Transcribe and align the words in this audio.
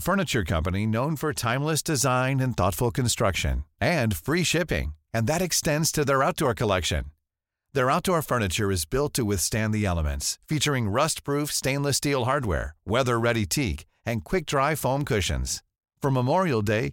Furniture 0.00 0.44
company 0.48 0.84
note 0.86 1.18
for 1.20 1.30
timeless 1.68 1.84
designs 1.86 2.58
dirt 7.74 8.08
you 8.08 8.14
are 8.14 8.20
furniture 8.28 8.64
whether 12.86 13.16
very 13.22 13.44
take 13.54 13.84
try 14.48 14.74
form 14.80 15.04
cushion 15.08 15.42
from 16.02 16.18
more 16.26 16.44
day 16.66 16.88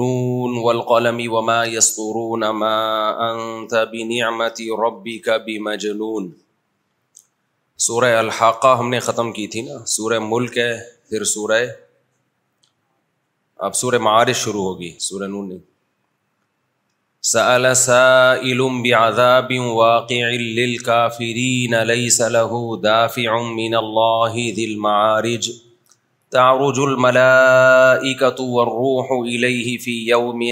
نون 0.00 0.56
والقلم 0.64 1.18
وما 1.32 1.64
يسطرون 1.72 2.48
ما 2.50 2.74
أنت 3.30 3.74
بنعمة 3.90 4.70
ربك 4.84 5.42
بمجنون 5.46 6.30
سورہ 7.86 8.08
الحاقہ 8.18 8.68
ہم 8.78 8.88
نے 8.90 8.98
ختم 9.04 9.32
کی 9.38 9.46
تھی 9.54 9.60
نا 9.68 9.78
سورہ 9.94 10.18
ملک 10.26 10.56
ہے 10.58 10.72
پھر 11.08 11.24
سورہ 11.30 11.58
اب 13.68 13.74
سورہ 13.76 13.98
معارش 14.08 14.36
شروع 14.44 14.62
ہوگی 14.64 14.90
سورہ 15.08 15.26
نون 15.34 15.48
نے 15.48 15.56
سأل 17.32 17.72
سائل 17.82 18.60
بعذاب 18.84 19.52
واقع 19.80 20.30
للكافرين 20.30 21.74
ليس 21.92 22.20
له 22.38 22.62
دافع 22.88 23.38
من 23.60 23.74
الله 23.82 24.46
ذي 24.60 24.64
المعارج 24.72 25.50
تعرج 26.34 26.78
الملائكة 26.80 28.44
والروح 28.52 29.10
إليه 29.24 29.78
في 29.78 29.96
يوم 30.10 30.42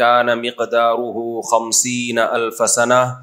كان 0.00 0.42
مقداره 0.42 1.40
خمسين 1.50 2.18
ألف 2.18 2.70
سنة 2.70 3.18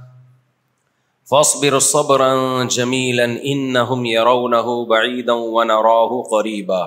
فاصبر 1.32 1.78
صبرا 1.90 2.64
جميلا 2.78 3.26
إنهم 3.26 4.06
يرونه 4.06 4.86
بعيدا 4.86 5.34
ونراه 5.58 6.24
قريبا 6.32 6.82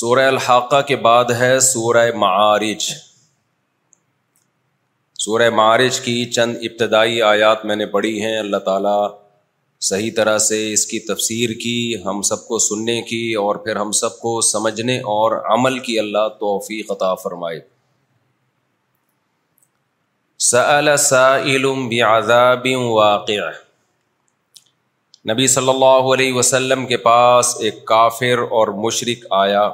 سورة 0.00 0.28
الحاقة 0.34 0.80
کے 0.92 0.96
بعد 1.08 1.30
ہے 1.40 1.52
سورة 1.72 2.06
معارج 2.26 2.90
سورة 5.24 5.48
معارج 5.64 6.00
کی 6.08 6.18
چند 6.38 6.64
ابتدائی 6.70 7.20
آیات 7.34 7.64
میں 7.70 7.76
نے 7.76 7.86
پڑھی 7.98 8.16
ہیں 8.24 8.38
اللہ 8.38 8.64
تعالیٰ 8.72 8.98
صحیح 9.86 10.10
طرح 10.16 10.36
سے 10.42 10.58
اس 10.72 10.84
کی 10.90 10.98
تفسیر 11.06 11.50
کی 11.62 11.72
ہم 12.04 12.20
سب 12.26 12.46
کو 12.48 12.58
سننے 12.66 13.00
کی 13.08 13.18
اور 13.40 13.56
پھر 13.64 13.76
ہم 13.76 13.90
سب 13.98 14.18
کو 14.20 14.30
سمجھنے 14.50 14.96
اور 15.14 15.32
عمل 15.54 15.78
کی 15.88 15.98
اللہ 15.98 16.28
توفی 16.44 16.80
قطع 16.90 17.12
فرمائے 17.22 17.58
سأل 20.50 20.88
سائل 21.06 21.66
بعذاب 21.90 22.66
واقع 22.84 23.50
نبی 25.32 25.46
صلی 25.56 25.68
اللہ 25.74 26.08
علیہ 26.14 26.32
وسلم 26.38 26.86
کے 26.86 26.96
پاس 27.08 27.54
ایک 27.66 27.84
کافر 27.92 28.42
اور 28.60 28.68
مشرق 28.86 29.26
آیا 29.40 29.68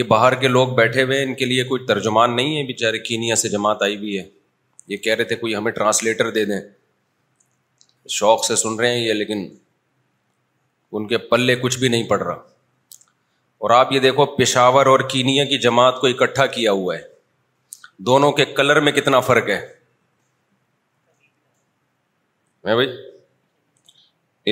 یہ 0.00 0.10
باہر 0.12 0.34
کے 0.44 0.48
لوگ 0.48 0.68
بیٹھے 0.82 1.02
ہوئے 1.08 1.22
ان 1.22 1.34
کے 1.42 1.50
لیے 1.52 1.64
کوئی 1.72 1.84
ترجمان 1.94 2.36
نہیں 2.36 2.56
ہے 2.56 2.62
بیچارے 2.74 2.98
کینیا 3.10 3.34
سے 3.46 3.48
جماعت 3.56 3.82
آئی 3.88 3.96
بھی 4.04 4.18
ہے 4.18 4.24
یہ 4.92 4.96
کہہ 5.08 5.14
رہے 5.14 5.24
تھے 5.32 5.36
کوئی 5.46 5.56
ہمیں 5.56 5.72
ٹرانسلیٹر 5.80 6.30
دے 6.38 6.44
دیں 6.52 6.60
شوق 8.10 8.44
سے 8.46 8.56
سن 8.56 8.74
رہے 8.80 8.90
ہیں 8.94 9.04
یہ 9.06 9.12
لیکن 9.12 9.48
ان 10.94 11.06
کے 11.08 11.18
پلے 11.28 11.54
کچھ 11.60 11.78
بھی 11.78 11.88
نہیں 11.88 12.08
پڑ 12.08 12.20
رہا 12.22 12.32
اور 13.58 13.70
آپ 13.70 13.92
یہ 13.92 14.00
دیکھو 14.00 14.26
پشاور 14.36 14.86
اور 14.86 15.00
کینیا 15.10 15.44
کی 15.48 15.58
جماعت 15.60 16.00
کو 16.00 16.06
اکٹھا 16.06 16.46
کیا 16.56 16.72
ہوا 16.80 16.96
ہے 16.96 17.00
دونوں 18.08 18.30
کے 18.32 18.44
کلر 18.56 18.80
میں 18.80 18.92
کتنا 18.92 19.20
فرق 19.20 19.48
ہے 19.48 19.60
بھائی 22.74 22.86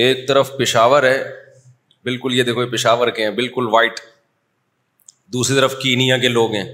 ایک 0.03 0.27
طرف 0.29 0.51
پشاور 0.59 1.03
ہے 1.03 1.23
بالکل 2.05 2.35
یہ 2.39 2.43
دیکھو 2.43 2.67
پشاور 2.73 3.11
کے 3.17 3.25
ہیں 3.25 3.31
بالکل 3.41 3.67
وائٹ 3.73 3.99
دوسری 5.33 5.57
طرف 5.57 5.75
کینیا 5.83 6.17
کے 6.19 6.29
لوگ 6.29 6.55
ہیں 6.55 6.65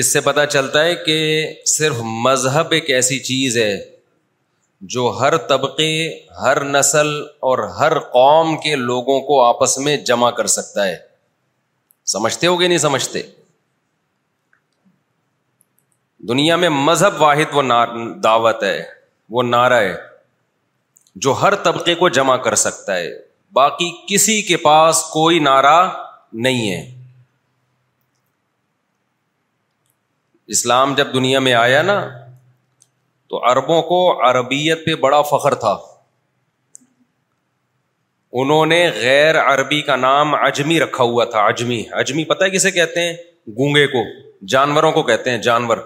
اس 0.00 0.12
سے 0.12 0.20
پتا 0.20 0.44
چلتا 0.46 0.84
ہے 0.84 0.94
کہ 1.06 1.16
صرف 1.66 2.00
مذہب 2.26 2.72
ایک 2.72 2.90
ایسی 2.90 3.18
چیز 3.30 3.56
ہے 3.58 3.72
جو 4.94 5.08
ہر 5.20 5.36
طبقے 5.48 5.90
ہر 6.40 6.62
نسل 6.64 7.06
اور 7.48 7.58
ہر 7.78 7.98
قوم 8.12 8.56
کے 8.62 8.74
لوگوں 8.76 9.20
کو 9.26 9.42
آپس 9.44 9.76
میں 9.84 9.96
جمع 10.10 10.30
کر 10.30 10.46
سکتا 10.56 10.86
ہے 10.86 10.96
سمجھتے 12.12 12.46
ہو 12.46 12.60
گے 12.60 12.68
نہیں 12.68 12.78
سمجھتے 12.78 13.22
دنیا 16.28 16.56
میں 16.56 16.68
مذہب 16.68 17.20
واحد 17.22 17.54
وہ 17.54 17.62
دعوت 18.24 18.62
ہے 18.62 18.82
وہ 19.30 19.42
نعرہ 19.42 19.80
ہے 19.80 19.94
جو 21.26 21.32
ہر 21.40 21.54
طبقے 21.64 21.94
کو 21.94 22.08
جمع 22.16 22.36
کر 22.44 22.54
سکتا 22.64 22.96
ہے 22.96 23.10
باقی 23.54 23.90
کسی 24.08 24.40
کے 24.46 24.56
پاس 24.64 25.02
کوئی 25.12 25.38
نعرہ 25.48 25.88
نہیں 26.46 26.70
ہے 26.72 26.80
اسلام 30.56 30.94
جب 30.96 31.12
دنیا 31.14 31.38
میں 31.40 31.54
آیا 31.54 31.82
نا 31.82 32.00
تو 33.30 33.38
عربوں 33.50 33.80
کو 33.88 33.96
عربیت 34.28 34.84
پہ 34.84 34.94
بڑا 35.00 35.20
فخر 35.30 35.54
تھا 35.64 35.76
انہوں 38.40 38.66
نے 38.74 38.78
غیر 39.00 39.38
عربی 39.40 39.80
کا 39.82 39.96
نام 39.96 40.34
اجمی 40.34 40.78
رکھا 40.80 41.04
ہوا 41.10 41.24
تھا 41.34 41.40
اجمی 41.52 41.82
اجمی 42.02 42.24
پتا 42.32 42.44
ہے 42.44 42.50
کسے 42.50 42.70
کہتے 42.70 43.00
ہیں 43.06 43.12
گونگے 43.58 43.86
کو 43.94 44.02
جانوروں 44.54 44.90
کو 44.92 45.02
کہتے 45.10 45.30
ہیں 45.30 45.38
جانور 45.46 45.76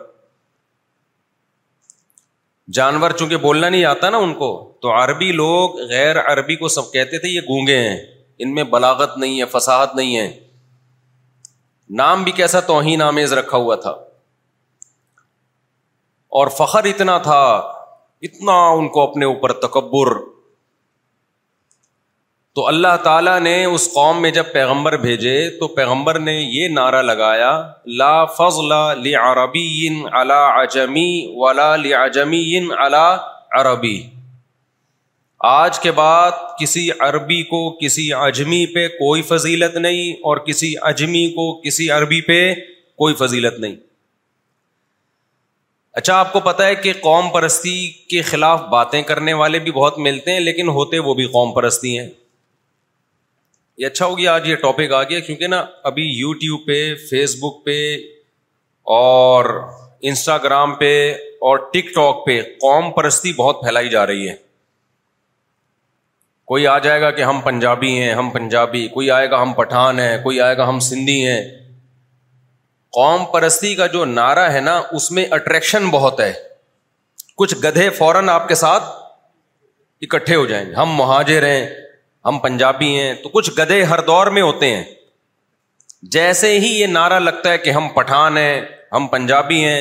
جانور 2.79 3.11
چونکہ 3.19 3.37
بولنا 3.47 3.69
نہیں 3.69 3.85
آتا 3.85 4.11
نا 4.11 4.19
ان 4.27 4.35
کو 4.35 4.49
تو 4.83 4.93
عربی 5.03 5.31
لوگ 5.43 5.79
غیر 5.91 6.21
عربی 6.21 6.56
کو 6.56 6.69
سب 6.77 6.93
کہتے 6.93 7.19
تھے 7.25 7.29
یہ 7.29 7.41
گونگے 7.49 7.79
ہیں 7.79 7.97
ان 8.44 8.55
میں 8.55 8.65
بلاغت 8.75 9.17
نہیں 9.19 9.41
ہے 9.41 9.44
فساحت 9.55 9.94
نہیں 9.97 10.17
ہے 10.19 10.29
نام 12.03 12.23
بھی 12.25 12.33
کیسا 12.41 12.61
توہین 12.73 13.03
آمیز 13.03 13.33
رکھا 13.41 13.56
ہوا 13.59 13.75
تھا 13.87 13.94
اور 16.40 16.46
فخر 16.56 16.84
اتنا 16.88 17.17
تھا 17.25 17.43
اتنا 18.26 18.52
ان 18.79 18.87
کو 18.93 19.00
اپنے 19.02 19.25
اوپر 19.32 19.52
تکبر 19.64 20.11
تو 22.58 22.67
اللہ 22.69 22.96
تعالیٰ 23.05 23.38
نے 23.40 23.55
اس 23.64 23.88
قوم 23.93 24.20
میں 24.23 24.31
جب 24.38 24.46
پیغمبر 24.52 24.96
بھیجے 25.05 25.34
تو 25.58 25.69
پیغمبر 25.81 26.19
نے 26.29 26.32
یہ 26.38 26.69
نعرہ 26.79 27.02
لگایا 27.11 27.50
لا 28.02 28.14
فضل 28.38 28.75
لعربی 29.08 29.87
علی 30.20 30.38
عجمی 30.62 31.11
ولا 31.44 31.69
لعجمی 31.84 32.43
علی 32.87 33.05
عربی 33.61 33.96
آج 35.52 35.79
کے 35.84 35.93
بعد 36.02 36.43
کسی 36.61 36.88
عربی 37.08 37.43
کو 37.52 37.62
کسی 37.84 38.12
اجمی 38.25 38.64
پہ 38.75 38.87
کوئی 38.99 39.23
فضیلت 39.34 39.76
نہیں 39.87 40.12
اور 40.31 40.37
کسی 40.50 40.75
اجمی 40.93 41.26
کو 41.37 41.52
کسی 41.64 41.90
عربی 41.99 42.20
پہ 42.32 42.40
کوئی 43.05 43.14
فضیلت 43.25 43.58
نہیں 43.61 43.75
اچھا 46.00 46.15
آپ 46.19 46.33
کو 46.33 46.41
پتا 46.41 46.67
ہے 46.67 46.75
کہ 46.75 46.93
قوم 47.00 47.29
پرستی 47.33 47.77
کے 48.11 48.21
خلاف 48.29 48.61
باتیں 48.71 49.00
کرنے 49.11 49.33
والے 49.41 49.59
بھی 49.65 49.71
بہت 49.73 49.99
ملتے 50.06 50.33
ہیں 50.33 50.41
لیکن 50.41 50.69
ہوتے 50.77 50.99
وہ 51.09 51.15
بھی 51.15 51.27
قوم 51.33 51.53
پرستی 51.55 51.99
ہیں 51.99 52.06
یہ 53.79 53.87
اچھا 53.87 54.06
ہو 54.06 54.17
گیا 54.19 54.35
آج 54.35 54.49
یہ 54.49 54.56
ٹاپک 54.62 54.93
آ 54.99 55.03
گیا 55.11 55.21
کیونکہ 55.27 55.47
نا 55.47 55.65
ابھی 55.91 56.05
یوٹیوب 56.19 56.67
پہ 56.67 56.79
فیس 57.11 57.37
بک 57.43 57.65
پہ 57.65 57.77
اور 58.99 59.44
انسٹاگرام 60.11 60.75
پہ 60.79 60.93
اور 61.49 61.59
ٹک 61.73 61.94
ٹاک 61.94 62.25
پہ 62.27 62.41
قوم 62.62 62.91
پرستی 62.97 63.33
بہت 63.37 63.62
پھیلائی 63.62 63.89
جا 63.89 64.06
رہی 64.06 64.29
ہے 64.29 64.35
کوئی 66.53 66.67
آ 66.67 66.79
جائے 66.87 67.00
گا 67.00 67.11
کہ 67.19 67.23
ہم 67.23 67.41
پنجابی 67.44 67.99
ہیں 67.99 68.12
ہم 68.15 68.31
پنجابی 68.31 68.87
کوئی 68.94 69.11
آئے 69.11 69.31
گا 69.31 69.43
ہم 69.43 69.53
پٹھان 69.59 69.99
ہیں 70.00 70.17
کوئی 70.23 70.41
آئے 70.47 70.56
گا 70.56 70.69
ہم 70.69 70.79
سندھی 70.91 71.25
ہیں 71.27 71.43
قوم 72.97 73.25
پرستی 73.33 73.75
کا 73.75 73.87
جو 73.93 74.05
نعرہ 74.05 74.49
ہے 74.53 74.61
نا 74.61 74.81
اس 74.97 75.11
میں 75.19 75.25
اٹریکشن 75.35 75.89
بہت 75.91 76.19
ہے 76.21 76.33
کچھ 77.43 77.55
گدھے 77.62 77.89
فوراً 77.99 78.29
آپ 78.29 78.49
کے 78.49 78.55
ساتھ 78.62 78.91
اکٹھے 80.06 80.35
ہو 80.37 80.44
جائیں 80.47 80.65
گے 80.71 80.75
ہم 80.75 80.93
مہاجر 80.97 81.47
ہیں 81.47 81.65
ہم 82.27 82.39
پنجابی 82.39 82.89
ہیں 82.99 83.15
تو 83.23 83.29
کچھ 83.37 83.50
گدھے 83.59 83.83
ہر 83.93 84.00
دور 84.11 84.27
میں 84.39 84.43
ہوتے 84.43 84.71
ہیں 84.75 84.83
جیسے 86.17 86.50
ہی 86.59 86.69
یہ 86.81 86.87
نعرہ 86.99 87.19
لگتا 87.29 87.53
ہے 87.53 87.59
کہ 87.65 87.71
ہم 87.79 87.89
پٹھان 87.94 88.37
ہیں 88.39 88.61
ہم 88.93 89.06
پنجابی 89.15 89.62
ہیں 89.65 89.81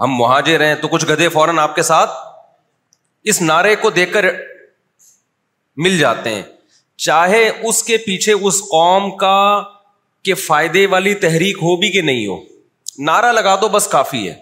ہم 0.00 0.16
مہاجر 0.18 0.64
ہیں 0.64 0.74
تو 0.82 0.88
کچھ 0.94 1.06
گدھے 1.10 1.28
فوراً 1.38 1.58
آپ 1.64 1.74
کے 1.74 1.82
ساتھ 1.90 2.10
اس 3.32 3.40
نعرے 3.42 3.74
کو 3.82 3.90
دیکھ 3.98 4.12
کر 4.12 4.24
مل 5.88 5.98
جاتے 5.98 6.34
ہیں 6.34 6.42
چاہے 7.10 7.42
اس 7.68 7.82
کے 7.90 7.96
پیچھے 8.06 8.32
اس 8.40 8.60
قوم 8.70 9.16
کا 9.26 9.36
کے 10.28 10.34
فائدے 10.46 10.86
والی 10.96 11.14
تحریک 11.28 11.58
ہو 11.62 11.76
بھی 11.84 11.90
کہ 11.92 12.00
نہیں 12.10 12.26
ہو 12.26 12.40
نارا 13.06 13.30
لگا 13.32 13.54
دو 13.60 13.68
بس 13.68 13.86
کافی 13.88 14.28
ہے 14.28 14.34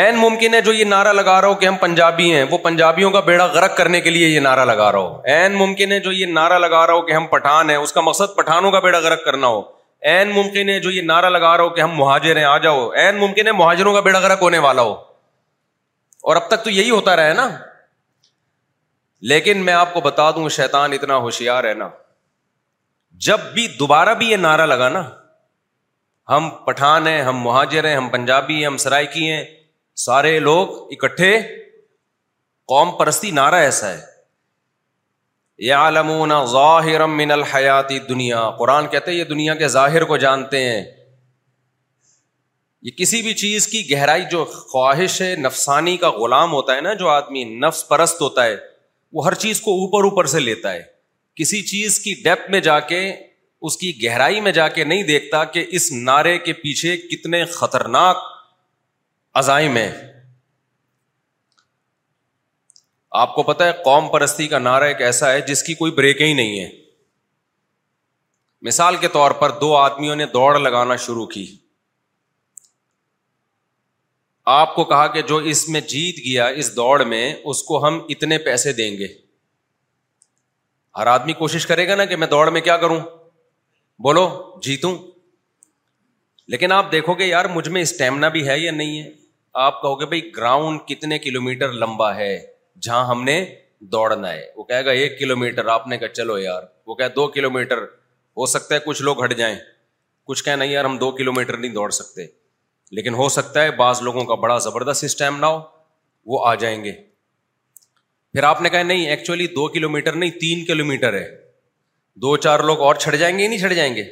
این 0.00 0.16
ممکن 0.16 0.54
ہے 0.54 0.60
جو 0.60 0.72
یہ 0.72 0.84
نعرہ 0.84 1.12
لگا 1.12 1.40
رہا 1.40 1.48
ہو 1.48 1.54
کہ 1.54 1.66
ہم 1.66 1.76
پنجابی 1.80 2.32
ہیں 2.34 2.44
وہ 2.50 2.58
پنجابیوں 2.62 3.10
کا 3.10 3.20
بیڑا 3.26 3.44
غرق 3.54 3.76
کرنے 3.76 4.00
کے 4.00 4.10
لیے 4.10 4.28
یہ 4.28 4.40
نعرہ 4.46 4.64
لگا 4.64 4.90
رہا 4.92 4.98
ہو 4.98 5.20
این 5.34 5.54
ممکن 5.58 5.92
ہے 5.92 5.98
جو 6.06 6.12
یہ 6.12 6.26
نعرہ 6.32 6.58
لگا 6.58 6.86
رہا 6.86 6.94
ہو 6.94 7.02
کہ 7.06 7.12
ہم 7.12 7.26
پٹھان 7.30 7.70
ہیں 7.70 7.76
اس 7.76 7.92
کا 7.92 8.00
مقصد 8.06 8.36
پٹھانوں 8.36 8.70
کا 8.72 8.78
بیڑا 8.86 8.98
غرق 9.04 9.24
کرنا 9.24 9.46
ہو 9.46 9.62
این 10.12 10.30
ممکن 10.34 10.68
ہے 10.68 10.78
جو 10.80 10.90
یہ 10.90 11.02
نعرہ 11.02 11.28
لگا 11.30 11.56
رہا 11.56 11.64
ہو 11.64 11.68
کہ 11.74 11.80
ہم 11.80 11.96
مہاجر 11.98 12.36
ہیں 12.36 12.44
آ 12.44 12.56
جاؤ 12.64 12.88
این 13.02 13.18
ممکن 13.18 13.46
ہے 13.46 13.52
مہاجروں 13.60 13.92
کا 13.94 14.00
بیڑا 14.08 14.18
غرق 14.20 14.42
ہونے 14.42 14.58
والا 14.66 14.82
ہو 14.82 14.92
اور 16.28 16.36
اب 16.36 16.48
تک 16.48 16.64
تو 16.64 16.70
یہی 16.70 16.90
ہوتا 16.90 17.16
رہا 17.16 17.28
ہے 17.28 17.34
نا 17.34 17.48
لیکن 19.30 19.64
میں 19.64 19.72
آپ 19.72 19.92
کو 19.94 20.00
بتا 20.00 20.30
دوں 20.36 20.48
شیطان 20.56 20.92
اتنا 20.92 21.16
ہوشیار 21.26 21.64
ہے 21.64 21.74
نا 21.74 21.88
جب 23.26 23.40
بھی 23.54 23.66
دوبارہ 23.78 24.14
بھی 24.14 24.30
یہ 24.30 24.36
نعرہ 24.36 24.66
لگانا 24.66 25.08
ہم 26.30 26.48
پٹھان 26.64 27.06
ہیں 27.06 27.20
ہم 27.22 27.40
مہاجر 27.42 27.84
ہیں 27.88 27.96
ہم 27.96 28.08
پنجابی 28.08 28.56
ہیں 28.58 28.66
ہم 28.66 28.76
سرائکی 28.86 29.30
ہیں 29.30 29.44
سارے 30.04 30.38
لوگ 30.40 30.66
اکٹھے 30.92 31.30
قوم 32.68 32.96
پرستی 32.98 33.30
نعرہ 33.38 33.54
ایسا 33.64 33.92
ہے 33.92 34.00
یا 35.66 36.02
ظاہر 36.52 37.04
من 37.06 37.30
الحیاتی 37.30 37.98
دنیا 38.08 38.48
قرآن 38.58 38.86
کہتے 38.92 39.10
ہیں 39.10 39.18
یہ 39.18 39.24
دنیا 39.24 39.54
کے 39.54 39.68
ظاہر 39.74 40.04
کو 40.12 40.16
جانتے 40.24 40.62
ہیں 40.64 40.82
یہ 42.86 42.90
کسی 42.96 43.20
بھی 43.22 43.32
چیز 43.42 43.66
کی 43.72 43.82
گہرائی 43.90 44.24
جو 44.30 44.44
خواہش 44.54 45.20
ہے 45.22 45.34
نفسانی 45.42 45.96
کا 45.96 46.10
غلام 46.16 46.52
ہوتا 46.52 46.74
ہے 46.76 46.80
نا 46.86 46.92
جو 47.02 47.08
آدمی 47.08 47.44
نفس 47.66 47.86
پرست 47.88 48.20
ہوتا 48.22 48.44
ہے 48.44 48.56
وہ 49.16 49.24
ہر 49.26 49.34
چیز 49.44 49.60
کو 49.68 49.72
اوپر 49.84 50.04
اوپر 50.04 50.26
سے 50.32 50.40
لیتا 50.40 50.72
ہے 50.72 50.82
کسی 51.40 51.62
چیز 51.72 51.98
کی 52.00 52.14
ڈیپ 52.24 52.50
میں 52.50 52.60
جا 52.70 52.78
کے 52.90 53.00
اس 53.66 53.76
کی 53.78 53.92
گہرائی 54.02 54.40
میں 54.46 54.50
جا 54.52 54.66
کے 54.76 54.84
نہیں 54.84 55.02
دیکھتا 55.10 55.42
کہ 55.52 55.64
اس 55.76 55.90
نعرے 56.06 56.36
کے 56.46 56.52
پیچھے 56.62 56.96
کتنے 57.10 57.44
خطرناک 57.58 58.16
عزائم 59.40 59.76
ہیں 59.76 59.90
آپ 63.22 63.34
کو 63.34 63.42
پتا 63.50 63.66
ہے 63.66 63.72
قوم 63.84 64.08
پرستی 64.12 64.48
کا 64.54 64.58
نعرہ 64.66 64.84
ایک 64.92 65.00
ایسا 65.08 65.32
ہے 65.32 65.40
جس 65.48 65.62
کی 65.62 65.74
کوئی 65.82 65.92
بریک 66.02 66.20
ہی 66.22 66.32
نہیں 66.40 66.60
ہے 66.60 66.68
مثال 68.70 68.96
کے 69.00 69.08
طور 69.16 69.30
پر 69.40 69.50
دو 69.60 69.74
آدمیوں 69.76 70.16
نے 70.16 70.26
دوڑ 70.36 70.52
لگانا 70.58 70.96
شروع 71.06 71.26
کی 71.36 71.46
آپ 74.58 74.74
کو 74.74 74.84
کہا 74.94 75.06
کہ 75.16 75.22
جو 75.28 75.36
اس 75.56 75.68
میں 75.74 75.80
جیت 75.96 76.16
گیا 76.26 76.46
اس 76.62 76.74
دوڑ 76.76 77.04
میں 77.14 77.24
اس 77.52 77.62
کو 77.72 77.86
ہم 77.86 78.00
اتنے 78.16 78.38
پیسے 78.48 78.72
دیں 78.80 78.90
گے 78.98 79.06
ہر 80.98 81.06
آدمی 81.18 81.32
کوشش 81.44 81.66
کرے 81.66 81.88
گا 81.88 81.94
نا 82.00 82.04
کہ 82.10 82.16
میں 82.16 82.26
دوڑ 82.36 82.48
میں 82.56 82.60
کیا 82.70 82.76
کروں 82.86 83.00
بولو 84.02 84.22
جیتوں 84.62 84.92
لیکن 86.50 86.72
آپ 86.72 86.90
دیکھو 86.92 87.14
گے 87.18 87.26
یار 87.26 87.44
مجھ 87.54 87.68
میں 87.68 87.82
اسٹیمنا 87.82 88.28
بھی 88.36 88.46
ہے 88.48 88.58
یا 88.58 88.70
نہیں 88.72 89.02
ہے 89.02 89.10
آپ 89.64 89.80
کہو 89.82 90.00
گے 90.00 90.06
بھائی 90.06 90.20
گراؤنڈ 90.36 90.80
کتنے 90.86 91.18
کلو 91.18 91.40
میٹر 91.42 91.72
لمبا 91.72 92.14
ہے 92.16 92.36
جہاں 92.82 93.04
ہم 93.06 93.22
نے 93.24 93.38
دوڑنا 93.92 94.32
ہے 94.32 94.44
وہ 94.56 94.64
کہے 94.64 94.84
گا 94.84 94.90
ایک 95.02 95.18
کلو 95.18 95.36
میٹر 95.36 95.66
آپ 95.74 95.86
نے 95.88 95.98
کہا 95.98 96.08
چلو 96.12 96.38
یار 96.38 96.62
وہ 96.86 96.94
کہ 96.94 97.08
دو 97.16 97.26
کلو 97.34 97.50
میٹر 97.50 97.82
ہو 98.36 98.46
سکتا 98.54 98.74
ہے 98.74 98.80
کچھ 98.86 99.02
لوگ 99.10 99.22
ہٹ 99.24 99.36
جائیں 99.38 99.56
کچھ 100.26 100.44
کہنا 100.44 100.64
یار 100.68 100.84
ہم 100.84 100.96
دو 100.98 101.10
کلو 101.16 101.32
میٹر 101.32 101.56
نہیں 101.56 101.72
دوڑ 101.74 101.88
سکتے 102.00 102.26
لیکن 102.96 103.14
ہو 103.14 103.28
سکتا 103.36 103.62
ہے 103.62 103.70
بعض 103.82 104.02
لوگوں 104.02 104.24
کا 104.24 104.34
بڑا 104.46 104.58
زبردست 104.66 105.04
اسٹیمنا 105.04 105.46
ہو 105.48 105.60
وہ 106.32 106.46
آ 106.46 106.54
جائیں 106.64 106.82
گے 106.84 106.92
پھر 108.32 108.42
آپ 108.44 108.62
نے 108.62 108.68
کہا 108.70 108.82
نہیں 108.82 109.06
ایکچولی 109.10 109.46
دو 109.56 109.68
کلو 109.72 109.88
میٹر 109.90 110.12
نہیں 110.22 110.30
تین 110.40 110.64
کلو 110.66 110.84
میٹر 110.84 111.14
ہے 111.20 111.26
دو 112.22 112.36
چار 112.38 112.60
لوگ 112.66 112.80
اور 112.88 112.94
چھڑ 113.04 113.14
جائیں 113.16 113.36
گے 113.38 113.42
ہی 113.42 113.48
نہیں 113.48 113.58
چھڑ 113.58 113.72
جائیں 113.72 113.94
گے 113.96 114.02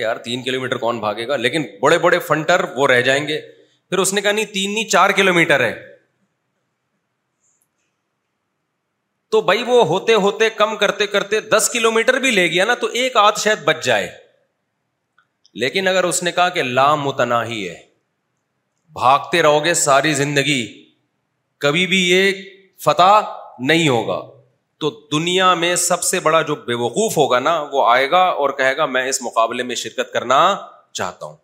یار 0.00 0.16
تین 0.26 0.42
کلو 0.42 0.60
میٹر 0.60 0.76
کون 0.84 0.98
بھاگے 1.00 1.26
گا 1.28 1.36
لیکن 1.36 1.62
بڑے 1.82 1.98
بڑے 2.04 2.18
فنٹر 2.28 2.64
وہ 2.76 2.86
رہ 2.88 3.00
جائیں 3.08 3.26
گے 3.28 3.40
پھر 3.90 3.98
اس 3.98 4.12
نے 4.14 4.20
کہا 4.20 4.32
نہیں 4.32 4.52
تین 4.54 4.74
نہیں 4.74 4.88
چار 4.90 5.10
کلو 5.16 5.34
میٹر 5.34 5.64
ہے 5.64 5.72
تو 9.30 9.40
بھائی 9.48 9.62
وہ 9.66 9.84
ہوتے 9.86 10.14
ہوتے 10.26 10.48
کم 10.56 10.76
کرتے 10.82 11.06
کرتے 11.16 11.40
دس 11.54 11.68
کلو 11.72 11.90
میٹر 11.92 12.18
بھی 12.20 12.30
لے 12.30 12.46
گیا 12.50 12.64
نا 12.64 12.74
تو 12.80 12.86
ایک 13.00 13.16
آدھ 13.22 13.40
شاید 13.40 13.62
بچ 13.64 13.84
جائے 13.84 14.08
لیکن 15.62 15.88
اگر 15.88 16.04
اس 16.04 16.22
نے 16.22 16.32
کہا 16.32 16.48
کہ 16.56 16.62
لام 16.62 17.02
متنا 17.04 17.44
ہی 17.46 17.68
ہے 17.68 17.74
بھاگتے 19.00 19.42
رہو 19.42 19.64
گے 19.64 19.74
ساری 19.82 20.12
زندگی 20.24 20.62
کبھی 21.66 21.86
بھی 21.86 22.02
یہ 22.10 22.42
فتح 22.84 23.20
نہیں 23.70 23.88
ہوگا 23.88 24.18
تو 24.80 24.90
دنیا 25.12 25.52
میں 25.60 25.74
سب 25.84 26.02
سے 26.04 26.18
بڑا 26.24 26.40
جو 26.48 26.54
بے 26.66 26.74
وقوف 26.80 27.16
ہوگا 27.18 27.38
نا 27.38 27.58
وہ 27.72 27.86
آئے 27.92 28.10
گا 28.10 28.22
اور 28.42 28.50
کہے 28.58 28.76
گا 28.76 28.86
میں 28.96 29.06
اس 29.08 29.20
مقابلے 29.22 29.62
میں 29.70 29.74
شرکت 29.82 30.12
کرنا 30.12 30.38
چاہتا 31.00 31.26
ہوں 31.26 31.36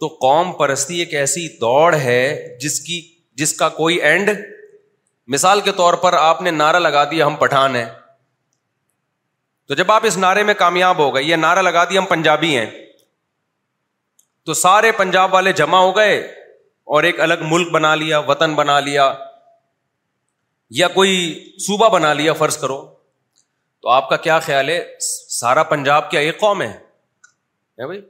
تو 0.00 0.08
قوم 0.20 0.52
پرستی 0.58 0.98
ایک 1.00 1.12
ایسی 1.22 1.46
دوڑ 1.60 1.94
ہے 1.94 2.22
جس 2.60 2.78
کی 2.86 3.00
جس 3.42 3.52
کا 3.58 3.68
کوئی 3.80 3.96
اینڈ 4.10 4.30
مثال 5.34 5.60
کے 5.68 5.72
طور 5.76 5.94
پر 6.04 6.12
آپ 6.20 6.42
نے 6.42 6.50
نعرہ 6.62 6.78
لگا 6.86 7.04
دیا 7.10 7.26
ہم 7.26 7.36
پٹھان 7.36 7.76
ہیں 7.76 7.86
تو 9.68 9.74
جب 9.74 9.90
آپ 9.92 10.06
اس 10.06 10.16
نعرے 10.24 10.42
میں 10.50 10.54
کامیاب 10.58 10.98
ہو 11.04 11.14
گئے 11.14 11.22
یہ 11.24 11.36
نعرہ 11.44 11.62
لگا 11.68 11.84
دیا 11.90 12.00
ہم 12.00 12.06
پنجابی 12.14 12.56
ہیں 12.56 12.66
تو 14.46 14.54
سارے 14.64 14.92
پنجاب 14.98 15.34
والے 15.34 15.52
جمع 15.60 15.78
ہو 15.78 15.96
گئے 15.96 16.18
اور 16.96 17.02
ایک 17.04 17.20
الگ 17.20 17.42
ملک 17.52 17.70
بنا 17.72 17.94
لیا 18.02 18.18
وطن 18.28 18.54
بنا 18.54 18.78
لیا 18.88 19.12
یا 20.78 20.86
کوئی 20.94 21.34
صوبہ 21.66 21.88
بنا 21.88 22.12
لیا 22.14 22.32
فرض 22.38 22.56
کرو 22.60 22.76
تو 23.82 23.88
آپ 23.90 24.08
کا 24.08 24.16
کیا 24.26 24.38
خیال 24.46 24.68
ہے 24.68 24.82
سارا 25.38 25.62
پنجاب 25.72 26.10
کیا 26.10 26.20
ایک 26.20 26.38
قوم 26.40 26.62
ہے 26.62 27.86
بھائی 27.86 28.00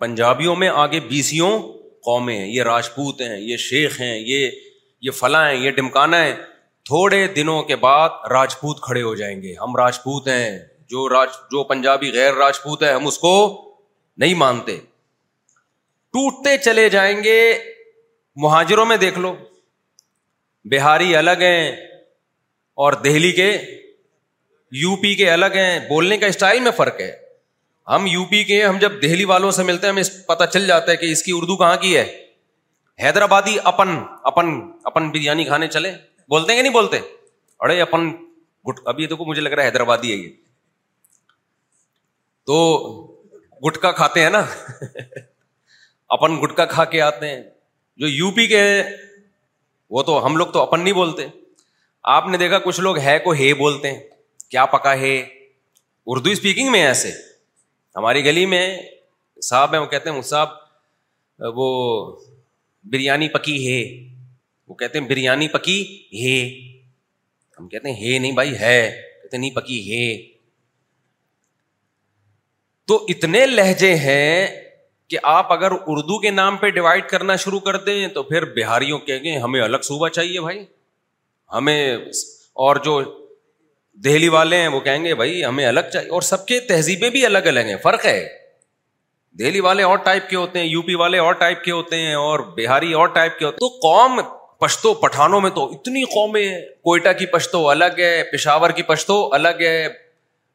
پنجابیوں 0.00 0.54
میں 0.56 0.68
آگے 0.72 0.98
بیسوں 1.08 1.50
قومیں 2.04 2.36
ہیں 2.36 2.46
یہ 2.48 2.62
راجپوت 2.62 3.20
ہیں 3.20 3.36
یہ 3.38 3.56
شیخ 3.68 4.00
ہیں 4.00 4.16
یہ 4.18 4.50
یہ 5.02 5.10
فلاں 5.18 5.48
ہیں 5.48 5.56
یہ 5.60 5.70
ڈمکانا 5.76 6.22
ہیں 6.24 6.34
تھوڑے 6.88 7.26
دنوں 7.36 7.62
کے 7.62 7.76
بعد 7.82 8.08
راجپوت 8.30 8.80
کھڑے 8.82 9.02
ہو 9.02 9.14
جائیں 9.14 9.40
گے 9.42 9.54
ہم 9.62 9.76
راجپوت 9.76 10.28
ہیں 10.28 10.58
جو 10.90 11.08
راج 11.08 11.28
جو 11.50 11.64
پنجابی 11.64 12.10
غیر 12.12 12.32
راجپوت 12.34 12.82
ہے 12.82 12.92
ہم 12.92 13.06
اس 13.06 13.18
کو 13.18 13.34
نہیں 14.18 14.34
مانتے 14.34 14.76
ٹوٹتے 16.12 16.56
چلے 16.64 16.88
جائیں 16.90 17.16
گے 17.24 17.40
مہاجروں 18.44 18.86
میں 18.86 18.96
دیکھ 18.96 19.18
لو 19.18 19.34
بہاری 20.68 21.14
الگ 21.16 21.40
ہیں 21.42 21.70
اور 22.84 22.92
دہلی 23.04 23.30
کے 23.32 23.50
یو 24.80 24.94
پی 25.02 25.14
کے 25.16 25.30
الگ 25.30 25.54
ہیں 25.56 25.78
بولنے 25.88 26.16
کا 26.18 26.26
اسٹائل 26.32 26.60
میں 26.62 26.70
فرق 26.76 27.00
ہے 27.00 27.10
ہم 27.92 28.06
یو 28.06 28.24
پی 28.30 28.42
کے 28.44 28.62
ہم 28.64 28.78
جب 28.80 29.00
دہلی 29.02 29.24
والوں 29.30 29.50
سے 29.52 29.62
ملتے 29.70 29.86
ہیں 29.86 29.92
ہمیں 29.92 30.02
پتہ 30.26 30.44
چل 30.52 30.66
جاتا 30.66 30.92
ہے 30.92 30.96
کہ 30.96 31.06
اس 31.12 31.22
کی 31.22 31.32
اردو 31.36 31.56
کہاں 31.56 31.76
کی 31.82 31.96
ہے 31.96 32.04
حیدرآبادی 33.02 33.56
اپن 33.72 33.96
اپن 34.30 34.52
اپن 34.90 35.08
بریانی 35.10 35.44
کھانے 35.44 35.68
چلے 35.68 35.92
بولتے 36.30 36.52
ہیں 36.52 36.58
کہ 36.58 36.62
نہیں 36.62 36.72
بولتے 36.72 36.98
ارے 37.64 37.80
اپن 37.82 38.10
دیکھو 38.98 39.24
مجھے 39.24 39.42
لگ 39.42 39.48
رہا 39.52 39.62
ہے 39.62 39.68
حیدرآبادی 39.68 40.10
ہے 40.12 40.16
یہ 40.16 40.28
تو 42.46 42.60
گٹکا 43.66 43.92
کھاتے 43.92 44.22
ہیں 44.22 44.30
نا 44.30 44.44
اپن 46.16 46.36
گٹکا 46.44 46.64
کھا 46.74 46.84
کے 46.92 47.00
آتے 47.02 47.28
ہیں 47.28 47.42
جو 48.02 48.06
یو 48.08 48.30
پی 48.36 48.46
کے 48.52 48.60
وہ 49.94 50.02
تو 50.08 50.24
ہم 50.24 50.36
لوگ 50.36 50.46
تو 50.52 50.62
اپن 50.62 50.80
نہیں 50.80 50.94
بولتے 50.94 51.26
آپ 52.16 52.26
نے 52.30 52.38
دیکھا 52.38 52.58
کچھ 52.64 52.80
لوگ 52.80 52.98
ہے 53.06 53.18
کو 53.24 53.32
ہے 53.40 53.52
بولتے 53.62 53.90
ہیں 53.92 54.00
کیا 54.50 54.64
پکا 54.74 54.96
ہے 54.98 55.16
اردو 56.14 56.30
اسپیکنگ 56.30 56.70
میں 56.72 56.80
ایسے 56.86 57.10
ہماری 57.96 58.24
گلی 58.24 58.44
میں 58.52 58.62
صاحب 59.48 59.72
ہیں 59.74 59.80
وہ 59.80 59.86
کہتے 59.94 60.08
ہیں 60.08 60.16
وہ 60.16 60.22
وہ 60.22 60.22
صاحب 62.10 62.28
بریانی 62.92 63.28
پکی 63.28 63.56
ہے 63.66 63.80
وہ 64.68 64.74
کہتے 64.82 64.98
ہیں 64.98 65.06
بریانی 65.08 65.48
پکی 65.58 65.78
ہے 66.22 66.36
ہم 67.58 67.68
کہتے 67.68 67.90
ہیں 67.92 68.02
ہے 68.12 68.18
نہیں 68.18 68.32
بھائی 68.40 68.54
ہے 68.58 68.80
کہتے 69.22 69.36
نہیں 69.36 69.54
پکی 69.54 69.80
ہے 69.90 70.06
تو 72.90 73.04
اتنے 73.14 73.44
لہجے 73.46 73.94
ہیں 74.08 74.46
کہ 75.10 75.18
آپ 75.30 75.52
اگر 75.52 75.72
اردو 75.72 76.18
کے 76.20 76.30
نام 76.30 76.56
پہ 76.56 76.68
ڈیوائڈ 76.74 77.04
کرنا 77.10 77.36
شروع 77.44 77.60
کر 77.60 77.76
دیں 77.86 78.06
تو 78.14 78.22
پھر 78.22 78.44
بہاریوں 78.56 78.98
کہیں 79.06 79.22
گے 79.24 79.36
ہمیں 79.44 79.60
الگ 79.60 79.82
صوبہ 79.86 80.08
چاہیے 80.18 80.40
بھائی 80.40 80.64
ہمیں 81.52 81.96
اور 82.66 82.76
جو 82.84 83.00
دہلی 84.04 84.28
والے 84.34 84.56
ہیں 84.60 84.68
وہ 84.74 84.80
کہیں 84.80 85.04
گے 85.04 85.14
بھائی 85.22 85.44
ہمیں 85.44 85.64
الگ 85.66 85.88
چاہیے 85.92 86.08
اور 86.18 86.22
سب 86.28 86.44
کے 86.46 86.58
تہذیبیں 86.68 87.08
بھی 87.16 87.24
الگ 87.26 87.48
الگ 87.54 87.70
ہیں 87.72 87.76
فرق 87.82 88.04
ہے 88.06 88.20
دہلی 89.38 89.60
والے 89.66 89.82
اور 89.88 89.98
ٹائپ 90.06 90.28
کے 90.30 90.36
ہوتے 90.36 90.58
ہیں 90.58 90.66
یو 90.66 90.82
پی 90.90 90.94
والے 91.02 91.18
اور 91.24 91.34
ٹائپ 91.42 91.62
کے 91.64 91.70
ہوتے 91.72 91.96
ہیں 92.04 92.14
اور 92.20 92.40
بہاری 92.56 92.92
اور 93.00 93.08
ٹائپ 93.18 93.38
کے 93.38 93.44
ہوتے 93.44 93.64
ہیں 93.64 93.70
تو 93.70 93.88
قوم 93.88 94.20
پشتو 94.66 94.94
پٹھانوں 95.02 95.40
میں 95.40 95.50
تو 95.58 95.64
اتنی 95.74 96.04
قومیں 96.14 96.46
کوئٹہ 96.90 97.12
کی 97.18 97.26
پشتو 97.34 97.68
الگ 97.70 97.98
ہے 98.04 98.14
پشاور 98.32 98.70
کی 98.78 98.82
پشتو 98.92 99.18
الگ 99.34 99.60
ہے 99.68 99.76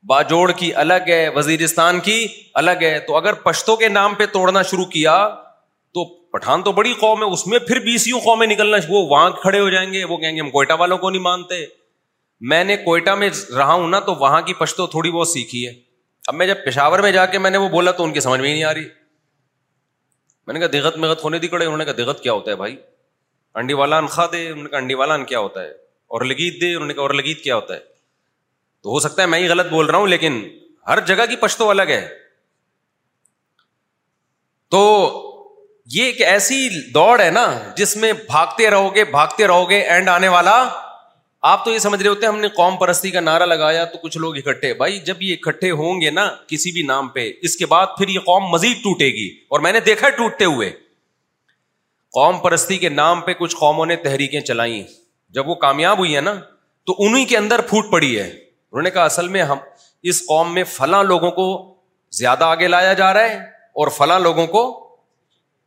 باجوڑ 0.09 0.51
کی 0.57 0.73
الگ 0.83 1.07
ہے 1.07 1.27
وزیرستان 1.35 1.99
کی 2.07 2.25
الگ 2.61 2.81
ہے 2.81 2.99
تو 3.07 3.15
اگر 3.17 3.33
پشتوں 3.45 3.75
کے 3.77 3.87
نام 3.89 4.13
پہ 4.15 4.25
توڑنا 4.33 4.61
شروع 4.71 4.85
کیا 4.95 5.13
تو 5.97 6.03
پٹھان 6.33 6.63
تو 6.63 6.71
بڑی 6.79 6.93
قوم 6.99 7.23
ہے 7.23 7.29
اس 7.33 7.45
میں 7.47 7.59
پھر 7.67 7.79
بیسیوں 7.85 8.19
قومیں 8.23 8.45
نکلنا 8.47 8.77
وہ 8.89 9.05
وہاں 9.09 9.29
کھڑے 9.41 9.59
ہو 9.59 9.69
جائیں 9.69 9.91
گے 9.93 10.03
وہ 10.09 10.17
کہیں 10.17 10.35
گے 10.35 10.39
ہم 10.41 10.49
کوئٹہ 10.57 10.73
والوں 10.79 10.97
کو 11.05 11.09
نہیں 11.09 11.21
مانتے 11.21 11.65
میں 12.51 12.63
نے 12.63 12.75
کوئٹہ 12.83 13.11
میں 13.19 13.29
رہا 13.57 13.73
ہوں 13.73 13.87
نا 13.89 13.99
تو 14.09 14.15
وہاں 14.19 14.41
کی 14.49 14.53
پشتو 14.59 14.87
تھوڑی 14.95 15.11
بہت 15.11 15.27
سیکھی 15.27 15.65
ہے 15.67 15.73
اب 16.27 16.33
میں 16.35 16.47
جب 16.47 16.63
پشاور 16.65 16.99
میں 17.07 17.11
جا 17.11 17.25
کے 17.33 17.39
میں 17.45 17.51
نے 17.51 17.57
وہ 17.65 17.69
بولا 17.77 17.91
تو 17.99 18.03
ان 18.03 18.11
کی 18.13 18.19
سمجھ 18.27 18.39
میں 18.41 18.47
ہی 18.49 18.53
نہیں 18.53 18.63
آ 18.63 18.73
رہی 18.73 18.85
میں 20.47 20.53
نے 20.53 20.59
کہا 20.59 20.67
دغت 20.79 20.97
میں 21.03 21.09
ہونے 21.23 21.39
دی 21.39 21.47
کڑے 21.47 21.65
انہوں 21.65 21.77
نے 21.77 21.85
کہا 21.85 21.93
دغت 22.03 22.21
کیا 22.23 22.33
ہوتا 22.33 22.51
ہے 22.51 22.55
بھائی 22.61 22.75
انڈی 23.61 23.73
والان 23.81 24.07
خا 24.15 24.25
دے 24.31 24.47
انہوں 24.49 24.63
نے 24.63 24.69
کہا 24.69 24.79
انڈی 24.79 24.93
والان 25.03 25.25
کیا 25.31 25.39
ہوتا 25.47 25.61
ہے 25.63 25.69
اور 26.17 26.25
لگیت 26.31 26.61
دے 26.61 26.73
انہوں 26.75 26.87
نے 26.87 26.93
کہا 26.93 27.01
اور 27.01 27.13
لگیت 27.21 27.41
کیا 27.43 27.55
ہوتا 27.55 27.73
ہے 27.73 27.79
تو 28.85 28.91
ہو 28.91 28.99
سکتا 28.99 29.21
ہے 29.21 29.27
میں 29.27 29.37
ہی 29.39 29.47
غلط 29.47 29.67
بول 29.71 29.85
رہا 29.85 29.97
ہوں 29.99 30.07
لیکن 30.07 30.37
ہر 30.87 30.99
جگہ 31.05 31.25
کی 31.29 31.35
پشتو 31.43 31.69
الگ 31.69 31.87
ہے 31.89 32.01
تو 34.71 34.81
یہ 35.93 36.03
ایک 36.05 36.21
ایسی 36.33 36.55
دوڑ 36.93 37.19
ہے 37.21 37.29
نا 37.37 37.45
جس 37.77 37.95
میں 38.03 38.11
بھاگتے 38.27 38.69
رہو 38.71 38.93
گے 38.95 39.03
بھاگتے 39.15 39.47
رہو 39.47 39.69
گے 39.69 39.79
اینڈ 39.95 40.09
آنے 40.09 40.27
والا 40.35 40.53
آپ 41.53 41.65
تو 41.65 41.71
یہ 41.73 41.77
سمجھ 41.87 41.99
رہے 42.01 42.09
ہوتے 42.09 42.27
ہم 42.27 42.39
نے 42.39 42.47
قوم 42.57 42.77
پرستی 42.81 43.11
کا 43.11 43.19
نعرہ 43.25 43.45
لگایا 43.45 43.83
تو 43.93 43.97
کچھ 44.03 44.17
لوگ 44.27 44.37
اکٹھے 44.43 44.73
بھائی 44.83 44.99
جب 45.09 45.21
یہ 45.23 45.33
اکٹھے 45.39 45.71
ہوں 45.81 46.01
گے 46.01 46.09
نا 46.19 46.27
کسی 46.47 46.71
بھی 46.77 46.83
نام 46.93 47.07
پہ 47.17 47.31
اس 47.49 47.57
کے 47.57 47.65
بعد 47.73 47.87
پھر 47.97 48.07
یہ 48.15 48.19
قوم 48.29 48.47
مزید 48.53 48.81
ٹوٹے 48.83 49.07
گی 49.17 49.27
اور 49.51 49.59
میں 49.67 49.71
نے 49.73 49.79
دیکھا 49.91 50.09
ٹوٹتے 50.21 50.45
ہوئے 50.55 50.71
قوم 52.21 52.39
پرستی 52.47 52.77
کے 52.85 52.89
نام 53.01 53.21
پہ 53.29 53.33
کچھ 53.39 53.55
قوموں 53.65 53.85
نے 53.85 53.95
تحریکیں 54.07 54.39
چلائی 54.51 54.83
جب 55.39 55.49
وہ 55.49 55.55
کامیاب 55.69 55.97
ہوئی 55.99 56.15
ہے 56.15 56.21
نا 56.31 56.39
تو 56.87 56.95
انہیں 57.05 57.25
کے 57.33 57.37
اندر 57.43 57.61
پھوٹ 57.69 57.91
پڑی 57.91 58.17
ہے 58.19 58.29
انہوں 58.75 58.83
نے 58.83 58.89
کہا 58.91 59.03
اصل 59.05 59.27
میں 59.33 59.41
ہم 59.49 59.57
اس 60.11 60.17
قوم 60.27 60.53
میں 60.53 60.63
فلاں 60.69 61.03
لوگوں 61.09 61.29
کو 61.35 61.43
زیادہ 62.17 62.43
آگے 62.43 62.67
لایا 62.67 62.93
جا 63.01 63.13
رہا 63.13 63.29
ہے 63.29 63.35
اور 63.83 63.87
فلاں 63.97 64.17
لوگوں 64.19 64.45
کو 64.55 64.63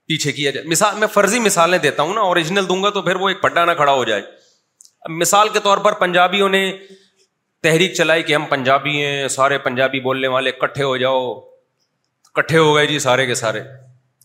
پیچھے 0.08 0.32
کیا 0.32 0.50
جائے 0.56 0.66
مثال 0.72 0.98
میں 0.98 1.06
فرضی 1.14 1.38
مثالیں 1.46 1.78
دیتا 1.86 2.02
ہوں 2.02 2.14
نا 2.14 2.20
اوریجنل 2.32 2.68
دوں 2.68 2.82
گا 2.82 2.90
تو 2.96 3.02
پھر 3.06 3.16
وہ 3.22 3.28
ایک 3.28 3.40
پڈا 3.42 3.64
نہ 3.64 3.72
کھڑا 3.80 3.92
ہو 3.98 4.02
جائے 4.10 4.22
مثال 5.22 5.48
کے 5.56 5.60
طور 5.66 5.78
پر 5.86 5.92
پنجابیوں 6.02 6.48
نے 6.56 6.60
تحریک 7.66 7.94
چلائی 7.96 8.22
کہ 8.30 8.34
ہم 8.34 8.44
پنجابی 8.50 8.94
ہیں 9.04 9.28
سارے 9.36 9.58
پنجابی 9.68 10.00
بولنے 10.08 10.28
والے 10.34 10.52
کٹھے 10.64 10.82
ہو 10.84 10.96
جاؤ 11.04 11.22
کٹھے 12.40 12.58
ہو 12.58 12.74
گئے 12.76 12.86
جی 12.92 12.98
سارے 13.06 13.26
کے 13.26 13.34
سارے 13.42 13.60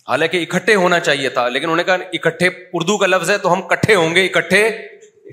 حالانکہ 0.10 0.46
اکٹھے 0.48 0.76
ہونا 0.84 1.00
چاہیے 1.10 1.30
تھا 1.38 1.48
لیکن 1.56 1.70
انہوں 1.72 1.78
نے 1.78 1.84
کہا 1.92 2.10
اکٹھے 2.20 2.48
اردو 2.82 2.98
کا 3.04 3.08
لفظ 3.08 3.30
ہے 3.32 3.38
تو 3.48 3.54
ہم 3.54 3.62
کٹھے 3.74 3.96
ہوں 3.96 4.16
گے 4.16 4.26
اکٹھے 4.26 4.62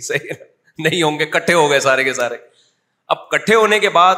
نہیں 0.06 1.02
ہوں 1.02 1.18
گے 1.18 1.26
کٹھے 1.38 1.54
ہو 1.62 1.68
گئے 1.70 1.80
سارے 1.90 2.04
کے 2.04 2.12
سارے 2.22 2.36
اب 3.12 3.28
کٹھے 3.30 3.54
ہونے 3.54 3.78
کے 3.80 3.88
بعد 3.94 4.16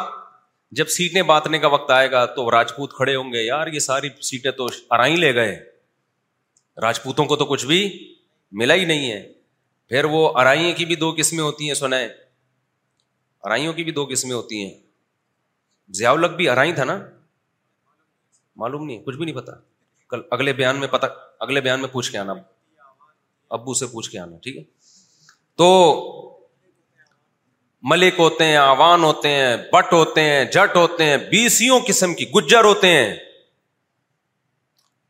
جب 0.79 0.89
سیٹیں 0.95 1.23
بانٹنے 1.29 1.59
کا 1.59 1.69
وقت 1.75 1.91
آئے 1.91 2.11
گا 2.11 2.25
تو 2.37 2.51
راجپوت 2.51 2.93
کھڑے 2.97 3.15
ہوں 3.15 3.33
گے 3.33 3.43
یار 3.43 3.67
یہ 3.73 3.79
ساری 3.85 4.09
سیٹیں 4.31 4.51
تو 4.59 4.67
ارائی 4.97 5.15
لے 5.17 5.35
گئے 5.35 5.55
راجپوتوں 6.83 7.25
کو 7.27 7.37
تو 7.43 7.45
کچھ 7.53 7.65
بھی 7.67 7.79
ملا 8.63 8.75
ہی 8.75 8.85
نہیں 8.91 9.11
ہے 9.11 9.23
پھر 9.89 10.05
وہ 10.15 10.21
ارائی 10.41 10.73
کی 10.81 10.85
بھی 10.91 10.95
دو 11.05 11.11
قسمیں 11.19 11.43
ہوتی 11.45 11.67
ہیں 11.69 11.75
سونے 11.81 12.05
ارائیوں 13.45 13.73
کی 13.79 13.85
بھی 13.85 13.93
دو 13.99 14.05
قسمیں 14.11 14.35
ہوتی 14.35 14.63
ہیں 14.65 14.71
زیاولک 16.01 16.35
بھی 16.37 16.49
ارائی 16.49 16.73
تھا 16.81 16.85
نا 16.91 16.99
معلوم 18.65 18.85
نہیں 18.87 19.03
کچھ 19.07 19.17
بھی 19.17 19.25
نہیں 19.25 19.37
پتا 19.37 19.53
کل 20.11 20.23
اگلے 20.39 20.53
بیان 20.61 20.81
میں 20.81 20.89
پتا 20.97 21.07
اگلے 21.47 21.61
بیان 21.69 21.81
میں 21.81 21.89
پوچھ 21.93 22.11
کے 22.13 22.19
آنا 22.25 22.35
ابو 23.59 23.75
سے 23.83 23.87
پوچھ 23.95 24.11
کے 24.11 24.19
آنا 24.27 24.37
ٹھیک 24.43 24.57
ہے 24.57 24.63
تو 25.63 25.71
ملک 27.91 28.19
ہوتے 28.21 28.45
ہیں 28.45 28.57
آوان 28.57 29.05
ہوتے 29.05 29.29
ہیں 29.29 29.57
بٹ 29.73 29.93
ہوتے 29.93 30.23
ہیں 30.25 30.45
جٹ 30.55 30.77
ہوتے 30.77 31.05
ہیں 31.05 31.17
بیسیوں 31.31 31.79
قسم 31.87 32.15
کی 32.15 32.27
گجر 32.35 32.65
ہوتے 32.65 32.89
ہیں 32.95 33.15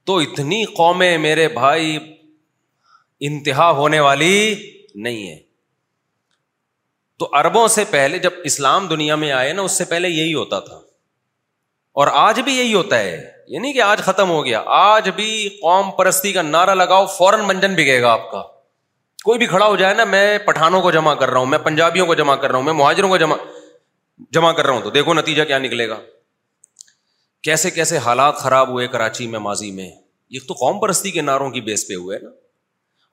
تو 0.07 0.17
اتنی 0.27 0.65
قومیں 0.77 1.17
میرے 1.25 1.49
بھائی 1.59 1.99
انتہا 3.29 3.71
ہونے 3.81 3.99
والی 4.01 4.37
نہیں 5.07 5.29
ہے 5.31 5.37
تو 7.19 7.29
اربوں 7.39 7.67
سے 7.75 7.85
پہلے 7.91 8.19
جب 8.19 8.41
اسلام 8.51 8.87
دنیا 8.89 9.17
میں 9.25 9.31
آئے 9.33 9.53
نا 9.59 9.63
اس 9.63 9.77
سے 9.79 9.85
پہلے 9.93 10.09
یہی 10.09 10.33
ہوتا 10.35 10.61
تھا 10.69 10.81
اور 12.03 12.07
آج 12.25 12.41
بھی 12.45 12.57
یہی 12.57 12.73
ہوتا 12.75 12.99
ہے 12.99 13.19
یعنی 13.55 13.73
کہ 13.73 13.81
آج 13.83 14.01
ختم 14.05 14.31
ہو 14.31 14.45
گیا 14.45 14.63
آج 14.81 15.09
بھی 15.17 15.29
قوم 15.63 15.91
پرستی 15.97 16.33
کا 16.33 16.43
نعرہ 16.43 16.75
لگاؤ 16.75 17.07
فوراً 17.19 17.45
منجن 17.47 17.75
بگے 17.75 18.01
گا 18.03 18.13
آپ 18.13 18.31
کا 18.31 18.43
کوئی 19.25 19.39
بھی 19.39 19.47
کھڑا 19.47 19.67
ہو 19.67 19.77
جائے 19.77 19.95
نا 19.95 20.05
میں 20.13 20.39
پٹھانوں 20.47 20.81
کو 20.83 20.91
جمع 20.91 21.15
کر 21.15 21.29
رہا 21.31 21.39
ہوں 21.41 21.47
میں 21.47 21.59
پنجابیوں 21.65 22.07
کو 22.07 22.15
جمع 22.21 22.35
کر 22.37 22.49
رہا 22.51 22.59
ہوں 22.59 22.65
میں 22.65 22.73
مہاجروں 22.73 23.09
کو 23.09 23.17
جمع 23.19 23.35
جمع 24.33 24.51
کر 24.53 24.67
رہا 24.67 24.75
ہوں 24.75 24.83
تو 24.83 24.91
دیکھو 24.97 25.15
نتیجہ 25.15 25.43
کیا 25.51 25.59
نکلے 25.59 25.89
گا 25.89 25.99
کیسے 27.49 27.71
کیسے 27.77 27.99
حالات 28.07 28.39
خراب 28.43 28.69
ہوئے 28.71 28.87
کراچی 28.89 29.27
میں 29.27 29.39
ماضی 29.47 29.71
میں 29.79 29.91
یہ 30.37 30.41
تو 30.49 30.55
قوم 30.63 30.81
پرستی 30.81 31.11
کے 31.11 31.21
نعروں 31.29 31.51
کی 31.51 31.61
بیس 31.69 31.87
پہ 31.89 31.95
ہوئے 32.03 32.19
نا 32.23 32.29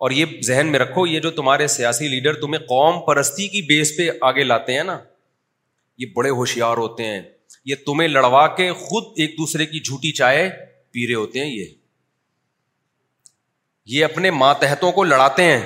اور 0.05 0.11
یہ 0.17 0.35
ذہن 0.47 0.67
میں 0.71 0.79
رکھو 0.79 1.05
یہ 1.07 1.19
جو 1.19 1.31
تمہارے 1.39 1.67
سیاسی 1.77 2.07
لیڈر 2.07 2.33
تمہیں 2.41 2.61
قوم 2.67 2.99
پرستی 3.05 3.47
کی 3.55 3.61
بیس 3.71 3.95
پہ 3.97 4.09
آگے 4.31 4.43
لاتے 4.43 4.73
ہیں 4.75 4.83
نا 4.89 4.97
یہ 6.03 6.11
بڑے 6.15 6.29
ہوشیار 6.39 6.77
ہوتے 6.77 7.05
ہیں 7.05 7.21
یہ 7.65 7.75
تمہیں 7.85 8.07
لڑوا 8.07 8.45
کے 8.59 8.71
خود 8.83 9.19
ایک 9.23 9.35
دوسرے 9.37 9.65
کی 9.73 9.79
جھوٹی 9.89 10.11
چائے 10.21 10.49
پی 10.91 11.05
رہے 11.07 11.15
ہوتے 11.15 11.39
ہیں 11.43 11.49
یہ 11.51 11.65
یہ 13.95 14.05
اپنے 14.05 14.31
ماتحتوں 14.31 14.91
کو 14.99 15.03
لڑاتے 15.03 15.43
ہیں 15.51 15.59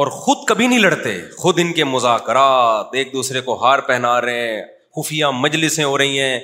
اور 0.00 0.06
خود 0.16 0.36
کبھی 0.48 0.66
نہیں 0.66 0.78
لڑتے 0.78 1.10
خود 1.38 1.58
ان 1.60 1.72
کے 1.78 1.84
مذاکرات 1.84 2.94
ایک 2.98 3.12
دوسرے 3.12 3.40
کو 3.46 3.54
ہار 3.64 3.78
پہنا 3.88 4.12
رہے 4.20 4.44
ہیں 4.50 4.60
خفیہ 4.96 5.26
مجلسیں 5.40 5.82
ہو 5.84 5.96
رہی 5.98 6.20
ہیں 6.20 6.38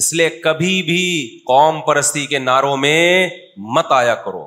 اس 0.00 0.12
لیے 0.12 0.28
کبھی 0.46 0.72
بھی 0.88 1.02
قوم 1.50 1.80
پرستی 1.86 2.24
کے 2.32 2.38
نعروں 2.46 2.76
میں 2.84 3.28
مت 3.76 3.92
آیا 3.98 4.14
کرو 4.24 4.42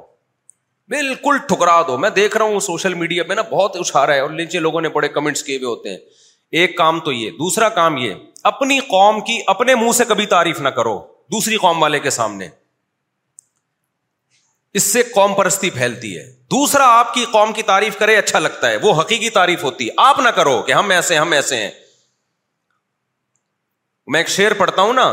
بالکل 0.96 1.38
ٹھکرا 1.48 1.82
دو 1.88 1.98
میں 2.06 2.10
دیکھ 2.18 2.36
رہا 2.38 2.46
ہوں 2.46 2.60
سوشل 2.68 2.94
میڈیا 3.04 3.24
پہ 3.30 3.34
نا 3.34 3.42
بہت 3.52 3.76
اچھا 3.82 4.06
ہے 4.14 4.20
اور 4.20 4.30
نیچے 4.40 4.60
لوگوں 4.68 4.82
نے 4.82 4.90
بڑے 4.98 5.08
کمنٹس 5.20 5.44
کیے 5.50 5.58
ہوئے 5.58 5.68
ہوتے 5.70 5.90
ہیں 5.90 6.62
ایک 6.62 6.78
کام 6.78 7.00
تو 7.06 7.12
یہ 7.12 7.32
دوسرا 7.40 7.70
کام 7.80 7.98
یہ 8.06 8.16
اپنی 8.54 8.80
قوم 8.96 9.22
کی 9.30 9.40
اپنے 9.56 9.76
منہ 9.84 9.92
سے 10.02 10.06
کبھی 10.10 10.26
تعریف 10.36 10.60
نہ 10.68 10.76
کرو 10.82 11.00
دوسری 11.38 11.58
قوم 11.68 11.82
والے 11.84 12.00
کے 12.08 12.20
سامنے 12.20 12.48
اس 14.80 14.84
سے 14.92 15.02
قوم 15.16 15.34
پرستی 15.38 15.70
پھیلتی 15.80 16.16
ہے 16.18 16.30
دوسرا 16.52 16.86
آپ 17.00 17.14
کی 17.14 17.24
قوم 17.32 17.52
کی 17.58 17.64
تعریف 17.68 17.98
کرے 18.00 18.16
اچھا 18.18 18.40
لگتا 18.40 18.70
ہے 18.70 18.78
وہ 18.84 18.94
حقیقی 19.02 19.30
تعریف 19.40 19.64
ہوتی 19.64 19.86
ہے 19.88 19.92
آپ 20.06 20.20
نہ 20.24 20.30
کرو 20.40 20.62
کہ 20.68 20.72
ہم 20.78 20.90
ایسے 20.96 21.18
ہم 21.18 21.32
ایسے 21.38 21.58
ہیں 21.62 21.70
میں 24.14 24.20
ایک 24.20 24.30
شیر 24.30 24.54
پڑھتا 24.62 24.82
ہوں 24.82 24.94
نا 25.00 25.06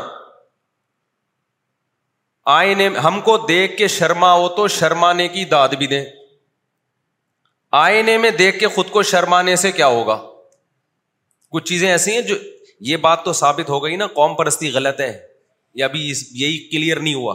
آئینے 2.54 2.88
ہم 3.04 3.20
کو 3.28 3.36
دیکھ 3.50 3.76
کے 3.78 3.88
شرما 3.98 4.32
ہو 4.32 4.48
تو 4.56 4.66
شرمانے 4.78 5.28
کی 5.36 5.44
داد 5.52 5.76
بھی 5.82 5.86
دیں 5.92 6.04
آئینے 7.82 8.16
میں 8.24 8.30
دیکھ 8.42 8.58
کے 8.60 8.68
خود 8.78 8.90
کو 8.96 9.02
شرمانے 9.12 9.56
سے 9.64 9.72
کیا 9.78 9.86
ہوگا 9.98 10.16
کچھ 11.56 11.64
چیزیں 11.72 11.88
ایسی 11.90 12.14
ہیں 12.14 12.22
جو 12.32 12.36
یہ 12.90 12.96
بات 13.08 13.24
تو 13.24 13.32
ثابت 13.44 13.68
ہو 13.74 13.82
گئی 13.84 13.96
نا 14.02 14.06
قوم 14.20 14.34
پرستی 14.40 14.70
غلط 14.80 15.00
ہے 15.06 15.12
یا 15.82 15.86
ابھی 15.86 16.02
یہی 16.42 16.58
کلیئر 16.70 17.00
نہیں 17.06 17.14
ہوا 17.22 17.34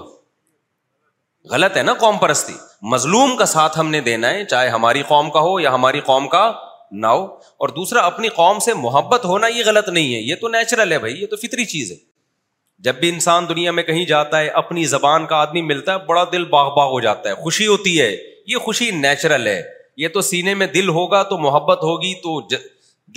غلط 1.52 1.78
ہے 1.78 1.82
نا 1.90 1.94
قوم 2.06 2.18
پرستی 2.18 2.58
مظلوم 2.92 3.36
کا 3.38 3.46
ساتھ 3.46 3.78
ہم 3.80 3.90
نے 3.90 4.00
دینا 4.06 4.30
ہے 4.34 4.44
چاہے 4.46 4.70
ہماری 4.70 5.02
قوم 5.08 5.30
کا 5.32 5.40
ہو 5.42 5.60
یا 5.60 5.74
ہماری 5.74 6.00
قوم 6.06 6.28
کا 6.30 6.40
نہ 7.04 7.08
ہو 7.08 7.24
اور 7.64 7.70
دوسرا 7.76 8.00
اپنی 8.06 8.28
قوم 8.40 8.58
سے 8.66 8.74
محبت 8.80 9.26
ہونا 9.26 9.48
یہ 9.48 9.64
غلط 9.66 9.90
نہیں 9.90 10.14
ہے 10.14 10.20
یہ 10.20 10.36
تو 10.42 10.48
نیچرل 10.56 10.92
ہے 10.92 10.98
بھائی 11.00 11.14
یہ 11.22 11.26
تو 11.32 11.36
فطری 11.44 11.66
چیز 11.74 11.92
ہے 11.92 11.96
جب 12.88 12.96
بھی 13.00 13.10
انسان 13.10 13.46
دنیا 13.50 13.72
میں 13.78 13.84
کہیں 13.84 14.04
جاتا 14.06 14.40
ہے 14.42 14.48
اپنی 14.64 14.84
زبان 14.96 15.26
کا 15.26 15.36
آدمی 15.42 15.62
ملتا 15.70 15.94
ہے 15.94 16.06
بڑا 16.08 16.24
دل 16.32 16.46
باغ 16.58 16.74
باغ 16.78 16.90
ہو 16.92 17.00
جاتا 17.06 17.30
ہے 17.30 17.36
خوشی 17.44 17.68
ہوتی 17.68 18.00
ہے 18.00 18.10
یہ 18.54 18.58
خوشی 18.66 18.90
نیچرل 19.00 19.48
ہے 19.48 19.62
یہ 20.04 20.08
تو 20.18 20.22
سینے 20.32 20.54
میں 20.64 20.68
دل 20.74 20.90
ہوگا 20.98 21.22
تو 21.32 21.38
محبت 21.44 21.84
ہوگی 21.84 22.14
تو 22.24 22.40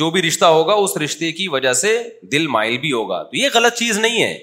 جو 0.00 0.10
بھی 0.10 0.22
رشتہ 0.28 0.44
ہوگا 0.58 0.72
اس 0.84 0.96
رشتے 1.04 1.32
کی 1.40 1.48
وجہ 1.48 1.72
سے 1.82 1.98
دل 2.32 2.46
مائل 2.56 2.78
بھی 2.78 2.92
ہوگا 2.92 3.22
تو 3.30 3.36
یہ 3.36 3.48
غلط 3.54 3.78
چیز 3.78 3.98
نہیں 3.98 4.22
ہے 4.22 4.36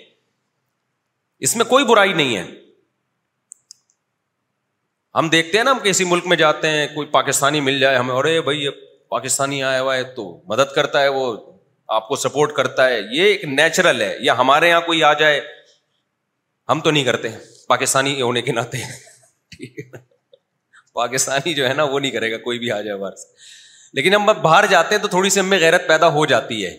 اس 1.48 1.56
میں 1.58 1.66
کوئی 1.76 1.86
برائی 1.86 2.14
نہیں 2.14 2.36
ہے 2.38 2.44
ہم 5.18 5.28
دیکھتے 5.30 5.58
ہیں 5.58 5.64
نا 5.66 5.72
ہم 5.72 5.80
کسی 5.84 6.04
ملک 6.12 6.26
میں 6.28 6.36
جاتے 6.38 6.70
ہیں 6.72 6.86
کوئی 6.94 7.08
پاکستانی 7.08 7.60
مل 7.62 7.80
جائے 7.80 7.98
ہمیں 7.98 8.14
ارے 8.14 8.40
بھائی 8.50 8.68
پاکستانی 9.10 9.64
آیا 9.64 9.82
ہوا 9.82 9.96
ہے 9.96 10.04
تو 10.16 10.24
مدد 10.54 10.74
کرتا 10.76 11.02
ہے 11.02 11.08
وہ 11.18 11.26
آپ 11.98 12.08
کو 12.08 12.16
سپورٹ 12.16 12.54
کرتا 12.56 12.88
ہے 12.90 13.00
یہ 13.18 13.24
ایک 13.24 13.44
نیچرل 13.46 14.02
ہے 14.02 14.16
یا 14.28 14.38
ہمارے 14.38 14.70
یہاں 14.70 14.82
کوئی 14.86 15.04
آ 15.04 15.12
جائے 15.20 15.40
ہم 16.70 16.80
تو 16.84 16.92
نہیں 16.92 17.04
کرتے 17.04 17.30
پاکستانی 17.68 18.22
ہونے 18.22 18.42
کے 18.42 18.52
ناطے 18.52 18.78
پاکستانی 20.94 21.54
جو 21.54 21.68
ہے 21.68 21.74
نا 21.74 21.84
وہ 21.92 22.00
نہیں 22.00 22.12
کرے 22.12 22.32
گا 22.32 22.38
کوئی 22.48 22.60
بھی 22.60 22.72
آ 22.72 22.80
جائے 22.82 22.98
باہر 22.98 23.16
سے 23.22 23.46
لیکن 23.98 24.16
ہم 24.16 24.26
باہر 24.42 24.66
جاتے 24.70 24.96
ہیں 24.96 25.02
تو 25.02 25.08
تھوڑی 25.08 25.30
سی 25.30 25.40
ہمیں 25.40 25.58
غیرت 25.60 25.88
پیدا 25.88 26.08
ہو 26.14 26.26
جاتی 26.34 26.66
ہے 26.66 26.76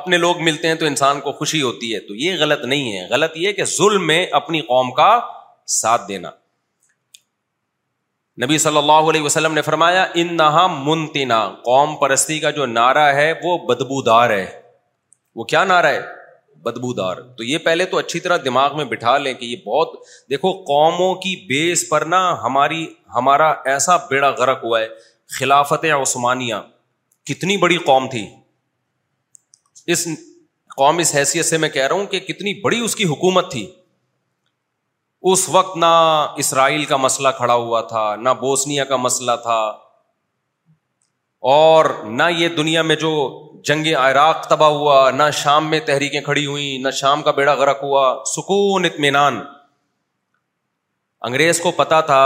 اپنے 0.00 0.16
لوگ 0.18 0.42
ملتے 0.44 0.68
ہیں 0.68 0.74
تو 0.82 0.86
انسان 0.86 1.20
کو 1.20 1.32
خوشی 1.38 1.62
ہوتی 1.62 1.94
ہے 1.94 2.00
تو 2.08 2.14
یہ 2.24 2.36
غلط 2.40 2.64
نہیں 2.74 2.96
ہے 2.96 3.06
غلط 3.10 3.36
یہ 3.44 3.52
کہ 3.60 3.64
ظلم 3.76 4.06
میں 4.06 4.24
اپنی 4.40 4.60
قوم 4.74 4.90
کا 5.00 5.10
ساتھ 5.80 6.08
دینا 6.08 6.30
نبی 8.42 8.56
صلی 8.58 8.76
اللہ 8.78 9.08
علیہ 9.12 9.22
وسلم 9.22 9.52
نے 9.54 9.62
فرمایا 9.62 10.04
ان 10.20 10.36
نہا 10.36 10.66
منتنا 10.84 11.38
قوم 11.64 11.96
پرستی 12.02 12.38
کا 12.40 12.50
جو 12.58 12.66
نعرہ 12.66 13.02
ہے 13.14 13.32
وہ 13.42 13.56
بدبودار 13.68 14.30
ہے 14.30 14.44
وہ 15.36 15.44
کیا 15.52 15.64
نعرہ 15.70 15.86
ہے 15.96 16.00
بدبودار 16.64 17.16
تو 17.36 17.44
یہ 17.44 17.58
پہلے 17.64 17.84
تو 17.92 17.98
اچھی 17.98 18.20
طرح 18.26 18.36
دماغ 18.44 18.76
میں 18.76 18.84
بٹھا 18.92 19.16
لیں 19.24 19.32
کہ 19.40 19.44
یہ 19.44 19.56
بہت 19.66 19.92
دیکھو 20.30 20.52
قوموں 20.72 21.14
کی 21.24 21.34
بیس 21.48 21.84
پر 21.88 22.04
نا 22.14 22.22
ہماری 22.42 22.84
ہمارا 23.14 23.50
ایسا 23.72 23.96
بیڑا 24.10 24.30
غرق 24.38 24.64
ہوا 24.64 24.80
ہے 24.80 24.86
خلافت 25.38 25.84
عثمانیہ 26.00 26.54
کتنی 27.32 27.56
بڑی 27.66 27.76
قوم 27.92 28.08
تھی 28.16 28.26
اس 29.92 30.06
قوم 30.76 30.98
اس 31.04 31.14
حیثیت 31.14 31.44
سے 31.46 31.58
میں 31.64 31.68
کہہ 31.76 31.86
رہا 31.86 31.96
ہوں 31.96 32.06
کہ 32.14 32.20
کتنی 32.32 32.60
بڑی 32.62 32.80
اس 32.84 32.96
کی 32.96 33.04
حکومت 33.14 33.50
تھی 33.52 33.66
اس 35.28 35.48
وقت 35.54 35.76
نہ 35.76 35.86
اسرائیل 36.38 36.84
کا 36.90 36.96
مسئلہ 36.96 37.28
کھڑا 37.36 37.54
ہوا 37.54 37.80
تھا 37.88 38.04
نہ 38.22 38.28
بوسنیا 38.40 38.84
کا 38.92 38.96
مسئلہ 38.96 39.32
تھا 39.42 39.60
اور 41.54 41.84
نہ 42.10 42.22
یہ 42.36 42.48
دنیا 42.56 42.82
میں 42.82 42.96
جو 43.04 43.10
جنگ 43.68 43.86
عراق 44.00 44.46
تباہ 44.48 44.68
ہوا 44.70 45.10
نہ 45.16 45.22
شام 45.42 45.68
میں 45.70 45.80
تحریکیں 45.86 46.20
کھڑی 46.24 46.44
ہوئیں 46.46 46.78
نہ 46.82 46.90
شام 47.00 47.22
کا 47.22 47.30
بیڑا 47.40 47.54
غرق 47.54 47.82
ہوا 47.82 48.04
سکون 48.34 48.84
اطمینان 48.84 49.40
انگریز 51.28 51.60
کو 51.60 51.70
پتا 51.76 52.00
تھا 52.10 52.24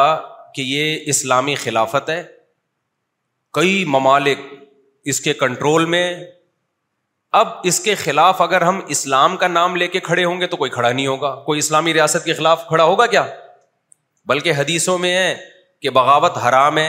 کہ 0.55 0.63
یہ 0.63 1.11
اسلامی 1.15 1.55
خلافت 1.65 2.11
ہے 2.11 2.23
کئی 3.59 3.85
ممالک 3.89 4.39
اس 5.13 5.21
کے 5.21 5.33
کنٹرول 5.43 5.85
میں 5.95 6.05
اب 7.39 7.49
اس 7.69 7.79
کے 7.85 7.95
خلاف 8.01 8.41
اگر 8.43 8.61
ہم 8.63 8.79
اسلام 8.95 9.37
کا 9.37 9.47
نام 9.49 9.77
لے 9.77 9.87
کے 9.95 10.01
کھڑے 10.09 10.25
ہوں 10.25 10.41
گے 10.41 10.47
تو 10.51 10.57
کوئی 10.57 10.71
کھڑا 10.71 10.91
نہیں 10.91 11.07
ہوگا 11.07 11.35
کوئی 11.47 11.59
اسلامی 11.59 11.95
ریاست 11.95 12.25
کے 12.25 12.35
خلاف 12.41 12.63
کھڑا 12.67 12.85
ہوگا 12.91 13.07
کیا 13.15 13.25
بلکہ 14.33 14.53
حدیثوں 14.59 14.97
میں 15.05 15.13
ہے 15.17 15.35
کہ 15.83 15.91
بغاوت 15.97 16.39
حرام 16.49 16.79
ہے 16.79 16.87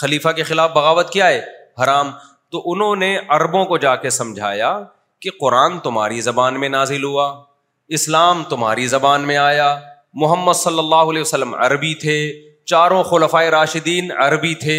خلیفہ 0.00 0.32
کے 0.36 0.42
خلاف 0.50 0.70
بغاوت 0.74 1.10
کیا 1.12 1.28
ہے 1.28 1.40
حرام 1.84 2.10
تو 2.52 2.62
انہوں 2.72 2.96
نے 3.04 3.10
عربوں 3.38 3.64
کو 3.72 3.78
جا 3.86 3.94
کے 4.04 4.10
سمجھایا 4.18 4.78
کہ 5.22 5.30
قرآن 5.40 5.78
تمہاری 5.88 6.20
زبان 6.30 6.60
میں 6.60 6.68
نازل 6.78 7.04
ہوا 7.04 7.26
اسلام 8.00 8.42
تمہاری 8.54 8.86
زبان 8.98 9.26
میں 9.32 9.36
آیا 9.48 9.74
محمد 10.22 10.60
صلی 10.68 10.78
اللہ 10.86 11.10
علیہ 11.14 11.20
وسلم 11.28 11.54
عربی 11.66 11.94
تھے 12.06 12.18
چاروں 12.74 13.02
خلفۂ 13.10 13.48
راشدین 13.60 14.10
عربی 14.26 14.54
تھے 14.66 14.78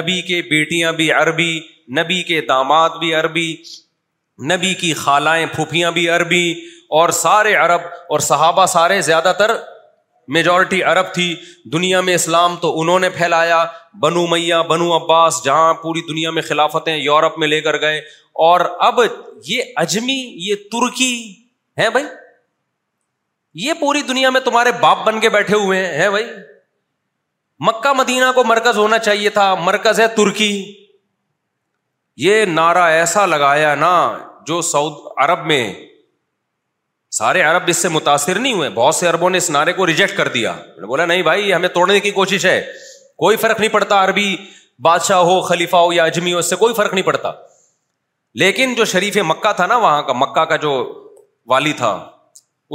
نبی 0.00 0.20
کے 0.28 0.40
بیٹیاں 0.50 0.92
بھی 1.00 1.10
عربی 1.22 1.52
نبی 2.00 2.22
کے 2.32 2.40
داماد 2.50 2.98
بھی 3.00 3.14
عربی 3.14 3.48
نبی 4.52 4.72
کی 4.74 4.92
خالائیں 5.02 5.44
پھوپھیاں 5.54 5.90
بھی 5.92 6.08
عربی 6.10 6.50
اور 7.00 7.08
سارے 7.18 7.54
عرب 7.54 7.80
اور 8.12 8.20
صحابہ 8.30 8.64
سارے 8.72 9.00
زیادہ 9.08 9.32
تر 9.38 9.50
میجورٹی 10.34 10.82
عرب 10.90 11.12
تھی 11.14 11.34
دنیا 11.72 12.00
میں 12.00 12.14
اسلام 12.14 12.56
تو 12.60 12.80
انہوں 12.80 13.00
نے 13.00 13.10
پھیلایا 13.16 13.64
بنو 14.02 14.26
میاں 14.26 14.62
بنو 14.68 14.94
عباس 14.96 15.40
جہاں 15.44 15.72
پوری 15.82 16.00
دنیا 16.08 16.30
میں 16.36 16.42
خلافتیں 16.42 16.96
یورپ 16.96 17.38
میں 17.38 17.48
لے 17.48 17.60
کر 17.60 17.80
گئے 17.80 17.98
اور 18.48 18.60
اب 18.86 19.00
یہ 19.46 19.72
اجمی 19.82 20.20
یہ 20.48 20.54
ترکی 20.72 21.12
ہے 21.78 21.90
بھائی 21.90 22.04
یہ 23.66 23.72
پوری 23.80 24.02
دنیا 24.08 24.30
میں 24.30 24.40
تمہارے 24.44 24.72
باپ 24.80 25.04
بن 25.06 25.20
کے 25.20 25.28
بیٹھے 25.30 25.56
ہوئے 25.64 25.86
ہیں 25.98 26.08
بھائی 26.10 26.24
مکہ 27.66 27.92
مدینہ 27.96 28.30
کو 28.34 28.44
مرکز 28.44 28.78
ہونا 28.78 28.98
چاہیے 28.98 29.30
تھا 29.38 29.54
مرکز 29.64 30.00
ہے 30.00 30.06
ترکی 30.16 30.50
یہ 32.22 32.44
نعرہ 32.48 32.82
ایسا 32.98 33.24
لگایا 33.26 33.74
نا 33.74 33.92
جو 34.46 34.60
سعود 34.62 34.92
عرب 35.24 35.46
میں 35.46 35.62
سارے 37.18 37.40
عرب 37.42 37.62
اس 37.68 37.76
سے 37.82 37.88
متاثر 37.88 38.38
نہیں 38.38 38.52
ہوئے 38.52 38.68
بہت 38.76 38.94
سے 38.94 39.06
عربوں 39.08 39.30
نے 39.30 39.38
اس 39.38 39.48
نعرے 39.50 39.72
کو 39.72 39.86
ریجیکٹ 39.86 40.16
کر 40.16 40.28
دیا 40.34 40.52
بولا 40.88 41.06
نہیں 41.06 41.22
بھائی 41.28 41.52
ہمیں 41.54 41.68
توڑنے 41.74 41.98
کی 42.00 42.10
کوشش 42.20 42.46
ہے 42.46 42.60
کوئی 43.24 43.36
فرق 43.42 43.60
نہیں 43.60 43.70
پڑتا 43.72 44.02
عربی 44.04 44.34
بادشاہ 44.84 45.18
ہو 45.30 45.40
خلیفہ 45.48 45.76
ہو 45.76 45.92
یا 45.92 46.04
اجمی 46.04 46.32
ہو 46.32 46.38
اس 46.38 46.50
سے 46.50 46.56
کوئی 46.62 46.74
فرق 46.74 46.94
نہیں 46.94 47.04
پڑتا 47.06 47.30
لیکن 48.42 48.74
جو 48.74 48.84
شریف 48.92 49.16
مکہ 49.26 49.52
تھا 49.56 49.66
نا 49.72 49.76
وہاں 49.84 50.02
کا 50.02 50.12
مکہ 50.16 50.44
کا 50.52 50.56
جو 50.64 50.72
والی 51.50 51.72
تھا 51.82 51.92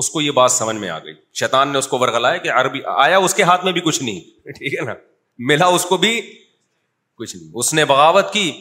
اس 0.03 0.09
کو 0.09 0.21
یہ 0.21 0.31
بات 0.37 0.51
سمجھ 0.51 0.75
میں 0.75 0.89
آ 0.89 0.97
گئی 1.03 1.13
شیطان 1.39 1.69
نے 1.71 1.77
اس 1.77 1.87
کو 1.91 1.97
ورگلایا 1.99 2.37
کہ 2.47 2.51
عربی 2.59 2.79
آیا 2.95 3.17
اس 3.27 3.33
کے 3.35 3.43
ہاتھ 3.51 3.63
میں 3.65 3.71
بھی 3.77 3.81
کچھ 3.85 4.01
نہیں 4.03 4.19
ٹھیک 4.57 4.79
ہے 4.79 4.85
نا 4.85 4.93
ملا 5.51 5.65
اس 5.79 5.85
کو 5.85 5.97
بھی 6.05 6.19
کچھ 6.21 7.35
نہیں 7.35 7.49
اس 7.59 7.73
نے 7.73 7.85
بغاوت 7.85 8.31
کی 8.33 8.51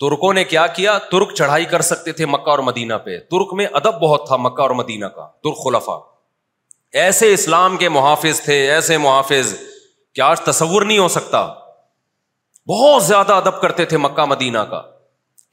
ترکوں 0.00 0.32
نے 0.34 0.42
کیا 0.52 0.66
کیا 0.74 0.96
ترک 1.12 1.32
چڑھائی 1.36 1.64
کر 1.70 1.80
سکتے 1.88 2.12
تھے 2.18 2.26
مکہ 2.26 2.50
اور 2.50 2.58
مدینہ 2.66 2.94
پہ 3.04 3.18
ترک 3.30 3.52
میں 3.60 3.66
ادب 3.80 3.98
بہت 4.02 4.26
تھا 4.26 4.36
مکہ 4.42 4.60
اور 4.62 4.70
مدینہ 4.80 5.06
کا 5.14 5.26
ترک 5.44 5.56
خلفا 5.62 5.96
ایسے 7.04 7.32
اسلام 7.32 7.76
کے 7.76 7.88
محافظ 7.94 8.40
تھے 8.40 8.58
ایسے 8.72 8.98
محافظ 8.98 9.52
کہ 10.14 10.20
آج 10.26 10.40
تصور 10.46 10.82
نہیں 10.84 10.98
ہو 10.98 11.08
سکتا 11.16 11.42
بہت 12.68 13.02
زیادہ 13.04 13.32
ادب 13.42 13.60
کرتے 13.60 13.84
تھے 13.92 13.96
مکہ 14.06 14.24
مدینہ 14.28 14.58
کا 14.70 14.80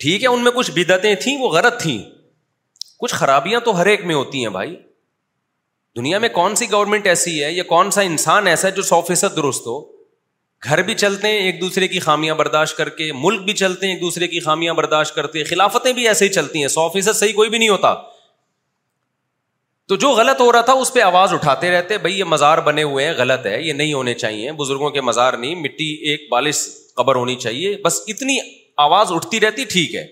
ٹھیک 0.03 0.23
ہے 0.23 0.27
ان 0.27 0.43
میں 0.43 0.51
کچھ 0.55 0.71
بدتیں 0.75 1.13
تھیں 1.23 1.37
وہ 1.41 1.49
غلط 1.49 1.81
تھیں 1.81 1.97
کچھ 3.01 3.13
خرابیاں 3.13 3.59
تو 3.65 3.77
ہر 3.79 3.85
ایک 3.93 4.05
میں 4.05 4.15
ہوتی 4.15 4.41
ہیں 4.43 4.49
بھائی 4.59 4.75
دنیا 5.97 6.19
میں 6.19 6.29
کون 6.37 6.55
سی 6.61 6.71
گورنمنٹ 6.71 7.07
ایسی 7.07 7.43
ہے 7.43 7.51
یا 7.51 7.63
کون 7.67 7.91
سا 7.97 8.01
انسان 8.13 8.47
ایسا 8.47 8.67
ہے 8.67 8.73
جو 8.75 8.81
سو 8.91 9.01
فیصد 9.09 9.35
درست 9.35 9.67
ہو 9.67 9.79
گھر 10.65 10.81
بھی 10.83 10.93
چلتے 10.99 11.27
ہیں 11.31 11.37
ایک 11.45 11.59
دوسرے 11.61 11.87
کی 11.87 11.99
خامیاں 12.03 12.35
برداشت 12.35 12.77
کر 12.77 12.89
کے 12.99 13.11
ملک 13.23 13.41
بھی 13.45 13.53
چلتے 13.61 13.85
ہیں 13.87 13.93
ایک 13.93 14.01
دوسرے 14.01 14.27
کی 14.27 14.39
خامیاں 14.49 14.73
برداشت 14.73 15.15
کرتے 15.15 15.39
ہیں 15.39 15.45
خلافتیں 15.49 15.91
بھی 15.97 16.07
ایسے 16.07 16.25
ہی 16.25 16.29
چلتی 16.39 16.61
ہیں 16.61 16.67
سو 16.75 16.87
فیصد 16.93 17.15
صحیح 17.19 17.33
کوئی 17.39 17.49
بھی 17.49 17.57
نہیں 17.57 17.69
ہوتا 17.69 17.93
تو 19.91 19.95
جو 20.03 20.09
غلط 20.19 20.39
ہو 20.41 20.51
رہا 20.51 20.61
تھا 20.69 20.73
اس 20.83 20.93
پہ 20.93 21.01
آواز 21.01 21.33
اٹھاتے 21.33 21.69
رہتے 21.71 21.97
بھائی 22.05 22.17
یہ 22.19 22.23
مزار 22.33 22.57
بنے 22.67 22.83
ہوئے 22.83 23.05
ہیں 23.05 23.13
غلط 23.17 23.45
ہے 23.45 23.61
یہ 23.61 23.73
نہیں 23.81 23.93
ہونے 23.93 24.13
چاہیے 24.23 24.51
بزرگوں 24.61 24.89
کے 24.97 25.01
مزار 25.09 25.33
نہیں 25.43 25.55
مٹی 25.65 25.89
ایک 26.11 26.27
بالش 26.31 26.61
قبر 26.97 27.15
ہونی 27.21 27.35
چاہیے 27.45 27.75
بس 27.83 28.01
اتنی 28.13 28.37
آواز 28.87 29.11
اٹھتی 29.15 29.39
رہتی 29.39 29.63
ٹھیک 29.75 29.95
ہے 29.95 30.05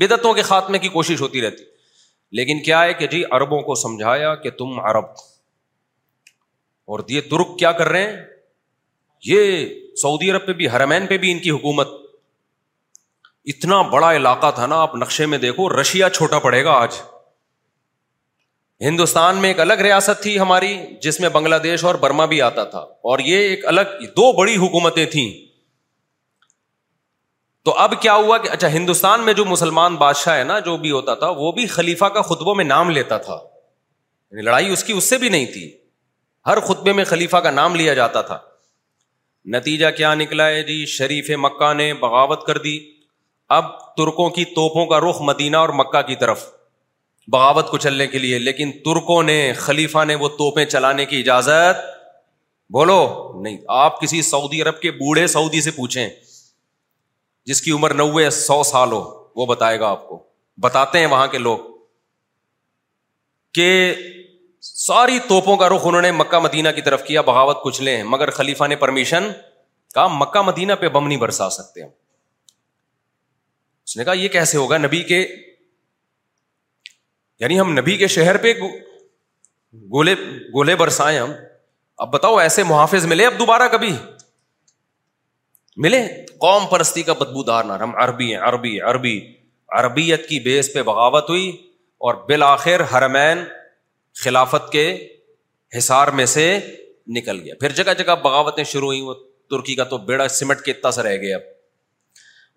بدتوں 0.00 0.32
کے 0.34 0.42
خاتمے 0.48 0.78
کی 0.78 0.88
کوشش 0.96 1.20
ہوتی 1.20 1.40
رہتی 1.42 1.64
لیکن 2.38 2.62
کیا 2.62 2.82
ہے 2.84 2.92
کہ 3.02 3.06
جی 3.12 3.22
عربوں 3.38 3.60
کو 3.68 3.74
سمجھایا 3.84 4.34
کہ 4.42 4.50
تم 4.58 4.78
عرب 4.90 5.04
اور 6.94 7.00
یہ 7.14 7.20
ترک 7.30 7.58
کیا 7.58 7.72
کر 7.82 7.88
رہے 7.94 8.04
ہیں 8.10 8.16
یہ 9.24 9.64
سعودی 10.00 10.30
عرب 10.30 10.46
پہ 10.46 10.52
بھی 10.58 10.68
ہرمین 10.76 11.06
پہ 11.12 11.16
بھی 11.24 11.30
ان 11.32 11.38
کی 11.46 11.50
حکومت 11.58 11.88
اتنا 13.52 13.80
بڑا 13.94 14.12
علاقہ 14.20 14.50
تھا 14.60 14.66
نا 14.72 14.76
آپ 14.86 14.94
نقشے 15.02 15.26
میں 15.32 15.38
دیکھو 15.44 15.68
رشیا 15.80 16.08
چھوٹا 16.18 16.38
پڑے 16.48 16.64
گا 16.64 16.72
آج 16.86 16.98
ہندوستان 18.86 19.36
میں 19.44 19.48
ایک 19.52 19.60
الگ 19.60 19.80
ریاست 19.86 20.22
تھی 20.22 20.38
ہماری 20.38 20.70
جس 21.06 21.18
میں 21.20 21.28
بنگلہ 21.36 21.54
دیش 21.64 21.84
اور 21.88 21.94
برما 22.04 22.24
بھی 22.32 22.40
آتا 22.42 22.64
تھا 22.74 22.78
اور 23.12 23.22
یہ 23.30 23.48
ایک 23.48 23.66
الگ 23.72 23.98
دو 24.20 24.32
بڑی 24.40 24.56
حکومتیں 24.62 25.04
تھیں 25.14 25.28
تو 27.68 27.74
اب 27.84 27.94
کیا 28.02 28.14
ہوا 28.26 28.38
کہ 28.44 28.48
اچھا 28.56 28.68
ہندوستان 28.76 29.24
میں 29.24 29.32
جو 29.40 29.44
مسلمان 29.54 29.96
بادشاہ 30.04 30.36
ہے 30.38 30.44
نا 30.50 30.58
جو 30.68 30.76
بھی 30.84 30.90
ہوتا 30.98 31.14
تھا 31.24 31.28
وہ 31.40 31.52
بھی 31.58 31.66
خلیفہ 31.74 32.08
کا 32.14 32.22
خطبوں 32.30 32.54
میں 32.60 32.64
نام 32.70 32.90
لیتا 32.98 33.18
تھا 33.26 33.34
یعنی 33.40 34.44
لڑائی 34.48 34.72
اس 34.76 34.84
کی 34.90 34.96
اس 35.00 35.08
سے 35.14 35.18
بھی 35.24 35.28
نہیں 35.36 35.46
تھی 35.56 35.64
ہر 36.50 36.60
خطبے 36.70 36.92
میں 37.00 37.04
خلیفہ 37.14 37.42
کا 37.48 37.50
نام 37.62 37.74
لیا 37.82 37.94
جاتا 37.98 38.22
تھا 38.30 38.38
نتیجہ 39.54 39.90
کیا 39.96 40.14
نکلا 40.14 40.46
ہے 40.48 40.62
جی 40.62 40.84
شریف 40.98 41.30
مکہ 41.38 41.72
نے 41.74 41.92
بغاوت 42.00 42.44
کر 42.46 42.58
دی 42.64 42.78
اب 43.58 43.70
ترکوں 43.96 44.28
کی 44.30 44.44
توپوں 44.54 44.84
کا 44.86 44.98
رخ 45.00 45.20
مدینہ 45.28 45.56
اور 45.56 45.68
مکہ 45.78 46.02
کی 46.06 46.16
طرف 46.20 46.44
بغاوت 47.32 47.68
کو 47.70 47.78
چلنے 47.78 48.06
کے 48.06 48.18
لیے 48.18 48.38
لیکن 48.38 48.70
ترکوں 48.84 49.22
نے 49.22 49.52
خلیفہ 49.58 50.04
نے 50.08 50.14
وہ 50.20 50.28
توپیں 50.38 50.64
چلانے 50.64 51.04
کی 51.06 51.20
اجازت 51.20 51.80
بولو 52.72 52.98
نہیں 53.42 53.56
آپ 53.84 54.00
کسی 54.00 54.20
سعودی 54.22 54.62
عرب 54.62 54.80
کے 54.80 54.90
بوڑھے 54.98 55.26
سعودی 55.26 55.60
سے 55.60 55.70
پوچھیں 55.76 56.08
جس 57.46 57.60
کی 57.62 57.70
عمر 57.72 57.94
نوے 57.94 58.28
سو 58.30 58.62
سال 58.64 58.92
ہو 58.92 59.00
وہ 59.36 59.46
بتائے 59.46 59.80
گا 59.80 59.88
آپ 59.90 60.08
کو 60.08 60.22
بتاتے 60.62 60.98
ہیں 60.98 61.06
وہاں 61.10 61.26
کے 61.32 61.38
لوگ 61.38 61.58
کہ 63.54 63.68
ساری 64.62 65.18
توپوں 65.28 65.56
کا 65.56 65.68
رخ 65.68 65.86
انہوں 65.86 66.02
نے 66.02 66.10
مکہ 66.12 66.38
مدینہ 66.38 66.68
کی 66.74 66.80
طرف 66.82 67.02
کیا 67.04 67.20
بغاوت 67.28 67.62
کچھ 67.64 67.80
لیں 67.82 68.02
مگر 68.12 68.30
خلیفہ 68.38 68.64
نے 68.68 68.76
پرمیشن 68.76 69.26
کہا 69.94 70.06
مکہ 70.18 70.42
مدینہ 70.46 70.72
پہ 70.80 70.88
بم 70.96 71.06
نہیں 71.06 71.18
برسا 71.18 71.48
سکتے 71.50 71.82
ہم 71.82 71.88
اس 73.86 73.96
نے 73.96 74.04
کہا 74.04 74.12
یہ 74.12 74.28
کیسے 74.34 74.56
ہوگا 74.58 74.78
نبی 74.78 75.02
کے 75.12 75.18
یعنی 77.40 77.60
ہم 77.60 77.72
نبی 77.78 77.96
کے 77.96 78.06
شہر 78.14 78.36
پہ 78.42 78.52
گولے 79.94 80.14
گولے 80.54 80.74
برسائے 80.76 81.18
ہم 81.18 81.32
اب 82.04 82.10
بتاؤ 82.12 82.36
ایسے 82.38 82.62
محافظ 82.64 83.04
ملے 83.06 83.26
اب 83.26 83.38
دوبارہ 83.38 83.68
کبھی 83.72 83.92
ملے 85.84 86.02
قوم 86.40 86.66
پرستی 86.70 87.02
کا 87.02 87.12
بدبو 87.22 87.42
نہ 87.68 87.72
ہم 87.82 87.94
عربی 88.02 88.26
ہیں 88.34 88.40
عربی 88.48 88.78
عربی 88.90 89.18
عربیت 89.78 90.28
کی 90.28 90.38
بیس 90.44 90.72
پہ 90.72 90.82
بغاوت 90.82 91.28
ہوئی 91.30 91.50
اور 92.08 92.14
بالآخر 92.28 92.80
ہرمین 92.92 93.44
خلافت 94.24 94.70
کے 94.72 94.86
حصار 95.78 96.08
میں 96.20 96.26
سے 96.26 96.46
نکل 97.16 97.40
گیا 97.44 97.54
پھر 97.60 97.72
جگہ 97.72 97.94
جگہ 97.98 98.14
بغاوتیں 98.24 98.62
شروع 98.72 98.86
ہوئیں 98.88 99.02
وہ 99.02 99.14
ترکی 99.50 99.74
کا 99.74 99.84
تو 99.92 99.98
بیڑا 100.08 100.28
سمٹ 100.28 100.60
کے 100.64 100.70
اتنا 100.70 100.90
سا 100.90 101.02
رہ 101.02 101.16
گیا 101.22 101.38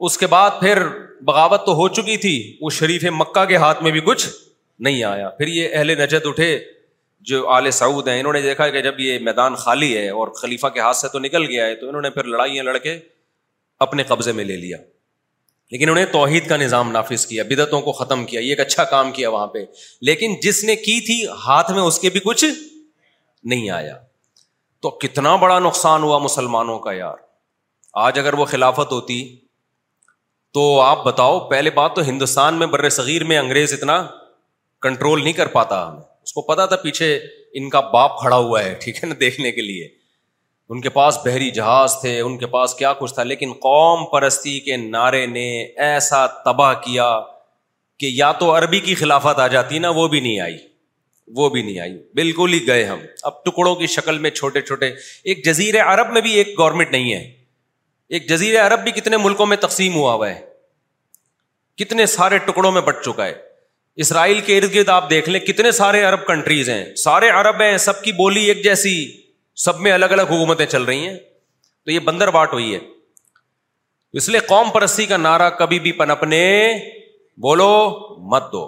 اس 0.05 0.17
کے 0.17 0.27
بعد 0.27 0.51
پھر 0.59 0.83
بغاوت 1.25 1.65
تو 1.65 1.73
ہو 1.75 1.87
چکی 1.99 2.17
تھی 2.25 2.35
وہ 2.61 2.69
شریف 2.79 3.03
مکہ 3.19 3.45
کے 3.49 3.55
ہاتھ 3.65 3.83
میں 3.83 3.91
بھی 3.91 3.99
کچھ 4.05 4.27
نہیں 4.85 5.03
آیا 5.03 5.29
پھر 5.37 5.47
یہ 5.47 5.67
اہل 5.75 5.93
نجد 6.01 6.25
اٹھے 6.25 6.57
جو 7.29 7.47
آل 7.55 7.69
سعود 7.71 8.07
ہیں 8.07 8.19
انہوں 8.19 8.33
نے 8.33 8.41
دیکھا 8.41 8.67
کہ 8.69 8.81
جب 8.81 8.99
یہ 8.99 9.19
میدان 9.25 9.55
خالی 9.55 9.95
ہے 9.97 10.09
اور 10.09 10.27
خلیفہ 10.41 10.67
کے 10.73 10.79
ہاتھ 10.79 10.97
سے 10.97 11.07
تو 11.13 11.19
نکل 11.19 11.45
گیا 11.49 11.65
ہے 11.65 11.75
تو 11.75 11.87
انہوں 11.89 12.01
نے 12.01 12.09
پھر 12.17 12.23
لڑائیاں 12.33 12.63
لڑکے 12.63 12.97
اپنے 13.87 14.03
قبضے 14.09 14.31
میں 14.31 14.45
لے 14.45 14.57
لیا 14.57 14.77
لیکن 15.71 15.89
انہوں 15.89 15.95
نے 16.05 16.11
توحید 16.11 16.47
کا 16.49 16.57
نظام 16.57 16.91
نافذ 16.91 17.25
کیا 17.25 17.43
بدعتوں 17.49 17.81
کو 17.81 17.91
ختم 17.99 18.25
کیا 18.25 18.39
یہ 18.41 18.49
ایک 18.49 18.59
اچھا 18.59 18.83
کام 18.93 19.11
کیا 19.11 19.29
وہاں 19.29 19.47
پہ 19.53 19.63
لیکن 20.09 20.33
جس 20.43 20.63
نے 20.63 20.75
کی 20.85 20.99
تھی 21.05 21.25
ہاتھ 21.45 21.71
میں 21.71 21.81
اس 21.83 21.99
کے 21.99 22.09
بھی 22.15 22.19
کچھ 22.25 22.45
نہیں 23.53 23.69
آیا 23.77 23.95
تو 24.81 24.89
کتنا 25.03 25.35
بڑا 25.43 25.59
نقصان 25.59 26.03
ہوا 26.03 26.17
مسلمانوں 26.19 26.77
کا 26.79 26.91
یار 26.93 27.15
آج 28.05 28.19
اگر 28.19 28.33
وہ 28.33 28.45
خلافت 28.53 28.91
ہوتی 28.91 29.23
تو 30.53 30.63
آپ 30.81 31.03
بتاؤ 31.03 31.39
پہلے 31.49 31.69
بات 31.75 31.95
تو 31.95 32.01
ہندوستان 32.09 32.59
میں 32.59 32.67
بر 32.73 32.87
صغیر 32.97 33.23
میں 33.31 33.37
انگریز 33.37 33.73
اتنا 33.73 33.97
کنٹرول 34.81 35.23
نہیں 35.23 35.33
کر 35.33 35.47
پاتا 35.55 35.87
ہمیں 35.87 36.01
اس 36.23 36.33
کو 36.33 36.41
پتا 36.51 36.65
تھا 36.71 36.75
پیچھے 36.83 37.15
ان 37.59 37.69
کا 37.69 37.79
باپ 37.93 38.19
کھڑا 38.19 38.35
ہوا 38.35 38.63
ہے 38.63 38.73
ٹھیک 38.81 39.03
ہے 39.03 39.09
نا 39.09 39.15
دیکھنے 39.19 39.51
کے 39.51 39.61
لیے 39.61 39.87
ان 40.71 40.81
کے 40.81 40.89
پاس 40.89 41.17
بحری 41.25 41.49
جہاز 41.51 41.93
تھے 42.01 42.19
ان 42.19 42.37
کے 42.37 42.45
پاس 42.51 42.73
کیا 42.75 42.91
کچھ 42.99 43.13
تھا 43.13 43.23
لیکن 43.23 43.51
قوم 43.61 44.05
پرستی 44.11 44.59
کے 44.65 44.77
نعرے 44.77 45.25
نے 45.27 45.47
ایسا 45.87 46.25
تباہ 46.45 46.73
کیا 46.83 47.07
کہ 47.99 48.05
یا 48.13 48.31
تو 48.39 48.55
عربی 48.57 48.79
کی 48.79 48.95
خلافت 48.95 49.39
آ 49.39 49.47
جاتی 49.55 49.79
نا 49.79 49.89
وہ 49.95 50.07
بھی 50.13 50.19
نہیں 50.19 50.39
آئی 50.39 50.57
وہ 51.35 51.49
بھی 51.49 51.61
نہیں 51.61 51.79
آئی 51.79 51.97
بالکل 52.15 52.53
ہی 52.53 52.65
گئے 52.67 52.83
ہم 52.85 52.99
اب 53.29 53.43
ٹکڑوں 53.45 53.75
کی 53.75 53.87
شکل 53.87 54.17
میں 54.25 54.29
چھوٹے 54.29 54.61
چھوٹے 54.61 54.87
ایک 55.33 55.45
جزیر 55.45 55.79
عرب 55.83 56.11
میں 56.13 56.21
بھی 56.21 56.31
ایک 56.37 56.53
گورنمنٹ 56.59 56.91
نہیں 56.91 57.13
ہے 57.13 57.19
ایک 58.15 58.29
جزیر 58.29 58.59
عرب 58.65 58.79
بھی 58.83 58.91
کتنے 58.91 59.17
ملکوں 59.23 59.45
میں 59.45 59.57
تقسیم 59.57 59.95
ہوا 59.95 60.13
ہوا 60.13 60.29
ہے 60.29 60.41
کتنے 61.83 62.05
سارے 62.05 62.37
ٹکڑوں 62.47 62.71
میں 62.71 62.81
بٹ 62.87 63.03
چکا 63.05 63.25
ہے 63.25 63.33
اسرائیل 64.05 64.39
کے 64.45 64.57
ارد 64.57 64.73
گرد 64.75 64.89
آپ 64.89 65.09
دیکھ 65.09 65.29
لیں 65.29 65.39
کتنے 65.45 65.71
سارے 65.81 66.01
عرب 66.03 66.25
کنٹریز 66.27 66.69
ہیں 66.69 66.83
سارے 67.03 67.29
عرب 67.39 67.61
ہیں 67.61 67.77
سب 67.87 68.01
کی 68.03 68.11
بولی 68.21 68.43
ایک 68.49 68.63
جیسی 68.63 68.95
سب 69.61 69.79
میں 69.79 69.91
الگ 69.91 70.11
الگ 70.11 70.21
حکومتیں 70.31 70.65
چل 70.65 70.83
رہی 70.83 71.07
ہیں 71.07 71.17
تو 71.85 71.91
یہ 71.91 71.99
بندر 72.05 72.27
واٹ 72.33 72.53
ہوئی 72.53 72.73
ہے 72.73 72.79
اس 74.19 74.29
لیے 74.29 74.39
قوم 74.47 74.69
پرستی 74.73 75.05
کا 75.05 75.17
نعرہ 75.17 75.49
کبھی 75.59 75.79
بھی 75.79 75.91
پن 75.99 76.11
اپنے 76.11 76.39
بولو 77.41 77.69
مت 78.31 78.51
دو 78.51 78.67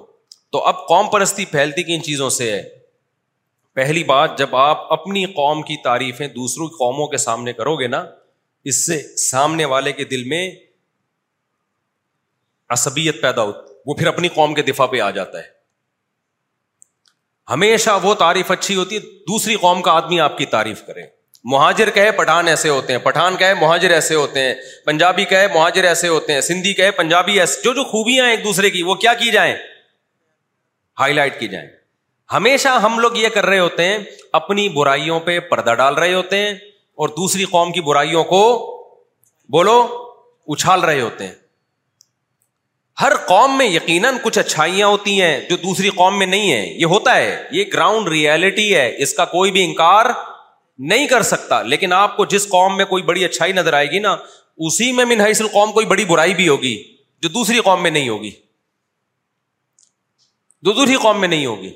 تو 0.51 0.63
اب 0.67 0.87
قوم 0.87 1.09
پرستی 1.11 1.45
پھیلتی 1.51 1.83
کن 1.83 2.03
چیزوں 2.03 2.29
سے 2.37 2.51
ہے 2.51 2.61
پہلی 3.75 4.03
بات 4.09 4.37
جب 4.37 4.55
آپ 4.55 4.91
اپنی 4.93 5.25
قوم 5.35 5.61
کی 5.69 5.75
تعریفیں 5.83 6.27
دوسروں 6.35 6.67
قوموں 6.77 7.07
کے 7.07 7.17
سامنے 7.23 7.53
کرو 7.53 7.75
گے 7.79 7.87
نا 7.95 8.03
اس 8.71 8.85
سے 8.85 8.99
سامنے 9.25 9.65
والے 9.73 9.91
کے 9.93 10.03
دل 10.13 10.23
میں 10.33 10.49
عصبیت 12.77 13.21
پیدا 13.21 13.43
ہوتی 13.43 13.73
وہ 13.85 13.93
پھر 13.95 14.07
اپنی 14.07 14.27
قوم 14.35 14.53
کے 14.53 14.61
دفاع 14.71 14.85
پہ 14.95 14.99
آ 15.01 15.09
جاتا 15.17 15.37
ہے 15.39 15.53
ہمیشہ 17.51 17.89
وہ 18.03 18.13
تعریف 18.19 18.51
اچھی 18.51 18.75
ہوتی 18.75 18.95
ہے 18.95 18.99
دوسری 19.29 19.55
قوم 19.61 19.81
کا 19.81 19.91
آدمی 19.95 20.19
آپ 20.19 20.37
کی 20.37 20.45
تعریف 20.53 20.81
کرے 20.85 21.01
مہاجر 21.51 21.89
کہے 21.95 22.11
پٹھان 22.17 22.47
ایسے 22.47 22.69
ہوتے 22.69 22.93
ہیں 22.93 22.99
پٹھان 22.99 23.35
کہے 23.37 23.53
مہاجر 23.61 23.91
ایسے 23.93 24.15
ہوتے 24.15 24.41
ہیں 24.43 24.53
پنجابی 24.85 25.25
کہے 25.33 25.47
مہاجر 25.53 25.83
ایسے 25.85 26.07
ہوتے 26.07 26.33
ہیں 26.33 26.41
سندھی 26.41 26.73
کہے 26.79 26.91
پنجابی 27.01 27.39
ایسے 27.39 27.61
جو 27.63 27.73
جو 27.73 27.83
خوبیاں 27.91 28.25
ہیں 28.25 28.31
ایک 28.35 28.43
دوسرے 28.43 28.69
کی 28.77 28.81
وہ 28.83 28.95
کیا 29.03 29.13
کی 29.19 29.31
جائیں 29.31 29.53
ہائی 30.99 31.13
لائٹ 31.13 31.39
کی 31.39 31.47
جائیں 31.47 31.67
ہمیشہ 32.33 32.67
ہم 32.83 32.97
لوگ 32.99 33.17
یہ 33.17 33.29
کر 33.33 33.45
رہے 33.45 33.59
ہوتے 33.59 33.83
ہیں 33.87 33.97
اپنی 34.39 34.67
برائیوں 34.75 35.19
پہ 35.25 35.39
پردہ 35.49 35.73
ڈال 35.77 35.95
رہے 35.95 36.13
ہوتے 36.13 36.37
ہیں 36.45 36.53
اور 37.03 37.09
دوسری 37.17 37.45
قوم 37.51 37.71
کی 37.71 37.81
برائیوں 37.89 38.23
کو 38.33 38.41
بولو 39.55 39.81
اچھال 40.53 40.83
رہے 40.83 41.01
ہوتے 41.01 41.27
ہیں 41.27 41.33
ہر 43.01 43.11
قوم 43.27 43.57
میں 43.57 43.65
یقیناً 43.67 44.15
کچھ 44.23 44.37
اچھائیاں 44.39 44.87
ہوتی 44.87 45.21
ہیں 45.21 45.39
جو 45.49 45.55
دوسری 45.63 45.89
قوم 45.95 46.17
میں 46.19 46.25
نہیں 46.25 46.51
ہے 46.51 46.59
یہ 46.79 46.85
ہوتا 46.93 47.15
ہے 47.15 47.31
یہ 47.51 47.63
گراؤنڈ 47.73 48.07
ریئلٹی 48.09 48.73
ہے 48.73 48.85
اس 49.03 49.13
کا 49.13 49.25
کوئی 49.33 49.51
بھی 49.51 49.63
انکار 49.65 50.05
نہیں 50.91 51.07
کر 51.07 51.21
سکتا 51.31 51.61
لیکن 51.73 51.93
آپ 51.93 52.15
کو 52.17 52.25
جس 52.33 52.47
قوم 52.49 52.77
میں 52.77 52.85
کوئی 52.85 53.03
بڑی 53.11 53.25
اچھائی 53.25 53.53
نظر 53.59 53.73
آئے 53.73 53.89
گی 53.91 53.99
نا 54.07 54.15
اسی 54.67 54.91
میں 54.99 55.05
منحص 55.11 55.41
قوم 55.51 55.71
کوئی 55.77 55.85
بڑی 55.85 56.05
برائی 56.05 56.33
بھی 56.35 56.47
ہوگی 56.47 56.75
جو 57.21 57.29
دوسری 57.29 57.59
قوم 57.69 57.81
میں 57.83 57.91
نہیں 57.91 58.09
ہوگی 58.09 58.31
جو 60.67 60.71
دوسری 60.73 60.95
قوم 61.01 61.19
میں 61.21 61.27
نہیں 61.27 61.45
ہوگی 61.45 61.71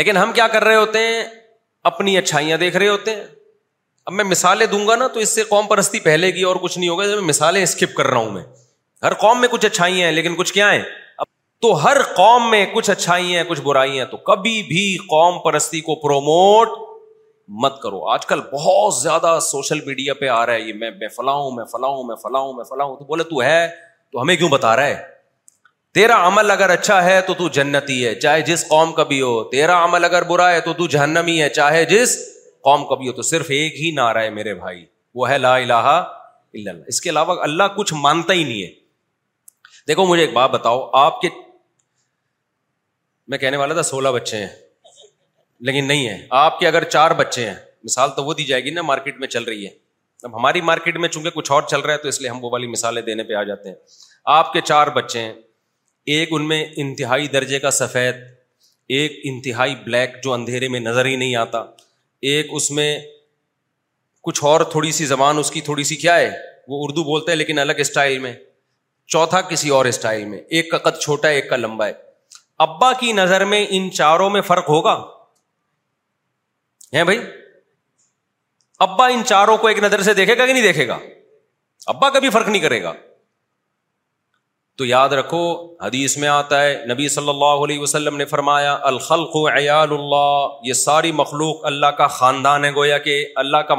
لیکن 0.00 0.16
ہم 0.16 0.32
کیا 0.32 0.48
کر 0.48 0.64
رہے 0.64 0.76
ہوتے 0.76 0.98
ہیں 1.06 1.22
اپنی 1.92 2.16
اچھائیاں 2.18 2.58
دیکھ 2.58 2.76
رہے 2.76 2.88
ہوتے 2.88 3.14
ہیں 3.14 3.22
اب 4.06 4.12
میں 4.12 4.24
مثالیں 4.24 4.66
دوں 4.74 4.86
گا 4.88 4.96
نا 4.96 5.06
تو 5.14 5.20
اس 5.20 5.34
سے 5.34 5.42
قوم 5.48 5.66
پرستی 5.68 6.00
پہلے 6.10 6.30
گی 6.34 6.42
اور 6.50 6.56
کچھ 6.62 6.78
نہیں 6.78 6.88
ہوگا 6.88 7.04
میں 7.14 7.28
مثالیں 7.32 7.62
اسکپ 7.62 7.94
کر 7.96 8.06
رہا 8.06 8.18
ہوں 8.18 8.30
میں 8.32 8.42
ہر 9.04 9.14
قوم 9.20 9.40
میں 9.40 9.48
کچھ 9.52 9.64
اچھائی 9.66 10.02
ہیں 10.02 10.10
لیکن 10.12 10.34
کچھ 10.38 10.52
کیا 10.54 10.70
ہے 10.72 10.82
تو 11.62 11.72
ہر 11.84 11.98
قوم 12.16 12.50
میں 12.50 12.64
کچھ 12.74 12.88
اچھائی 12.90 13.34
ہیں 13.36 13.42
کچھ 13.48 13.60
برائی 13.60 13.98
ہیں 13.98 14.04
تو 14.10 14.16
کبھی 14.30 14.62
بھی 14.68 14.84
قوم 15.10 15.38
پرستی 15.44 15.80
کو 15.88 15.94
پروموٹ 16.02 16.68
مت 17.62 17.80
کرو 17.82 18.04
آج 18.08 18.26
کل 18.26 18.40
بہت 18.52 18.94
زیادہ 18.94 19.38
سوشل 19.50 19.80
میڈیا 19.86 20.14
پہ 20.20 20.28
آ 20.34 20.44
رہا 20.46 20.52
ہے 20.54 20.60
یہ 20.60 20.72
میں 20.98 21.08
فلاں 21.16 21.36
میں 21.56 21.64
فلاؤں 21.72 22.04
میں 22.08 22.16
فلاؤں 22.22 22.52
میں 22.56 22.64
فلاں 22.70 22.84
ہوں 22.86 22.96
بولے 23.08 23.24
تو 23.30 23.42
ہے 23.42 23.66
تو 24.12 24.20
ہمیں 24.22 24.34
کیوں 24.36 24.48
بتا 24.48 24.74
رہا 24.76 24.86
ہے 24.86 25.00
تیرا 25.94 26.16
عمل 26.26 26.50
اگر 26.50 26.70
اچھا 26.76 27.02
ہے 27.04 27.20
تو 27.26 27.34
تو 27.38 27.48
جنتی 27.58 28.04
ہے 28.04 28.14
چاہے 28.20 28.42
جس 28.50 28.66
قوم 28.68 28.92
کا 28.92 29.02
بھی 29.10 29.20
ہو 29.22 29.32
تیرا 29.50 29.82
عمل 29.84 30.04
اگر 30.04 30.22
برا 30.28 30.50
ہے 30.52 30.60
تو 30.66 30.72
تو 30.78 30.86
جہنمی 30.94 31.40
ہے 31.42 31.48
چاہے 31.58 31.84
جس 31.94 32.16
قوم 32.68 32.86
کا 32.88 32.94
بھی 33.02 33.08
ہو 33.08 33.12
تو 33.12 33.22
صرف 33.32 33.50
ایک 33.58 33.74
ہی 33.80 33.90
نعرہ 33.96 34.22
ہے 34.22 34.30
میرے 34.38 34.54
بھائی 34.62 34.84
وہ 35.20 35.28
ہے 35.30 35.38
لا 35.38 35.56
الہ 35.56 35.72
الا 35.74 36.70
اللہ 36.70 36.84
اس 36.88 37.00
کے 37.00 37.10
علاوہ 37.10 37.34
اللہ 37.48 37.74
کچھ 37.76 37.92
مانتا 38.02 38.32
ہی 38.32 38.44
نہیں 38.44 38.62
ہے 38.62 38.70
دیکھو 39.88 40.04
مجھے 40.06 40.22
ایک 40.24 40.32
بات 40.32 40.50
بتاؤ 40.50 40.88
آپ 41.04 41.20
کے 41.20 41.28
میں 43.32 43.38
کہنے 43.38 43.56
والا 43.56 43.74
تھا 43.74 43.82
سولہ 43.82 44.08
بچے 44.14 44.36
ہیں 44.44 44.48
لیکن 45.68 45.86
نہیں 45.88 46.08
ہے 46.08 46.16
آپ 46.44 46.58
کے 46.58 46.66
اگر 46.66 46.84
چار 46.88 47.10
بچے 47.18 47.46
ہیں 47.48 47.54
مثال 47.84 48.10
تو 48.16 48.24
وہ 48.24 48.34
دی 48.34 48.44
جائے 48.44 48.64
گی 48.64 48.70
نا 48.70 48.82
مارکیٹ 48.82 49.18
میں 49.20 49.28
چل 49.28 49.44
رہی 49.44 49.66
ہے 49.66 49.70
اب 50.24 50.36
ہماری 50.36 50.60
مارکیٹ 50.68 50.96
میں 51.04 51.08
چونکہ 51.08 51.30
کچھ 51.34 51.50
اور 51.52 51.62
چل 51.70 51.80
رہا 51.80 51.92
ہے 51.94 51.98
تو 52.02 52.08
اس 52.08 52.20
لیے 52.20 52.30
ہم 52.30 52.44
وہ 52.44 52.50
والی 52.52 52.66
مثالیں 52.74 53.02
دینے 53.02 53.22
پہ 53.30 53.34
آ 53.38 53.42
جاتے 53.48 53.68
ہیں 53.68 53.76
آپ 54.38 54.52
کے 54.52 54.60
چار 54.64 54.86
بچے 54.98 55.20
ہیں 55.20 55.32
ایک 56.14 56.28
ان 56.32 56.46
میں 56.48 56.64
انتہائی 56.84 57.26
درجے 57.32 57.58
کا 57.60 57.70
سفید 57.80 58.16
ایک 58.98 59.18
انتہائی 59.32 59.74
بلیک 59.84 60.22
جو 60.24 60.32
اندھیرے 60.32 60.68
میں 60.68 60.80
نظر 60.80 61.04
ہی 61.06 61.16
نہیں 61.16 61.34
آتا 61.36 61.58
ایک 62.30 62.46
اس 62.58 62.70
میں 62.78 62.88
کچھ 64.28 64.42
اور 64.52 64.60
تھوڑی 64.70 64.92
سی 65.00 65.06
زبان 65.12 65.38
اس 65.38 65.50
کی 65.50 65.60
تھوڑی 65.70 65.84
سی 65.92 65.96
کیا 66.06 66.16
ہے 66.18 66.30
وہ 66.68 66.82
اردو 66.86 67.04
بولتا 67.04 67.30
ہے 67.30 67.36
لیکن 67.36 67.58
الگ 67.58 67.80
اسٹائل 67.86 68.18
میں 68.26 68.32
چوتھا 69.10 69.40
کسی 69.50 69.68
اور 69.76 69.84
اسٹائل 69.86 70.24
میں 70.28 70.38
ایک 70.58 70.70
کا 70.70 70.78
قد 70.88 70.98
چھوٹا 71.00 71.28
ہے 71.28 71.34
ایک 71.34 71.48
کا 71.50 71.56
لمبا 71.56 71.86
ہے 71.86 71.92
ابا 72.66 72.92
کی 73.00 73.12
نظر 73.12 73.44
میں 73.52 73.64
ان 73.78 73.90
چاروں 73.96 74.30
میں 74.30 74.40
فرق 74.48 74.68
ہوگا 74.68 74.96
ہے 76.94 77.04
بھائی 77.04 77.18
ابا 78.86 79.06
ان 79.08 79.22
چاروں 79.26 79.56
کو 79.56 79.66
ایک 79.68 79.78
نظر 79.82 80.02
سے 80.02 80.14
دیکھے 80.14 80.36
گا 80.38 80.46
کہ 80.46 80.52
نہیں 80.52 80.62
دیکھے 80.62 80.86
گا 80.88 80.98
ابا 81.94 82.10
کبھی 82.18 82.30
فرق 82.30 82.48
نہیں 82.48 82.62
کرے 82.62 82.82
گا 82.82 82.92
تو 84.78 84.84
یاد 84.84 85.08
رکھو 85.18 85.38
حدیث 85.84 86.16
میں 86.18 86.28
آتا 86.28 86.62
ہے 86.62 86.72
نبی 86.92 87.08
صلی 87.14 87.28
اللہ 87.28 87.64
علیہ 87.64 87.78
وسلم 87.80 88.16
نے 88.16 88.24
فرمایا 88.30 88.76
الخلق 88.90 89.36
عیال 89.54 89.92
اللہ 89.92 90.60
یہ 90.68 90.72
ساری 90.82 91.10
مخلوق 91.22 91.64
اللہ 91.72 91.90
کا 91.98 92.06
خاندان 92.20 92.64
ہے 92.64 92.70
گویا 92.74 92.98
کہ 93.08 93.24
اللہ 93.44 93.66
کا 93.68 93.74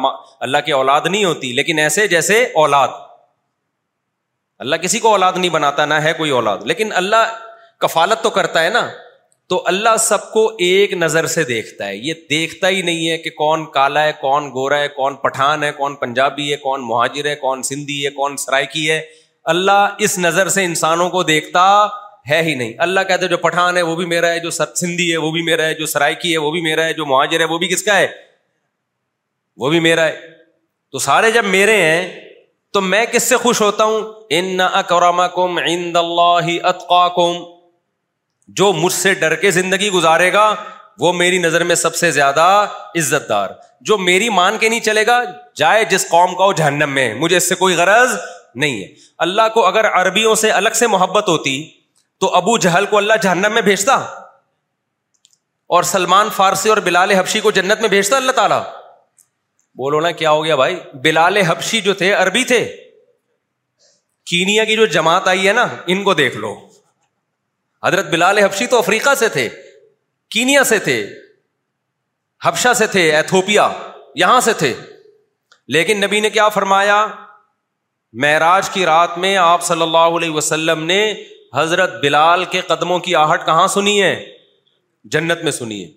اللہ 0.48 0.58
کی 0.66 0.72
اولاد 0.82 1.08
نہیں 1.10 1.26
ہوتی 1.26 1.52
لیکن 1.54 1.80
ایسے 1.80 2.08
جیسے 2.08 2.42
اولاد 2.64 2.88
اللہ 4.60 4.76
کسی 4.82 5.00
کو 5.00 5.10
اولاد 5.12 5.34
نہیں 5.38 5.52
بناتا 5.52 5.86
نہ 5.86 5.94
ہے 6.04 6.14
کوئی 6.18 6.32
اولاد 6.32 6.58
لیکن 6.68 6.92
اللہ 6.96 7.32
کفالت 7.82 8.24
تو 8.24 8.30
کرتا 8.30 8.64
ہے 8.64 8.70
نا 8.70 8.88
تو 9.50 9.62
اللہ 9.68 9.96
سب 10.00 10.32
کو 10.34 10.46
ایک 10.66 10.94
نظر 10.94 11.26
سے 11.32 11.44
دیکھتا 11.44 11.88
ہے 11.88 11.96
یہ 11.96 12.14
دیکھتا 12.30 12.70
ہی 12.70 12.82
نہیں 12.82 13.10
ہے 13.10 13.18
کہ 13.24 13.30
کون 13.38 13.66
کالا 13.72 14.04
ہے 14.04 14.12
کون 14.22 14.48
گورا 14.54 14.78
ہے 14.80 14.88
کون 14.96 15.16
پٹھان 15.24 15.64
ہے 15.64 15.72
کون 15.78 15.96
پنجابی 16.04 16.52
ہے 16.52 16.58
کون 16.58 16.86
مہاجر 16.88 17.26
ہے 17.30 17.36
کون 17.42 17.64
سندھی 17.70 18.04
ہے 18.06 18.10
کون 18.20 18.38
سرائکی 18.46 18.90
ہے 18.90 19.02
اللہ 19.54 19.96
اس 20.08 20.18
نظر 20.20 20.50
سے 20.50 20.64
انسانوں 20.66 21.10
کو 21.10 21.24
دیکھتا 21.34 21.66
ہے 22.30 22.42
ہی 22.44 22.54
نہیں 22.56 22.74
اللہ 22.86 23.00
کہتے 23.08 23.28
جو 23.28 23.38
پٹھان 23.38 23.78
ہے 23.78 23.82
وہ 23.88 23.96
بھی 23.96 24.06
میرا 24.16 24.28
ہے 24.34 24.40
جو 24.40 24.50
سندھی 24.60 25.12
ہے 25.12 25.18
وہ 25.24 25.32
بھی 25.32 25.42
میرا 25.46 25.66
ہے 25.66 25.74
جو 25.80 25.86
سرائکی 25.94 26.32
ہے 26.34 26.38
وہ 26.46 26.52
بھی 26.52 26.62
میرا 26.62 26.86
ہے 26.86 26.94
جو 27.00 27.06
مہاجر 27.06 27.40
ہے 27.40 27.46
وہ 27.54 27.58
بھی 27.64 27.68
کس 27.74 27.84
کا 27.84 27.98
ہے 27.98 28.08
وہ 29.64 29.70
بھی 29.70 29.80
میرا 29.88 30.06
ہے 30.06 30.16
تو 30.92 31.00
سارے 31.00 31.32
جب 31.32 31.46
میرے 31.46 31.76
ہیں 31.82 32.23
تو 32.74 32.82
میں 32.82 33.06
کس 33.12 33.24
سے 33.30 33.38
خوش 33.38 33.60
ہوتا 33.62 33.84
ہوں 33.90 34.02
ان 34.36 34.60
اکرما 34.68 35.28
کم 35.36 35.52
جو 38.62 38.72
مجھ 38.74 38.94
سے 38.94 39.14
ڈر 39.24 39.36
کے 39.44 39.52
زندگی 39.58 39.90
گزارے 39.90 40.32
گا 40.34 40.46
وہ 41.00 41.12
میری 41.20 41.38
نظر 41.44 41.64
میں 41.70 41.76
سب 41.82 41.96
سے 41.96 42.10
زیادہ 42.18 42.46
عزت 43.02 43.30
دار 43.30 43.50
جو 43.90 43.98
میری 43.98 44.30
مان 44.40 44.58
کے 44.60 44.70
نہیں 44.70 44.80
چلے 44.90 45.06
گا 45.08 45.20
جائے 45.62 45.86
جس 45.92 46.08
قوم 46.10 46.36
کا 46.38 46.46
وہ 46.46 46.54
جہنم 46.62 46.90
میں 46.96 47.08
مجھے 47.20 47.38
اس 47.38 47.50
سے 47.50 47.56
کوئی 47.62 47.76
غرض 47.76 48.16
نہیں 48.64 48.82
ہے 48.82 48.88
اللہ 49.28 49.48
کو 49.54 49.66
اگر 49.68 49.88
عربیوں 50.02 50.34
سے 50.42 50.52
الگ 50.60 50.78
سے 50.82 50.88
محبت 50.98 51.28
ہوتی 51.30 51.56
تو 52.20 52.34
ابو 52.36 52.58
جہل 52.66 52.86
کو 52.90 52.98
اللہ 52.98 53.22
جہنم 53.24 53.54
میں 53.54 53.62
بھیجتا 53.70 53.96
اور 55.76 55.84
سلمان 55.94 56.30
فارسی 56.36 56.70
اور 56.70 56.78
بلال 56.90 57.12
حبشی 57.12 57.40
کو 57.48 57.52
جنت 57.60 57.82
میں 57.82 57.90
بھیجتا 57.90 58.18
اللہ 58.18 58.32
تعالیٰ 58.42 58.62
بولو 59.82 60.00
نا 60.02 60.12
کیا 60.18 60.32
ہو 60.32 60.44
گیا 60.46 60.56
بھائی 60.56 60.76
بلال 61.04 61.38
حبشی 61.48 61.82
جو 61.82 61.94
تھے 62.02 62.12
عربی 62.14 62.44
تھے 62.54 62.60
کینیا 64.32 64.64
کی 64.66 64.76
جو 64.76 64.86
جماعت 64.96 65.28
آئی 65.28 65.48
ہے 65.48 65.54
نا 65.54 65.66
ان 65.94 66.04
کو 66.04 66.14
دیکھ 66.20 66.38
لو 66.44 66.54
حضرت 67.86 68.10
بلال 68.12 68.38
حبشی 68.40 68.68
تو 68.74 68.78
افریقہ 68.78 69.14
سے 69.20 69.30
تھے 69.38 69.48
کینیا 70.34 70.64
سے 70.74 70.80
تھے 70.90 70.98
حبشہ 72.46 72.74
سے 72.78 72.88
تھے 72.94 73.10
ایتھوپیا 73.16 73.68
یہاں 74.22 74.40
سے 74.48 74.54
تھے 74.62 74.74
لیکن 75.76 76.02
نبی 76.04 76.20
نے 76.20 76.30
کیا 76.38 76.48
فرمایا 76.60 77.00
معراج 78.24 78.70
کی 78.70 78.86
رات 78.86 79.18
میں 79.26 79.36
آپ 79.46 79.64
صلی 79.66 79.82
اللہ 79.82 80.18
علیہ 80.20 80.30
وسلم 80.38 80.84
نے 80.94 81.00
حضرت 81.56 82.00
بلال 82.02 82.46
کے 82.56 82.62
قدموں 82.68 83.00
کی 83.08 83.16
آہٹ 83.26 83.46
کہاں 83.46 83.68
سنی 83.80 84.02
ہے 84.02 84.14
جنت 85.18 85.44
میں 85.44 85.52
سنی 85.60 85.84
ہے 85.84 85.90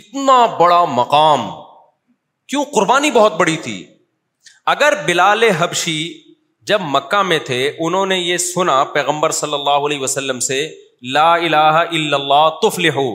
اتنا 0.00 0.44
بڑا 0.60 0.84
مقام 0.98 1.48
کیوں 2.54 2.64
قربانی 2.74 3.10
بہت 3.10 3.34
بڑی 3.36 3.56
تھی 3.62 3.72
اگر 4.72 4.94
بلال 5.06 5.42
حبشی 5.58 5.94
جب 6.70 6.80
مکہ 6.90 7.22
میں 7.30 7.38
تھے 7.46 7.58
انہوں 7.86 8.06
نے 8.12 8.18
یہ 8.18 8.36
سنا 8.42 8.74
پیغمبر 8.96 9.30
صلی 9.38 9.54
اللہ 9.54 9.86
علیہ 9.86 10.00
وسلم 10.00 10.40
سے 10.48 10.58
لا 11.14 11.32
الہ 11.34 11.72
الا 12.00 12.42
تفل 12.62 12.88
ہو 12.98 13.06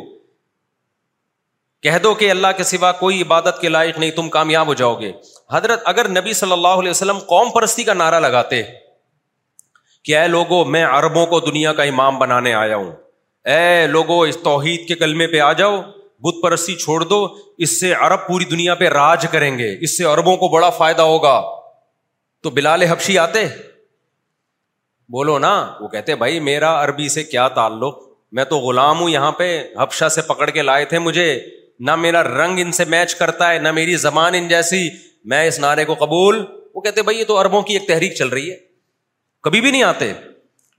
کہہ 1.87 1.97
دو 2.03 2.13
کہ 2.21 2.29
اللہ 2.31 2.57
کے 2.57 2.63
سوا 2.71 2.91
کوئی 3.03 3.21
عبادت 3.21 3.61
کے 3.61 3.69
لائق 3.69 3.97
نہیں 3.99 4.11
تم 4.15 4.29
کامیاب 4.29 4.67
ہو 4.67 4.73
جاؤ 4.81 4.95
گے 5.01 5.11
حضرت 5.53 5.83
اگر 5.93 6.07
نبی 6.19 6.33
صلی 6.39 6.51
اللہ 6.53 6.81
علیہ 6.83 6.89
وسلم 6.91 7.19
قوم 7.29 7.51
پرستی 7.53 7.83
کا 7.91 7.93
نعرہ 8.01 8.19
لگاتے 8.27 8.61
کہ 10.05 10.17
اے 10.17 10.27
لوگو 10.35 10.63
میں 10.75 10.83
عربوں 10.97 11.25
کو 11.35 11.39
دنیا 11.49 11.73
کا 11.79 11.83
امام 11.93 12.19
بنانے 12.25 12.53
آیا 12.65 12.75
ہوں 12.75 12.91
اے 13.55 13.87
لوگو 13.95 14.21
اس 14.31 14.37
توحید 14.49 14.87
کے 14.87 14.95
کلمے 15.05 15.27
پہ 15.35 15.39
آ 15.45 15.51
جاؤ 15.63 15.81
بت 16.25 16.39
پرستی 16.43 16.75
چھوڑ 16.83 16.99
دو 17.11 17.19
اس 17.65 17.79
سے 17.79 17.91
عرب 17.93 18.27
پوری 18.27 18.45
دنیا 18.45 18.73
پہ 18.79 18.87
راج 18.99 19.25
کریں 19.31 19.51
گے 19.57 19.75
اس 19.85 19.97
سے 19.97 20.03
عربوں 20.13 20.35
کو 20.37 20.47
بڑا 20.55 20.69
فائدہ 20.79 21.01
ہوگا 21.11 21.39
تو 22.43 22.49
بلال 22.57 22.81
حبشی 22.89 23.17
آتے 23.17 23.45
بولو 25.17 25.37
نا 25.43 25.51
وہ 25.81 25.87
کہتے 25.95 26.15
بھائی 26.23 26.39
میرا 26.47 26.71
عربی 26.83 27.07
سے 27.09 27.23
کیا 27.23 27.47
تعلق 27.59 27.97
میں 28.37 28.43
تو 28.49 28.57
غلام 28.65 28.99
ہوں 29.01 29.09
یہاں 29.09 29.31
پہ 29.37 29.47
حبشہ 29.79 30.09
سے 30.15 30.21
پکڑ 30.31 30.49
کے 30.57 30.61
لائے 30.61 30.85
تھے 30.91 30.99
مجھے 31.05 31.27
نہ 31.87 31.95
میرا 32.05 32.23
رنگ 32.23 32.59
ان 32.61 32.71
سے 32.79 32.85
میچ 32.93 33.15
کرتا 33.15 33.51
ہے 33.51 33.59
نہ 33.59 33.71
میری 33.77 33.95
زبان 34.05 34.35
ان 34.39 34.47
جیسی 34.47 34.87
میں 35.33 35.43
اس 35.47 35.59
نعرے 35.59 35.85
کو 35.85 35.93
قبول 35.99 36.43
وہ 36.73 36.81
کہتے 36.81 37.01
بھائی 37.09 37.17
یہ 37.19 37.23
تو 37.27 37.39
عربوں 37.41 37.61
کی 37.69 37.73
ایک 37.73 37.87
تحریک 37.87 38.15
چل 38.15 38.27
رہی 38.37 38.51
ہے 38.51 38.57
کبھی 39.43 39.61
بھی 39.61 39.71
نہیں 39.71 39.83
آتے 39.83 40.11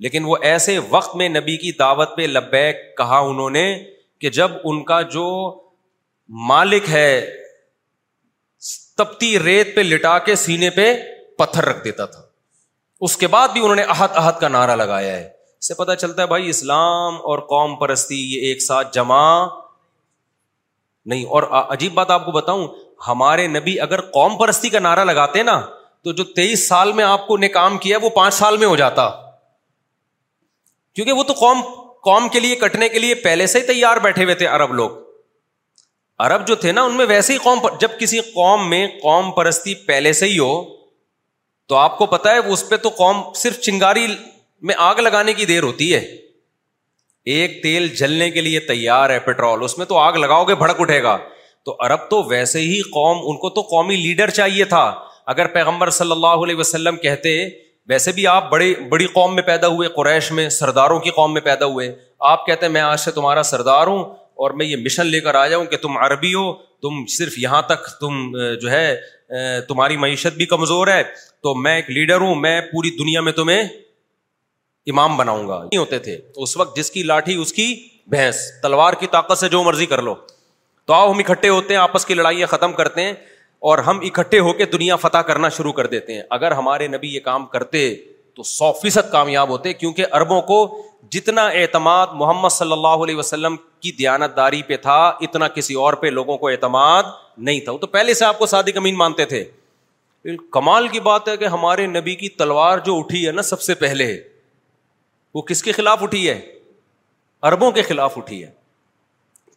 لیکن 0.05 0.25
وہ 0.27 0.37
ایسے 0.51 0.79
وقت 0.89 1.17
میں 1.23 1.29
نبی 1.29 1.57
کی 1.65 1.73
دعوت 1.79 2.17
پہ 2.17 2.27
لبیک 2.35 2.87
کہا 2.99 3.19
انہوں 3.33 3.51
نے 3.61 3.65
کہ 4.21 4.31
جب 4.37 4.51
ان 4.71 4.83
کا 4.85 5.01
جو 5.17 5.25
مالک 6.49 6.89
ہے 6.91 7.11
تپتی 8.99 9.39
ریت 9.41 9.75
پہ 9.77 9.81
لٹا 9.81 10.19
کے 10.27 10.35
سینے 10.43 10.71
پہ 10.79 10.93
پتھر 11.39 11.65
رکھ 11.65 11.85
دیتا 11.85 12.05
تھا 12.15 12.23
اس 13.09 13.17
کے 13.17 13.27
بعد 13.35 13.49
بھی 13.53 13.61
انہوں 13.65 13.77
نے 13.77 13.83
احد 13.95 14.17
احد 14.23 14.41
کا 14.41 14.49
نعرہ 14.57 14.77
لگایا 14.85 15.17
ہے 15.17 15.29
پتا 15.79 15.95
چلتا 15.97 16.23
ہے 16.23 16.27
بھائی 16.27 16.49
اسلام 16.49 17.17
اور 17.31 17.39
قوم 17.51 17.75
پرستی 17.79 18.17
یہ 18.33 18.47
ایک 18.49 18.63
ساتھ 18.63 18.93
جمع 18.95 19.19
نہیں 21.13 21.25
اور 21.39 21.43
عجیب 21.61 21.93
بات 21.95 22.11
آپ 22.11 22.25
کو 22.25 22.33
بتاؤں 22.33 22.67
ہمارے 23.09 23.47
نبی 23.57 23.79
اگر 23.87 24.01
قوم 24.17 24.37
پرستی 24.39 24.69
کا 24.75 24.79
نعرہ 24.87 25.05
لگاتے 25.05 25.43
نا 25.51 25.59
تو 26.05 26.13
جو 26.21 26.25
تیئیس 26.39 26.67
سال 26.69 26.93
میں 27.01 27.05
آپ 27.05 27.27
کو 27.27 27.37
نے 27.45 27.49
کام 27.59 27.77
کیا 27.85 27.99
وہ 28.03 28.11
پانچ 28.15 28.35
سال 28.35 28.57
میں 28.63 28.67
ہو 28.67 28.77
جاتا 28.83 29.09
کیونکہ 30.95 31.13
وہ 31.21 31.23
تو 31.31 31.33
قوم 31.41 31.63
قوم 32.05 32.29
کے 32.33 32.41
لیے 32.41 32.55
کٹنے 32.57 32.89
کے 32.89 32.99
لیے 32.99 33.15
پہلے 33.25 33.47
سے 33.55 33.59
ہی 33.61 33.67
تیار 33.67 33.97
بیٹھے 34.05 34.25
ہوئے 34.25 34.35
تھے 34.43 34.47
لوگ 34.73 34.99
جو 36.47 36.55
تھے 36.63 36.73
نا 36.77 36.83
ان 36.85 36.97
میں 36.97 37.05
ویسے 37.09 37.33
ہی 37.33 37.39
قوم 37.43 37.61
پر 37.61 37.77
جب 37.81 37.91
کسی 37.99 38.19
قوم 38.33 38.69
میں 38.71 38.87
قوم 39.03 39.31
پرستی 39.37 39.75
پہلے 39.87 40.13
سے 40.19 40.27
ہی 40.33 40.39
ہو 40.39 40.51
تو 41.69 41.77
آپ 41.77 41.97
کو 41.99 42.07
پتا 42.15 42.33
ہے 42.35 42.39
اس 42.57 42.69
پہ 42.69 42.77
تو 42.87 42.89
قوم 42.99 43.23
صرف 43.43 43.59
چنگاری 43.67 44.07
میں 44.71 44.75
آگ 44.89 44.97
لگانے 45.07 45.33
کی 45.39 45.47
دیر 45.53 45.63
ہوتی 45.63 45.93
ہے 45.95 46.01
ایک 47.37 47.63
تیل 47.63 47.89
جلنے 48.01 48.31
کے 48.35 48.41
لیے 48.41 48.61
تیار 48.73 49.11
ہے 49.11 49.19
پیٹرول 49.29 49.65
اس 49.65 49.79
میں 49.79 49.87
تو 49.93 49.99
آگ 49.99 50.17
لگاؤ 50.25 50.45
گے 50.51 50.55
بھڑک 50.65 50.81
اٹھے 50.81 51.03
گا 51.03 51.17
تو 51.65 51.77
ارب 51.87 52.09
تو 52.11 52.23
ویسے 52.35 52.61
ہی 52.69 52.81
قوم 52.99 53.19
ان 53.31 53.37
کو 53.47 53.51
تو 53.57 53.63
قومی 53.73 53.97
لیڈر 53.97 54.31
چاہیے 54.43 54.65
تھا 54.75 54.85
اگر 55.35 55.47
پیغمبر 55.57 55.91
صلی 56.01 56.11
اللہ 56.13 56.47
علیہ 56.47 56.57
وسلم 56.57 56.97
کہتے 57.07 57.35
ویسے 57.91 58.13
بھی 58.17 58.27
آپ 58.31 58.51
بڑے 58.51 58.67
بڑی 58.89 59.07
قوم 59.13 59.35
میں 59.35 59.43
پیدا 59.43 59.67
ہوئے 59.77 59.89
قریش 59.95 60.31
میں 60.39 60.49
سرداروں 60.57 60.99
کی 61.07 61.11
قوم 61.15 61.33
میں 61.35 61.41
پیدا 61.47 61.67
ہوئے 61.73 61.87
آپ 62.33 62.45
کہتے 62.47 62.67
ہیں 62.67 62.73
میں 62.73 62.81
آج 62.81 63.01
سے 63.01 63.11
تمہارا 63.17 63.43
سردار 63.51 63.87
ہوں 63.87 64.05
اور 64.45 64.51
میں 64.61 64.67
یہ 64.67 64.77
مشن 64.85 65.07
لے 65.15 65.21
کر 65.21 65.35
آ 65.35 65.47
جاؤں 65.53 65.65
کہ 65.73 65.77
تم 65.87 65.97
عربی 66.07 66.33
ہو 66.35 66.43
تم 66.83 67.05
صرف 67.17 67.39
یہاں 67.45 67.63
تک 67.73 67.89
تم 68.01 68.19
جو 68.63 68.71
ہے 68.71 68.87
تمہاری 69.69 69.97
معیشت 70.05 70.37
بھی 70.37 70.47
کمزور 70.53 70.89
ہے 70.89 71.03
تو 71.47 71.55
میں 71.65 71.75
ایک 71.77 71.91
لیڈر 71.97 72.21
ہوں 72.27 72.35
میں 72.45 72.61
پوری 72.73 72.91
دنیا 72.99 73.21
میں 73.29 73.33
تمہیں 73.41 73.63
امام 74.93 75.17
بناؤں 75.17 75.49
گا 75.49 75.59
نہیں 75.63 75.79
ہوتے 75.81 75.99
تھے 76.07 76.17
اس 76.47 76.57
وقت 76.57 76.77
جس 76.77 76.91
کی 76.91 77.03
لاٹھی 77.13 77.35
اس 77.47 77.53
کی 77.59 77.67
بھینس 78.15 78.41
تلوار 78.63 78.93
کی 79.03 79.07
طاقت 79.17 79.39
سے 79.39 79.49
جو 79.57 79.63
مرضی 79.71 79.87
کر 79.95 80.03
لو 80.11 80.15
تو 80.87 80.93
آؤ 81.01 81.11
ہم 81.13 81.19
اکٹھے 81.27 81.49
ہوتے 81.57 81.75
ہیں 81.75 81.81
آپس 81.81 82.07
کی 82.07 82.15
لڑائیاں 82.23 82.47
ختم 82.55 82.73
کرتے 82.83 83.03
ہیں 83.09 83.13
اور 83.69 83.79
ہم 83.87 83.99
اکٹھے 84.03 84.39
ہو 84.45 84.53
کے 84.59 84.65
دنیا 84.73 84.97
فتح 84.97 85.23
کرنا 85.29 85.49
شروع 85.57 85.73
کر 85.79 85.87
دیتے 85.95 86.15
ہیں 86.15 86.23
اگر 86.37 86.53
ہمارے 86.59 86.87
نبی 86.89 87.09
یہ 87.15 87.21
کام 87.25 87.45
کرتے 87.57 87.81
تو 88.37 88.43
سو 88.51 88.73
فیصد 88.83 89.11
کامیاب 89.13 89.49
ہوتے 89.49 89.73
کیونکہ 89.73 90.07
اربوں 90.19 90.41
کو 90.51 90.59
جتنا 91.13 91.45
اعتماد 91.63 92.07
محمد 92.17 92.49
صلی 92.53 92.73
اللہ 92.73 93.05
علیہ 93.05 93.17
وسلم 93.17 93.57
کی 93.81 93.93
دیانت 93.99 94.37
داری 94.37 94.63
پہ 94.67 94.77
تھا 94.87 94.99
اتنا 95.27 95.49
کسی 95.59 95.75
اور 95.83 95.95
پہ 96.03 96.07
لوگوں 96.21 96.37
کو 96.39 96.49
اعتماد 96.49 97.03
نہیں 97.49 97.61
تھا 97.65 97.73
وہ 97.73 97.79
تو 97.79 97.87
پہلے 97.97 98.15
سے 98.15 98.25
آپ 98.25 98.39
کو 98.39 98.47
سادی 98.47 98.73
کمین 98.73 98.97
مانتے 98.97 99.25
تھے 99.35 99.45
کمال 100.57 100.89
کی 100.93 101.01
بات 101.01 101.29
ہے 101.29 101.37
کہ 101.37 101.47
ہمارے 101.57 101.87
نبی 101.87 102.15
کی 102.23 102.29
تلوار 102.43 102.79
جو 102.87 102.97
اٹھی 102.99 103.27
ہے 103.27 103.33
نا 103.33 103.43
سب 103.51 103.61
سے 103.63 103.75
پہلے 103.85 104.07
وہ 105.35 105.43
کس 105.53 105.63
کے 105.63 105.73
خلاف 105.73 106.03
اٹھی 106.03 106.29
ہے 106.29 106.41
اربوں 107.51 107.71
کے 107.73 107.83
خلاف 107.93 108.19
اٹھی 108.19 108.43
ہے 108.43 108.51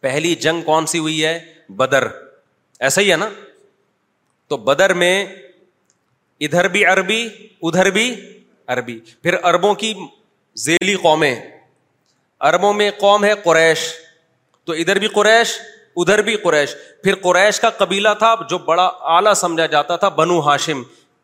پہلی 0.02 0.34
جنگ 0.46 0.62
کون 0.62 0.86
سی 0.92 0.98
ہوئی 0.98 1.24
ہے 1.24 1.38
بدر 1.76 2.06
ایسا 2.88 3.00
ہی 3.00 3.10
ہے 3.10 3.16
نا 3.16 3.28
تو 4.54 4.58
بدر 4.64 4.92
میں 4.94 5.14
ادھر 6.46 6.66
بھی 6.74 6.84
عربی 6.86 7.20
ادھر 7.68 7.88
بھی 7.90 8.04
عربی 8.74 8.98
پھر 9.22 9.34
اربوں 9.50 9.72
کی 9.80 9.92
ذیلی 10.64 10.94
قومیں 11.02 11.34
اربوں 12.50 12.72
میں 12.80 12.90
قوم 13.00 13.24
ہے 13.24 13.32
قریش 13.44 13.84
تو 14.66 14.72
ادھر 14.82 14.98
بھی 15.04 15.08
قریش 15.14 15.54
ادھر 16.02 16.22
بھی 16.28 16.36
قریش 16.42 16.74
پھر 17.04 17.14
قریش 17.22 17.60
کا 17.60 17.70
قبیلہ 17.78 18.08
تھا 18.18 18.34
جو 18.50 18.58
بڑا 18.70 18.84
اعلیٰ 19.16 19.34
سمجھا 19.42 19.66
جاتا 19.74 19.96
تھا 20.04 20.08
بنو 20.22 20.38
ہاشم 20.48 20.82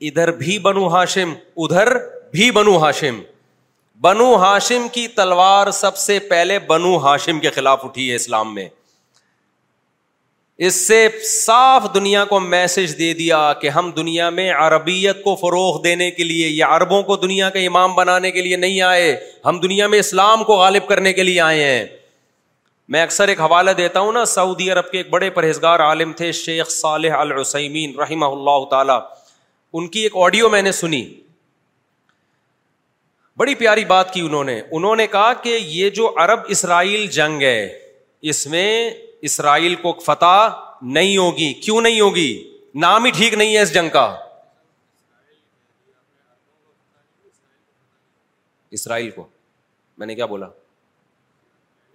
ادھر 0.08 0.30
بھی 0.42 0.58
بنو 0.66 0.86
ہاشم 0.94 1.32
ادھر 1.64 1.96
بھی 2.32 2.50
بنو 2.58 2.76
ہاشم 2.84 3.20
بنو 4.08 4.34
ہاشم 4.44 4.86
کی 4.92 5.06
تلوار 5.20 5.70
سب 5.80 5.96
سے 6.08 6.18
پہلے 6.34 6.58
بنو 6.72 6.96
ہاشم 7.06 7.40
کے 7.40 7.50
خلاف 7.60 7.84
اٹھی 7.84 8.10
ہے 8.10 8.16
اسلام 8.16 8.54
میں 8.54 8.68
اس 10.66 10.74
سے 10.86 10.96
صاف 11.24 11.82
دنیا 11.94 12.24
کو 12.30 12.38
میسج 12.40 12.92
دے 12.98 13.12
دیا 13.20 13.38
کہ 13.60 13.68
ہم 13.76 13.90
دنیا 13.96 14.28
میں 14.30 14.50
عربیت 14.52 15.22
کو 15.24 15.34
فروغ 15.40 15.80
دینے 15.82 16.10
کے 16.16 16.24
لیے 16.24 16.48
یا 16.48 16.66
عربوں 16.76 17.02
کو 17.02 17.16
دنیا 17.22 17.48
کا 17.50 17.58
امام 17.68 17.94
بنانے 17.94 18.30
کے 18.30 18.42
لیے 18.42 18.56
نہیں 18.56 18.80
آئے 18.90 19.06
ہم 19.46 19.60
دنیا 19.62 19.86
میں 19.94 19.98
اسلام 19.98 20.44
کو 20.44 20.56
غالب 20.56 20.86
کرنے 20.88 21.12
کے 21.12 21.22
لیے 21.22 21.40
آئے 21.46 21.62
ہیں 21.64 21.86
میں 22.94 23.02
اکثر 23.02 23.28
ایک 23.28 23.40
حوالہ 23.46 23.70
دیتا 23.78 24.00
ہوں 24.00 24.12
نا 24.12 24.24
سعودی 24.36 24.70
عرب 24.72 24.90
کے 24.90 24.96
ایک 24.98 25.10
بڑے 25.16 25.30
پرہیزگار 25.40 25.80
عالم 25.88 26.12
تھے 26.20 26.30
شیخ 26.42 26.70
صالح 26.78 27.16
الرسمین 27.22 27.98
رحمہ 28.00 28.26
اللہ 28.36 28.64
تعالی 28.70 28.98
ان 29.72 29.88
کی 29.94 30.00
ایک 30.02 30.16
آڈیو 30.26 30.48
میں 30.56 30.62
نے 30.62 30.72
سنی 30.84 31.04
بڑی 33.38 33.54
پیاری 33.64 33.84
بات 33.96 34.12
کی 34.14 34.20
انہوں 34.30 34.44
نے 34.54 34.60
انہوں 34.70 34.96
نے 34.96 35.06
کہا 35.16 35.32
کہ 35.42 35.58
یہ 35.60 35.90
جو 36.00 36.12
عرب 36.24 36.40
اسرائیل 36.56 37.06
جنگ 37.20 37.42
ہے 37.42 37.60
اس 38.30 38.46
میں 38.56 38.68
اسرائیل 39.28 39.74
کو 39.82 39.92
فتح 40.04 40.48
نہیں 40.96 41.16
ہوگی 41.16 41.52
کیوں 41.64 41.80
نہیں 41.82 42.00
ہوگی 42.00 42.30
نام 42.80 43.04
ہی 43.04 43.10
ٹھیک 43.16 43.34
نہیں 43.34 43.56
ہے 43.56 43.62
اس 43.62 43.72
جنگ 43.74 43.88
کا 43.96 44.04
اسرائیل 48.78 49.10
کو 49.10 49.26
میں 49.98 50.06
نے 50.06 50.14
کیا 50.14 50.26
بولا 50.26 50.46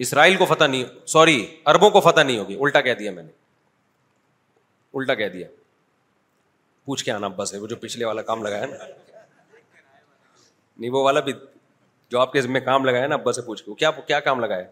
اسرائیل 0.05 0.35
کو 0.37 0.45
فتح 0.45 0.63
نہیں 0.69 0.83
سوری 1.07 1.35
اربوں 1.73 1.89
کو 1.89 1.99
فتح 2.09 2.21
نہیں 2.21 2.37
ہوگی 2.39 2.57
الٹا 2.61 2.81
کہہ 2.87 2.93
دیا 2.99 3.11
میں 3.11 3.23
نے 3.23 3.31
الٹا 4.97 5.13
کہہ 5.21 5.29
دیا 5.33 5.47
پوچھ 6.85 7.03
کے 7.05 7.11
آنا 7.11 7.27
بس 7.35 7.53
ہے 7.53 7.59
وہ 7.59 7.67
جو 7.67 7.75
پچھلے 7.81 8.05
والا 8.05 8.21
کام 8.21 8.43
لگایا 8.43 8.65
نا 8.71 8.85
نہیں 10.77 10.89
وہ 10.91 11.03
والا 11.03 11.19
بھی 11.29 11.33
جو 12.11 12.19
آپ 12.19 12.33
کے 12.33 12.41
ذمہ 12.41 12.59
کام 12.65 12.85
لگایا 12.85 13.07
نا 13.07 13.15
ابا 13.15 13.31
سے 13.33 13.41
پوچھ 13.41 13.63
کے 13.79 13.99
کیا 14.07 14.19
کام 14.25 14.39
لگایا 14.39 14.63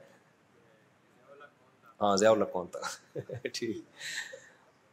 ہاں 2.03 2.15
ضیاء 2.17 2.31
اللہ 2.31 2.45
کون 2.51 2.67
تھا 2.71 3.17
ٹھیک 3.53 3.77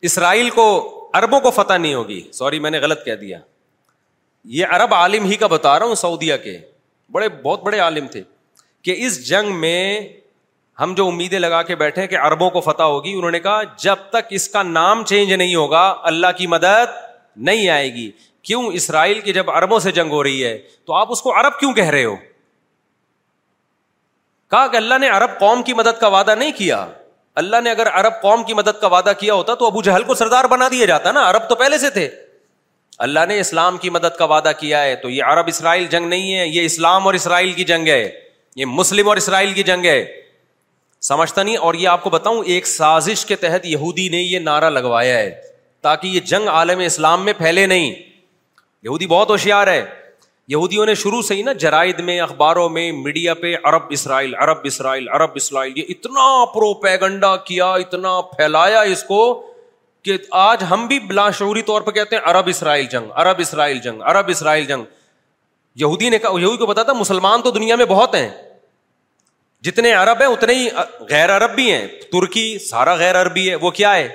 اسرائیل 0.08 0.50
کو 0.50 0.64
عربوں 1.18 1.40
کو 1.46 1.50
فتح 1.60 1.78
نہیں 1.80 1.94
ہوگی 1.94 2.20
سوری 2.32 2.58
میں 2.66 2.70
نے 2.70 2.78
غلط 2.86 3.04
کہہ 3.04 3.14
دیا 3.22 3.38
یہ 4.58 4.66
عرب 4.76 4.94
عالم 4.94 5.24
ہی 5.30 5.34
کا 5.40 5.46
بتا 5.54 5.78
رہا 5.78 5.86
ہوں 5.86 5.94
سعودیہ 6.04 6.36
کے 6.44 6.58
بڑے 7.16 7.28
بہت 7.42 7.62
بڑے 7.62 7.78
عالم 7.86 8.06
تھے 8.14 8.22
کہ 8.84 8.94
اس 9.06 9.26
جنگ 9.28 9.54
میں 9.60 9.82
ہم 10.80 10.94
جو 10.96 11.06
امیدیں 11.06 11.38
لگا 11.38 11.62
کے 11.70 11.74
بیٹھے 11.80 12.06
کہ 12.12 12.16
اربوں 12.26 12.48
کو 12.50 12.60
فتح 12.66 12.88
ہوگی 12.94 13.12
انہوں 13.16 13.30
نے 13.30 13.40
کہا 13.46 13.60
جب 13.82 14.06
تک 14.12 14.32
اس 14.38 14.48
کا 14.52 14.62
نام 14.68 15.04
چینج 15.10 15.32
نہیں 15.32 15.54
ہوگا 15.54 15.82
اللہ 16.10 16.32
کی 16.38 16.46
مدد 16.54 16.94
نہیں 17.48 17.68
آئے 17.74 17.92
گی 17.94 18.10
کیوں 18.48 18.62
اسرائیل 18.78 19.20
کی 19.26 19.32
جب 19.32 19.50
اربوں 19.50 19.78
سے 19.86 19.90
جنگ 19.98 20.10
ہو 20.12 20.22
رہی 20.22 20.44
ہے 20.44 20.56
تو 20.86 20.92
آپ 21.00 21.12
اس 21.12 21.22
کو 21.22 21.36
ارب 21.38 21.58
کیوں 21.60 21.72
کہہ 21.80 21.90
رہے 21.96 22.04
ہو 22.04 22.14
کہا 24.50 24.66
کہ 24.66 24.76
اللہ 24.76 24.98
نے 25.00 25.08
عرب 25.16 25.38
قوم 25.40 25.62
کی 25.62 25.74
مدد 25.80 26.00
کا 26.00 26.08
وعدہ 26.16 26.34
نہیں 26.38 26.52
کیا 26.58 26.84
اللہ 27.42 27.60
نے 27.64 27.70
اگر 27.70 27.88
عرب 28.00 28.20
قوم 28.22 28.42
کی 28.44 28.54
مدد 28.54 28.80
کا 28.80 28.86
وعدہ 28.94 29.12
کیا 29.18 29.34
ہوتا 29.34 29.54
تو 29.58 29.66
ابو 29.66 29.82
جہل 29.82 30.02
کو 30.04 30.14
سردار 30.14 30.44
بنا 30.50 30.68
دیا 30.70 30.86
جاتا 30.86 31.12
نا 31.12 31.28
عرب 31.30 31.48
تو 31.48 31.54
پہلے 31.54 31.78
سے 31.78 31.90
تھے 31.90 32.08
اللہ 33.06 33.20
نے 33.28 33.38
اسلام 33.40 33.76
کی 33.82 33.90
مدد 33.90 34.16
کا 34.18 34.24
وعدہ 34.32 34.50
کیا 34.58 34.82
ہے 34.82 34.96
تو 35.02 35.10
یہ 35.10 35.24
عرب 35.24 35.44
اسرائیل 35.48 35.86
جنگ 35.90 36.06
نہیں 36.08 36.34
ہے 36.38 36.46
یہ 36.46 36.64
اسلام 36.64 37.06
اور 37.06 37.14
اسرائیل 37.14 37.52
کی 37.52 37.64
جنگ 37.64 37.88
ہے 37.88 38.08
یہ 38.56 38.66
مسلم 38.66 39.08
اور 39.08 39.16
اسرائیل 39.16 39.52
کی 39.52 39.62
جنگ 39.62 39.84
ہے 39.86 40.04
سمجھتا 41.02 41.42
نہیں 41.42 41.56
اور 41.66 41.74
یہ 41.74 41.88
آپ 41.88 42.02
کو 42.02 42.10
بتاؤں 42.10 42.42
ایک 42.54 42.66
سازش 42.66 43.24
کے 43.26 43.36
تحت 43.44 43.64
یہودی 43.66 44.08
نے 44.12 44.18
یہ 44.20 44.38
نعرہ 44.38 44.70
لگوایا 44.70 45.18
ہے 45.18 45.30
تاکہ 45.82 46.06
یہ 46.06 46.20
جنگ 46.32 46.48
عالم 46.48 46.78
اسلام 46.84 47.24
میں 47.24 47.32
پھیلے 47.38 47.66
نہیں 47.66 47.88
یہودی 48.82 49.06
بہت 49.06 49.30
ہوشیار 49.30 49.66
ہے 49.66 49.82
یہودیوں 50.50 50.84
نے 50.86 50.94
شروع 51.00 51.20
سے 51.22 51.34
ہی 51.36 51.42
نا 51.46 51.52
جرائد 51.62 51.98
میں 52.06 52.18
اخباروں 52.20 52.68
میں 52.76 52.90
میڈیا 52.92 53.34
پہ 53.42 53.54
عرب 53.70 53.82
اسرائیل 53.96 54.34
عرب 54.46 54.60
اسرائیل 54.70 55.08
عرب 55.18 55.30
اسرائیل 55.40 55.72
یہ 55.78 55.92
اتنا 55.94 56.24
پرو 56.54 56.72
پیگنڈا 56.84 57.34
کیا 57.50 57.68
اتنا 57.82 58.20
پھیلایا 58.36 58.80
اس 58.94 59.02
کو 59.08 59.18
کہ 60.04 60.16
آج 60.40 60.64
ہم 60.70 60.86
بھی 60.86 60.98
شعوری 61.38 61.62
طور 61.70 61.82
پہ 61.82 61.90
کہتے 61.98 62.16
ہیں 62.16 62.22
عرب 62.30 62.48
اسرائیل 62.54 62.86
جنگ 62.96 63.10
عرب 63.24 63.40
اسرائیل 63.46 63.78
جنگ 63.84 64.00
عرب 64.14 64.30
اسرائیل 64.34 64.64
جنگ 64.72 64.84
یہودی 65.82 66.08
نے 66.10 66.18
کہا 66.18 66.40
یہودی 66.40 66.56
کو 66.64 66.66
بتا 66.72 66.82
تھا 66.88 66.92
مسلمان 67.04 67.42
تو 67.42 67.50
دنیا 67.60 67.76
میں 67.76 67.84
بہت 67.94 68.14
ہیں 68.20 68.28
جتنے 69.68 69.92
عرب 70.02 70.20
ہیں 70.20 70.28
اتنے 70.34 70.54
ہی 70.54 70.68
غیر 71.10 71.36
عرب 71.36 71.54
بھی 71.60 71.70
ہیں 71.72 71.86
ترکی 72.12 72.48
سارا 72.68 72.94
غیر 73.04 73.20
عربی 73.22 73.48
ہے 73.50 73.54
وہ 73.66 73.70
کیا 73.80 73.94
ہے 73.96 74.08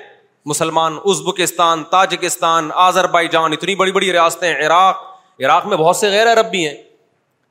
مسلمان 0.53 0.97
ازبکستان 1.13 1.83
تاجکستان 1.91 2.69
آزر 2.89 3.07
بائی 3.17 3.27
جان 3.31 3.53
اتنی 3.53 3.75
بڑی 3.83 3.91
بڑی 3.99 4.11
ریاستیں 4.11 4.53
عراق 4.53 5.13
عراق 5.43 5.65
میں 5.67 5.77
بہت 5.77 5.95
سے 5.95 6.09
غیر 6.11 6.31
عرب 6.33 6.49
بھی 6.51 6.65
ہیں 6.67 6.73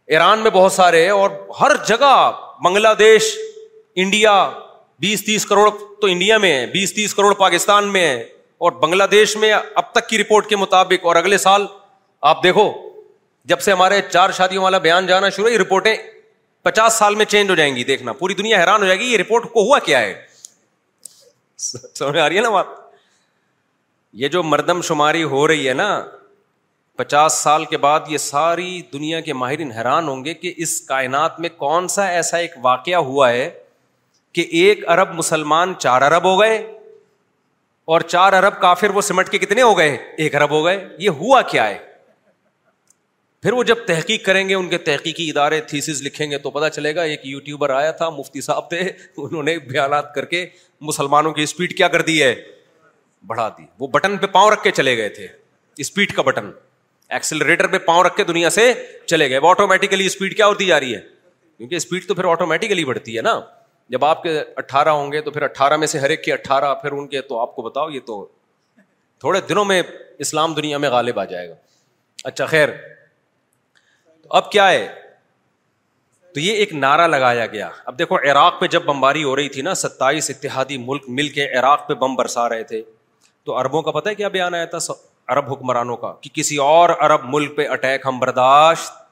ایران 0.07 0.39
میں 0.43 0.51
بہت 0.51 0.73
سارے 0.73 1.09
اور 1.09 1.31
ہر 1.61 1.73
جگہ 1.89 2.15
بنگلہ 2.65 2.89
دیش 2.99 3.25
انڈیا 4.03 4.33
بیس 5.01 5.25
تیس 5.27 5.47
کروڑ 5.47 5.69
تو 6.01 6.07
انڈیا 6.07 6.39
میں 6.39 6.53
ہے 6.59 6.67
بیس 6.73 6.93
تیس 6.95 7.15
کروڑ 7.15 7.35
پاکستان 7.39 7.93
میں 7.93 8.07
ہے 8.07 8.21
اور 8.65 8.73
بنگلہ 8.83 9.05
دیش 9.11 9.37
میں 9.37 9.53
اب 9.53 9.93
تک 9.93 10.09
کی 10.09 10.19
رپورٹ 10.19 10.47
کے 10.49 10.57
مطابق 10.57 11.05
اور 11.07 11.17
اگلے 11.17 11.39
سال 11.39 11.67
آپ 12.33 12.43
دیکھو 12.43 12.71
جب 13.53 13.61
سے 13.61 13.73
ہمارے 13.73 14.01
چار 14.11 14.31
شادیوں 14.37 14.63
والا 14.65 14.79
بیان 14.87 15.07
جانا 15.07 15.29
شروع 15.31 15.47
ہوئی 15.47 15.59
رپورٹیں 15.59 15.95
پچاس 16.63 16.93
سال 16.99 17.15
میں 17.15 17.25
چینج 17.35 17.51
ہو 17.51 17.55
جائیں 17.55 17.75
گی 17.77 17.85
دیکھنا 17.85 18.13
پوری 18.19 18.35
دنیا 18.35 18.61
حیران 18.61 18.81
ہو 18.83 18.87
جائے 18.87 18.99
گی 19.01 19.07
یہ 19.13 19.17
رپورٹ 19.19 19.51
کو 19.53 19.65
ہوا 19.67 19.79
کیا 19.87 20.01
ہے 20.01 20.15
سمجھ 21.65 22.17
آ 22.19 22.29
رہی 22.29 22.37
ہے 22.37 22.43
نا 22.43 22.51
بات 22.51 22.67
یہ 24.23 24.29
جو 24.37 24.43
مردم 24.43 24.81
شماری 24.89 25.23
ہو 25.35 25.47
رہی 25.49 25.69
ہے 25.69 25.73
نا 25.75 25.89
پچاس 26.97 27.33
سال 27.43 27.65
کے 27.71 27.77
بعد 27.85 28.01
یہ 28.09 28.19
ساری 28.19 28.81
دنیا 28.93 29.21
کے 29.21 29.33
ماہرین 29.35 29.71
حیران 29.73 30.09
ہوں 30.09 30.25
گے 30.25 30.35
کہ 30.35 30.53
اس 30.63 30.81
کائنات 30.89 31.41
میں 31.41 31.49
کون 31.59 31.89
سا 31.89 32.05
ایسا 32.09 32.37
ایک 32.39 32.53
واقعہ 32.63 32.97
ہوا 33.07 33.31
ہے 33.31 33.49
کہ 34.35 34.45
ایک 34.61 34.89
ارب 34.91 35.15
مسلمان 35.15 35.73
چار 35.79 36.03
ارب 36.03 36.25
ہو 36.25 36.39
گئے 36.41 36.57
اور 37.95 38.01
چار 38.13 38.33
ارب 38.33 38.61
کافر 38.61 38.91
وہ 38.95 39.01
سمٹ 39.09 39.29
کے 39.31 39.39
کتنے 39.39 39.63
ہو 39.63 39.77
گئے 39.79 39.97
ایک 40.27 40.35
ارب 40.35 40.51
ہو 40.51 40.65
گئے 40.65 40.87
یہ 40.99 41.09
ہوا 41.23 41.41
کیا 41.51 41.67
ہے 41.69 41.79
پھر 43.43 43.53
وہ 43.53 43.63
جب 43.73 43.85
تحقیق 43.87 44.25
کریں 44.27 44.49
گے 44.49 44.55
ان 44.55 44.69
کے 44.69 44.79
تحقیقی 44.85 45.29
ادارے 45.31 45.61
تھیسز 45.73 46.03
لکھیں 46.03 46.31
گے 46.31 46.39
تو 46.47 46.51
پتہ 46.51 46.69
چلے 46.75 46.95
گا 46.97 47.03
ایک 47.15 47.27
یوٹیوبر 47.27 47.71
آیا 47.71 47.91
تھا 48.03 48.09
مفتی 48.19 48.41
صاحب 48.41 48.69
تھے 48.69 48.79
انہوں 49.17 49.43
نے 49.43 49.59
بیانات 49.69 50.15
کر 50.15 50.25
کے 50.35 50.47
مسلمانوں 50.93 51.33
کی 51.33 51.43
اسپیڈ 51.43 51.77
کیا 51.77 51.89
کر 51.97 52.03
دی 52.11 52.23
ہے 52.23 52.35
بڑھا 53.27 53.49
دی 53.59 53.67
وہ 53.79 53.87
بٹن 53.99 54.17
پہ 54.19 54.27
پاؤں 54.39 54.51
رکھ 54.51 54.63
کے 54.63 54.71
چلے 54.81 54.97
گئے 54.97 55.09
تھے 55.21 55.27
اسپیڈ 55.85 56.13
کا 56.15 56.23
بٹن 56.23 56.51
ایکسلریٹر 57.15 57.67
پہ 57.73 57.79
پاؤں 57.89 58.03
رکھ 58.05 58.17
کے 58.17 58.25
دنیا 58.25 58.51
سے 58.51 58.73
چلے 59.07 59.29
گئے 59.31 59.39
آٹومیٹکلی 59.51 60.07
اسپیڈ 60.07 60.37
کیا 60.37 60.47
ہوتی 60.47 60.67
جا 60.67 60.79
رہی 60.81 60.95
ہے 60.95 61.01
کیونکہ 61.59 61.75
اسپیڈ 61.75 62.07
تو 62.09 62.15
پھر 62.15 62.25
آٹومیٹکلی 62.31 62.85
بڑھتی 62.85 63.17
ہے 63.17 63.23
نا 63.23 63.39
جب 63.91 64.05
آپ 64.05 64.23
کے 64.23 64.39
اٹھارہ 64.63 64.89
ہوں 65.01 65.13
گے 65.13 65.21
تو 65.23 65.31
پھر 65.31 65.43
اٹھارہ 65.43 65.77
میں 65.77 65.87
سے 65.95 65.99
ہر 65.99 66.11
ایک 66.11 66.21
کے 66.25 66.31
کے 66.31 66.33
اٹھارہ 66.33 66.75
پھر 66.83 66.93
ان 66.99 67.07
تو 67.29 67.39
آپ 67.41 67.55
کو 67.57 67.63
بتاؤ 67.63 67.91
یہ 67.97 68.01
تو 68.07 68.19
تھوڑے 69.25 69.41
دنوں 69.49 69.65
میں 69.65 69.83
اسلام 70.25 70.55
دنیا 70.55 70.79
میں 70.85 70.91
غالب 70.91 71.19
آ 71.21 71.25
جائے 71.35 71.49
گا 71.49 71.55
اچھا 72.33 72.47
خیر 72.55 72.69
تو 74.23 74.29
اب 74.37 74.51
کیا 74.53 74.69
ہے 74.71 74.87
تو 76.35 76.41
یہ 76.41 76.57
ایک 76.61 76.73
نعرہ 76.75 77.07
لگایا 77.07 77.47
گیا 77.53 77.69
اب 77.91 77.99
دیکھو 77.99 78.17
عراق 78.31 78.61
پہ 78.61 78.67
جب 78.75 78.83
بمباری 78.85 79.23
ہو 79.25 79.35
رہی 79.37 79.49
تھی 79.57 79.63
نا 79.63 79.75
ستائیس 79.81 80.31
اتحادی 80.31 80.77
ملک 80.89 81.03
مل 81.19 81.29
کے 81.39 81.47
عراق 81.59 81.87
پہ 81.89 81.95
بم 82.05 82.15
برسا 82.21 82.49
رہے 82.49 82.63
تھے 82.71 82.83
تو 83.47 83.57
اربوں 83.59 83.83
کا 83.83 83.91
پتہ 83.99 84.09
ہے 84.09 84.15
کیا 84.15 84.29
بیان 84.39 84.55
آیا 84.61 84.65
تھا 84.73 84.79
عرب 85.33 85.53
حکمرانوں 85.53 85.97
کا 85.97 86.13
کہ 86.21 86.31
کسی 86.33 86.57
اور 86.67 86.91
عرب 87.01 87.21
ملک 87.35 87.57
پہ 87.57 87.67
اٹیک 87.73 88.01
ہم 88.07 88.19
برداشت 88.19 89.03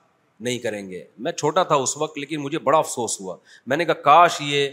نہیں 0.46 0.58
کریں 0.58 0.88
گے 0.90 1.02
میں 1.24 1.32
چھوٹا 1.32 1.62
تھا 1.62 1.74
اس 1.82 1.96
وقت 1.96 2.18
لیکن 2.18 2.40
مجھے 2.42 2.58
بڑا 2.68 2.78
افسوس 2.78 3.20
ہوا 3.20 3.36
میں 3.66 3.76
نے 3.76 3.84
کہا 3.84 3.94
کاش 4.04 4.36
یہ 4.40 4.68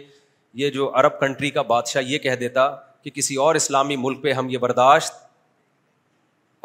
یہ 0.63 0.69
جو 0.79 0.91
عرب 0.99 1.19
کنٹری 1.19 1.49
کا 1.57 1.61
بادشاہ 1.71 2.01
یہ 2.07 2.17
کہہ 2.19 2.35
دیتا 2.35 2.69
کہ 3.03 3.09
کسی 3.13 3.35
اور 3.47 3.55
اسلامی 3.55 3.95
ملک 3.95 4.21
پہ 4.23 4.31
ہم 4.33 4.49
یہ 4.49 4.57
برداشت 4.57 5.13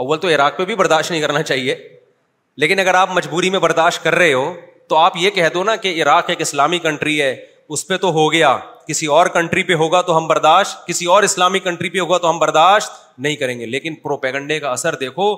اول 0.03 0.19
تو 0.19 0.29
عراق 0.35 0.57
پہ 0.59 0.65
بھی 0.65 0.75
برداشت 0.77 1.11
نہیں 1.11 1.21
کرنا 1.21 1.43
چاہیے 1.43 1.75
لیکن 2.63 2.79
اگر 2.81 2.95
آپ 2.95 3.11
مجبوری 3.15 3.51
میں 3.51 3.59
برداشت 3.61 4.03
کر 4.05 4.15
رہے 4.15 4.33
ہو 4.33 4.53
تو 4.89 4.97
آپ 4.97 5.17
یہ 5.17 5.31
کہہ 5.37 5.49
دو 5.55 5.63
نا 5.65 5.77
کہ 5.85 6.01
عراق 6.03 6.29
ایک 6.31 6.41
اسلامی 6.41 6.79
کنٹری 6.87 7.21
ہے 7.23 7.35
اس 7.75 7.87
پہ 7.89 7.97
تو 7.97 8.11
ہو 8.13 8.31
گیا 8.33 8.57
کسی 8.87 9.07
اور 9.17 9.27
کنٹری 9.35 9.63
پہ 9.65 9.75
ہوگا 9.83 10.01
تو 10.09 10.17
ہم 10.17 10.27
برداشت 10.29 10.87
کسی 10.87 11.07
اور 11.15 11.23
اسلامی 11.23 11.59
کنٹری 11.61 11.91
پہ 11.91 11.99
ہوگا 11.99 12.19
تو 12.25 12.31
ہم 12.31 12.39
برداشت 12.39 12.93
نہیں 13.19 13.37
کریں 13.37 13.59
گے 13.61 13.67
لیکن 13.67 13.95
پروپیگنڈے 14.03 14.59
کا 14.61 14.71
اثر 14.73 14.95
دیکھو 15.01 15.35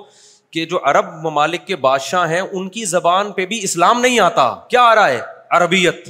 کہ 0.53 0.65
جو 0.65 0.79
عرب 0.89 1.13
ممالک 1.23 1.65
کے 1.67 1.75
بادشاہ 1.85 2.29
ہیں 2.29 2.39
ان 2.41 2.69
کی 2.75 2.85
زبان 2.95 3.31
پہ 3.39 3.45
بھی 3.45 3.59
اسلام 3.63 3.99
نہیں 4.01 4.19
آتا 4.19 4.53
کیا 4.69 4.81
آ 4.89 4.93
رہا 4.95 5.09
ہے 5.09 5.19
عربیت 5.57 6.07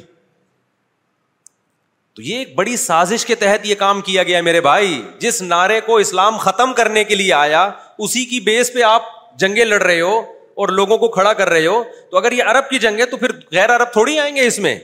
تو 2.16 2.22
یہ 2.22 2.38
ایک 2.38 2.56
بڑی 2.56 2.76
سازش 2.82 3.26
کے 3.26 3.36
تحت 3.44 3.66
یہ 3.68 3.76
کام 3.80 4.02
کیا 4.06 4.24
گیا 4.30 4.42
میرے 4.42 4.62
بھائی 4.68 5.02
جس 5.20 5.42
نعرے 5.42 5.80
کو 5.86 5.96
اسلام 6.04 6.38
ختم 6.46 6.74
کرنے 6.78 7.04
کے 7.12 7.16
لیے 7.16 7.34
آیا 7.34 7.70
اسی 8.06 8.24
کی 8.32 8.40
بیس 8.48 8.74
پہ 8.74 8.82
آپ 8.84 9.04
جنگیں 9.40 9.66
لڑ 9.66 9.82
رہے 9.82 10.00
ہو 10.02 10.18
اور 10.62 10.70
لوگوں 10.78 10.98
کو 10.98 11.08
کھڑا 11.16 11.34
کر 11.42 11.50
رہے 11.50 11.66
ہو 11.66 11.82
تو 12.12 12.18
اگر 12.18 12.32
یہ 12.32 12.44
عرب 12.52 12.70
کی 12.70 12.80
جنگ 12.86 13.00
ہے 13.00 13.06
تو 13.10 13.18
پھر 13.18 13.32
غیر 13.52 13.76
عرب 13.76 13.92
تھوڑی 13.94 14.18
آئیں 14.20 14.36
گے 14.36 14.46
اس 14.48 14.58
میں 14.60 14.76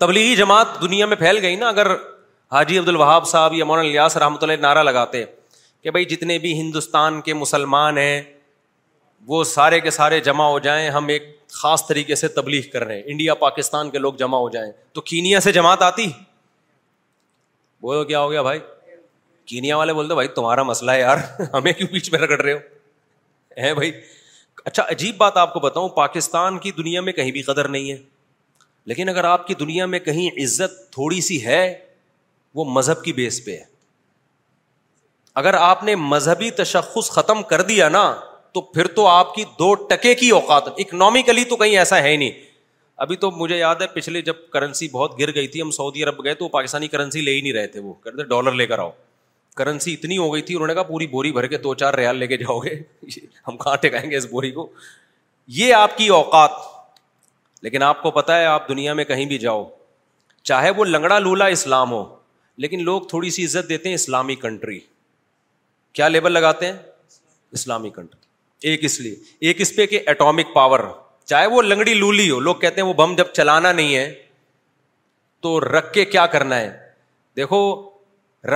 تبلیغی 0.00 0.36
جماعت 0.36 0.80
دنیا 0.82 1.06
میں 1.06 1.16
پھیل 1.16 1.38
گئی 1.42 1.56
نا 1.62 1.68
اگر 1.68 1.90
حاجی 2.52 2.78
عبد 2.78 2.88
الوہاب 2.88 3.26
صاحب 3.28 3.54
یا 3.54 3.64
مولانا 3.70 3.86
الیاس 3.88 4.16
رحمۃ 4.16 4.36
اللہ 4.42 4.56
نعرہ 4.60 4.82
لگاتے 4.82 5.24
کہ 5.82 5.90
بھائی 5.96 6.04
جتنے 6.12 6.38
بھی 6.44 6.52
ہندوستان 6.60 7.20
کے 7.26 7.34
مسلمان 7.40 7.98
ہیں 7.98 8.22
وہ 9.32 9.42
سارے 9.50 9.80
کے 9.80 9.90
سارے 9.96 10.20
جمع 10.28 10.44
ہو 10.50 10.58
جائیں 10.66 10.88
ہم 10.90 11.08
ایک 11.14 11.26
خاص 11.60 11.86
طریقے 11.88 12.14
سے 12.14 12.28
تبلیغ 12.38 12.62
کر 12.72 12.84
رہے 12.84 12.94
ہیں 12.96 13.02
انڈیا 13.06 13.34
پاکستان 13.42 13.90
کے 13.90 13.98
لوگ 14.04 14.14
جمع 14.22 14.38
ہو 14.38 14.48
جائیں 14.50 14.70
تو 14.92 15.00
کینیا 15.10 15.40
سے 15.48 15.52
جماعت 15.52 15.82
آتی 15.82 16.06
بولو 17.88 18.04
کیا 18.12 18.20
ہو 18.20 18.30
گیا 18.30 18.42
بھائی 18.42 18.60
کینیا 19.52 19.76
والے 19.76 19.92
بولتے 20.00 20.14
بھائی 20.14 20.28
تمہارا 20.40 20.62
مسئلہ 20.72 20.90
ہے 20.90 21.00
یار 21.00 21.18
ہمیں 21.54 21.72
کیوں 21.72 21.88
بیچ 21.92 22.10
میں 22.12 22.20
رگڑ 22.20 22.40
رہے 22.40 22.52
ہو 22.52 22.58
ہے 23.62 23.74
بھائی 23.74 23.92
اچھا 24.64 24.82
عجیب 24.92 25.16
بات 25.18 25.36
آپ 25.46 25.52
کو 25.52 25.60
بتاؤں 25.60 25.88
پاکستان 26.02 26.58
کی 26.66 26.70
دنیا 26.78 27.00
میں 27.08 27.12
کہیں 27.12 27.30
بھی 27.32 27.42
قدر 27.42 27.68
نہیں 27.76 27.90
ہے 27.92 27.96
لیکن 28.90 29.08
اگر 29.08 29.24
آپ 29.24 29.46
کی 29.46 29.54
دنیا 29.58 29.84
میں 29.86 29.98
کہیں 30.06 30.40
عزت 30.42 30.72
تھوڑی 30.92 31.20
سی 31.26 31.36
ہے 31.44 31.58
وہ 32.58 32.64
مذہب 32.76 33.02
کی 33.02 33.12
بیس 33.18 33.44
پہ 33.44 33.50
ہے 33.56 33.64
اگر 35.40 35.54
آپ 35.66 35.82
نے 35.88 35.94
مذہبی 36.12 36.50
تشخص 36.60 37.10
ختم 37.18 37.42
کر 37.50 37.62
دیا 37.68 37.88
نا 37.96 38.02
تو 38.54 38.60
پھر 38.74 38.86
تو 38.96 39.06
آپ 39.08 39.34
کی 39.34 39.44
دو 39.58 39.68
ٹکے 39.90 40.14
کی 40.22 40.30
اوقات 40.38 40.68
اکنامکلی 40.84 41.44
تو 41.52 41.56
کہیں 41.56 41.76
ایسا 41.78 42.02
ہے 42.02 42.08
ہی 42.10 42.16
نہیں 42.22 42.40
ابھی 43.04 43.16
تو 43.24 43.30
مجھے 43.44 43.58
یاد 43.58 43.80
ہے 43.80 43.86
پچھلے 43.92 44.22
جب 44.30 44.34
کرنسی 44.52 44.88
بہت 44.92 45.18
گر 45.20 45.34
گئی 45.34 45.46
تھی 45.54 45.62
ہم 45.62 45.70
سعودی 45.78 46.02
عرب 46.04 46.24
گئے 46.24 46.34
تو 46.42 46.48
پاکستانی 46.56 46.88
کرنسی 46.94 47.20
لے 47.28 47.34
ہی 47.36 47.40
نہیں 47.40 47.52
رہے 47.58 47.66
تھے 47.76 47.80
وہ 47.84 47.92
کہتے 48.04 48.24
ڈالر 48.34 48.58
لے 48.62 48.66
کر 48.72 48.78
آؤ 48.86 48.90
کرنسی 49.62 49.92
اتنی 49.92 50.18
ہو 50.24 50.32
گئی 50.34 50.42
تھی 50.50 50.54
انہوں 50.54 50.66
نے 50.68 50.74
کہا 50.80 50.90
پوری 50.90 51.06
بوری 51.14 51.32
بھر 51.38 51.46
کے 51.54 51.58
دو 51.68 51.74
چار 51.84 51.94
ریال 52.02 52.16
لے 52.24 52.26
کے 52.32 52.36
جاؤ 52.42 52.58
گے 52.66 52.74
ہم 53.48 53.56
کہاں 53.64 53.76
ٹکائیں 53.86 54.10
گے 54.10 54.16
اس 54.16 54.26
بوری 54.30 54.50
کو 54.60 54.68
یہ 55.62 55.74
آپ 55.74 55.96
کی 55.98 56.08
اوقات 56.20 56.60
لیکن 57.62 57.82
آپ 57.82 58.02
کو 58.02 58.10
پتا 58.10 58.38
ہے 58.38 58.44
آپ 58.46 58.68
دنیا 58.68 58.92
میں 59.00 59.04
کہیں 59.04 59.24
بھی 59.32 59.38
جاؤ 59.38 59.64
چاہے 60.50 60.70
وہ 60.76 60.84
لنگڑا 60.84 61.18
لولا 61.18 61.46
اسلام 61.56 61.90
ہو 61.92 62.04
لیکن 62.64 62.82
لوگ 62.84 63.02
تھوڑی 63.08 63.30
سی 63.30 63.44
عزت 63.44 63.68
دیتے 63.68 63.88
ہیں 63.88 63.94
اسلامی 63.94 64.34
کنٹری 64.44 64.78
کیا 65.98 66.08
لیبل 66.08 66.32
لگاتے 66.32 66.66
ہیں 66.66 66.74
اسلامی 67.58 67.90
کنٹری 67.90 68.18
ایک 68.70 68.84
اس 68.84 68.98
لیے 69.00 69.14
ایک 69.48 69.60
اس 69.60 69.74
پہ 69.76 69.86
کہ 69.86 70.00
اٹامک 70.10 70.52
پاور 70.54 70.80
چاہے 71.30 71.46
وہ 71.46 71.62
لنگڑی 71.62 71.94
لولی 71.94 72.30
ہو 72.30 72.38
لوگ 72.40 72.54
کہتے 72.64 72.80
ہیں 72.80 72.86
وہ 72.88 72.92
بم 73.02 73.14
جب 73.16 73.32
چلانا 73.34 73.72
نہیں 73.72 73.94
ہے 73.96 74.12
تو 75.42 75.58
رکھ 75.64 75.92
کے 75.92 76.04
کیا 76.14 76.26
کرنا 76.34 76.60
ہے 76.60 76.70
دیکھو 77.36 77.58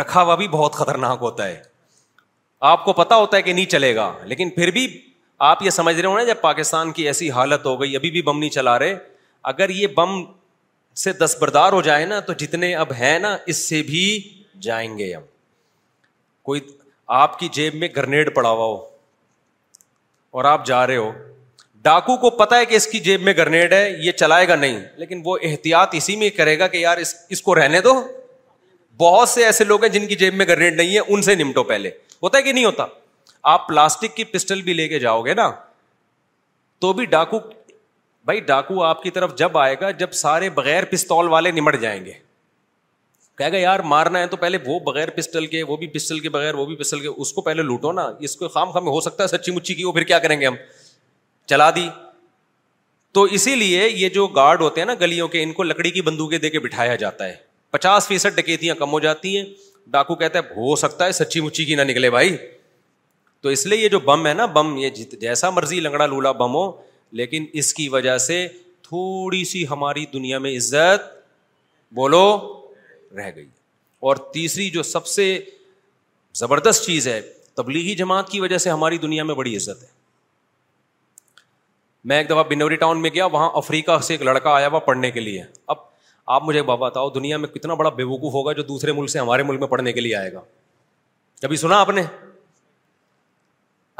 رکھا 0.00 0.22
ہوا 0.22 0.34
بھی 0.40 0.48
بہت 0.48 0.72
خطرناک 0.74 1.18
ہوتا 1.22 1.46
ہے 1.46 1.62
آپ 2.72 2.84
کو 2.84 2.92
پتا 3.00 3.16
ہوتا 3.22 3.36
ہے 3.36 3.42
کہ 3.42 3.52
نہیں 3.52 3.66
چلے 3.74 3.94
گا 3.96 4.12
لیکن 4.26 4.50
پھر 4.56 4.70
بھی 4.78 4.86
آپ 5.46 5.62
یہ 5.62 5.70
سمجھ 5.76 5.94
رہے 5.94 6.08
ہو 6.08 6.16
نا 6.16 6.22
جب 6.24 6.40
پاکستان 6.40 6.90
کی 6.98 7.06
ایسی 7.06 7.30
حالت 7.38 7.64
ہو 7.66 7.80
گئی 7.80 7.96
ابھی 7.96 8.10
بھی 8.10 8.20
بم 8.28 8.38
نہیں 8.38 8.50
چلا 8.56 8.78
رہے 8.78 8.94
اگر 9.50 9.70
یہ 9.78 9.86
بم 9.96 10.14
سے 11.02 11.12
دستبردار 11.22 11.72
ہو 11.76 11.80
جائے 11.88 12.04
نا 12.12 12.20
تو 12.28 12.32
جتنے 12.42 12.74
اب 12.84 12.92
ہیں 12.98 13.18
نا 13.24 13.36
اس 13.52 13.56
سے 13.68 13.82
بھی 13.90 14.04
جائیں 14.66 14.90
گے 14.98 15.12
ہم 15.14 15.22
کوئی 16.50 16.60
آپ 17.18 17.38
کی 17.38 17.48
جیب 17.58 17.74
میں 17.82 17.88
گرنیڈ 17.96 18.34
پڑا 18.34 18.50
ہوا 18.50 18.64
ہو 18.72 18.78
اور 20.38 20.44
آپ 20.52 20.64
جا 20.72 20.86
رہے 20.86 20.96
ہو 20.96 21.10
ڈاکو 21.88 22.16
کو 22.24 22.30
پتا 22.40 22.56
ہے 22.58 22.64
کہ 22.70 22.74
اس 22.80 22.86
کی 22.92 23.00
جیب 23.10 23.22
میں 23.28 23.34
گرنیڈ 23.38 23.72
ہے 23.78 23.82
یہ 24.06 24.12
چلائے 24.24 24.48
گا 24.48 24.56
نہیں 24.64 24.80
لیکن 25.02 25.20
وہ 25.24 25.36
احتیاط 25.50 25.94
اسی 26.00 26.16
میں 26.22 26.30
کرے 26.40 26.58
گا 26.58 26.66
کہ 26.74 26.84
یار 26.86 27.02
اس 27.36 27.42
کو 27.48 27.54
رہنے 27.60 27.80
دو 27.88 27.92
بہت 29.06 29.28
سے 29.28 29.44
ایسے 29.44 29.64
لوگ 29.74 29.84
ہیں 29.84 29.92
جن 29.98 30.06
کی 30.06 30.14
جیب 30.24 30.34
میں 30.40 30.46
گرنیڈ 30.48 30.80
نہیں 30.82 30.94
ہے 30.94 31.00
ان 31.14 31.22
سے 31.30 31.34
نمٹو 31.42 31.62
پہلے 31.74 31.90
ہوتا 32.22 32.38
ہے 32.38 32.42
کہ 32.48 32.52
نہیں 32.52 32.64
ہوتا 32.72 32.86
آپ 33.52 33.66
پلاسٹک 33.68 34.14
کی 34.16 34.24
پسٹل 34.24 34.62
بھی 34.62 34.72
لے 34.74 34.86
کے 34.88 34.98
جاؤ 34.98 35.22
گے 35.22 35.34
نا 35.34 35.50
تو 36.80 36.92
بھی 37.00 37.04
ڈاکو 37.14 37.38
بھائی 38.28 38.40
ڈاکو 38.48 38.82
آپ 38.82 39.02
کی 39.02 39.10
طرف 39.16 39.34
جب 39.38 39.58
آئے 39.58 39.74
گا 39.80 39.90
جب 40.02 40.12
سارے 40.20 40.48
بغیر 40.50 40.84
پستول 40.90 41.28
والے 41.28 41.50
نمٹ 41.52 41.80
جائیں 41.80 42.04
گے 42.04 42.12
کہے 43.38 43.50
گا 43.52 43.58
یار 43.58 43.80
مارنا 43.92 44.18
ہے 44.18 44.26
تو 44.26 44.36
پہلے 44.44 44.58
وہ 44.66 44.78
بغیر 44.86 45.10
پسٹل 45.16 45.46
کے 45.54 45.62
وہ 45.68 45.76
بھی 45.76 45.86
پسٹل 45.96 46.18
کے 46.20 46.28
بغیر 46.36 46.54
وہ 46.54 46.64
بھی 46.66 46.76
پسٹل 46.76 47.00
کے 47.00 47.06
اس 47.08 47.32
کو 47.32 47.42
پہلے 47.48 47.62
لوٹو 47.62 47.92
نا 47.92 48.08
اس 48.28 48.36
کو 48.36 48.48
خام 48.56 48.70
خام 48.72 48.86
ہو 48.88 49.00
سکتا 49.08 49.22
ہے 49.22 49.28
سچی 49.28 49.52
مچی 49.52 49.74
کی 49.74 49.84
وہ 49.84 49.92
پھر 49.92 50.02
کیا 50.12 50.18
کریں 50.26 50.40
گے 50.40 50.46
ہم 50.46 50.54
چلا 51.48 51.70
دی 51.76 51.88
تو 53.14 53.22
اسی 53.38 53.54
لیے 53.56 53.88
یہ 53.88 54.08
جو 54.14 54.26
گارڈ 54.40 54.60
ہوتے 54.60 54.80
ہیں 54.80 54.86
نا 54.86 54.94
گلیوں 55.00 55.28
کے 55.28 55.42
ان 55.42 55.52
کو 55.58 55.62
لکڑی 55.62 55.90
کی 55.90 56.00
بندوقیں 56.02 56.38
دے 56.38 56.50
کے 56.50 56.58
بٹھایا 56.60 56.94
جاتا 57.04 57.26
ہے 57.28 57.34
پچاس 57.70 58.06
فیصد 58.08 58.36
ڈکیتیاں 58.38 58.74
کم 58.78 58.92
ہو 58.92 59.00
جاتی 59.00 59.36
ہیں 59.36 59.44
ڈاکو 59.92 60.14
کہتا 60.24 60.38
ہے 60.38 60.60
ہو 60.60 60.74
سکتا 60.86 61.06
ہے 61.06 61.12
سچی 61.12 61.40
مچی 61.40 61.64
کی 61.64 61.74
نہ 61.74 61.82
نکلے 61.90 62.10
بھائی 62.10 62.36
تو 63.44 63.50
اس 63.54 63.64
لیے 63.66 63.78
یہ 63.78 63.88
جو 63.92 63.98
بم 64.08 64.26
ہے 64.26 64.32
نا 64.34 64.44
بم 64.56 64.76
یہ 64.82 64.90
جیسا 65.20 65.48
مرضی 65.54 65.80
لنگڑا 65.86 66.04
لولا 66.12 66.30
بم 66.42 66.54
ہو 66.54 66.64
لیکن 67.20 67.46
اس 67.60 67.72
کی 67.78 67.88
وجہ 67.94 68.16
سے 68.26 68.36
تھوڑی 68.88 69.42
سی 69.50 69.64
ہماری 69.70 70.04
دنیا 70.12 70.38
میں 70.44 70.54
عزت 70.56 71.04
بولو 71.98 72.22
رہ 73.16 73.30
گئی 73.36 73.44
اور 74.08 74.16
تیسری 74.36 74.68
جو 74.78 74.82
سب 74.92 75.06
سے 75.16 75.26
زبردست 76.42 76.86
چیز 76.86 77.08
ہے 77.08 77.20
تبلیغی 77.60 77.94
جماعت 78.02 78.28
کی 78.30 78.40
وجہ 78.40 78.58
سے 78.66 78.70
ہماری 78.70 78.98
دنیا 79.06 79.24
میں 79.30 79.34
بڑی 79.42 79.56
عزت 79.56 79.82
ہے 79.82 79.88
میں 82.10 82.16
ایک 82.18 82.28
دفعہ 82.30 82.42
بنوری 82.48 82.76
ٹاؤن 82.86 83.02
میں 83.02 83.10
گیا 83.14 83.26
وہاں 83.36 83.50
افریقہ 83.62 83.98
سے 84.08 84.14
ایک 84.14 84.22
لڑکا 84.30 84.54
آیا 84.56 84.68
ہوا 84.72 84.78
پڑھنے 84.88 85.10
کے 85.18 85.28
لیے 85.28 85.42
اب 85.74 85.86
آپ 86.36 86.42
مجھے 86.44 86.62
بابا 86.70 86.88
بتاؤ 86.88 87.10
دنیا 87.20 87.36
میں 87.44 87.48
کتنا 87.58 87.74
بڑا 87.82 87.90
بے 88.00 88.04
وقوف 88.14 88.34
ہوگا 88.40 88.52
جو 88.52 88.62
دوسرے 88.72 88.92
ملک 89.00 89.10
سے 89.10 89.18
ہمارے 89.18 89.42
ملک 89.52 89.60
میں 89.60 89.68
پڑھنے 89.76 89.92
کے 89.92 90.00
لیے 90.00 90.14
آئے 90.16 90.32
گا 90.32 90.40
کبھی 91.42 91.56
سنا 91.66 91.80
آپ 91.86 91.90
نے 91.90 92.02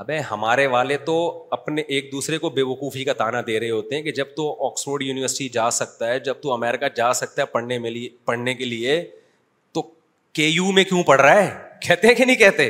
ابے 0.03 0.19
ہمارے 0.31 0.67
والے 0.67 0.97
تو 1.07 1.13
اپنے 1.53 1.83
ایک 1.97 2.11
دوسرے 2.13 2.39
کو 2.39 2.49
بے 2.51 2.63
وقوفی 2.71 3.03
کا 3.05 3.13
تانا 3.19 3.41
دے 3.47 3.59
رہے 3.61 3.71
ہوتے 3.71 3.95
ہیں 3.95 4.03
کہ 4.03 4.13
جب 4.13 4.29
تو 4.37 4.47
آکسفورڈ 4.69 5.03
یونیورسٹی 5.03 5.49
جا 5.57 5.69
سکتا 5.77 6.09
ہے 6.09 6.19
جب 6.21 6.41
تو 6.43 6.53
امیرکا 6.53 6.89
جا 6.97 7.13
سکتا 7.21 7.43
ہے 7.43 7.47
پڑھنے 7.53 7.79
میں 7.79 7.91
لیے 7.91 8.09
پڑھنے 8.25 8.55
کے 8.55 8.65
لیے 8.65 9.01
تو 9.75 9.83
کے 10.39 10.47
یو 10.47 10.71
میں 10.79 10.85
کیوں 10.85 11.03
پڑھ 11.07 11.21
رہا 11.21 11.43
ہے 11.43 11.51
کہتے 11.87 12.09
ہیں 12.09 12.15
کہ 12.15 12.25
نہیں 12.25 12.37
کہتے 12.37 12.69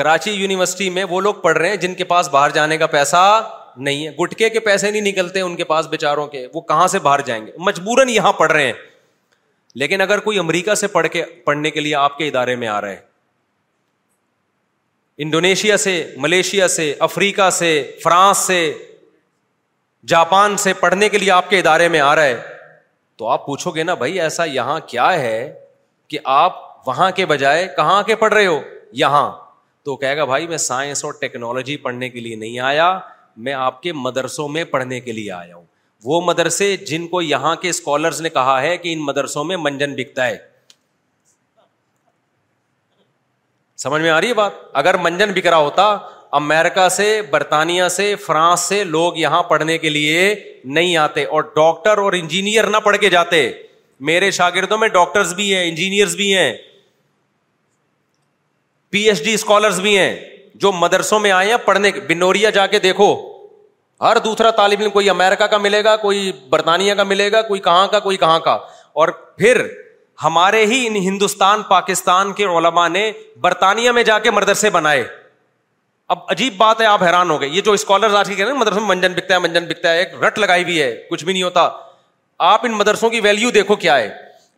کراچی 0.00 0.30
یونیورسٹی 0.32 0.90
میں 0.98 1.04
وہ 1.10 1.20
لوگ 1.20 1.34
پڑھ 1.42 1.56
رہے 1.58 1.68
ہیں 1.68 1.76
جن 1.86 1.94
کے 1.94 2.04
پاس 2.12 2.28
باہر 2.30 2.50
جانے 2.54 2.76
کا 2.78 2.86
پیسہ 2.96 3.24
نہیں 3.76 4.06
ہے 4.06 4.10
گٹکے 4.22 4.50
کے 4.50 4.60
پیسے 4.68 4.90
نہیں 4.90 5.02
نکلتے 5.12 5.40
ان 5.40 5.56
کے 5.56 5.64
پاس 5.70 5.86
بےچاروں 5.90 6.26
کے 6.34 6.46
وہ 6.54 6.60
کہاں 6.68 6.86
سے 6.88 6.98
باہر 7.08 7.20
جائیں 7.26 7.44
گے 7.46 7.52
مجبوراً 7.68 8.08
یہاں 8.08 8.32
پڑھ 8.42 8.52
رہے 8.52 8.66
ہیں 8.66 8.72
لیکن 9.82 10.00
اگر 10.00 10.18
کوئی 10.28 10.38
امریکہ 10.38 10.74
سے 10.82 10.86
پڑھ 10.96 11.06
کے 11.12 11.24
پڑھنے 11.44 11.70
کے 11.70 11.80
لیے 11.80 11.94
آپ 12.04 12.18
کے 12.18 12.26
ادارے 12.28 12.56
میں 12.64 12.68
آ 12.68 12.80
رہے 12.80 12.96
انڈونیشیا 15.24 15.76
سے 15.76 15.92
ملیشیا 16.20 16.66
سے 16.68 16.92
افریقہ 17.00 17.48
سے 17.58 17.68
فرانس 18.02 18.38
سے 18.46 18.56
جاپان 20.08 20.56
سے 20.64 20.72
پڑھنے 20.80 21.08
کے 21.08 21.18
لیے 21.18 21.30
آپ 21.30 21.48
کے 21.50 21.58
ادارے 21.58 21.88
میں 21.88 22.00
آ 22.00 22.14
رہا 22.16 22.24
ہے 22.24 22.36
تو 23.18 23.28
آپ 23.28 23.46
پوچھو 23.46 23.70
گے 23.74 23.82
نا 23.82 23.94
بھائی 24.02 24.20
ایسا 24.20 24.44
یہاں 24.44 24.78
کیا 24.86 25.12
ہے 25.20 25.52
کہ 26.08 26.18
آپ 26.32 26.58
وہاں 26.88 27.10
کے 27.16 27.26
بجائے 27.26 27.66
کہاں 27.76 28.02
کے 28.06 28.14
پڑھ 28.16 28.32
رہے 28.34 28.46
ہو 28.46 28.60
یہاں 29.04 29.30
تو 29.84 29.94
کہے 29.96 30.16
گا 30.16 30.24
بھائی 30.24 30.46
میں 30.46 30.56
سائنس 30.58 31.04
اور 31.04 31.12
ٹیکنالوجی 31.20 31.76
پڑھنے 31.86 32.08
کے 32.10 32.20
لیے 32.20 32.36
نہیں 32.36 32.58
آیا 32.68 32.98
میں 33.46 33.52
آپ 33.52 33.82
کے 33.82 33.92
مدرسوں 33.92 34.48
میں 34.48 34.64
پڑھنے 34.70 35.00
کے 35.00 35.12
لیے 35.12 35.30
آیا 35.32 35.54
ہوں 35.56 35.64
وہ 36.04 36.20
مدرسے 36.24 36.76
جن 36.86 37.06
کو 37.08 37.22
یہاں 37.22 37.54
کے 37.62 37.68
اسکالرس 37.68 38.20
نے 38.20 38.28
کہا 38.30 38.60
ہے 38.62 38.76
کہ 38.78 38.92
ان 38.92 38.98
مدرسوں 39.04 39.44
میں 39.44 39.56
منجن 39.56 39.94
بکتا 39.96 40.26
ہے 40.26 40.36
سمجھ 43.84 44.00
میں 44.02 44.10
آ 44.10 44.20
رہی 44.20 44.28
ہے 44.28 44.34
بات 44.34 44.52
اگر 44.82 44.96
منجن 45.06 45.32
بکرا 45.34 45.50
رہا 45.50 45.56
ہوتا 45.64 45.86
امیرکا 46.38 46.88
سے 46.90 47.08
برطانیہ 47.30 47.88
سے 47.96 48.14
فرانس 48.26 48.60
سے 48.68 48.82
لوگ 48.84 49.16
یہاں 49.16 49.42
پڑھنے 49.50 49.76
کے 49.78 49.88
لیے 49.88 50.22
نہیں 50.78 50.96
آتے 50.96 51.24
اور 51.36 51.42
ڈاکٹر 51.56 51.98
اور 51.98 52.12
انجینئر 52.20 52.66
نہ 52.70 52.76
پڑھ 52.84 52.96
کے 53.00 53.10
جاتے 53.10 53.50
میرے 54.08 54.30
شاگردوں 54.38 54.78
میں 54.78 54.88
ڈاکٹرس 54.96 55.32
بھی 55.34 55.54
ہیں 55.54 55.64
انجینئرز 55.68 56.16
بھی 56.16 56.34
ہیں 56.36 56.52
پی 58.90 59.02
ایچ 59.08 59.22
ڈی 59.24 59.34
اسکالرس 59.34 59.78
بھی 59.86 59.96
ہیں 59.98 60.14
جو 60.64 60.72
مدرسوں 60.72 61.18
میں 61.20 61.30
آئے 61.30 61.48
ہیں 61.50 61.56
پڑھنے 61.64 61.90
بنوریا 62.08 62.50
جا 62.58 62.66
کے 62.74 62.78
دیکھو 62.88 63.14
ہر 64.00 64.18
دوسرا 64.24 64.50
طالب 64.56 64.80
علم 64.82 64.90
کوئی 64.90 65.08
امیرکا 65.10 65.46
کا 65.54 65.58
ملے 65.58 65.82
گا 65.84 65.96
کوئی 66.06 66.30
برطانیہ 66.50 66.94
کا 66.94 67.02
ملے 67.12 67.30
گا 67.32 67.42
کوئی 67.42 67.60
کہاں 67.64 67.86
کا 67.92 67.98
کوئی 68.08 68.16
کہاں 68.24 68.38
کا 68.48 68.52
اور 69.00 69.08
پھر 69.38 69.60
ہمارے 70.24 70.64
ہی 70.66 70.86
ان 70.86 70.96
ہندوستان 71.06 71.62
پاکستان 71.68 72.32
کے 72.32 72.44
علماء 72.58 72.86
نے 72.88 73.10
برطانیہ 73.40 73.90
میں 73.92 74.02
جا 74.02 74.18
کے 74.26 74.30
مدرسے 74.30 74.70
بنائے 74.70 75.04
اب 76.14 76.18
عجیب 76.30 76.56
بات 76.56 76.80
ہے 76.80 76.86
آپ 76.86 77.02
حیران 77.02 77.30
ہو 77.30 77.40
گئے 77.40 77.48
یہ 77.48 77.60
جو 77.68 77.72
اسکالر 77.72 78.14
آج 78.16 78.28
میں 78.38 78.52
منجن 78.54 78.82
منجن 78.88 79.12
بکتا 79.14 79.38
بکتا 79.38 79.88
ہے 79.88 79.94
ہے 79.94 79.98
ہے 79.98 80.04
ایک 80.08 80.22
رٹ 80.24 80.38
لگائی 80.38 80.64
کچھ 81.10 81.24
بھی 81.24 81.32
نہیں 81.32 81.42
ہوتا 81.42 81.68
آپ 82.52 82.60
ان 82.66 82.72
مدرسوں 82.76 83.10
کی 83.10 83.20
ویلو 83.20 83.50
دیکھو 83.54 83.76
کیا 83.84 83.96
ہے 83.98 84.08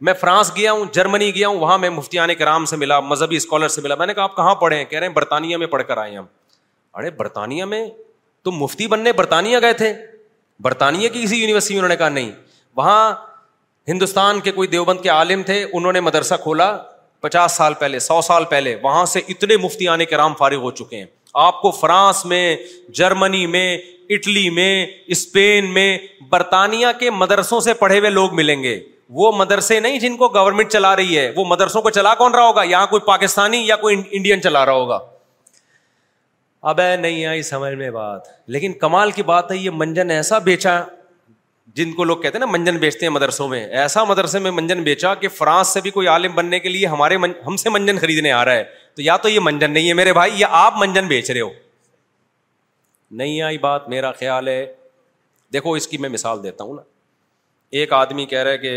میں 0.06 0.12
فرانس 0.20 0.50
گیا 0.56 0.72
ہوں 0.72 0.84
جرمنی 0.92 1.34
گیا 1.34 1.48
ہوں 1.48 1.58
وہاں 1.60 1.78
میں 1.78 1.90
مفتی 1.90 2.34
کرام 2.38 2.64
سے 2.72 2.76
ملا 2.76 2.98
مذہبی 3.12 3.36
اسکالر 3.36 3.68
سے 3.76 3.80
ملا 3.82 3.94
میں 4.02 4.06
نے 4.06 4.14
کہا 4.14 4.24
آپ 4.24 4.36
کہاں 4.36 4.54
پڑھے 4.64 4.76
ہیں 4.76 4.84
کہہ 4.84 4.98
رہے 4.98 5.06
ہیں 5.06 5.14
برطانیہ 5.14 5.56
میں 5.62 5.66
پڑھ 5.74 5.82
کر 5.88 5.96
آئے 5.98 6.16
ہم 6.16 6.24
ارے 6.98 7.10
برطانیہ 7.22 7.64
میں 7.74 7.84
تو 8.44 8.52
مفتی 8.60 8.86
بننے 8.94 9.12
برطانیہ 9.12 9.58
گئے 9.62 9.72
تھے 9.82 9.92
برطانیہ 10.66 11.08
کی 11.08 11.22
کسی 11.24 11.36
یونیورسٹی 11.40 11.74
میں 11.74 11.78
انہوں 11.78 11.88
نے 11.88 11.96
کہا 11.96 12.08
نہیں 12.08 12.30
وہاں 12.76 13.12
ہندوستان 13.88 14.40
کے 14.44 14.50
کوئی 14.52 14.68
دیوبند 14.68 15.00
کے 15.02 15.08
عالم 15.08 15.42
تھے 15.46 15.64
انہوں 15.72 15.92
نے 15.92 16.00
مدرسہ 16.00 16.34
کھولا 16.42 16.76
پچاس 17.20 17.52
سال 17.56 17.74
پہلے 17.78 17.98
سو 17.98 18.20
سال 18.22 18.44
پہلے 18.50 18.74
وہاں 18.82 19.04
سے 19.12 19.20
اتنے 19.28 19.56
مفتی 19.62 19.88
آنے 19.88 20.04
کے 20.06 20.16
رام 20.16 20.34
فارغ 20.38 20.58
ہو 20.62 20.70
چکے 20.80 20.96
ہیں 20.96 21.04
آپ 21.44 21.60
کو 21.60 21.70
فرانس 21.80 22.24
میں 22.32 22.42
جرمنی 22.98 23.46
میں 23.54 23.66
اٹلی 24.16 24.48
میں 24.58 24.70
اسپین 25.16 25.72
میں 25.74 25.86
برطانیہ 26.30 26.86
کے 27.00 27.10
مدرسوں 27.22 27.60
سے 27.60 27.74
پڑھے 27.80 27.98
ہوئے 27.98 28.10
لوگ 28.10 28.34
ملیں 28.34 28.62
گے 28.62 28.78
وہ 29.20 29.30
مدرسے 29.36 29.78
نہیں 29.80 29.98
جن 30.00 30.16
کو 30.16 30.28
گورنمنٹ 30.34 30.70
چلا 30.72 30.94
رہی 30.96 31.18
ہے 31.18 31.30
وہ 31.36 31.44
مدرسوں 31.48 31.82
کو 31.82 31.90
چلا 31.98 32.14
کون 32.14 32.34
رہا 32.34 32.46
ہوگا 32.46 32.62
یہاں 32.68 32.86
کوئی 32.90 33.00
پاکستانی 33.06 33.58
یا 33.66 33.76
کوئی 33.84 33.96
انڈین 34.10 34.42
چلا 34.42 34.64
رہا 34.66 34.72
ہوگا 34.82 34.98
اب 36.70 36.80
نہیں 37.00 37.24
آئی 37.26 37.42
سمجھ 37.52 37.74
میں 37.74 37.90
بات 37.90 38.28
لیکن 38.56 38.72
کمال 38.80 39.10
کی 39.18 39.22
بات 39.32 39.50
ہے 39.52 39.56
یہ 39.56 39.70
منجن 39.82 40.10
ایسا 40.10 40.38
بیچا 40.52 40.80
جن 41.78 41.92
کو 41.98 42.04
لوگ 42.10 42.16
کہتے 42.22 42.38
ہیں 42.38 42.44
نا 42.44 42.50
منجن 42.52 42.76
بیچتے 42.82 43.06
ہیں 43.06 43.10
مدرسوں 43.12 43.46
میں 43.48 43.64
ایسا 43.80 44.02
مدرسے 44.10 44.38
میں 44.44 44.50
منجن 44.58 44.82
بیچا 44.84 45.14
کہ 45.22 45.28
فرانس 45.40 45.68
سے 45.74 45.80
بھی 45.80 45.90
کوئی 45.96 46.06
عالم 46.14 46.34
بننے 46.34 46.58
کے 46.60 46.68
لیے 46.68 46.86
ہمارے 46.94 47.16
ہم 47.46 47.56
سے 47.64 47.70
منجن 47.74 47.98
خریدنے 48.04 48.32
آ 48.38 48.44
رہا 48.44 48.54
ہے 48.60 48.64
تو 48.94 49.02
یا 49.02 49.16
تو 49.24 49.28
یہ 49.28 49.40
منجن 49.48 49.70
نہیں 49.76 49.88
ہے 49.88 49.92
میرے 50.02 50.12
بھائی 50.18 50.32
یا 50.40 50.46
آپ 50.62 50.78
منجن 50.84 51.06
بیچ 51.14 51.30
رہے 51.30 51.40
ہو 51.40 51.50
نہیں 53.20 53.40
آئی 53.50 53.58
بات 53.66 53.88
میرا 53.88 54.10
خیال 54.22 54.48
ہے 54.48 54.58
دیکھو 55.52 55.72
اس 55.80 55.86
کی 55.88 55.98
میں 56.04 56.08
مثال 56.16 56.42
دیتا 56.42 56.64
ہوں 56.70 56.74
نا 56.74 56.82
ایک 57.80 57.92
آدمی 58.02 58.26
کہہ 58.32 58.42
رہا 58.42 58.50
ہے 58.50 58.58
کہ 58.64 58.74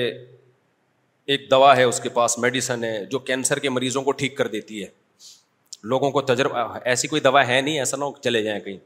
ایک 1.34 1.50
دوا 1.52 1.76
ہے 1.78 1.84
اس 1.94 2.00
کے 2.04 2.10
پاس 2.20 2.38
میڈیسن 2.46 2.84
ہے 2.84 2.94
جو 3.16 3.20
کینسر 3.32 3.60
کے 3.66 3.70
مریضوں 3.80 4.04
کو 4.04 4.12
ٹھیک 4.22 4.38
کر 4.38 4.48
دیتی 4.58 4.84
ہے 4.84 4.88
لوگوں 5.96 6.10
کو 6.16 6.22
تجربہ 6.34 6.68
ایسی 6.94 7.08
کوئی 7.08 7.22
دوا 7.30 7.48
ہے 7.48 7.62
نہیں 7.62 7.80
ایسا 7.80 7.98
نہ 7.98 8.06
چلے 8.24 8.44
جائیں 8.48 8.60
کہیں 8.68 8.78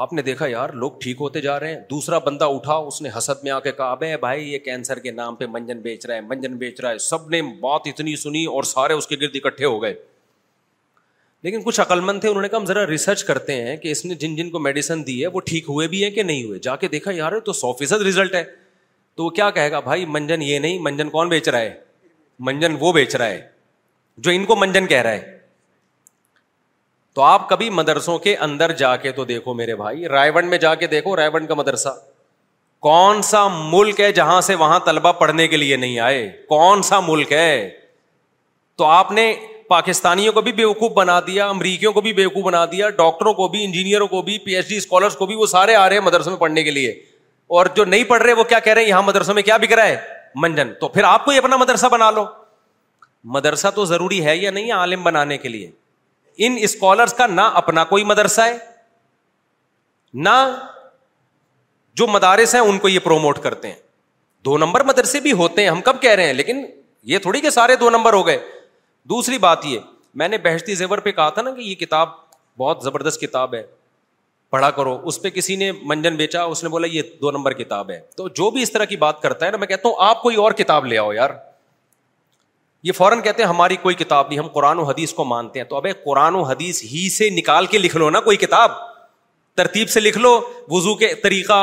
آپ 0.00 0.12
نے 0.12 0.22
دیکھا 0.22 0.46
یار 0.48 0.68
لوگ 0.82 0.90
ٹھیک 1.00 1.16
ہوتے 1.20 1.40
جا 1.40 1.58
رہے 1.60 1.68
ہیں 1.72 1.78
دوسرا 1.88 2.18
بندہ 2.26 2.44
اٹھا 2.50 2.74
اس 2.90 3.00
نے 3.02 3.08
حسد 3.16 3.42
میں 3.44 3.50
آ 3.52 3.58
کے 3.60 3.72
کہا 3.76 3.94
بے 4.00 4.16
بھائی 4.20 4.48
یہ 4.52 4.58
کینسر 4.64 4.98
کے 4.98 5.10
نام 5.10 5.34
پہ 5.36 5.46
منجن 5.50 5.78
بیچ 5.80 6.06
رہا 6.06 6.14
ہے 6.14 6.20
منجن 6.28 6.56
بیچ 6.58 6.80
رہا 6.80 6.90
ہے 6.90 6.98
سب 7.06 7.28
نے 7.30 7.40
بات 7.60 7.86
اتنی 7.86 8.14
سنی 8.16 8.44
اور 8.52 8.62
سارے 8.70 8.92
اس 8.94 9.06
کے 9.06 9.16
گرد 9.20 9.36
اکٹھے 9.42 9.64
ہو 9.64 9.82
گئے 9.82 9.92
لیکن 11.42 11.62
کچھ 11.64 11.80
عقلمند 11.80 12.20
تھے 12.20 12.28
انہوں 12.28 12.42
نے 12.42 12.48
کہا 12.48 12.58
ہم 12.58 12.64
ذرا 12.66 12.86
ریسرچ 12.86 13.24
کرتے 13.32 13.54
ہیں 13.64 13.76
کہ 13.76 13.90
اس 13.92 14.04
نے 14.04 14.14
جن 14.20 14.36
جن 14.36 14.50
کو 14.50 14.58
میڈیسن 14.68 15.06
دی 15.06 15.20
ہے 15.22 15.26
وہ 15.36 15.40
ٹھیک 15.50 15.68
ہوئے 15.68 15.88
بھی 15.94 16.02
ہیں 16.04 16.10
کہ 16.10 16.22
نہیں 16.22 16.42
ہوئے 16.44 16.58
جا 16.62 16.76
کے 16.84 16.88
دیکھا 16.88 17.10
یار 17.14 17.38
تو 17.46 17.52
سو 17.60 17.72
فیصد 17.78 18.02
ریزلٹ 18.08 18.34
ہے 18.34 18.42
تو 19.16 19.24
وہ 19.24 19.30
کیا 19.40 19.50
کہے 19.58 19.70
گا 19.72 19.80
بھائی 19.90 20.04
منجن 20.16 20.42
یہ 20.42 20.58
نہیں 20.58 20.78
منجن 20.88 21.10
کون 21.18 21.28
بیچ 21.28 21.48
رہا 21.48 21.60
ہے 21.60 21.74
منجن 22.48 22.76
وہ 22.80 22.92
بیچ 22.92 23.16
رہا 23.16 23.28
ہے 23.28 23.40
جو 24.24 24.30
ان 24.34 24.44
کو 24.46 24.56
منجن 24.56 24.86
کہہ 24.86 25.02
رہا 25.02 25.12
ہے 25.12 25.40
تو 27.14 27.22
آپ 27.22 27.48
کبھی 27.48 27.68
مدرسوں 27.80 28.18
کے 28.18 28.34
اندر 28.46 28.72
جا 28.76 28.94
کے 28.96 29.10
تو 29.12 29.24
دیکھو 29.24 29.54
میرے 29.54 29.74
بھائی 29.76 30.08
رائے 30.08 30.30
بن 30.32 30.46
میں 30.50 30.58
جا 30.58 30.74
کے 30.82 30.86
دیکھو 30.86 31.16
رائے 31.16 31.30
بن 31.30 31.46
کا 31.46 31.54
مدرسہ 31.54 31.88
کون 32.86 33.20
سا 33.22 33.46
ملک 33.70 34.00
ہے 34.00 34.10
جہاں 34.12 34.40
سے 34.46 34.54
وہاں 34.62 34.78
طلبا 34.84 35.12
پڑھنے 35.22 35.46
کے 35.48 35.56
لیے 35.56 35.76
نہیں 35.76 35.98
آئے 36.06 36.26
کون 36.48 36.82
سا 36.82 37.00
ملک 37.08 37.32
ہے 37.32 37.68
تو 38.78 38.84
آپ 38.84 39.10
نے 39.12 39.32
پاکستانیوں 39.68 40.32
کو 40.32 40.40
بھی 40.42 40.52
بے 40.52 40.64
وقوف 40.64 40.92
بنا 40.92 41.18
دیا 41.26 41.48
امریکیوں 41.48 41.92
کو 41.92 42.00
بھی 42.00 42.12
بے 42.12 42.26
وقوف 42.26 42.44
بنا 42.44 42.64
دیا 42.72 42.88
ڈاکٹروں 43.02 43.32
کو 43.34 43.46
بھی 43.48 43.64
انجینئروں 43.64 44.06
کو 44.08 44.22
بھی 44.22 44.38
پی 44.44 44.56
ایچ 44.56 44.68
ڈی 44.68 44.76
اسکالرس 44.76 45.16
کو 45.16 45.26
بھی 45.26 45.34
وہ 45.34 45.46
سارے 45.52 45.74
آ 45.74 45.88
رہے 45.88 45.96
ہیں 45.96 46.02
مدرسوں 46.04 46.32
میں 46.32 46.40
پڑھنے 46.40 46.62
کے 46.64 46.70
لیے 46.70 46.90
اور 47.56 47.66
جو 47.76 47.84
نہیں 47.84 48.04
پڑھ 48.08 48.22
رہے 48.22 48.32
وہ 48.38 48.44
کیا 48.52 48.58
کہہ 48.58 48.72
رہے 48.72 48.82
ہیں 48.82 48.88
یہاں 48.88 49.02
مدرسوں 49.02 49.34
میں 49.34 49.42
کیا 49.42 49.56
بک 49.62 49.72
رہا 49.72 49.84
ہے 49.86 49.96
منجن 50.42 50.72
تو 50.80 50.88
پھر 50.88 51.04
آپ 51.04 51.24
کو 51.24 51.30
ہی 51.30 51.38
اپنا 51.38 51.56
مدرسہ 51.62 51.86
بنا 51.92 52.10
لو 52.10 52.24
مدرسہ 53.34 53.68
تو 53.74 53.84
ضروری 53.84 54.24
ہے 54.24 54.36
یا 54.36 54.50
نہیں 54.50 54.72
عالم 54.72 55.02
بنانے 55.04 55.38
کے 55.38 55.48
لیے 55.48 55.70
ان 56.46 56.56
اسکالرس 56.62 57.14
کا 57.14 57.26
نہ 57.26 57.40
اپنا 57.60 57.84
کوئی 57.84 58.04
مدرسہ 58.04 58.40
ہے 58.40 58.56
نہ 60.24 60.28
جو 61.96 62.06
مدارس 62.06 62.54
ہیں 62.54 62.60
ان 62.62 62.78
کو 62.78 62.88
یہ 62.88 62.98
پروموٹ 63.04 63.38
کرتے 63.42 63.68
ہیں 63.68 63.76
دو 64.44 64.56
نمبر 64.58 64.82
مدرسے 64.84 65.20
بھی 65.20 65.32
ہوتے 65.40 65.62
ہیں 65.62 65.68
ہم 65.70 65.80
کب 65.84 66.00
کہہ 66.02 66.10
رہے 66.14 66.26
ہیں 66.26 66.34
لیکن 66.34 66.64
یہ 67.10 67.18
تھوڑی 67.18 67.40
کہ 67.40 67.50
سارے 67.50 67.76
دو 67.76 67.90
نمبر 67.90 68.12
ہو 68.12 68.26
گئے 68.26 68.38
دوسری 69.10 69.38
بات 69.38 69.64
یہ 69.66 69.78
میں 70.20 70.28
نے 70.28 70.38
بہشتی 70.38 70.74
زیور 70.74 70.98
پہ 71.04 71.12
کہا 71.12 71.28
تھا 71.36 71.42
نا 71.42 71.50
کہ 71.54 71.60
یہ 71.60 71.74
کتاب 71.74 72.08
بہت 72.58 72.82
زبردست 72.84 73.20
کتاب 73.20 73.54
ہے 73.54 73.62
پڑھا 74.50 74.70
کرو 74.70 74.98
اس 75.08 75.20
پہ 75.22 75.30
کسی 75.34 75.54
نے 75.56 75.70
منجن 75.92 76.16
بیچا 76.16 76.42
اس 76.54 76.62
نے 76.62 76.68
بولا 76.68 76.86
یہ 76.92 77.02
دو 77.20 77.30
نمبر 77.30 77.52
کتاب 77.60 77.90
ہے 77.90 78.00
تو 78.16 78.26
جو 78.40 78.50
بھی 78.50 78.62
اس 78.62 78.72
طرح 78.72 78.84
کی 78.84 78.96
بات 79.04 79.22
کرتا 79.22 79.46
ہے 79.46 79.50
نا 79.50 79.56
میں 79.56 79.66
کہتا 79.66 79.88
ہوں 79.88 79.96
آپ 80.08 80.20
کوئی 80.22 80.36
اور 80.42 80.52
کتاب 80.58 80.86
لے 80.86 80.98
آؤ 80.98 81.12
یار 81.12 81.30
یہ 82.84 82.92
فوراً 82.92 83.20
کہتے 83.22 83.42
ہیں 83.42 83.48
ہماری 83.48 83.76
کوئی 83.82 83.94
کتاب 83.94 84.28
نہیں 84.28 84.38
ہم 84.38 84.46
قرآن 84.52 84.78
و 84.78 84.82
حدیث 84.84 85.12
کو 85.14 85.24
مانتے 85.24 85.58
ہیں 85.58 85.66
تو 85.66 85.76
ابے 85.76 85.92
قرآن 86.04 86.34
و 86.34 86.42
حدیث 86.44 86.82
ہی 86.92 87.08
سے 87.16 87.28
نکال 87.30 87.66
کے 87.74 87.78
لکھ 87.78 87.96
لو 87.96 88.08
نا 88.10 88.20
کوئی 88.20 88.36
کتاب 88.36 88.70
ترتیب 89.56 89.90
سے 89.90 90.00
لکھ 90.00 90.18
لو 90.18 90.40
وزو 90.70 90.94
کے 91.02 91.14
طریقہ 91.22 91.60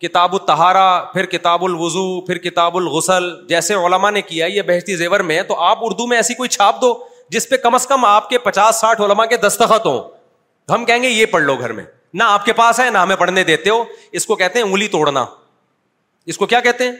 کتاب 0.00 0.32
التہارا 0.34 0.84
پھر 1.12 1.26
کتاب 1.36 1.64
الوضو 1.64 2.04
پھر 2.26 2.38
کتاب 2.48 2.76
الغسل 2.76 3.30
جیسے 3.48 3.74
علما 3.86 4.10
نے 4.10 4.22
کیا 4.28 4.46
یہ 4.46 4.62
بہشتی 4.66 4.96
زیور 4.96 5.20
میں 5.30 5.36
ہے 5.36 5.42
تو 5.52 5.58
آپ 5.60 5.78
اردو 5.86 6.06
میں 6.06 6.16
ایسی 6.16 6.34
کوئی 6.34 6.48
چھاپ 6.56 6.80
دو 6.82 6.92
جس 7.30 7.48
پہ 7.48 7.56
کم 7.62 7.74
از 7.74 7.86
کم 7.86 8.04
آپ 8.04 8.28
کے 8.28 8.38
پچاس 8.44 8.80
ساٹھ 8.80 9.00
علما 9.02 9.26
کے 9.32 9.36
دستخط 9.46 9.86
ہوں 9.86 10.00
ہم 10.72 10.84
کہیں 10.84 11.02
گے 11.02 11.08
یہ 11.08 11.26
پڑھ 11.30 11.42
لو 11.42 11.56
گھر 11.56 11.72
میں 11.72 11.84
نہ 12.14 12.22
آپ 12.28 12.44
کے 12.44 12.52
پاس 12.60 12.80
ہے 12.80 12.88
نہ 12.90 12.98
ہمیں 12.98 13.16
پڑھنے 13.16 13.42
دیتے 13.44 13.70
ہو 13.70 13.82
اس 14.20 14.26
کو 14.26 14.36
کہتے 14.36 14.58
ہیں 14.58 14.66
انگلی 14.66 14.88
توڑنا 14.88 15.24
اس 16.34 16.38
کو 16.38 16.46
کیا 16.46 16.60
کہتے 16.60 16.84
ہیں 16.84 16.92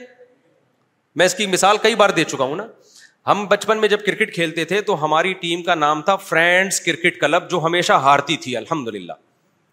میں 1.19 1.25
اس 1.25 1.35
کی 1.35 1.45
مثال 1.47 1.77
کئی 1.81 1.95
بار 2.01 2.09
دے 2.17 2.23
چکا 2.33 2.43
ہوں 2.43 2.55
نا 2.55 2.65
ہم 3.27 3.45
بچپن 3.49 3.77
میں 3.81 3.87
جب 3.89 4.05
کرکٹ 4.05 4.33
کھیلتے 4.35 4.63
تھے 4.65 4.81
تو 4.81 5.03
ہماری 5.03 5.33
ٹیم 5.41 5.61
کا 5.63 5.75
نام 5.75 6.01
تھا 6.01 6.15
فرینڈس 6.27 6.79
کرکٹ 6.81 7.19
کلب 7.21 7.49
جو 7.49 7.59
ہمیشہ 7.63 7.93
ہارتی 8.05 8.37
تھی 8.45 8.55
الحمد 8.57 8.87
للہ 8.95 9.13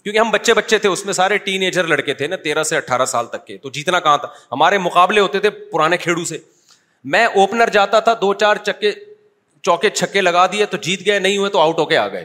کیونکہ 0.02 0.18
ہم 0.18 0.30
بچے 0.30 0.54
بچے 0.54 0.78
تھے 0.78 0.88
اس 0.88 1.04
میں 1.04 1.12
سارے 1.12 1.36
ٹین 1.44 1.62
ایجر 1.62 1.86
لڑکے 1.86 2.14
تھے 2.14 2.26
نا 2.26 2.36
تیرہ 2.44 2.62
سے 2.72 2.76
اٹھارہ 2.76 3.04
سال 3.12 3.26
تک 3.26 3.46
کے 3.46 3.56
تو 3.62 3.70
جیتنا 3.78 4.00
کہاں 4.00 4.16
تھا 4.18 4.28
ہمارے 4.52 4.78
مقابلے 4.78 5.20
ہوتے 5.20 5.38
تھے 5.46 5.50
پرانے 5.72 5.96
کھیڑو 5.96 6.24
سے 6.24 6.38
میں 7.14 7.24
اوپنر 7.26 7.70
جاتا 7.72 8.00
تھا 8.08 8.14
دو 8.20 8.32
چار 8.44 8.56
چکے 8.66 8.92
چوکے 9.62 9.90
چھکے 9.90 10.20
لگا 10.20 10.44
دیے 10.52 10.66
تو 10.66 10.76
جیت 10.82 11.04
گئے 11.06 11.18
نہیں 11.18 11.36
ہوئے 11.36 11.50
تو 11.50 11.60
آؤٹ 11.60 11.78
ہو 11.78 11.86
کے 11.86 11.96
آ 11.98 12.06
گئے 12.08 12.24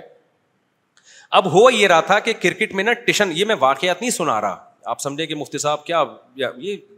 اب 1.40 1.52
ہو 1.54 1.70
یہ 1.72 1.88
رہا 1.88 2.02
تھا 2.10 2.20
کہ 2.28 2.34
کرکٹ 2.42 2.74
میں 2.76 2.84
نا 2.84 2.94
ٹیشن 3.06 3.32
یہ 3.36 3.46
میں 3.46 3.56
واقعات 3.60 4.02
نہیں 4.02 4.12
سنا 4.12 4.40
رہا 4.42 4.58
آپ 4.96 5.00
سمجھے 5.02 5.26
کہ 5.28 5.36
مفتی 5.36 5.58
صاحب 5.58 5.86
کیا 5.86 6.04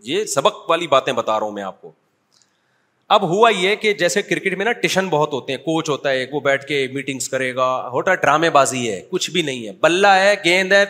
یہ 0.03 0.23
سبق 0.35 0.69
والی 0.69 0.87
باتیں 0.95 1.13
بتا 1.13 1.39
رہا 1.39 1.45
ہوں 1.45 1.53
میں 1.53 1.63
آپ 1.63 1.81
کو 1.81 1.91
اب 3.13 3.23
ہوا 3.29 3.49
یہ 3.55 3.75
کہ 3.81 3.93
جیسے 3.93 4.21
کرکٹ 4.21 4.53
میں 4.57 4.65
نا 4.65 4.71
ٹشن 4.83 5.07
بہت 5.07 5.33
ہوتے 5.33 5.53
ہیں 5.53 5.59
کوچ 5.65 5.89
ہوتا 5.89 6.09
ہے 6.11 6.25
وہ 6.31 6.39
بیٹھ 6.45 6.65
کے 6.67 6.87
میٹنگس 6.93 7.27
کرے 7.29 7.53
گا 7.55 7.65
ہے 7.93 8.15
ڈرامے 8.15 8.49
بازی 8.55 8.89
ہے 8.91 8.99
کچھ 9.09 9.29
بھی 9.31 9.41
نہیں 9.49 9.65
ہے 9.67 9.71
بلہ 9.81 10.13
ہے 10.21 10.33
گیند 10.45 10.71
ہے 10.73 10.83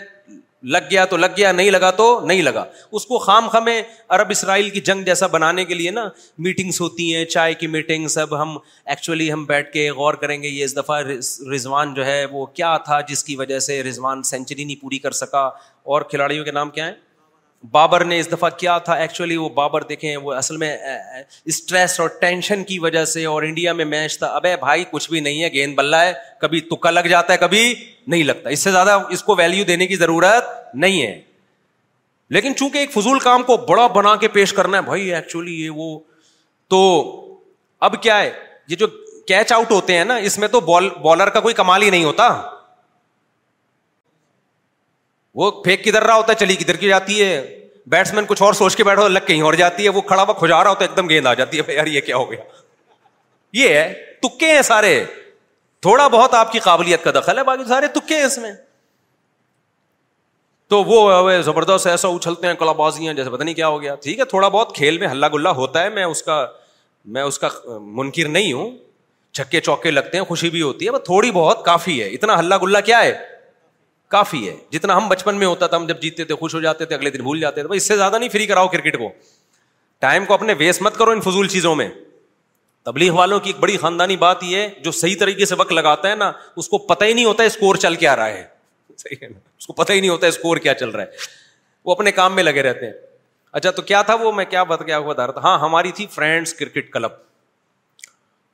لگ 0.73 0.87
گیا 0.91 1.03
تو 1.05 1.17
لگ 1.17 1.33
گیا 1.37 1.51
نہیں 1.51 1.69
لگا 1.71 1.89
تو 1.97 2.05
نہیں 2.27 2.41
لگا 2.41 2.63
اس 2.99 3.05
کو 3.05 3.17
خام 3.25 3.47
خام 3.49 3.67
عرب 4.17 4.29
اسرائیل 4.35 4.69
کی 4.77 4.81
جنگ 4.89 5.03
جیسا 5.05 5.27
بنانے 5.33 5.65
کے 5.65 5.73
لیے 5.73 5.91
نا 5.97 6.07
میٹنگس 6.47 6.79
ہوتی 6.81 7.13
ہیں 7.15 7.25
چائے 7.35 7.53
کی 7.63 7.67
میٹنگس 7.75 8.17
اب 8.17 8.41
ہم 8.41 8.57
ایکچولی 8.95 9.31
ہم 9.31 9.43
بیٹھ 9.51 9.71
کے 9.73 9.89
غور 9.97 10.13
کریں 10.23 10.41
گے 10.43 10.47
یہ 10.47 10.63
اس 10.65 10.75
دفعہ 10.77 11.01
رضوان 11.53 11.93
جو 11.93 12.05
ہے 12.05 12.23
وہ 12.31 12.45
کیا 12.53 12.75
تھا 12.85 12.99
جس 13.09 13.23
کی 13.23 13.35
وجہ 13.43 13.59
سے 13.67 13.81
رضوان 13.89 14.23
سینچری 14.31 14.63
نہیں 14.63 14.81
پوری 14.81 14.97
کر 15.05 15.11
سکا 15.21 15.45
اور 15.93 16.01
کھلاڑیوں 16.11 16.45
کے 16.45 16.51
نام 16.51 16.69
کیا 16.79 16.87
ہیں 16.87 16.93
بابر 17.71 18.03
نے 18.05 18.17
اس 18.19 18.31
دفعہ 18.31 18.49
کیا 18.57 18.77
تھا 18.87 18.93
ایکچولی 19.03 19.35
وہ 19.37 19.47
بابر 19.53 19.81
دیکھیں 19.91 20.15
وہ 20.23 20.33
اصل 20.33 20.57
میں 20.57 20.75
اسٹریس 21.53 21.99
اور 21.99 22.09
ٹینشن 22.21 22.63
کی 22.63 22.77
وجہ 22.79 23.03
سے 23.13 23.23
اور 23.25 23.43
انڈیا 23.43 23.73
میں 23.73 23.85
میچ 23.85 24.17
تھا 24.19 24.27
ابے 24.35 24.55
بھائی 24.59 24.83
کچھ 24.91 25.09
بھی 25.11 25.19
نہیں 25.19 25.43
ہے 25.43 25.47
گیند 25.53 25.75
بلہ 25.77 25.95
ہے 26.03 26.13
کبھی 26.41 26.59
تکا 26.71 26.91
لگ 26.91 27.07
جاتا 27.09 27.33
ہے 27.33 27.37
کبھی 27.37 27.63
نہیں 28.07 28.23
لگتا 28.23 28.49
اس 28.49 28.63
سے 28.63 28.71
زیادہ 28.71 28.97
اس 29.17 29.23
کو 29.23 29.35
ویلو 29.37 29.63
دینے 29.67 29.87
کی 29.87 29.95
ضرورت 30.03 30.49
نہیں 30.85 31.01
ہے 31.01 31.19
لیکن 32.35 32.55
چونکہ 32.55 32.77
ایک 32.77 32.91
فضول 32.93 33.19
کام 33.23 33.43
کو 33.47 33.57
بڑا 33.69 33.87
بنا 33.95 34.15
کے 34.21 34.27
پیش 34.37 34.53
کرنا 34.53 34.77
ہے 34.77 34.81
بھائی 34.81 35.13
ایکچولی 35.15 35.61
یہ 35.63 35.69
وہ 35.81 35.97
تو 36.69 36.81
اب 37.89 38.01
کیا 38.03 38.19
ہے 38.21 38.31
یہ 38.67 38.75
جو 38.75 38.87
کیچ 39.27 39.51
آؤٹ 39.53 39.71
ہوتے 39.71 39.97
ہیں 39.97 40.05
نا 40.05 40.15
اس 40.29 40.37
میں 40.39 40.47
تو 40.47 40.59
بالر 41.03 41.29
کا 41.33 41.39
کوئی 41.39 41.53
کمال 41.55 41.81
ہی 41.83 41.89
نہیں 41.89 42.03
ہوتا 42.03 42.29
وہ 45.35 45.49
پھینک 45.63 45.83
کدھر 45.85 46.03
رہا 46.03 46.15
ہوتا 46.15 46.33
ہے 46.33 46.37
چلی 46.45 46.55
کدھر 46.55 46.75
کی 46.81 46.87
جاتی 46.87 47.21
ہے 47.21 47.29
بیٹس 47.93 48.13
مین 48.13 48.25
کچھ 48.27 48.41
اور 48.43 48.53
سوچ 48.59 48.75
کے 48.75 48.83
بیٹھو 48.83 49.07
لگ 49.07 49.25
کہیں 49.27 49.41
اور 49.47 49.53
جاتی 49.61 49.83
ہے 49.83 49.89
وہ 49.97 50.01
کھڑا 50.01 50.21
ہوا 50.21 50.33
کھجا 50.33 50.63
رہا 50.63 50.69
ہوتا 50.69 50.83
ہے 50.85 50.89
ایک 50.89 50.97
دم 50.97 51.09
گیند 51.09 51.27
آ 51.27 51.33
جاتی 51.39 51.59
ہے 51.67 51.73
یار 51.75 51.87
یہ 51.95 52.01
کیا 52.01 52.15
ہو 52.17 52.29
گیا 52.31 52.43
یہ 53.57 53.69
ہے 53.73 53.93
تکے 54.21 54.51
ہیں 54.53 54.61
سارے 54.69 54.93
تھوڑا 55.85 56.07
بہت 56.13 56.33
آپ 56.33 56.51
کی 56.51 56.59
قابلیت 56.67 57.03
کا 57.03 57.11
دخل 57.19 57.37
ہے 57.37 57.43
باقی 57.49 57.63
سارے 57.67 57.87
تکے 57.97 58.15
ہیں 58.17 58.23
اس 58.25 58.37
میں 58.45 58.51
تو 60.69 60.83
وہ 60.83 61.31
زبردست 61.45 61.87
ایسا 61.87 62.07
اچھلتے 62.07 62.47
ہیں 62.47 62.53
کلا 62.59 62.71
بازیاں 62.79 63.13
جیسے 63.13 63.29
پتہ 63.29 63.43
نہیں 63.43 63.55
کیا 63.55 63.67
ہو 63.73 63.81
گیا 63.81 63.95
ٹھیک 64.03 64.19
ہے 64.19 64.25
تھوڑا 64.31 64.47
بہت 64.55 64.75
کھیل 64.75 64.97
میں 64.97 65.07
ہلّا 65.07 65.27
گلا 65.33 65.51
ہوتا 65.59 65.83
ہے 65.83 65.89
میں 65.97 66.03
اس 66.05 66.23
کا 66.23 66.45
میں 67.17 67.21
اس 67.21 67.39
کا 67.39 67.47
منکر 68.01 68.27
نہیں 68.37 68.51
ہوں 68.53 68.71
چھکے 69.39 69.59
چوکے 69.61 69.91
لگتے 69.91 70.17
ہیں 70.17 70.25
خوشی 70.25 70.49
بھی 70.49 70.61
ہوتی 70.61 70.85
ہے 70.85 70.91
بس 70.91 71.03
تھوڑی 71.05 71.31
بہت 71.31 71.63
کافی 71.65 72.01
ہے 72.01 72.07
اتنا 72.15 72.39
ہلا 72.39 72.57
گلا 72.61 72.79
کیا 72.89 73.03
ہے 73.03 73.11
کافی 74.13 74.47
ہے 74.47 74.55
جتنا 74.71 74.97
ہم 74.97 75.07
بچپن 75.09 75.35
میں 75.39 75.47
ہوتا 75.47 75.67
تھا 75.67 75.77
ہم 75.77 75.85
جب 75.87 76.01
جیتے 76.01 76.23
تھے 76.25 76.35
خوش 76.35 76.55
ہو 76.55 76.59
جاتے 76.61 76.85
تھے 76.85 76.95
اگلے 76.95 77.09
دن 77.11 77.21
بھول 77.23 77.39
جاتے 77.39 77.61
تھے 77.63 77.75
اس 77.75 77.87
سے 77.87 77.95
زیادہ 77.97 78.17
نہیں 78.17 78.29
فری 78.29 78.45
کراؤ 78.47 78.67
کرکٹ 78.75 78.97
کو 78.97 79.09
ٹائم 79.99 80.25
کو 80.25 80.33
اپنے 80.33 80.53
ویسٹ 80.57 80.81
مت 80.81 80.97
کرو 80.97 81.11
ان 81.11 81.21
فضول 81.21 81.47
چیزوں 81.47 81.73
میں 81.75 81.87
تبلیغ 82.85 83.13
والوں 83.15 83.39
کی 83.39 83.49
ایک 83.49 83.59
بڑی 83.59 83.77
خاندانی 83.81 84.17
بات 84.23 84.43
یہ 84.43 84.67
جو 84.83 84.91
صحیح 84.91 85.15
طریقے 85.19 85.45
سے 85.45 85.55
وقت 85.59 85.71
لگاتا 85.73 86.09
ہے 86.09 86.15
نا 86.15 86.31
اس 86.63 86.69
کو 86.69 86.77
پتہ 86.91 87.05
ہی 87.05 87.13
نہیں 87.13 87.25
ہوتا 87.25 87.43
ہے 87.43 88.47
صحیح 88.97 89.15
ہے 89.21 89.27
نا 89.27 89.37
اس 89.59 89.65
کو 89.67 89.73
پتہ 89.73 89.93
ہی 89.93 89.99
نہیں 89.99 90.09
ہوتا 90.09 90.27
اسکور 90.27 90.57
کیا 90.65 90.73
چل 90.75 90.89
رہا 90.89 91.01
ہے 91.03 91.23
وہ 91.85 91.91
اپنے 91.91 92.11
کام 92.19 92.35
میں 92.35 92.43
لگے 92.43 92.61
رہتے 92.63 92.85
ہیں 92.85 92.93
اچھا 93.59 93.71
تو 93.71 93.81
کیا 93.89 94.01
تھا 94.09 94.13
وہ 94.21 94.31
میں 94.31 94.45
کیا 94.49 94.63
بت 94.69 94.81
گیا 94.87 94.99
تھا 95.15 95.41
ہاں 95.43 95.57
ہماری 95.59 95.91
تھی 95.97 96.05
فرینڈس 96.11 96.53
کرکٹ 96.59 96.91
کلب 96.91 97.11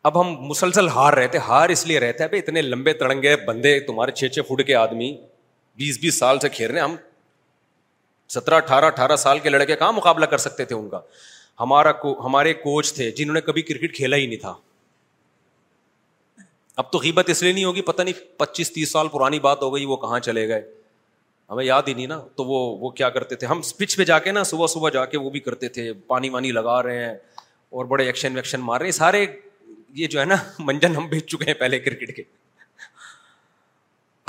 اب 0.10 0.20
ہم 0.22 0.32
مسلسل 0.48 0.88
ہار 0.96 1.14
رہتے 1.14 1.38
ہار 1.48 1.70
اس 1.70 1.86
لیے 1.88 2.00
رہتے 2.00 2.38
اتنے 2.38 2.62
لمبے 2.62 2.94
تڑنگے 3.04 3.36
بندے 3.48 3.80
تمہارے 3.92 4.12
چھ 4.22 4.32
چھ 4.36 4.48
فٹ 4.48 4.66
کے 4.68 4.76
آدمی 4.76 5.14
بیس 5.78 6.00
بیس 6.00 6.18
سال 6.20 6.40
سے 6.40 6.50
کھیل 6.50 6.72
رہے 6.72 6.80
ہیں 6.80 6.84
ہم 6.88 6.96
سترہ 8.36 8.56
اٹھارہ 8.56 8.86
اٹھارہ 8.86 9.16
سال 9.26 9.40
کے 9.40 9.50
لڑکے 9.50 9.76
کہاں 9.76 9.92
مقابلہ 9.94 10.26
کر 10.34 10.38
سکتے 10.38 10.66
تھے 10.66 10.76
ان 10.76 10.90
کا 10.90 11.00
ہمارا 11.60 11.92
ہمارے 12.26 12.54
کوچ 12.54 12.94
تھے 12.94 13.10
جنہوں 13.16 13.34
نے 13.34 13.42
کبھی 13.42 13.62
کرکٹ 13.62 13.96
کھیلا 13.96 14.18
ہی 14.18 14.28
نہیں 14.28 14.40
تھا 14.40 14.54
اب 16.82 16.92
تو 16.92 16.98
قیمت 16.98 17.30
اس 17.30 17.44
لیے 17.44 17.52
نہیں 17.54 17.66
ہوگی 17.66 17.82
پتہ 17.88 18.02
نہیں 18.02 18.38
پچیس 18.38 18.72
تیس 18.74 18.92
سال 18.92 19.08
پرانی 19.14 19.40
بات 19.40 19.62
ہو 19.62 19.74
گئی 19.76 19.86
وہ 19.86 19.98
کہاں 20.04 20.20
چلے 20.28 20.48
گئے 20.48 20.62
ہمیں 21.50 21.64
یاد 21.66 21.88
ہی 21.88 21.94
نہیں 21.94 22.08
نا 22.08 22.20
تو 22.36 22.44
وہ 22.46 22.60
وہ 22.80 22.90
کیا 23.00 23.10
کرتے 23.16 23.36
تھے 23.36 23.48
ہم 23.48 23.62
پچ 23.78 23.96
پہ 23.98 24.04
جا 24.06 24.20
کے 24.28 24.32
نا 24.32 24.44
صبح 24.52 24.68
صبح 24.74 24.90
جا 24.94 25.04
کے 25.14 25.18
وہ 25.18 25.30
بھی 25.30 25.40
کرتے 25.48 25.70
تھے 25.78 25.92
پانی 26.08 26.30
وانی 26.36 26.52
لگا 26.52 26.82
رہے 26.84 27.06
ہیں 27.06 27.14
اور 27.80 27.86
بڑے 27.86 28.06
ایکشن 28.06 28.36
ویکشن 28.36 28.62
مار 28.64 28.80
رہے 28.80 28.88
ہیں 28.88 28.92
سارے 28.98 29.26
یہ 29.96 30.08
جو 30.08 30.20
ہے 30.20 30.26
نا 30.26 30.36
منجن 30.60 30.96
ہم 30.96 31.08
بھیج 31.08 31.26
چکے 31.28 31.46
ہیں 31.48 31.54
پہلے 31.60 31.80
کرکٹ 31.80 32.16
کے 32.16 32.24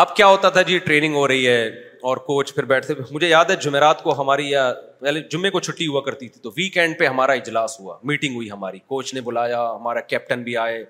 اب 0.03 0.14
کیا 0.16 0.26
ہوتا 0.26 0.48
تھا 0.55 0.62
جی 0.68 0.78
ٹریننگ 0.84 1.14
ہو 1.14 1.26
رہی 1.28 1.46
ہے 1.46 1.59
اور 2.11 2.16
کوچ 2.28 2.55
پھر 2.55 2.64
بیٹھتے 2.70 2.94
مجھے 3.11 3.28
یاد 3.28 3.50
ہے 3.50 3.55
جمعرات 3.64 4.03
کو 4.03 4.14
ہماری 4.20 4.48
یا 4.50 4.62
پہلے 5.00 5.18
یعنی 5.18 5.28
جمعے 5.34 5.50
کو 5.57 5.61
چھٹی 5.66 5.86
ہوا 5.86 6.00
کرتی 6.07 6.28
تھی 6.28 6.40
تو 6.46 6.50
ویکینڈ 6.57 6.98
پہ 6.98 7.07
ہمارا 7.07 7.32
اجلاس 7.42 7.78
ہوا 7.80 7.96
میٹنگ 8.11 8.34
ہوئی 8.34 8.50
ہماری 8.50 8.78
کوچ 8.94 9.12
نے 9.14 9.20
بلایا 9.28 9.61
ہمارا 9.74 10.00
کیپٹن 10.14 10.42
بھی 10.48 10.57
آئے 10.64 10.82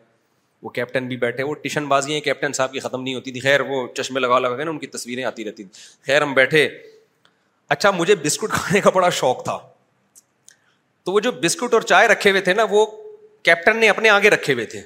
وہ 0.63 0.69
کیپٹن 0.79 1.09
بھی 1.09 1.17
بیٹھے 1.27 1.43
وہ 1.43 1.55
ٹیشن 1.63 1.89
بازیاں 1.89 2.21
کیپٹن 2.25 2.53
صاحب 2.61 2.73
کی 2.73 2.81
ختم 2.87 3.03
نہیں 3.03 3.15
ہوتی 3.15 3.33
تھی 3.37 3.41
خیر 3.47 3.61
وہ 3.73 3.87
چشمے 3.95 4.21
لگا 4.21 4.39
لگا 4.47 4.57
کے 4.57 4.65
نا 4.65 4.71
ان 4.71 4.79
کی 4.79 4.87
تصویریں 4.97 5.25
آتی 5.33 5.45
رہتی 5.45 5.63
تھیں 5.65 6.07
خیر 6.07 6.23
ہم 6.23 6.33
بیٹھے 6.41 6.67
اچھا 7.77 7.91
مجھے 8.01 8.15
بسکٹ 8.25 8.53
کھانے 8.59 8.81
کا 8.87 8.91
بڑا 8.99 9.09
شوق 9.21 9.45
تھا 9.45 9.59
تو 11.05 11.13
وہ 11.13 11.21
جو 11.29 11.33
بسکٹ 11.47 11.75
اور 11.75 11.89
چائے 11.95 12.09
رکھے 12.09 12.31
ہوئے 12.31 12.41
تھے 12.49 12.55
نا 12.63 12.67
وہ 12.71 12.87
کیپٹن 13.51 13.77
نے 13.85 13.89
اپنے 13.97 14.09
آگے 14.19 14.31
رکھے 14.41 14.53
ہوئے 14.59 14.67
تھے 14.77 14.83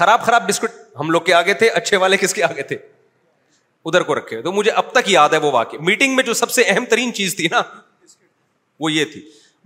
خراب 0.00 0.22
خراب 0.26 0.48
بسکٹ 0.48 0.80
ہم 1.00 1.10
لوگ 1.10 1.20
کے 1.30 1.34
آگے 1.34 1.54
تھے 1.64 1.68
اچھے 1.82 1.96
والے 2.06 2.16
کس 2.24 2.34
کے 2.34 2.42
آگے 2.44 2.62
تھے 2.72 2.76
ادھر 3.86 4.02
کو 4.08 4.14
رکھے 4.14 4.40
تو 4.42 4.52
مجھے 4.52 4.70
اب 4.80 4.90
تک 4.92 5.08
یاد 5.10 5.28
ہے 5.32 5.38
وہ 5.42 5.50
واقع 5.52 5.76
میٹنگ 5.86 6.14
میں 6.16 6.24
جو 6.24 6.34
سب 6.34 6.50
سے 6.50 6.62
اہم 6.66 6.84
ترین 6.90 7.12
چیز 7.14 7.36
تھی 7.36 7.46
نا 7.52 7.60
وہ 8.80 8.90
یہ 8.92 9.04
تھی 9.12 9.20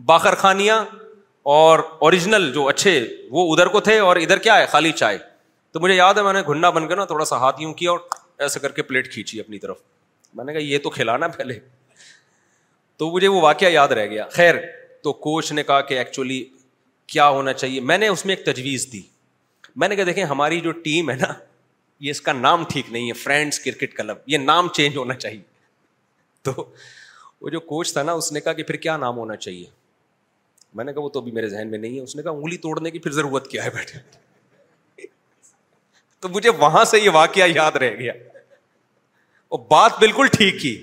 باخر 0.07 0.35
خانیاں 0.43 0.85
اور 1.55 1.79
اوریجنل 2.09 2.51
جو 2.53 2.67
اچھے 2.69 2.93
وہ 3.31 3.53
ادھر 3.55 3.67
کو 3.77 3.81
تھے 3.89 3.99
اور 4.09 4.17
ادھر 4.17 4.39
کیا 4.47 4.59
ہے 4.59 4.67
خالی 4.73 4.93
چائے 5.03 5.19
تو 5.73 5.81
مجھے 5.81 5.95
یاد 5.95 6.15
ہے 6.17 6.23
میں 6.23 6.33
نے 6.33 6.41
گھنڈا 6.53 6.71
بن 6.79 6.87
کے 6.89 6.95
نا 6.95 7.05
تھوڑا 7.05 7.25
سا 7.25 7.37
ہاتھ 7.41 7.62
یوں 7.62 7.73
کیا 7.83 7.91
اور 7.91 7.99
ایسا 8.47 8.61
کر 8.61 8.73
کے 8.73 8.83
پلیٹ 8.83 9.12
کھینچی 9.12 9.41
اپنی 9.41 9.59
طرف 9.59 9.79
میں 10.37 10.45
نے 10.45 10.53
کہا 10.53 10.61
یہ 10.61 10.79
تو 10.83 10.91
کھلانا 10.91 11.29
پہلے 11.37 11.59
تو 12.99 13.11
مجھے 13.15 13.29
وہ 13.29 13.41
واقعہ 13.41 13.69
یاد 13.71 13.89
رہ 13.99 14.07
گیا 14.11 14.27
خیر 14.33 14.55
تو 15.03 15.12
کوچ 15.27 15.53
نے 15.53 15.62
کہا 15.62 15.81
کہ 15.91 15.99
ایکچولی 15.99 16.45
کیا 17.15 17.29
ہونا 17.29 17.53
چاہیے 17.53 17.81
میں 17.93 17.99
نے 17.99 18.09
اس 18.09 18.25
میں 18.27 18.35
ایک 18.37 18.45
تجویز 18.47 18.87
دی 18.93 19.01
میں 19.83 19.89
نے 19.89 19.97
کہا 19.97 20.05
دیکھیں 20.07 20.25
ہماری 20.25 20.61
جو 20.61 20.71
ٹیم 20.87 21.11
ہے 21.11 21.17
نا 21.21 21.33
یہ 22.01 22.11
اس 22.11 22.21
کا 22.21 22.33
نام 22.33 22.65
ٹھیک 22.71 22.91
نہیں 22.93 23.09
ہے 23.09 23.13
فرینڈس 23.23 23.59
کرکٹ 23.65 23.95
کلب 23.97 24.19
یہ 24.27 24.39
نام 24.39 24.69
چینج 24.75 24.97
ہونا 24.97 25.15
چاہیے 25.15 25.41
تو 26.49 26.53
وہ 27.41 27.51
جو 27.51 27.61
کوچ 27.61 27.93
تھا 27.93 28.03
نا 28.03 28.13
اس 28.21 28.31
نے 28.33 28.41
کہا 28.41 28.53
کہ 28.53 28.63
پھر 28.63 28.77
کیا 28.87 28.97
نام 28.97 29.17
ہونا 29.19 29.37
چاہیے 29.37 29.65
میں 30.79 30.85
نے 30.85 30.93
کہا 30.93 31.03
وہ 31.03 31.09
تو 31.17 31.21
ابھی 31.21 31.33
میرے 31.33 31.49
ذہن 31.49 31.71
میں 31.71 31.79
نہیں 31.79 31.97
ہے 31.97 32.01
اس 32.03 32.17
نے 32.17 32.23
کہا 32.23 32.31
انگلی 32.31 32.57
توڑنے 32.67 32.91
کی 32.91 32.99
پھر 32.99 33.11
ضرورت 33.13 33.47
کیا 33.51 33.65
ہے 33.65 33.71
بیٹھے 33.75 33.99
تو 36.21 36.29
مجھے 36.35 36.51
وہاں 36.65 36.85
سے 36.95 36.99
یہ 37.01 37.11
واقعہ 37.15 37.47
یاد 37.55 37.77
رہ 37.81 37.95
گیا 37.99 38.13
وہ 39.51 39.59
بات 39.71 39.99
بالکل 40.01 40.27
ٹھیک 40.37 40.61
کی 40.61 40.75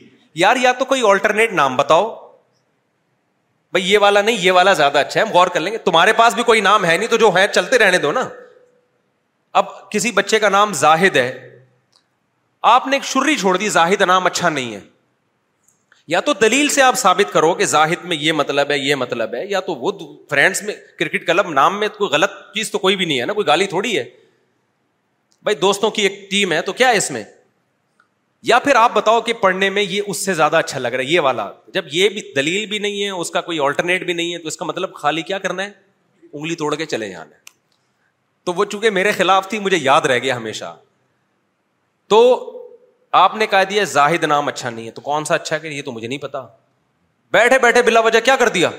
یار 0.42 0.56
یا 0.62 0.72
تو 0.80 0.86
کوئی 0.86 1.02
آلٹرنیٹ 1.10 1.52
نام 1.54 1.76
بتاؤ 1.78 2.10
بھائی 3.76 3.92
یہ 3.92 3.98
والا 4.02 4.22
نہیں 4.22 4.38
یہ 4.42 4.52
والا 4.52 4.74
زیادہ 4.74 4.98
اچھا 4.98 5.20
ہے 5.20 5.26
ہم 5.26 5.32
غور 5.34 5.48
کر 5.54 5.60
لیں 5.60 5.72
گے 5.74 5.78
تمہارے 5.84 6.14
پاس 6.14 6.34
بھی 6.36 6.44
کوئی 6.44 6.62
نام 6.62 6.86
ہے 6.86 6.98
نہیں 6.98 7.08
تو 7.10 7.18
جو 7.18 7.30
ہے 7.36 7.46
چلتے 7.54 7.78
رہنے 7.80 7.98
دو 8.06 8.12
نا 8.12 8.28
اب 9.60 9.66
کسی 9.92 10.12
بچے 10.16 10.40
کا 10.40 10.50
نام 10.50 10.74
زاہد 10.82 11.16
ہے 11.16 11.30
آپ 12.74 12.88
نے 12.88 12.96
ایک 12.96 13.04
شرری 13.06 13.36
چھوڑ 13.40 13.56
دی 13.58 13.70
زاہد 13.70 14.02
نام 14.08 14.26
اچھا 14.26 14.50
نہیں 14.50 14.74
ہے 14.74 14.80
یا 16.08 16.20
تو 16.28 16.34
دلیل 16.42 16.68
سے 16.70 16.82
آپ 16.82 16.98
ثابت 16.98 17.34
کرو 17.34 17.54
کہ 17.56 17.66
زاہد 17.74 18.06
میں 18.12 18.18
یہ 18.20 18.32
مطلب 18.34 18.72
ہے 18.72 18.78
یہ 18.78 18.96
مطلب 18.96 19.34
ہے 19.36 19.46
یا 19.50 19.60
تو 19.68 19.76
وہ 19.76 19.92
فرینڈس 20.30 20.62
میں 20.64 20.74
کرکٹ 21.00 21.28
کلب 21.28 21.50
نام 21.54 21.80
میں 21.80 21.88
کوئی 21.98 22.10
غلط 22.14 22.32
چیز 22.54 22.72
تو 22.72 22.78
کوئی 22.86 22.96
بھی 22.96 23.06
نہیں 23.06 23.20
ہے 23.22 23.26
نا 23.26 23.34
کوئی 23.34 23.48
گالی 23.48 23.66
تھوڑی 23.74 23.98
ہے 23.98 24.04
بھائی 25.44 25.56
دوستوں 25.58 25.90
کی 25.92 26.02
ایک 26.08 26.20
ٹیم 26.32 26.52
ہے 26.54 26.62
تو 26.62 26.74
کیا 26.82 26.90
ہے 26.90 26.98
اس 26.98 27.12
میں 27.12 27.24
یا 28.50 28.60
پھر 28.60 28.76
آپ 28.76 28.94
بتاؤ 28.94 29.22
کہ 29.22 29.34
پڑھنے 29.42 29.70
میں 29.70 29.82
یہ 29.84 30.02
اس 30.08 30.26
سے 30.26 30.34
زیادہ 30.34 30.56
اچھا 30.58 30.80
لگ 30.80 30.88
رہا 30.94 31.04
ہے 31.04 31.10
یہ 31.12 31.20
والا 31.30 31.52
جب 31.74 31.86
یہ 31.92 32.10
بھی 32.18 32.22
دلیل 32.36 32.66
بھی 32.70 32.80
نہیں 32.80 33.04
ہے 33.04 33.10
اس 33.10 33.30
کا 33.32 33.42
کوئی 33.50 33.60
آلٹرنیٹ 33.66 34.04
بھی 34.06 34.14
نہیں 34.14 34.34
ہے 34.34 34.38
تو 34.40 34.48
اس 34.48 34.58
کا 34.58 34.66
مطلب 34.66 34.94
خالی 35.04 35.22
کیا 35.32 35.38
کرنا 35.46 35.64
ہے 35.64 35.72
انگلی 36.34 36.56
توڑ 36.66 36.74
کے 36.76 36.86
چلے 36.96 37.10
جانا 37.10 37.36
ہے 37.36 37.40
تو 38.46 38.54
وہ 38.54 38.66
چونکہ 38.66 38.90
میرے 38.90 39.12
خلاف 39.18 39.48
تھی 39.50 39.60
مجھے 39.60 39.78
یاد 39.82 40.02
رہ 40.12 40.20
گیا 40.20 40.36
ہمیشہ 40.38 40.74
تو 42.10 42.22
آپ 43.24 43.36
نے 43.36 43.48
کہہ 43.48 43.64
دیا 43.70 43.84
زاہد 43.94 44.24
نام 44.24 44.48
اچھا 44.48 44.70
نہیں 44.70 44.86
ہے 44.86 44.92
تو 44.92 45.02
کون 45.02 45.26
سا 45.26 45.36
اچھا 45.36 45.58
کہ 45.58 45.68
یہ 45.68 45.82
تو 45.86 45.92
مجھے 45.92 46.08
نہیں 46.08 46.20
پتا 46.22 46.46
بیٹھے 47.34 47.60
بیٹھے 47.62 47.82
بلا 47.90 48.00
وجہ 48.06 48.20
کیا 48.26 48.36
کر 48.40 48.50
دیا 48.60 48.70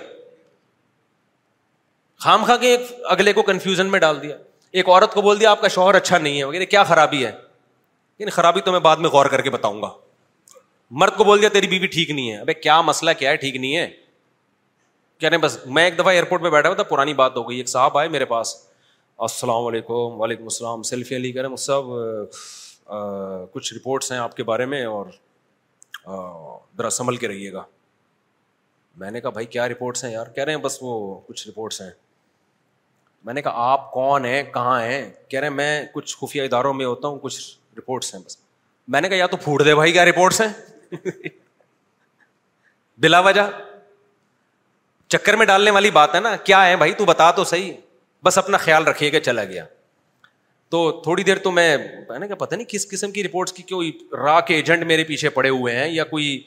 خام 2.25 2.45
خاں 2.45 2.57
کے 2.59 2.77
اگلے 3.11 3.33
کو 3.33 3.43
کنفیوژن 3.43 3.87
میں 3.91 4.01
ڈال 4.01 4.21
دیا 4.23 4.37
ایک 4.81 4.89
عورت 4.89 5.15
کو 5.15 5.23
بول 5.23 5.41
دیا 5.41 5.51
آپ 5.51 5.61
کا 5.61 5.69
شوہر 5.77 5.95
اچھا 5.95 6.19
نہیں 6.19 6.43
ہے 6.59 6.67
کیا 6.67 6.83
خرابی 6.91 7.25
ہے 7.25 7.31
لیکن 7.31 8.31
خرابی 8.31 8.61
تو 8.61 8.73
میں 8.73 8.81
بعد 8.81 8.97
میں 9.07 9.11
غور 9.11 9.27
کر 9.35 9.41
کے 9.43 9.51
بتاؤں 9.51 9.81
گا 9.83 9.91
مرد 11.03 11.17
کو 11.17 11.25
بول 11.25 11.41
دیا 11.41 11.49
تیری 11.53 11.67
بیوی 11.67 11.87
ٹھیک 11.87 12.11
نہیں 12.11 12.31
ہے 12.33 12.37
ابھی 12.39 12.55
کیا 12.55 12.81
مسئلہ 12.93 13.11
کیا 13.19 13.31
ہے 13.31 13.37
ٹھیک 13.45 13.57
نہیں 13.57 13.77
ہے 13.77 13.89
کیا 15.21 15.31
نہیں 15.31 15.41
بس 15.41 15.57
میں 15.75 15.85
ایک 15.85 15.99
دفعہ 15.99 16.13
ایئرپورٹ 16.13 16.43
پہ 16.43 16.51
بیٹھا 16.51 16.69
ہوا 16.69 16.77
تھا 16.77 16.83
پرانی 16.95 17.15
بات 17.23 17.37
ہو 17.37 17.49
گئی 17.49 17.57
ایک 17.59 17.69
صاحب 17.69 17.99
آئے 17.99 18.09
میرے 18.17 18.25
پاس 18.35 18.55
السلام 19.21 19.65
علیکم 19.67 20.21
وعلیکم 20.21 20.43
السلام 20.45 20.83
سیلفی 20.91 21.15
علی 21.17 21.31
کرم 21.33 21.55
صاحب 21.63 23.49
کچھ 23.53 23.73
رپورٹس 23.75 24.11
ہیں 24.13 24.19
آپ 24.19 24.37
کے 24.37 24.43
بارے 24.51 24.67
میں 24.67 24.85
اور 24.87 25.07
ذرا 26.79 26.91
سنبھل 26.91 27.17
کے 27.17 27.29
رہیے 27.29 27.53
گا 27.53 27.63
میں 29.01 29.11
نے 29.11 29.21
کہا 29.21 29.31
بھائی 29.31 29.47
کیا 29.47 29.69
رپورٹس 29.69 30.05
ہیں 30.05 30.13
یار 30.13 30.27
کہہ 30.35 30.45
رہے 30.45 30.55
ہیں 30.55 30.61
بس 30.61 30.79
وہ 30.83 30.95
کچھ 31.27 31.47
رپورٹس 31.49 31.81
ہیں 31.81 31.91
میں 33.25 33.35
نے 33.35 33.43
کہا 33.43 33.71
آپ 33.73 33.91
کون 33.93 34.25
ہیں 34.25 34.43
کہاں 34.55 34.81
ہیں 34.83 35.05
کہہ 35.29 35.39
رہے 35.41 35.49
ہیں 35.49 35.55
میں 35.57 35.85
کچھ 35.93 36.17
خفیہ 36.21 36.43
اداروں 36.45 36.73
میں 36.75 36.87
ہوتا 36.87 37.09
ہوں 37.09 37.19
کچھ 37.23 37.41
رپورٹس 37.79 38.15
ہیں 38.15 38.21
بس 38.27 38.39
میں 38.93 39.01
نے 39.01 39.09
کہا 39.09 39.17
یا 39.17 39.27
تو 39.27 39.37
پھوٹ 39.45 39.65
دے 39.65 39.75
بھائی 39.75 39.93
کیا 39.93 40.05
رپورٹس 40.05 40.41
ہیں 40.41 41.13
بلا 43.03 43.21
وجہ 43.29 43.47
چکر 45.17 45.37
میں 45.37 45.47
ڈالنے 45.47 45.71
والی 45.71 45.91
بات 46.01 46.15
ہے 46.15 46.21
نا 46.21 46.37
کیا 46.51 46.67
ہے 46.67 46.77
بھائی 46.77 46.93
تو 46.99 47.05
بتا 47.05 47.31
تو 47.37 47.45
صحیح 47.55 47.73
بس 48.25 48.39
اپنا 48.39 48.57
خیال 48.67 48.85
رکھیے 48.87 49.13
گا 49.13 49.21
چلا 49.27 49.45
گیا 49.53 49.65
تو 50.71 50.81
تھوڑی 51.03 51.23
دیر 51.25 51.37
تو 51.45 51.51
میں 51.51 51.67
کیا 52.09 52.35
پتا 52.39 52.57
نہیں 52.57 52.67
کس 52.69 52.89
قسم 52.91 53.11
کی 53.13 53.25
رپورٹس 53.25 53.53
کی 53.53 53.63
کوئی 53.71 53.91
را 54.25 54.39
کے 54.51 54.55
ایجنٹ 54.55 54.83
میرے 54.91 55.05
پیچھے 55.05 55.29
پڑے 55.39 55.49
ہوئے 55.49 55.77
ہیں 55.77 55.89
یا 55.93 56.05
کوئی 56.13 56.39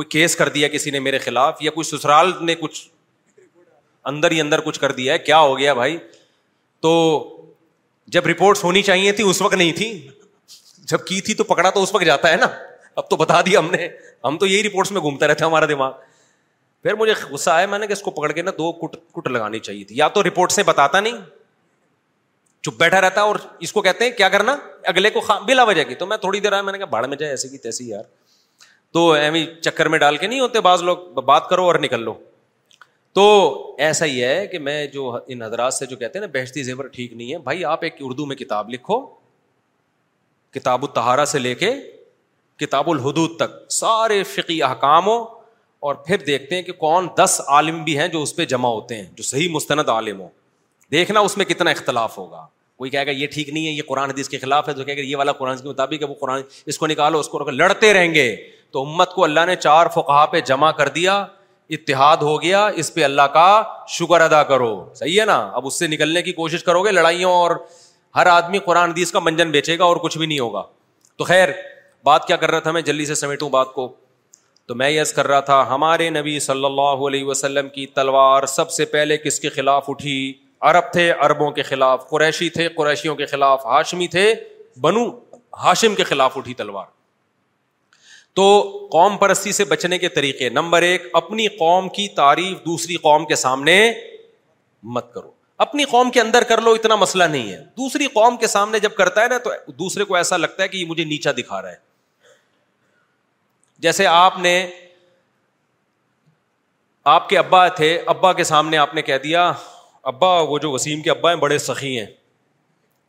کوئی 0.00 0.08
کیس 0.08 0.36
کر 0.36 0.48
دیا 0.56 0.68
کسی 0.74 0.90
نے 0.90 0.98
میرے 1.06 1.18
خلاف 1.26 1.62
یا 1.62 1.70
کوئی 1.78 1.84
سسرال 1.96 2.32
نے 2.46 2.54
کچھ 2.60 2.80
اندر 4.10 4.30
ہی 4.30 4.40
اندر 4.40 4.60
کچھ 4.64 4.80
کر 4.80 4.92
دیا 4.92 5.12
ہے 5.12 5.18
کیا 5.30 5.38
ہو 5.40 5.58
گیا 5.58 5.74
بھائی 5.80 5.96
تو 6.86 6.92
جب 8.14 8.26
رپورٹس 8.26 8.64
ہونی 8.64 8.82
چاہیے 8.90 9.12
تھی 9.18 9.24
اس 9.30 9.42
وقت 9.42 9.54
نہیں 9.54 9.72
تھی 9.80 9.90
جب 10.92 11.04
کی 11.06 11.20
تھی 11.26 11.34
تو 11.40 11.44
پکڑا 11.50 11.70
تو 11.78 11.82
اس 11.82 11.94
وقت 11.94 12.04
جاتا 12.04 12.30
ہے 12.30 12.36
نا 12.36 12.46
اب 13.00 13.08
تو 13.10 13.16
بتا 13.16 13.40
دیا 13.46 13.58
ہم 13.58 13.70
نے 13.70 13.88
ہم 14.24 14.38
تو 14.38 14.46
یہی 14.46 14.62
رپورٹس 14.68 14.90
میں 14.92 15.00
گھومتا 15.00 15.26
رہتا 15.28 15.46
ہمارا 15.46 15.66
دماغ 15.68 15.92
پھر 16.82 16.94
مجھے 16.96 17.12
غصہ 17.30 17.50
آیا 17.50 17.66
میں 17.66 17.78
نے 17.78 17.86
کہ 17.86 17.92
اس 17.92 18.00
کو 18.02 18.10
پکڑ 18.10 18.30
کے 18.32 18.42
نا 18.42 18.50
دو 18.58 18.70
کٹ 18.86 18.96
کٹ 19.14 19.26
لگانی 19.28 19.58
چاہیے 19.58 19.84
تھی 19.88 19.96
یا 19.96 20.08
تو 20.14 20.22
رپورٹ 20.22 20.52
سے 20.52 20.62
بتاتا 20.66 21.00
نہیں 21.00 21.18
چپ 22.64 22.78
بیٹھا 22.78 23.00
رہتا 23.00 23.20
اور 23.28 23.36
اس 23.66 23.72
کو 23.72 23.82
کہتے 23.82 24.04
ہیں 24.04 24.10
کیا 24.16 24.28
کرنا 24.28 24.56
اگلے 24.92 25.10
کو 25.10 25.20
بلا 25.46 25.62
وجہ 25.64 25.82
کی 25.84 25.94
تو 26.02 26.06
میں 26.06 26.16
تھوڑی 26.24 26.40
دیر 26.40 26.52
آیا 26.52 26.62
میں 26.62 26.72
نے 26.72 26.78
کہا 26.78 26.86
بھاڑ 26.90 27.06
میں 27.06 27.16
جائے 27.16 27.32
ایسے 27.32 27.48
کی 27.48 27.58
تیسی 27.66 27.88
یار 27.88 28.02
تو 28.94 29.10
ایوی 29.12 29.44
چکر 29.60 29.88
میں 29.88 29.98
ڈال 29.98 30.16
کے 30.16 30.26
نہیں 30.26 30.40
ہوتے 30.40 30.60
بعض 30.60 30.82
لوگ 30.82 31.20
بات 31.26 31.48
کرو 31.48 31.64
اور 31.64 31.74
نکل 31.82 32.02
لو 32.04 32.14
تو 33.18 33.24
ایسا 33.86 34.04
ہی 34.06 34.22
ہے 34.24 34.46
کہ 34.46 34.58
میں 34.58 34.86
جو 34.92 35.16
ان 35.26 35.42
حضرات 35.42 35.74
سے 35.74 35.86
جو 35.86 35.96
کہتے 35.96 36.18
ہیں 36.18 36.26
نا 36.26 36.30
بہشتی 36.38 36.62
زیور 36.62 36.84
ٹھیک 36.92 37.12
نہیں 37.12 37.32
ہے 37.32 37.38
بھائی 37.48 37.64
آپ 37.64 37.82
ایک 37.84 37.94
اردو 38.04 38.26
میں 38.26 38.36
کتاب 38.36 38.70
لکھو 38.70 38.98
کتاب 40.54 40.84
التہارا 40.84 41.24
سے 41.34 41.38
لے 41.38 41.54
کے 41.64 41.72
کتاب 42.60 42.90
الحدود 42.90 43.36
تک 43.38 43.54
سارے 43.72 44.22
فقی 44.34 44.62
احکام 44.62 45.06
ہو 45.06 45.18
اور 45.86 45.94
پھر 46.06 46.16
دیکھتے 46.26 46.54
ہیں 46.54 46.62
کہ 46.62 46.72
کون 46.78 47.06
دس 47.18 47.40
عالم 47.54 47.82
بھی 47.84 47.96
ہیں 47.98 48.06
جو 48.08 48.20
اس 48.22 48.34
پہ 48.36 48.44
جمع 48.50 48.68
ہوتے 48.68 48.94
ہیں 48.96 49.04
جو 49.16 49.22
صحیح 49.22 49.48
مستند 49.52 49.88
عالم 49.88 50.20
ہو 50.20 50.26
دیکھنا 50.92 51.20
اس 51.28 51.36
میں 51.36 51.44
کتنا 51.44 51.70
اختلاف 51.70 52.18
ہوگا 52.18 52.44
کوئی 52.78 52.90
کہے 52.90 53.06
گا 53.06 53.10
یہ 53.10 53.26
ٹھیک 53.32 53.48
نہیں 53.48 53.66
ہے 53.66 53.70
یہ 53.70 53.82
قرآن 53.88 54.10
حدیث 54.10 54.28
کے 54.28 54.38
خلاف 54.38 54.68
ہے 54.68 54.74
تو 54.74 54.84
کہے 54.84 54.96
گا 54.96 55.00
یہ 55.02 55.16
والا 55.16 55.32
قرآن 55.40 55.56
کے 55.62 55.68
مطابق 55.68 56.02
ہے 56.02 56.06
وہ 56.08 56.14
قرآن 56.20 56.40
اس 56.72 56.78
کو 56.78 56.86
نکالو 56.86 57.18
اس 57.20 57.28
کو 57.28 57.38
لڑتے 57.50 57.92
رہیں 57.94 58.14
گے 58.14 58.34
تو 58.72 58.82
امت 58.84 59.12
کو 59.14 59.24
اللہ 59.24 59.46
نے 59.46 59.56
چار 59.56 59.86
فقہ 59.94 60.24
پہ 60.32 60.40
جمع 60.52 60.70
کر 60.80 60.88
دیا 60.98 61.14
اتحاد 61.76 62.22
ہو 62.26 62.40
گیا 62.42 62.64
اس 62.82 62.92
پہ 62.94 63.04
اللہ 63.04 63.26
کا 63.38 63.46
شکر 63.98 64.20
ادا 64.20 64.42
کرو 64.52 64.72
صحیح 65.00 65.20
ہے 65.20 65.24
نا 65.32 65.38
اب 65.54 65.66
اس 65.66 65.78
سے 65.78 65.86
نکلنے 65.88 66.22
کی 66.22 66.32
کوشش 66.32 66.64
کرو 66.68 66.82
گے 66.84 66.90
لڑائیوں 66.92 67.32
اور 67.40 67.50
ہر 68.16 68.26
آدمی 68.34 68.58
قرآن 68.68 68.90
حدیث 68.90 69.12
کا 69.12 69.18
منجن 69.28 69.50
بیچے 69.50 69.78
گا 69.78 69.84
اور 69.84 69.96
کچھ 70.02 70.18
بھی 70.18 70.26
نہیں 70.26 70.38
ہوگا 70.38 70.62
تو 71.16 71.24
خیر 71.32 71.48
بات 72.04 72.26
کیا 72.26 72.36
کر 72.36 72.50
رہا 72.50 72.58
تھا 72.60 72.70
میں 72.72 72.82
جلدی 72.90 73.04
سے 73.06 73.14
سمیٹوں 73.14 73.48
بات 73.50 73.72
کو 73.74 73.90
تو 74.68 74.74
میں 74.80 74.88
یس 74.90 75.12
کر 75.12 75.26
رہا 75.28 75.40
تھا 75.48 75.62
ہمارے 75.74 76.08
نبی 76.10 76.38
صلی 76.40 76.64
اللہ 76.64 77.00
علیہ 77.08 77.24
وسلم 77.24 77.68
کی 77.68 77.86
تلوار 77.94 78.46
سب 78.56 78.70
سے 78.70 78.84
پہلے 78.92 79.16
کس 79.18 79.40
کے 79.40 79.48
خلاف 79.56 79.84
اٹھی 79.90 80.16
عرب 80.70 80.92
تھے 80.92 81.10
عربوں 81.28 81.50
کے 81.52 81.62
خلاف 81.68 82.08
قریشی 82.08 82.48
تھے 82.56 82.68
قریشیوں 82.76 83.14
کے 83.22 83.26
خلاف 83.26 83.64
ہاشمی 83.66 84.06
تھے 84.08 84.32
بنو 84.80 85.04
ہاشم 85.62 85.94
کے 85.94 86.04
خلاف 86.10 86.36
اٹھی 86.38 86.54
تلوار 86.60 86.84
تو 88.40 88.44
قوم 88.92 89.16
پرستی 89.22 89.52
سے 89.52 89.64
بچنے 89.70 89.98
کے 89.98 90.08
طریقے 90.08 90.48
نمبر 90.48 90.82
ایک 90.82 91.08
اپنی 91.22 91.46
قوم 91.58 91.88
کی 91.96 92.06
تعریف 92.16 92.64
دوسری 92.66 92.96
قوم 93.08 93.24
کے 93.26 93.34
سامنے 93.36 93.76
مت 94.94 95.12
کرو 95.14 95.30
اپنی 95.66 95.84
قوم 95.90 96.10
کے 96.10 96.20
اندر 96.20 96.44
کر 96.52 96.60
لو 96.60 96.70
اتنا 96.74 96.94
مسئلہ 96.96 97.24
نہیں 97.32 97.50
ہے 97.52 97.58
دوسری 97.78 98.06
قوم 98.14 98.36
کے 98.36 98.46
سامنے 98.46 98.78
جب 98.86 98.94
کرتا 98.98 99.22
ہے 99.22 99.28
نا 99.28 99.38
تو 99.44 99.50
دوسرے 99.82 100.04
کو 100.04 100.14
ایسا 100.16 100.36
لگتا 100.36 100.62
ہے 100.62 100.68
کہ 100.68 100.76
یہ 100.76 100.86
مجھے 100.86 101.04
نیچا 101.04 101.32
دکھا 101.38 101.60
رہا 101.62 101.70
ہے 101.70 101.90
جیسے 103.82 104.06
آپ 104.06 104.38
نے 104.38 104.50
آپ 107.12 107.28
کے 107.28 107.38
ابا 107.38 107.66
تھے 107.78 107.88
ابا 108.14 108.32
کے 108.32 108.44
سامنے 108.50 108.76
آپ 108.78 108.92
نے 108.94 109.02
کہہ 109.02 109.16
دیا 109.22 109.50
ابا 110.10 110.28
وہ 110.50 110.58
جو 110.62 110.70
وسیم 110.72 111.00
کے 111.02 111.10
ابا 111.10 111.30
ہیں 111.30 111.36
بڑے 111.38 111.56
سخی 111.64 111.98
ہیں 111.98 112.04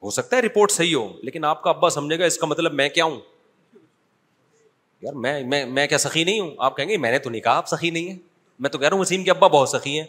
ہو 0.03 0.11
سکتا 0.11 0.35
ہے 0.37 0.41
رپورٹ 0.41 0.71
صحیح 0.71 0.95
ہو 0.95 1.07
لیکن 1.23 1.45
آپ 1.45 1.61
کا 1.63 1.69
ابا 1.69 1.89
سمجھے 1.95 2.17
گا 2.19 2.25
اس 2.25 2.37
کا 2.37 2.45
مطلب 2.47 2.73
میں 2.79 2.87
کیا 2.95 3.05
ہوں 3.05 3.19
یار 5.01 5.13
میں 5.27 5.65
میں 5.75 5.85
کیا 5.87 5.97
سخی 6.05 6.23
نہیں 6.23 6.39
ہوں 6.39 6.49
آپ 6.69 6.77
کہیں 6.77 6.89
گے 6.89 6.97
میں 7.05 7.11
نے 7.11 7.19
تو 7.19 7.29
نہیں 7.29 7.41
کہا 7.41 7.57
آپ 7.57 7.67
سخی 7.67 7.89
نہیں 7.89 8.09
ہے 8.09 8.15
میں 8.65 8.69
تو 8.69 8.77
کہہ 8.77 8.87
رہا 8.87 8.95
ہوں 8.95 9.01
وسیم 9.01 9.23
کے 9.23 9.31
ابا 9.31 9.47
بہت 9.57 9.69
سخی 9.69 9.97
ہیں 9.99 10.05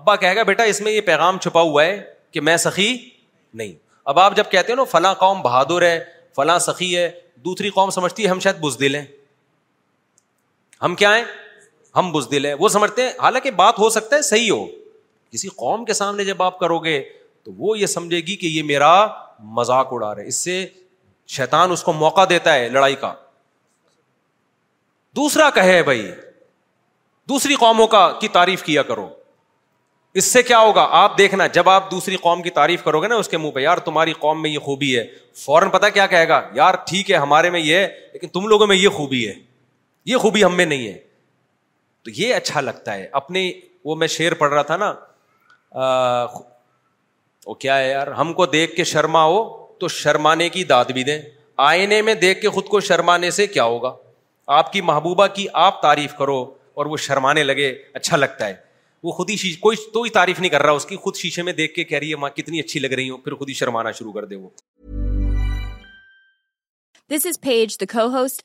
ابا 0.00 0.16
کہے 0.24 0.34
گا 0.36 0.42
بیٹا 0.52 0.62
اس 0.72 0.80
میں 0.80 0.92
یہ 0.92 1.00
پیغام 1.10 1.38
چھپا 1.42 1.60
ہوا 1.72 1.84
ہے 1.84 2.00
کہ 2.32 2.40
میں 2.48 2.56
سخی 2.66 2.96
نہیں 3.54 3.72
اب 4.14 4.18
آپ 4.18 4.36
جب 4.36 4.50
کہتے 4.50 4.72
ہو 4.72 4.76
نا 4.76 4.84
فلاں 4.96 5.14
قوم 5.26 5.42
بہادر 5.42 5.82
ہے 5.90 5.98
فلاں 6.36 6.58
سخی 6.70 6.96
ہے 6.96 7.08
دوسری 7.44 7.70
قوم 7.80 7.90
سمجھتی 8.00 8.24
ہے 8.24 8.28
ہم 8.28 8.40
شاید 8.40 8.60
بزدل 8.62 8.94
ہیں 8.94 9.04
ہم 10.82 10.94
کیا 10.94 11.14
ہیں 11.16 11.24
ہم 11.96 12.10
بزدل 12.12 12.46
ہیں 12.46 12.54
وہ 12.58 12.68
سمجھتے 12.68 13.02
ہیں 13.02 13.10
حالانکہ 13.22 13.50
بات 13.60 13.78
ہو 13.78 13.88
سکتا 13.90 14.16
ہے 14.16 14.22
صحیح 14.22 14.50
ہو 14.50 14.64
کسی 15.32 15.48
قوم 15.56 15.84
کے 15.84 15.92
سامنے 16.00 16.24
جب 16.24 16.42
آپ 16.42 16.58
کرو 16.58 16.78
گے 16.78 17.02
تو 17.44 17.52
وہ 17.58 17.78
یہ 17.78 17.86
سمجھے 17.86 18.18
گی 18.26 18.36
کہ 18.36 18.46
یہ 18.46 18.62
میرا 18.62 18.90
مذاق 19.58 19.88
اڑا 19.92 20.14
رہے 20.14 20.26
اس 20.28 20.36
سے 20.44 20.66
شیطان 21.36 21.70
اس 21.72 21.82
کو 21.84 21.92
موقع 21.92 22.24
دیتا 22.30 22.54
ہے 22.54 22.68
لڑائی 22.68 22.94
کا 23.00 23.12
دوسرا 25.16 25.48
کہے 25.54 25.82
بھائی 25.82 26.10
دوسری 27.28 27.54
قوموں 27.60 27.86
کا 27.96 28.10
کی 28.20 28.28
تعریف 28.32 28.62
کیا 28.62 28.82
کرو 28.90 29.08
اس 30.20 30.24
سے 30.32 30.42
کیا 30.42 30.58
ہوگا 30.58 30.86
آپ 31.02 31.16
دیکھنا 31.18 31.46
جب 31.58 31.68
آپ 31.68 31.90
دوسری 31.90 32.16
قوم 32.22 32.42
کی 32.42 32.50
تعریف 32.58 32.82
کرو 32.84 33.00
گے 33.02 33.08
نا 33.08 33.16
اس 33.22 33.28
کے 33.28 33.38
منہ 33.38 33.50
پہ 33.54 33.60
یار 33.60 33.78
تمہاری 33.88 34.12
قوم 34.18 34.42
میں 34.42 34.50
یہ 34.50 34.58
خوبی 34.68 34.96
ہے 34.96 35.04
فوراً 35.44 35.68
پتا 35.70 35.88
کیا 35.96 36.06
کہے 36.12 36.28
گا 36.28 36.40
یار 36.54 36.74
ٹھیک 36.88 37.10
ہے 37.10 37.16
ہمارے 37.16 37.50
میں 37.50 37.60
یہ 37.60 37.76
ہے 37.76 38.08
لیکن 38.12 38.28
تم 38.38 38.46
لوگوں 38.48 38.66
میں 38.66 38.76
یہ 38.76 38.88
خوبی 38.96 39.26
ہے 39.28 39.34
یہ 40.06 40.16
خوبی 40.22 40.42
ہم 40.44 40.56
میں 40.56 40.64
نہیں 40.66 40.86
ہے 40.88 40.98
تو 42.04 42.10
یہ 42.16 42.34
اچھا 42.34 42.60
لگتا 42.60 42.94
ہے 42.94 43.08
اپنے 43.20 43.50
وہ 43.84 43.94
میں 44.02 44.06
شیر 44.16 44.34
پڑھ 44.42 44.52
رہا 44.52 44.62
تھا 44.68 44.76
نا 44.82 44.92
وہ 47.46 47.54
کیا 47.64 47.78
ہے 47.78 47.88
یار 47.90 48.06
ہم 48.20 48.32
کو 48.40 48.46
دیکھ 48.52 48.74
کے 48.76 48.84
شرما 48.92 49.22
ہو 49.24 49.42
تو 49.80 49.88
شرمانے 49.94 50.48
کی 50.48 50.62
داد 50.74 50.90
بھی 50.98 51.04
دیں 51.04 51.20
آئینے 51.70 52.00
میں 52.08 52.14
دیکھ 52.22 52.40
کے 52.40 52.48
خود 52.56 52.66
کو 52.74 52.80
شرمانے 52.90 53.30
سے 53.40 53.46
کیا 53.46 53.64
ہوگا 53.74 53.94
آپ 54.58 54.72
کی 54.72 54.80
محبوبہ 54.90 55.26
کی 55.34 55.46
آپ 55.66 55.80
تعریف 55.82 56.14
کرو 56.18 56.38
اور 56.80 56.86
وہ 56.86 56.96
شرمانے 57.08 57.42
لگے 57.44 57.72
اچھا 58.00 58.16
لگتا 58.16 58.46
ہے 58.48 58.54
وہ 59.04 59.12
خود 59.12 59.30
ہی 59.44 59.52
کوئی 59.60 59.76
تو 59.94 60.02
ہی 60.02 60.10
تعریف 60.10 60.40
نہیں 60.40 60.50
کر 60.50 60.62
رہا 60.62 60.72
اس 60.80 60.86
کی 60.92 60.96
خود 61.06 61.16
شیشے 61.22 61.42
میں 61.48 61.52
دیکھ 61.62 61.74
کے 61.74 61.84
کہہ 61.84 61.98
رہی 61.98 62.10
ہے 62.10 62.16
ماں 62.26 62.30
کتنی 62.36 62.60
اچھی 62.60 62.80
لگ 62.80 62.92
رہی 62.96 63.10
ہوں 63.10 63.18
پھر 63.24 63.34
خود 63.42 63.48
ہی 63.48 63.54
شرمانا 63.62 63.90
شروع 63.98 64.12
کر 64.12 64.24
دے 64.32 64.36
وہ 64.36 64.48
دس 67.10 67.26
از 67.26 67.38
پیج 67.42 67.76
دورس 67.80 68.36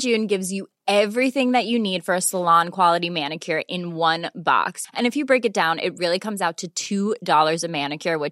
جیون 0.00 0.26
gives 0.28 0.50
you 0.52 0.64
everything 1.30 1.54
need 1.82 2.02
for 2.06 2.18
سلانٹی 2.20 3.10
مین 3.10 3.32
ا 3.32 3.36
کھیر 3.42 3.58
انکس 3.68 4.86
مین 7.70 7.92
ایر 8.04 8.16
و 8.16 8.26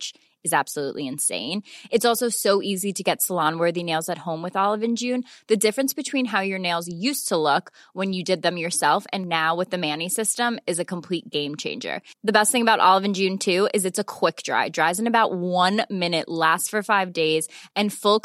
سو 2.32 2.58
ایزی 2.62 2.90
ٹو 2.96 3.02
گیٹ 3.06 3.22
سلانوریز 3.22 4.10
ہوم 4.26 4.44
وت 4.44 4.56
آلون 4.56 4.94
جیون 4.98 5.20
difference 5.62 5.94
between 5.96 6.26
have 6.32 6.42
your 6.48 6.58
news 6.58 7.18
silk 7.28 7.70
one 7.96 8.14
you 8.14 8.22
جد 8.26 8.42
دم 8.44 8.56
یور 8.56 8.70
سیلف 8.76 9.06
اینڈ 9.12 9.26
نا 9.32 9.50
وت 9.58 9.74
اے 9.82 9.90
آنی 9.92 10.08
system 10.16 10.56
is 10.68 10.78
a 10.80 10.84
کمپوئی 10.88 11.20
game 11.34 11.54
changer 11.62 11.96
the 12.28 12.38
best 12.38 12.56
about 12.60 12.80
آو 12.82 12.98
ون 13.04 13.12
جین 13.20 13.36
ٹو 13.44 13.66
از 13.74 13.86
اٹس 13.86 13.98
اے 13.98 14.04
کھوکھ 14.18 14.42
جائے 14.44 16.80
فائیو 16.86 17.08
ڈیز 17.14 17.48
اینڈ 17.74 17.92
فل 17.92 18.18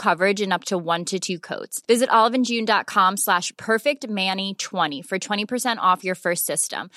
ابن 1.91 2.05
آلون 2.21 2.43
جینڈا 2.43 2.81
خام 2.87 3.15
ساش 3.25 3.51
پکٹ 3.65 4.05
مے 4.17 4.25
یعنی 4.25 4.51
four 5.09 5.17
twenty 5.27 5.45
person 5.49 5.79
of 5.93 6.05
your 6.05 6.15
first 6.21 6.51
system 6.51 6.87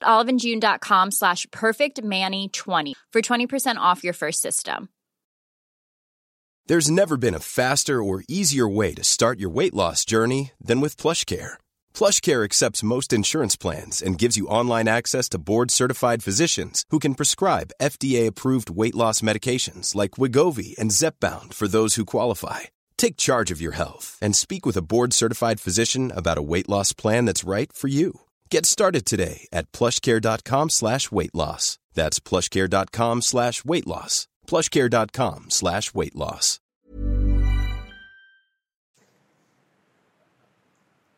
alone 0.00 0.36
جینڈا 0.42 0.74
خام 0.80 1.10
ساش 1.18 1.46
پیکٹ 1.60 2.00
مے 2.04 2.18
یعنی 2.20 2.46
چوانی 2.52 2.92
four 3.12 3.20
twenty 3.28 3.46
percent 3.50 3.78
of 3.82 4.04
your 4.04 4.12
first 4.20 4.46
system 4.48 4.71
them. 4.72 4.82
There's 6.68 6.90
never 7.02 7.16
been 7.18 7.40
a 7.40 7.48
faster 7.60 7.96
or 8.08 8.26
easier 8.38 8.68
way 8.80 8.90
to 8.96 9.10
start 9.14 9.36
your 9.40 9.52
weight 9.58 9.76
loss 9.80 9.98
journey 10.14 10.42
than 10.68 10.78
with 10.80 11.00
PlushCare. 11.02 11.54
PlushCare 11.98 12.42
accepts 12.48 12.88
most 12.94 13.10
insurance 13.18 13.56
plans 13.64 13.96
and 14.04 14.22
gives 14.22 14.38
you 14.38 14.54
online 14.60 14.88
access 14.98 15.26
to 15.30 15.44
board-certified 15.50 16.24
physicians 16.26 16.76
who 16.90 17.02
can 17.04 17.18
prescribe 17.20 17.76
FDA-approved 17.92 18.68
weight 18.80 18.98
loss 19.02 19.16
medications 19.28 19.86
like 20.00 20.16
Wegovy 20.20 20.70
and 20.80 20.96
Zepbound 21.00 21.50
for 21.58 21.68
those 21.68 21.92
who 21.94 22.14
qualify. 22.16 22.60
Take 23.04 23.26
charge 23.28 23.50
of 23.52 23.62
your 23.64 23.76
health 23.82 24.08
and 24.24 24.40
speak 24.44 24.62
with 24.66 24.78
a 24.78 24.86
board-certified 24.92 25.58
physician 25.64 26.04
about 26.20 26.40
a 26.40 26.48
weight 26.52 26.68
loss 26.74 26.90
plan 27.02 27.24
that's 27.26 27.50
right 27.56 27.70
for 27.80 27.88
you. 28.00 28.08
Get 28.54 28.64
started 28.74 29.04
today 29.06 29.38
at 29.58 29.68
PlushCare.com/weight-loss. 29.76 31.64
That's 31.98 32.18
PlushCare.com/weight-loss. 32.28 34.16
plushcare.com 34.52 35.48
slash 35.60 35.92
weight 36.00 36.18
loss. 36.24 36.56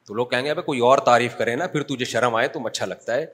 تو 0.07 0.15
لوگ 0.15 0.27
کہیں 0.31 0.45
گے 0.45 0.51
ابھی 0.51 0.63
کوئی 0.63 0.81
اور 0.87 0.99
تعریف 1.09 1.37
کرے 1.37 1.55
نا 1.57 1.67
پھر 1.75 1.83
تجھے 1.91 2.05
شرم 2.05 2.35
آئے 2.35 2.49
تم 2.57 2.67
اچھا 2.67 2.87
لگتا 2.87 3.15
ہے 3.17 3.25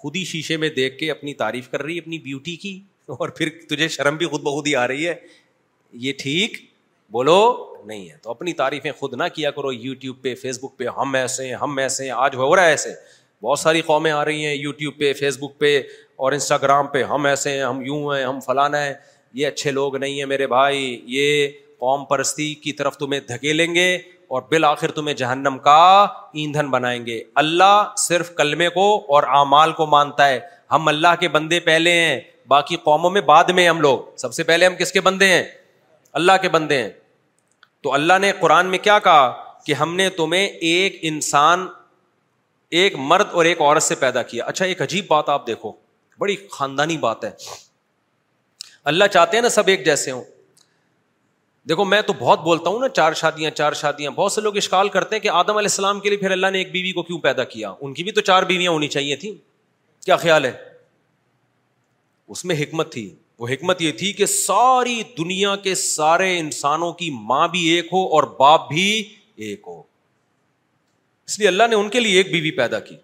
خود 0.00 0.16
ہی 0.16 0.24
شیشے 0.32 0.56
میں 0.64 0.68
دیکھ 0.78 0.98
کے 0.98 1.10
اپنی 1.10 1.32
تعریف 1.34 1.70
کر 1.70 1.82
رہی 1.82 1.94
ہے 1.96 2.00
اپنی 2.00 2.18
بیوٹی 2.26 2.56
کی 2.64 2.72
اور 3.18 3.28
پھر 3.38 3.48
تجھے 3.70 3.88
شرم 3.94 4.16
بھی 4.16 4.26
خود 4.34 4.42
بخود 4.48 4.66
ہی 4.66 4.74
آ 4.80 4.86
رہی 4.88 5.06
ہے 5.08 5.14
یہ 6.06 6.12
ٹھیک 6.22 6.58
بولو 7.16 7.38
نہیں 7.86 8.08
ہے 8.10 8.16
تو 8.22 8.30
اپنی 8.30 8.52
تعریفیں 8.60 8.90
خود 8.98 9.14
نہ 9.22 9.28
کیا 9.34 9.50
کرو 9.58 9.72
یوٹیوب 9.72 10.20
پہ 10.22 10.34
فیس 10.42 10.58
بک 10.62 10.76
پہ 10.78 10.88
ہم 10.96 11.14
ایسے 11.22 11.46
ہیں 11.46 11.54
ہم 11.62 11.78
ایسے 11.84 12.04
ہیں 12.04 12.10
آج 12.24 12.34
ہو 12.42 12.54
رہا 12.56 12.64
ہے 12.64 12.70
ایسے 12.76 12.92
بہت 13.42 13.58
ساری 13.58 13.80
قومیں 13.86 14.10
آ 14.10 14.24
رہی 14.24 14.44
ہیں 14.46 14.54
یوٹیوب 14.54 14.98
پہ 14.98 15.12
فیس 15.22 15.38
بک 15.40 15.58
پہ 15.58 15.76
اور 16.24 16.32
انسٹاگرام 16.38 16.86
پہ 16.96 17.02
ہم 17.14 17.26
ایسے 17.26 17.52
ہیں 17.56 17.62
ہم 17.62 17.82
یوں 17.86 18.00
ہیں 18.14 18.24
ہم 18.24 18.40
فلانا 18.46 18.84
ہیں 18.84 18.94
یہ 19.34 19.46
اچھے 19.46 19.70
لوگ 19.70 19.96
نہیں 19.96 20.18
ہیں 20.18 20.26
میرے 20.26 20.46
بھائی 20.46 21.00
یہ 21.16 21.48
قوم 21.80 22.04
پرستی 22.04 22.54
کی 22.62 22.72
طرف 22.72 22.96
تمہیں 22.98 23.20
دھکیلیں 23.28 23.74
گے 23.74 23.94
اور 24.34 24.42
بالآخر 24.50 24.90
تمہیں 24.92 25.14
جہنم 25.16 25.58
کا 25.64 25.76
ایندھن 26.40 26.70
بنائیں 26.70 27.04
گے 27.06 27.22
اللہ 27.42 27.82
صرف 27.98 28.34
کلمے 28.36 28.68
کو 28.70 28.86
اور 29.14 29.22
اعمال 29.38 29.72
کو 29.72 29.86
مانتا 29.86 30.28
ہے 30.28 30.38
ہم 30.72 30.88
اللہ 30.88 31.14
کے 31.20 31.28
بندے 31.36 31.60
پہلے 31.68 31.92
ہیں 32.00 32.20
باقی 32.48 32.76
قوموں 32.84 33.10
میں 33.10 33.20
بعد 33.26 33.48
میں 33.54 33.68
ہم 33.68 33.80
لوگ 33.80 33.98
سب 34.16 34.34
سے 34.34 34.42
پہلے 34.50 34.66
ہم 34.66 34.74
کس 34.78 34.92
کے 34.92 35.00
بندے 35.06 35.26
ہیں 35.32 35.42
اللہ 36.20 36.32
کے 36.42 36.48
بندے 36.48 36.82
ہیں 36.82 36.88
تو 37.82 37.92
اللہ 37.94 38.18
نے 38.20 38.32
قرآن 38.40 38.66
میں 38.70 38.78
کیا 38.82 38.98
کہا 39.04 39.30
کہ 39.66 39.72
ہم 39.80 39.94
نے 39.96 40.08
تمہیں 40.16 40.46
ایک 40.46 40.98
انسان 41.10 41.66
ایک 42.80 42.94
مرد 42.98 43.26
اور 43.32 43.44
ایک 43.44 43.60
عورت 43.60 43.82
سے 43.82 43.94
پیدا 44.00 44.22
کیا 44.30 44.44
اچھا 44.46 44.64
ایک 44.64 44.82
عجیب 44.82 45.06
بات 45.08 45.28
آپ 45.28 45.46
دیکھو 45.46 45.72
بڑی 46.18 46.36
خاندانی 46.50 46.96
بات 47.00 47.24
ہے 47.24 47.30
اللہ 48.92 49.04
چاہتے 49.12 49.36
ہیں 49.36 49.42
نا 49.42 49.48
سب 49.48 49.68
ایک 49.68 49.84
جیسے 49.84 50.10
ہوں 50.10 50.22
دیکھو 51.68 51.84
میں 51.84 52.00
تو 52.02 52.12
بہت 52.18 52.40
بولتا 52.42 52.70
ہوں 52.70 52.78
نا 52.80 52.88
چار 52.96 53.12
شادیاں 53.22 53.50
چار 53.50 53.72
شادیاں 53.80 54.10
بہت 54.16 54.32
سے 54.32 54.40
لوگ 54.40 54.56
اشکال 54.56 54.88
کرتے 54.88 55.16
ہیں 55.16 55.20
کہ 55.22 55.28
آدم 55.28 55.56
علیہ 55.56 55.70
السلام 55.72 56.00
کے 56.00 56.08
لیے 56.10 56.18
پھر 56.18 56.30
اللہ 56.30 56.50
نے 56.52 56.58
ایک 56.58 56.70
بیوی 56.72 56.92
کو 56.92 57.02
کیوں 57.02 57.18
پیدا 57.20 57.44
کیا 57.54 57.72
ان 57.80 57.94
کی 57.94 58.02
بھی 58.04 58.12
تو 58.12 58.20
چار 58.30 58.42
بیویاں 58.52 58.70
ہونی 58.72 58.88
چاہیے 58.94 59.16
تھیں 59.24 59.32
کیا 60.04 60.16
خیال 60.16 60.44
ہے 60.44 60.52
اس 62.34 62.44
میں 62.44 62.56
حکمت 62.62 62.92
تھی 62.92 63.08
وہ 63.38 63.48
حکمت 63.48 63.82
یہ 63.82 63.92
تھی 63.98 64.12
کہ 64.12 64.26
ساری 64.26 65.02
دنیا 65.18 65.54
کے 65.62 65.74
سارے 65.82 66.38
انسانوں 66.38 66.92
کی 66.92 67.10
ماں 67.26 67.46
بھی 67.48 67.66
ایک 67.74 67.86
ہو 67.92 68.04
اور 68.16 68.22
باپ 68.38 68.68
بھی 68.68 68.88
ایک 69.46 69.62
ہو 69.66 69.80
اس 71.26 71.38
لیے 71.38 71.48
اللہ 71.48 71.66
نے 71.70 71.74
ان 71.76 71.88
کے 71.96 72.00
لیے 72.00 72.16
ایک 72.16 72.30
بیوی 72.32 72.50
پیدا 72.56 72.80
کی 72.88 72.96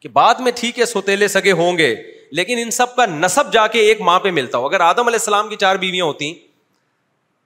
کہ 0.00 0.08
بعد 0.12 0.34
میں 0.44 0.52
ٹھیک 0.56 0.78
ہے 0.78 0.84
سوتےلے 0.86 1.28
سگے 1.28 1.52
ہوں 1.60 1.78
گے 1.78 1.94
لیکن 2.34 2.58
ان 2.62 2.70
سب 2.70 2.94
کا 2.96 3.06
نصب 3.06 3.52
جا 3.52 3.66
کے 3.72 3.80
ایک 3.88 4.00
ماں 4.00 4.18
پہ 4.20 4.30
ملتا 4.30 4.58
ہو 4.58 4.66
اگر 4.66 4.80
آدم 4.80 5.06
علیہ 5.06 5.18
السلام 5.20 5.48
کی 5.48 5.56
چار 5.60 5.76
بیویاں 5.84 6.04
ہوتی 6.04 6.32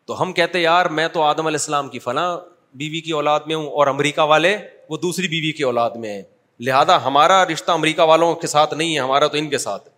تو 0.07 0.21
ہم 0.23 0.33
کہتے 0.33 0.61
یار 0.61 0.87
میں 0.99 1.09
تو 1.13 1.23
آدم 1.23 1.47
علیہ 1.47 1.59
السلام 1.61 1.89
کی 1.89 1.99
فلاں 1.99 2.37
بیوی 2.79 3.01
کی 3.01 3.13
اولاد 3.13 3.41
میں 3.47 3.57
ہوں 3.57 3.67
اور 3.71 3.87
امریکہ 3.87 4.23
والے 4.31 4.57
وہ 4.91 4.97
دوسری 5.03 5.29
بیوی 5.29 5.53
کی 5.53 5.63
اولاد 5.63 5.91
میں 6.01 6.13
ہیں 6.15 6.23
لہٰذا 6.67 7.03
ہمارا 7.07 7.45
رشتہ 7.53 7.73
امریکہ 7.73 8.03
والوں 8.09 8.35
کے 8.41 8.47
ساتھ 8.47 8.75
نہیں 8.75 8.95
ہے 8.95 9.01
ہمارا 9.01 9.27
تو 9.27 9.37
ان 9.39 9.49
کے 9.51 9.59
ساتھ 9.59 9.89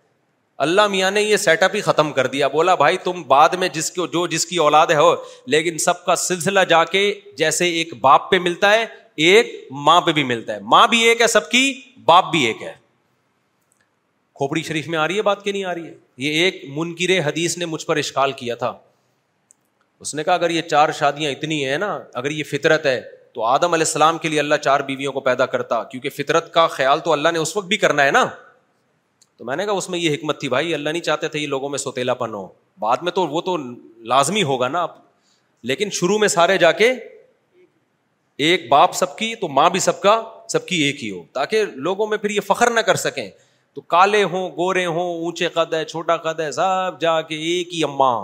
اللہ 0.65 0.87
میاں 0.87 1.09
نے 1.11 1.21
یہ 1.21 1.37
سیٹ 1.37 1.63
اپ 1.63 1.75
ہی 1.75 1.81
ختم 1.81 2.11
کر 2.13 2.27
دیا 2.35 2.47
بولا 2.47 2.75
بھائی 2.81 2.97
تم 3.03 3.21
بعد 3.27 3.53
میں 3.59 3.67
جس 3.73 3.89
کو 3.91 4.05
جو 4.07 4.25
جس 4.33 4.45
کی 4.45 4.57
اولاد 4.65 4.87
ہے 4.91 4.95
ہو 4.95 5.13
لیکن 5.55 5.77
سب 5.85 6.05
کا 6.05 6.15
سلسلہ 6.25 6.59
جا 6.69 6.83
کے 6.91 7.11
جیسے 7.37 7.69
ایک 7.79 7.93
باپ 8.01 8.29
پہ 8.31 8.39
ملتا 8.39 8.71
ہے 8.73 8.85
ایک 9.29 9.51
ماں 9.85 9.99
پہ 10.01 10.11
بھی 10.11 10.23
ملتا 10.23 10.53
ہے 10.53 10.59
ماں 10.75 10.85
بھی 10.87 11.01
ایک 11.09 11.21
ہے 11.21 11.27
سب 11.27 11.49
کی 11.51 11.71
باپ 12.05 12.31
بھی 12.31 12.45
ایک 12.45 12.61
ہے 12.63 12.71
کھوپڑی 14.37 14.61
شریف 14.63 14.87
میں 14.89 14.97
آ 14.99 15.07
رہی 15.07 15.17
ہے 15.17 15.21
بات 15.21 15.43
کہ 15.43 15.51
نہیں 15.51 15.63
آ 15.65 15.73
رہی 15.75 15.87
ہے 15.87 15.93
یہ 16.17 16.43
ایک 16.43 16.63
منکر 16.75 17.11
حدیث 17.25 17.57
نے 17.57 17.65
مجھ 17.65 17.85
پر 17.85 17.97
اشکال 17.97 18.31
کیا 18.41 18.55
تھا 18.63 18.73
اس 20.03 20.13
نے 20.15 20.23
کہا 20.23 20.33
اگر 20.33 20.49
یہ 20.49 20.61
چار 20.69 20.91
شادیاں 20.99 21.31
اتنی 21.31 21.65
ہیں 21.69 21.77
نا 21.77 21.97
اگر 22.21 22.31
یہ 22.31 22.43
فطرت 22.51 22.85
ہے 22.85 22.99
تو 23.33 23.43
آدم 23.45 23.73
علیہ 23.73 23.85
السلام 23.87 24.17
کے 24.23 24.29
لیے 24.29 24.39
اللہ 24.39 24.55
چار 24.63 24.79
بیویوں 24.87 25.11
کو 25.13 25.19
پیدا 25.27 25.45
کرتا 25.53 25.83
کیونکہ 25.91 26.09
فطرت 26.17 26.53
کا 26.53 26.65
خیال 26.77 26.99
تو 27.05 27.13
اللہ 27.13 27.29
نے 27.33 27.39
اس 27.39 27.55
وقت 27.57 27.67
بھی 27.67 27.77
کرنا 27.83 28.05
ہے 28.05 28.11
نا 28.11 28.25
تو 29.37 29.45
میں 29.45 29.55
نے 29.55 29.65
کہا 29.65 29.71
اس 29.81 29.89
میں 29.89 29.99
یہ 29.99 30.13
حکمت 30.13 30.39
تھی 30.39 30.49
بھائی 30.55 30.73
اللہ 30.73 30.89
نہیں 30.89 31.01
چاہتے 31.03 31.27
تھے 31.35 31.39
یہ 31.39 31.47
لوگوں 31.53 31.69
میں 31.69 31.77
سوتیلا 31.83 32.13
پن 32.23 32.33
ہو 32.33 32.47
بعد 32.79 32.97
میں 33.07 33.11
تو 33.11 33.27
وہ 33.27 33.41
تو 33.47 33.55
لازمی 34.13 34.43
ہوگا 34.51 34.67
نا 34.67 34.81
آپ 34.83 34.97
لیکن 35.71 35.89
شروع 35.99 36.17
میں 36.19 36.27
سارے 36.37 36.57
جا 36.57 36.71
کے 36.81 36.91
ایک 38.49 38.67
باپ 38.69 38.93
سب 38.95 39.15
کی 39.17 39.33
تو 39.41 39.47
ماں 39.59 39.69
بھی 39.69 39.79
سب 39.79 40.01
کا 40.01 40.21
سب 40.51 40.65
کی 40.67 40.81
ایک 40.83 41.03
ہی 41.03 41.09
ہو 41.11 41.23
تاکہ 41.33 41.65
لوگوں 41.89 42.07
میں 42.07 42.17
پھر 42.17 42.29
یہ 42.29 42.39
فخر 42.47 42.69
نہ 42.71 42.79
کر 42.89 42.95
سکیں 43.07 43.29
تو 43.75 43.81
کالے 43.93 44.23
ہوں 44.31 44.49
گورے 44.57 44.85
ہوں 44.85 45.19
اونچے 45.23 45.47
قد 45.53 45.73
ہے 45.73 45.83
چھوٹا 45.85 46.15
قد 46.25 46.39
ہے 46.39 46.51
سب 46.51 46.99
جا 46.99 47.19
کے 47.29 47.35
ایک 47.53 47.73
ہی 47.73 47.83
اماں 47.83 48.15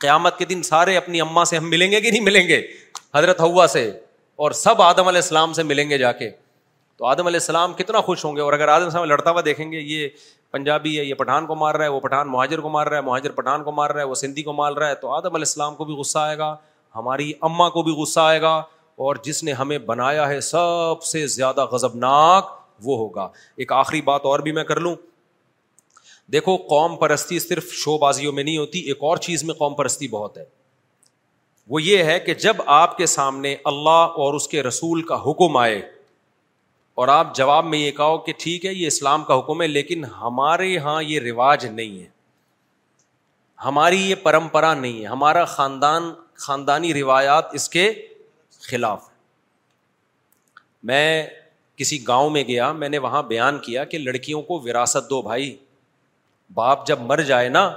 قیامت 0.00 0.38
کے 0.38 0.44
دن 0.44 0.62
سارے 0.62 0.96
اپنی 0.96 1.20
اماں 1.20 1.44
سے 1.50 1.56
ہم 1.56 1.68
ملیں 1.70 1.90
گے 1.90 2.00
کہ 2.00 2.10
نہیں 2.10 2.20
ملیں 2.22 2.48
گے 2.48 2.60
حضرت 3.14 3.40
ہوا 3.40 3.66
سے 3.74 3.90
اور 4.44 4.50
سب 4.64 4.82
آدم 4.82 5.08
علیہ 5.08 5.20
السلام 5.24 5.52
سے 5.52 5.62
ملیں 5.70 5.90
گے 5.90 5.98
جا 5.98 6.10
کے 6.20 6.30
تو 6.98 7.06
آدم 7.06 7.26
علیہ 7.26 7.36
السلام 7.40 7.72
کتنا 7.74 8.00
خوش 8.08 8.24
ہوں 8.24 8.36
گے 8.36 8.40
اور 8.40 8.52
اگر 8.52 8.68
آدم 8.68 8.84
السلام 8.84 9.04
لڑتا 9.08 9.30
ہوا 9.30 9.40
دیکھیں 9.44 9.70
گے 9.72 9.78
یہ 9.80 10.08
پنجابی 10.52 10.98
ہے 10.98 11.04
یہ 11.04 11.14
پٹھان 11.18 11.46
کو 11.46 11.54
مار 11.64 11.74
رہا 11.74 11.84
ہے 11.84 11.90
وہ 11.90 12.00
پٹھان 12.00 12.28
مہاجر 12.28 12.60
کو 12.60 12.68
مار 12.70 12.86
رہا 12.86 12.96
ہے 12.96 13.02
مہاجر 13.02 13.32
پٹھان 13.40 13.64
کو 13.64 13.72
مار 13.72 13.90
رہا 13.90 14.00
ہے 14.00 14.06
وہ 14.06 14.14
سندھی 14.22 14.42
کو 14.48 14.52
مار 14.52 14.72
رہا 14.72 14.88
ہے 14.88 14.94
تو 14.94 15.10
آدم 15.14 15.34
علیہ 15.34 15.48
السلام 15.52 15.74
کو 15.74 15.84
بھی 15.84 15.94
غصہ 16.00 16.18
آئے 16.18 16.36
گا 16.38 16.54
ہماری 16.96 17.32
اماں 17.50 17.68
کو 17.76 17.82
بھی 17.82 17.92
غصہ 18.02 18.20
آئے 18.20 18.40
گا 18.42 18.54
اور 19.04 19.16
جس 19.24 19.42
نے 19.44 19.52
ہمیں 19.62 19.78
بنایا 19.92 20.28
ہے 20.28 20.40
سب 20.48 21.02
سے 21.10 21.26
زیادہ 21.36 21.64
غضبناک 21.72 22.50
وہ 22.84 22.96
ہوگا 22.98 23.28
ایک 23.56 23.72
آخری 23.72 24.00
بات 24.02 24.24
اور 24.26 24.38
بھی 24.46 24.52
میں 24.52 24.64
کر 24.64 24.80
لوں 24.80 24.94
دیکھو 26.32 26.56
قوم 26.68 26.96
پرستی 26.96 27.38
صرف 27.38 27.72
شو 27.72 27.96
بازیوں 27.98 28.32
میں 28.32 28.42
نہیں 28.44 28.56
ہوتی 28.58 28.78
ایک 28.88 29.02
اور 29.04 29.16
چیز 29.26 29.44
میں 29.44 29.54
قوم 29.54 29.74
پرستی 29.76 30.08
بہت 30.08 30.36
ہے 30.38 30.44
وہ 31.70 31.82
یہ 31.82 32.02
ہے 32.04 32.18
کہ 32.20 32.34
جب 32.44 32.56
آپ 32.76 32.96
کے 32.96 33.06
سامنے 33.06 33.54
اللہ 33.72 34.20
اور 34.22 34.34
اس 34.34 34.48
کے 34.48 34.62
رسول 34.62 35.02
کا 35.06 35.20
حکم 35.30 35.56
آئے 35.56 35.80
اور 37.02 37.08
آپ 37.08 37.34
جواب 37.34 37.64
میں 37.64 37.78
یہ 37.78 37.90
کہو 37.96 38.16
کہ 38.24 38.32
ٹھیک 38.38 38.64
ہے 38.66 38.72
یہ 38.74 38.86
اسلام 38.86 39.24
کا 39.24 39.38
حکم 39.38 39.62
ہے 39.62 39.66
لیکن 39.66 40.04
ہمارے 40.20 40.66
یہاں 40.68 41.02
یہ 41.02 41.18
رواج 41.28 41.66
نہیں 41.66 41.98
ہے 42.00 42.06
ہماری 43.64 44.00
یہ 44.08 44.14
پرمپرا 44.22 44.72
نہیں 44.74 45.00
ہے 45.00 45.06
ہمارا 45.06 45.44
خاندان 45.54 46.12
خاندانی 46.46 46.92
روایات 46.94 47.54
اس 47.54 47.68
کے 47.68 47.90
خلاف 48.70 49.08
میں 50.90 51.26
کسی 51.76 51.98
گاؤں 52.08 52.30
میں 52.30 52.42
گیا 52.48 52.70
میں 52.80 52.88
نے 52.88 52.98
وہاں 53.04 53.22
بیان 53.28 53.58
کیا 53.64 53.84
کہ 53.92 53.98
لڑکیوں 53.98 54.42
کو 54.48 54.58
وراثت 54.64 55.08
دو 55.10 55.20
بھائی 55.22 55.54
باپ 56.54 56.86
جب 56.86 57.00
مر 57.00 57.20
جائے 57.30 57.48
نا 57.48 57.68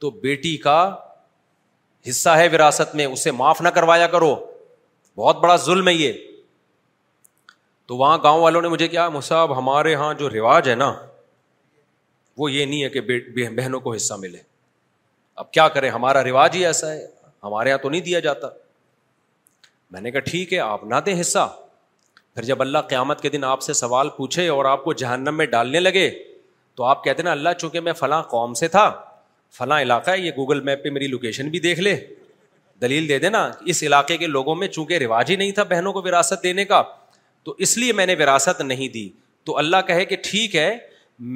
تو 0.00 0.10
بیٹی 0.22 0.56
کا 0.66 0.78
حصہ 2.08 2.28
ہے 2.36 2.48
وراثت 2.52 2.94
میں 2.96 3.04
اسے 3.06 3.30
معاف 3.40 3.60
نہ 3.62 3.68
کروایا 3.74 4.06
کرو 4.14 4.34
بہت 5.16 5.38
بڑا 5.40 5.56
ظلم 5.64 5.88
ہے 5.88 5.92
یہ 5.94 6.12
تو 7.86 7.96
وہاں 7.96 8.18
گاؤں 8.22 8.40
والوں 8.42 8.62
نے 8.62 8.68
مجھے 8.68 8.88
کیا 8.88 9.08
مصعب 9.18 9.56
ہمارے 9.58 9.92
یہاں 9.92 10.12
جو 10.18 10.30
رواج 10.30 10.68
ہے 10.68 10.74
نا 10.74 10.92
وہ 12.38 12.50
یہ 12.52 12.64
نہیں 12.66 12.82
ہے 12.84 12.88
کہ 12.90 13.00
بہنوں 13.56 13.80
کو 13.80 13.92
حصہ 13.94 14.14
ملے 14.18 14.38
اب 15.42 15.50
کیا 15.52 15.68
کریں 15.74 15.88
ہمارا 15.90 16.22
رواج 16.24 16.56
ہی 16.56 16.64
ایسا 16.66 16.92
ہے 16.92 17.06
ہمارے 17.42 17.68
یہاں 17.68 17.78
تو 17.82 17.88
نہیں 17.90 18.00
دیا 18.00 18.20
جاتا 18.26 18.48
میں 19.90 20.00
نے 20.00 20.10
کہا 20.10 20.20
ٹھیک 20.30 20.52
ہے 20.52 20.58
آپ 20.58 20.84
نہ 20.84 20.94
دیں 21.06 21.20
حصہ 21.20 21.48
پھر 22.34 22.42
جب 22.44 22.60
اللہ 22.62 22.78
قیامت 22.88 23.20
کے 23.20 23.28
دن 23.30 23.42
آپ 23.44 23.62
سے 23.62 23.72
سوال 23.78 24.08
پوچھے 24.16 24.46
اور 24.48 24.64
آپ 24.64 24.84
کو 24.84 24.92
جہنم 25.00 25.36
میں 25.36 25.46
ڈالنے 25.54 25.80
لگے 25.80 26.08
تو 26.76 26.84
آپ 26.84 27.02
کہتے 27.04 27.22
ہیں 27.22 27.24
نا 27.24 27.32
اللہ 27.32 27.48
چونکہ 27.58 27.80
میں 27.88 27.92
فلاں 27.98 28.22
قوم 28.30 28.54
سے 28.60 28.68
تھا 28.76 28.88
فلاں 29.58 29.80
علاقہ 29.82 30.10
ہے 30.10 30.18
یہ 30.20 30.30
گوگل 30.36 30.60
میپ 30.68 30.82
پہ 30.84 30.90
میری 30.90 31.06
لوکیشن 31.06 31.48
بھی 31.50 31.60
دیکھ 31.60 31.80
لے 31.80 31.94
دلیل 32.80 33.08
دے 33.08 33.18
دینا 33.18 33.50
اس 33.72 33.82
علاقے 33.82 34.16
کے 34.18 34.26
لوگوں 34.26 34.54
میں 34.62 34.68
چونکہ 34.68 34.98
رواج 34.98 35.30
ہی 35.30 35.36
نہیں 35.36 35.52
تھا 35.58 35.62
بہنوں 35.74 35.92
کو 35.92 36.02
وراثت 36.04 36.42
دینے 36.42 36.64
کا 36.72 36.82
تو 37.44 37.54
اس 37.66 37.76
لیے 37.78 37.92
میں 37.98 38.06
نے 38.06 38.14
وراثت 38.18 38.60
نہیں 38.60 38.88
دی 38.94 39.08
تو 39.44 39.56
اللہ 39.58 39.86
کہے 39.86 40.04
کہ 40.04 40.16
ٹھیک 40.30 40.56
ہے 40.56 40.74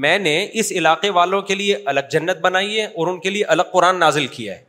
میں 0.07 0.19
نے 0.19 0.37
اس 0.61 0.73
علاقے 0.77 1.11
والوں 1.21 1.43
کے 1.51 1.55
لیے 1.55 1.77
الگ 1.93 2.09
جنت 2.11 2.41
بنائی 2.43 2.79
ہے 2.81 2.85
اور 2.85 3.07
ان 3.07 3.21
کے 3.21 3.31
لیے 3.31 3.45
الگ 3.55 3.73
قرآن 3.73 3.99
نازل 4.01 4.27
کیا 4.39 4.55
ہے 4.59 4.65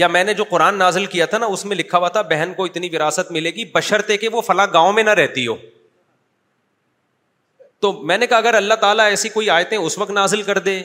یا 0.00 0.06
میں 0.08 0.22
نے 0.24 0.34
جو 0.34 0.44
قرآن 0.48 0.78
نازل 0.78 1.06
کیا 1.12 1.26
تھا 1.26 1.38
نا 1.38 1.46
اس 1.50 1.64
میں 1.64 1.76
لکھا 1.76 1.98
ہوا 1.98 2.08
تھا 2.14 2.22
بہن 2.30 2.52
کو 2.56 2.64
اتنی 2.64 2.88
وراثت 2.92 3.30
ملے 3.32 3.50
گی 3.54 3.64
بشرتے 3.74 4.16
کہ 4.24 4.28
وہ 4.32 4.40
فلاں 4.46 4.66
گاؤں 4.72 4.92
میں 4.92 5.02
نہ 5.02 5.10
رہتی 5.20 5.46
ہو 5.46 5.56
تو 7.80 7.92
میں 8.02 8.18
نے 8.18 8.26
کہا 8.26 8.36
اگر 8.36 8.54
اللہ 8.54 8.74
تعالیٰ 8.80 9.04
ایسی 9.10 9.28
کوئی 9.28 9.50
آیتیں 9.50 9.76
اس 9.78 9.98
وقت 9.98 10.10
نازل 10.10 10.42
کر 10.42 10.58
دے 10.58 10.80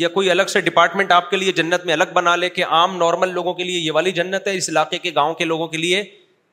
یا 0.00 0.08
کوئی 0.08 0.30
الگ 0.30 0.42
سے 0.48 0.60
ڈپارٹمنٹ 0.60 1.12
آپ 1.12 1.30
کے 1.30 1.36
لیے 1.36 1.52
جنت 1.52 1.84
میں 1.86 1.92
الگ 1.94 2.12
بنا 2.14 2.34
لے 2.36 2.48
کہ 2.50 2.64
عام 2.64 2.96
نارمل 2.96 3.32
لوگوں 3.34 3.54
کے 3.54 3.64
لیے 3.64 3.78
یہ 3.78 3.92
والی 3.92 4.12
جنت 4.18 4.46
ہے 4.48 4.56
اس 4.56 4.68
علاقے 4.70 4.98
کے 4.98 5.10
گاؤں 5.14 5.34
کے 5.34 5.44
لوگوں 5.44 5.66
کے 5.68 5.76
لیے 5.78 6.02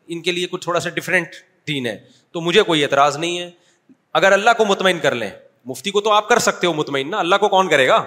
ان 0.07 0.21
کے 0.21 0.31
لیے 0.31 0.47
کچھ 0.51 0.61
تھوڑا 0.63 0.79
سا 0.79 0.89
ڈفرینٹ 0.95 1.35
دین 1.67 1.85
ہے 1.85 1.97
تو 2.31 2.41
مجھے 2.41 2.63
کوئی 2.63 2.83
اعتراض 2.83 3.17
نہیں 3.17 3.39
ہے 3.39 3.49
اگر 4.19 4.31
اللہ 4.31 4.49
کو 4.57 4.65
مطمئن 4.65 4.99
کر 4.99 5.15
لیں 5.15 5.29
مفتی 5.67 5.91
کو 5.91 6.01
تو 6.01 6.11
آپ 6.11 6.27
کر 6.29 6.39
سکتے 6.39 6.67
ہو 6.67 6.73
مطمئن 6.73 7.09
نا 7.11 7.19
اللہ 7.19 7.35
کو 7.39 7.49
کون 7.49 7.69
کرے 7.69 7.87
گا 7.87 8.03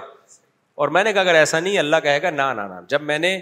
اور 0.81 0.87
میں 0.97 1.03
نے 1.03 1.13
کہا 1.13 1.21
اگر 1.21 1.35
ایسا 1.35 1.59
نہیں 1.59 1.77
اللہ 1.77 1.95
کہے 2.03 2.21
گا 2.21 2.29
نہ 2.29 2.81
جب 2.89 3.01
میں 3.11 3.19
نے 3.19 3.39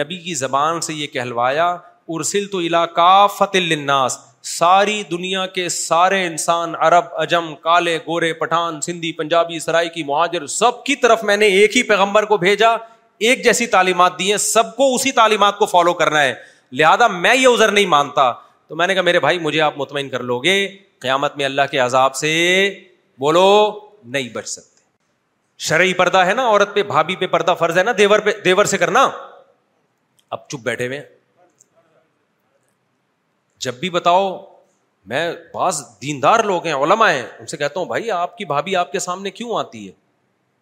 نبی 0.00 0.18
کی 0.22 0.34
زبان 0.34 0.80
سے 0.80 0.94
یہ 0.94 1.06
کہلوایا 1.12 1.66
ارسل 2.14 2.46
تو 2.52 2.60
علاقہ 2.60 3.26
فتح 3.36 3.58
الناس 3.72 4.18
ساری 4.48 5.02
دنیا 5.10 5.44
کے 5.54 5.68
سارے 5.68 6.24
انسان 6.26 6.74
عرب 6.86 7.04
اجم 7.20 7.54
کالے 7.62 7.96
گورے 8.06 8.32
پٹھان 8.40 8.80
سندھی 8.80 9.12
پنجابی 9.16 9.58
سرائی 9.60 9.88
کی 9.94 10.02
مہاجر 10.06 10.46
سب 10.54 10.82
کی 10.84 10.96
طرف 11.02 11.24
میں 11.30 11.36
نے 11.36 11.46
ایک 11.60 11.76
ہی 11.76 11.82
پیغمبر 11.88 12.24
کو 12.24 12.36
بھیجا 12.44 12.70
ایک 13.28 13.44
جیسی 13.44 13.66
تعلیمات 13.66 14.18
دی 14.18 14.30
ہیں 14.30 14.36
سب 14.38 14.74
کو 14.76 14.94
اسی 14.94 15.12
تعلیمات 15.12 15.58
کو 15.58 15.66
فالو 15.66 15.92
کرنا 16.02 16.22
ہے 16.22 16.34
لہذا 16.80 17.06
میں 17.06 17.34
یہ 17.36 17.46
ازر 17.48 17.70
نہیں 17.72 17.86
مانتا 17.96 18.30
تو 18.32 18.76
میں 18.76 18.86
نے 18.86 18.94
کہا 18.94 19.02
میرے 19.02 19.20
بھائی 19.20 19.38
مجھے 19.48 19.60
آپ 19.60 19.78
مطمئن 19.78 20.08
کر 20.08 20.22
لو 20.30 20.38
گے 20.42 20.56
قیامت 21.00 21.36
میں 21.36 21.44
اللہ 21.44 21.70
کے 21.70 21.78
عذاب 21.78 22.14
سے 22.16 22.34
بولو 23.20 23.46
نہیں 24.04 24.28
بچ 24.34 24.46
سکتے 24.48 24.76
شرعی 25.68 25.92
پردہ 26.00 26.18
ہے 26.26 26.34
نا 26.34 26.46
عورت 26.48 26.74
پہ 26.74 26.82
بھابھی 26.94 27.16
پہ 27.16 27.26
پردہ 27.26 27.54
فرض 27.58 27.78
ہے 27.78 27.82
نا 27.82 27.92
دیور 27.98 28.18
پہ 28.24 28.32
دیور 28.44 28.64
سے 28.74 28.78
کرنا 28.78 29.08
اب 30.34 30.48
چپ 30.50 30.60
بیٹھے 30.62 30.86
ہوئے 30.86 31.02
جب 33.66 33.74
بھی 33.80 33.90
بتاؤ 33.90 34.28
میں 35.12 35.20
بعض 35.54 35.80
دیندار 36.02 36.42
لوگ 36.44 36.66
ہیں 36.66 36.74
ہیں 36.74 37.26
ان 37.38 37.46
سے 37.46 37.56
کہتا 37.56 37.78
ہوں 37.80 37.86
بھائی 37.86 38.10
آپ 38.10 38.18
آپ 38.20 38.36
کی 38.38 38.44
بھابھی 38.44 38.74
کے 38.92 38.98
سامنے 39.00 39.30
کیوں 39.30 39.58
آتی 39.58 39.86
ہے 39.86 39.92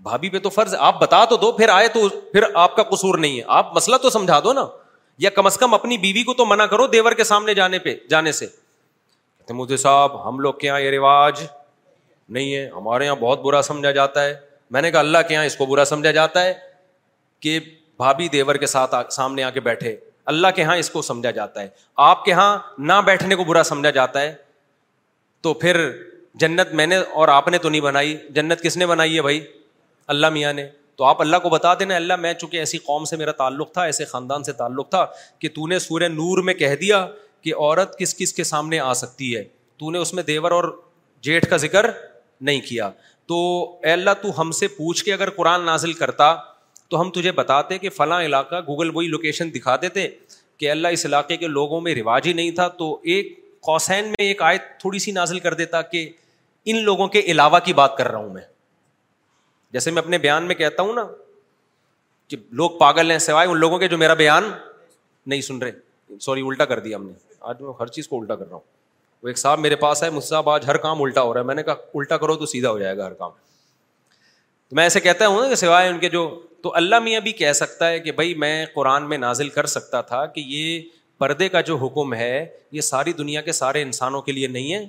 بھابھی 0.02 0.28
پہ 0.30 0.38
تو 0.38 0.48
فرض 0.50 0.74
آپ 0.88 1.00
بتا 1.00 1.24
تو 1.30 1.36
دو 1.36 1.50
پھر 1.52 1.66
پھر 1.66 1.72
آئے 1.74 1.88
تو 1.94 2.08
آپ 2.62 2.76
کا 2.76 2.82
قصور 2.90 3.18
نہیں 3.18 3.38
ہے 3.38 3.42
آپ 3.58 3.74
مسئلہ 3.76 3.96
تو 4.02 4.10
سمجھا 4.10 4.38
دو 4.44 4.52
نا 4.52 4.66
یا 5.24 5.30
کم 5.36 5.46
از 5.46 5.56
کم 5.58 5.74
اپنی 5.74 5.96
بیوی 5.98 6.22
کو 6.24 6.34
تو 6.40 6.44
منع 6.46 6.64
کرو 6.70 6.86
دیور 6.94 7.12
کے 7.20 7.24
سامنے 7.24 7.54
جانے 7.54 7.78
پہ 7.86 7.96
جانے 8.10 8.32
سے 8.38 8.46
کہتے 8.46 9.54
مودی 9.60 9.76
صاحب 9.86 10.28
ہم 10.28 10.38
لوگ 10.46 10.54
کے 10.60 10.66
یہاں 10.66 10.80
یہ 10.80 10.90
رواج 10.98 11.42
نہیں 12.28 12.54
ہے 12.54 12.68
ہمارے 12.76 13.04
یہاں 13.04 13.16
بہت 13.20 13.40
برا 13.42 13.62
سمجھا 13.62 13.90
جاتا 13.98 14.24
ہے 14.24 14.34
میں 14.74 14.82
نے 14.82 14.90
کہا 14.90 15.00
اللہ 15.00 15.18
کے 15.28 15.34
یہاں 15.34 15.44
اس 15.46 15.56
کو 15.56 15.66
برا 15.66 15.84
سمجھا 15.94 16.10
جاتا 16.10 16.42
ہے 16.44 16.52
کہ 17.40 17.58
بھابی 17.98 18.28
دیور 18.28 18.54
کے 18.54 18.66
ساتھ 18.66 18.94
سامنے 19.14 19.42
آ 19.42 19.50
کے 19.50 19.60
بیٹھے 19.68 19.94
اللہ 20.32 20.46
کے 20.54 20.62
یہاں 20.62 20.76
اس 20.76 20.90
کو 20.90 21.02
سمجھا 21.02 21.30
جاتا 21.30 21.60
ہے 21.62 21.68
آپ 22.10 22.24
کے 22.24 22.30
یہاں 22.30 22.56
نہ 22.78 22.92
بیٹھنے 23.06 23.34
کو 23.36 23.44
برا 23.44 23.62
سمجھا 23.64 23.90
جاتا 23.98 24.20
ہے 24.20 24.32
تو 25.42 25.52
پھر 25.64 25.76
جنت 26.42 26.72
میں 26.80 26.86
نے 26.86 26.96
اور 27.20 27.28
آپ 27.28 27.48
نے 27.48 27.58
تو 27.58 27.68
نہیں 27.68 27.80
بنائی 27.80 28.16
جنت 28.34 28.62
کس 28.62 28.76
نے 28.76 28.86
بنائی 28.86 29.16
ہے 29.16 29.22
بھائی 29.22 29.40
اللہ 30.14 30.28
میاں 30.30 30.52
نے 30.52 30.66
تو 30.96 31.04
آپ 31.04 31.20
اللہ 31.20 31.36
کو 31.42 31.48
بتا 31.50 31.72
دینا 31.78 31.96
اللہ 31.96 32.16
میں 32.16 32.32
چونکہ 32.34 32.56
ایسی 32.56 32.78
قوم 32.84 33.04
سے 33.04 33.16
میرا 33.16 33.32
تعلق 33.40 33.72
تھا 33.72 33.82
ایسے 33.84 34.04
خاندان 34.12 34.42
سے 34.44 34.52
تعلق 34.60 34.88
تھا 34.90 35.04
کہ 35.38 35.48
تو 35.54 35.66
نے 35.68 35.78
سورہ 35.78 36.08
نور 36.08 36.42
میں 36.44 36.54
کہہ 36.60 36.74
دیا 36.80 37.06
کہ 37.44 37.54
عورت 37.56 37.98
کس 37.98 38.14
کس 38.18 38.32
کے 38.34 38.44
سامنے 38.50 38.78
آ 38.80 38.92
سکتی 39.02 39.34
ہے 39.36 39.42
تو 39.78 39.90
نے 39.90 39.98
اس 39.98 40.12
میں 40.14 40.22
دیور 40.22 40.50
اور 40.58 40.64
جیٹھ 41.22 41.48
کا 41.50 41.56
ذکر 41.64 41.90
نہیں 42.48 42.60
کیا 42.68 42.90
تو 43.28 43.38
اے 43.84 43.92
اللہ 43.92 44.10
تو 44.22 44.40
ہم 44.40 44.50
سے 44.62 44.68
پوچھ 44.76 45.04
کے 45.04 45.12
اگر 45.12 45.30
قرآن 45.36 45.64
نازل 45.66 45.92
کرتا 46.02 46.34
تو 46.90 47.00
ہم 47.00 47.10
تجھے 47.14 47.32
بتاتے 47.32 47.78
کہ 47.78 47.88
فلاں 47.96 48.22
علاقہ 48.22 48.60
گوگل 48.66 48.90
وہی 48.94 49.06
لوکیشن 49.08 49.54
دکھا 49.54 49.76
دیتے 49.82 50.06
کہ 50.58 50.70
اللہ 50.70 50.88
اس 50.96 51.04
علاقے 51.06 51.36
کے 51.36 51.48
لوگوں 51.48 51.80
میں 51.86 51.94
رواج 51.94 52.26
ہی 52.28 52.32
نہیں 52.32 52.50
تھا 52.58 52.68
تو 52.82 52.94
ایک 53.14 53.34
قوسین 53.66 54.04
میں 54.08 54.26
ایک 54.26 54.42
آیت 54.42 54.62
تھوڑی 54.80 54.98
سی 55.04 55.12
نازل 55.12 55.38
کر 55.46 55.54
دیتا 55.60 55.80
کہ 55.94 56.08
ان 56.72 56.82
لوگوں 56.84 57.08
کے 57.08 57.20
علاوہ 57.32 57.58
کی 57.64 57.72
بات 57.80 57.96
کر 57.96 58.08
رہا 58.10 58.18
ہوں 58.18 58.32
میں 58.32 58.42
جیسے 59.72 59.90
میں 59.90 60.02
اپنے 60.02 60.18
بیان 60.18 60.44
میں 60.48 60.54
کہتا 60.54 60.82
ہوں 60.82 60.92
نا 60.94 61.06
کہ 62.28 62.36
لوگ 62.60 62.78
پاگل 62.78 63.10
ہیں 63.10 63.18
سوائے 63.26 63.48
ان 63.48 63.58
لوگوں 63.58 63.78
کے 63.78 63.88
جو 63.88 63.98
میرا 63.98 64.14
بیان 64.22 64.50
نہیں 65.30 65.40
سن 65.48 65.58
رہے 65.62 66.18
سوری 66.20 66.42
الٹا 66.48 66.64
کر 66.72 66.78
دیا 66.80 66.96
ہم 66.96 67.06
نے 67.06 67.12
آج 67.50 67.60
میں 67.62 67.72
ہر 67.80 67.86
چیز 67.96 68.08
کو 68.08 68.20
الٹا 68.20 68.34
کر 68.36 68.46
رہا 68.46 68.54
ہوں 68.54 68.64
وہ 69.22 69.28
ایک 69.28 69.38
صاحب 69.38 69.58
میرے 69.60 69.76
پاس 69.76 70.02
ہے 70.02 70.10
مجھ 70.10 70.24
صاحب 70.24 70.48
آج 70.50 70.64
ہر 70.68 70.76
کام 70.86 71.02
الٹا 71.02 71.22
ہو 71.22 71.34
رہا 71.34 71.40
ہے 71.40 71.46
میں 71.46 71.54
نے 71.54 71.62
کہا 71.62 71.74
الٹا 71.94 72.16
کرو 72.24 72.34
تو 72.36 72.46
سیدھا 72.46 72.70
ہو 72.70 72.78
جائے 72.78 72.96
گا 72.96 73.06
ہر 73.06 73.12
کام 73.22 73.30
تو 74.68 74.76
میں 74.76 74.82
ایسے 74.84 75.00
کہتا 75.00 75.26
ہوں 75.26 75.40
نا 75.42 75.48
کہ 75.48 75.54
سوائے 75.54 75.88
ان 75.88 75.98
کے 75.98 76.08
جو 76.10 76.22
تو 76.66 76.70
اللہ 76.74 76.98
میں 76.98 77.14
ابھی 77.16 77.32
کہہ 77.38 77.52
سکتا 77.52 77.88
ہے 77.88 77.98
کہ 78.00 78.12
بھائی 78.12 78.32
میں 78.42 78.64
قرآن 78.74 79.08
میں 79.08 79.16
نازل 79.18 79.48
کر 79.56 79.66
سکتا 79.72 80.00
تھا 80.08 80.24
کہ 80.26 80.40
یہ 80.46 80.80
پردے 81.18 81.48
کا 81.48 81.60
جو 81.68 81.76
حکم 81.82 82.14
ہے 82.14 82.44
یہ 82.76 82.80
ساری 82.80 83.12
دنیا 83.18 83.40
کے 83.48 83.52
سارے 83.52 83.82
انسانوں 83.82 84.22
کے 84.22 84.32
لیے 84.32 84.46
نہیں 84.54 84.72
ہے 84.72 84.80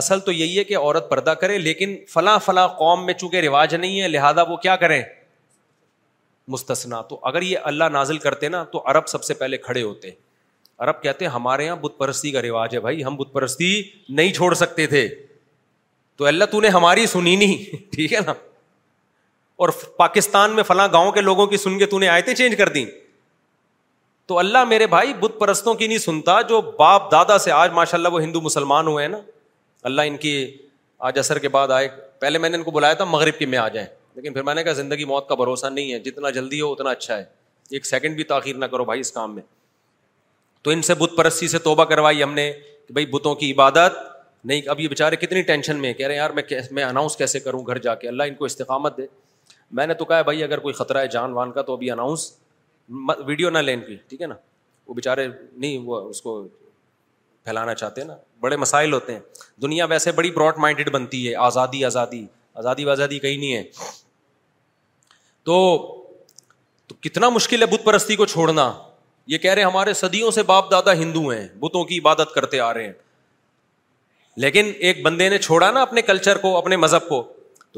اصل 0.00 0.20
تو 0.26 0.32
یہی 0.32 0.58
ہے 0.58 0.64
کہ 0.64 0.76
عورت 0.78 1.08
پردہ 1.10 1.30
کرے 1.40 1.56
لیکن 1.58 1.96
فلاں 2.12 2.38
فلاں 2.44 2.66
قوم 2.78 3.04
میں 3.06 3.14
چونکہ 3.22 3.40
رواج 3.46 3.74
نہیں 3.74 4.00
ہے 4.00 4.08
لہذا 4.08 4.42
وہ 4.50 4.56
کیا 4.66 4.76
کریں 4.84 5.00
مستثنا 6.56 7.00
تو 7.10 7.18
اگر 7.30 7.42
یہ 7.48 7.58
اللہ 7.72 7.88
نازل 7.92 8.18
کرتے 8.26 8.48
نا 8.56 8.62
تو 8.74 8.82
عرب 8.90 9.08
سب 9.08 9.24
سے 9.24 9.34
پہلے 9.42 9.56
کھڑے 9.66 9.82
ہوتے 9.82 10.10
عرب 10.86 11.02
کہتے 11.02 11.24
ہیں 11.24 11.32
ہمارے 11.32 11.64
یہاں 11.64 11.76
بت 11.80 11.98
پرستی 11.98 12.30
کا 12.36 12.42
رواج 12.42 12.74
ہے 12.74 12.80
بھائی 12.88 13.04
ہم 13.04 13.16
بت 13.16 13.32
پرستی 13.32 13.74
نہیں 14.20 14.32
چھوڑ 14.40 14.54
سکتے 14.64 14.86
تھے 14.94 15.06
تو 16.16 16.26
اللہ 16.26 16.44
تو 16.50 16.60
نے 16.60 16.68
ہماری 16.78 17.06
سنی 17.16 17.36
نہیں 17.44 17.90
ٹھیک 17.94 18.12
ہے 18.12 18.20
نا 18.26 18.34
اور 19.62 19.68
پاکستان 19.96 20.50
میں 20.56 20.62
فلاں 20.66 20.86
گاؤں 20.92 21.10
کے 21.12 21.20
لوگوں 21.20 21.46
کی 21.52 21.56
سن 21.56 21.78
کے 21.78 21.86
تو 21.86 21.98
نے 21.98 22.08
آیتیں 22.08 22.32
چینج 22.34 22.56
کر 22.58 22.68
دیں 22.74 22.84
تو 24.28 24.38
اللہ 24.38 24.64
میرے 24.68 24.86
بھائی 24.86 25.12
بت 25.20 25.32
پرستوں 25.40 25.74
کی 25.80 25.86
نہیں 25.86 25.98
سنتا 25.98 26.40
جو 26.48 26.60
باپ 26.78 27.10
دادا 27.12 27.38
سے 27.46 27.52
آج 27.52 27.72
ماشاء 27.80 27.96
اللہ 27.98 28.08
وہ 28.16 28.20
ہندو 28.22 28.40
مسلمان 28.40 28.86
ہوئے 28.86 29.04
ہیں 29.04 29.10
نا 29.12 29.18
اللہ 29.90 30.02
ان 30.10 30.16
کی 30.26 30.34
آج 31.08 31.18
اثر 31.24 31.38
کے 31.38 31.48
بعد 31.56 31.68
آئے 31.78 31.88
پہلے 32.20 32.38
میں 32.38 32.48
نے 32.48 32.56
ان 32.56 32.62
کو 32.62 32.70
بلایا 32.78 32.94
تھا 33.00 33.04
مغرب 33.16 33.38
کے 33.38 33.46
میں 33.46 33.58
آ 33.58 33.66
جائیں 33.78 33.86
لیکن 34.14 34.32
پھر 34.32 34.42
میں 34.42 34.54
نے 34.54 34.64
کہا 34.64 34.72
زندگی 34.82 35.04
موت 35.14 35.28
کا 35.28 35.34
بھروسہ 35.42 35.66
نہیں 35.72 35.92
ہے 35.92 35.98
جتنا 36.08 36.30
جلدی 36.38 36.60
ہو 36.60 36.72
اتنا 36.72 36.90
اچھا 36.90 37.16
ہے 37.16 37.24
ایک 37.76 37.86
سیکنڈ 37.86 38.16
بھی 38.16 38.24
تاخیر 38.32 38.56
نہ 38.56 38.64
کرو 38.70 38.84
بھائی 38.84 39.00
اس 39.00 39.12
کام 39.12 39.34
میں 39.34 39.42
تو 40.62 40.70
ان 40.70 40.82
سے 40.82 40.94
بت 40.98 41.16
پرستی 41.16 41.48
سے 41.48 41.58
توبہ 41.70 41.84
کروائی 41.92 42.22
ہم 42.22 42.34
نے 42.34 42.50
کہ 42.86 42.92
بھائی 42.92 43.06
بتوں 43.16 43.34
کی 43.42 43.52
عبادت 43.52 43.98
نہیں 44.44 44.68
اب 44.70 44.80
یہ 44.80 44.88
بیچارے 44.88 45.16
کتنی 45.26 45.42
ٹینشن 45.52 45.76
میں 45.80 45.92
کہہ 45.94 46.06
رہے 46.06 46.14
ہیں 46.14 46.20
یار 46.22 46.60
میں 46.78 46.84
اناؤنس 46.84 47.16
کیسے 47.16 47.40
کروں 47.40 47.64
گھر 47.66 47.78
جا 47.88 47.94
کے 48.02 48.08
اللہ 48.08 48.22
ان 48.28 48.34
کو 48.34 48.44
استقامت 48.44 48.96
دے 48.96 49.06
میں 49.76 49.86
نے 49.86 49.94
تو 49.94 50.04
کہا 50.04 50.20
بھائی 50.28 50.42
اگر 50.44 50.58
کوئی 50.58 50.74
خطرہ 50.74 50.98
ہے 51.02 51.08
جان 51.12 51.32
وان 51.32 51.50
کا 51.52 51.62
تو 51.62 51.72
ابھی 51.72 51.90
اناؤنس 51.90 52.30
ویڈیو 53.26 53.50
نہ 53.50 53.58
لین 53.58 53.80
کی 53.86 53.96
ٹھیک 54.08 54.22
ہے 54.22 54.26
نا 54.26 54.34
وہ 54.86 54.94
بےچارے 54.94 55.26
نہیں 55.52 55.78
وہ 55.84 56.00
اس 56.10 56.22
کو 56.22 56.42
پھیلانا 57.44 57.74
چاہتے 57.74 58.00
ہیں 58.00 58.08
نا 58.08 58.16
بڑے 58.40 58.56
مسائل 58.56 58.92
ہوتے 58.92 59.12
ہیں 59.12 59.20
دنیا 59.62 59.84
ویسے 59.90 60.12
بڑی 60.12 60.30
براڈ 60.30 60.58
مائنڈیڈ 60.60 60.90
بنتی 60.92 61.28
ہے 61.28 61.34
آزادی 61.48 61.84
آزادی 61.84 62.24
آزادی 62.54 62.84
و 62.84 62.90
آزادی 62.90 63.18
کہیں 63.18 63.36
نہیں 63.38 63.54
ہے 63.56 63.62
تو 65.46 65.58
کتنا 67.02 67.28
مشکل 67.28 67.60
ہے 67.62 67.66
بت 67.76 67.84
پرستی 67.84 68.16
کو 68.16 68.26
چھوڑنا 68.26 68.72
یہ 69.32 69.38
کہہ 69.38 69.52
رہے 69.54 69.62
ہمارے 69.62 69.92
صدیوں 69.94 70.30
سے 70.30 70.42
باپ 70.52 70.70
دادا 70.70 70.92
ہندو 71.02 71.26
ہیں 71.28 71.46
بتوں 71.60 71.84
کی 71.84 71.98
عبادت 71.98 72.34
کرتے 72.34 72.60
آ 72.60 72.72
رہے 72.74 72.84
ہیں 72.86 72.92
لیکن 74.42 74.72
ایک 74.88 75.02
بندے 75.02 75.28
نے 75.28 75.38
چھوڑا 75.38 75.70
نا 75.70 75.82
اپنے 75.82 76.02
کلچر 76.02 76.38
کو 76.38 76.56
اپنے 76.58 76.76
مذہب 76.76 77.08
کو 77.08 77.22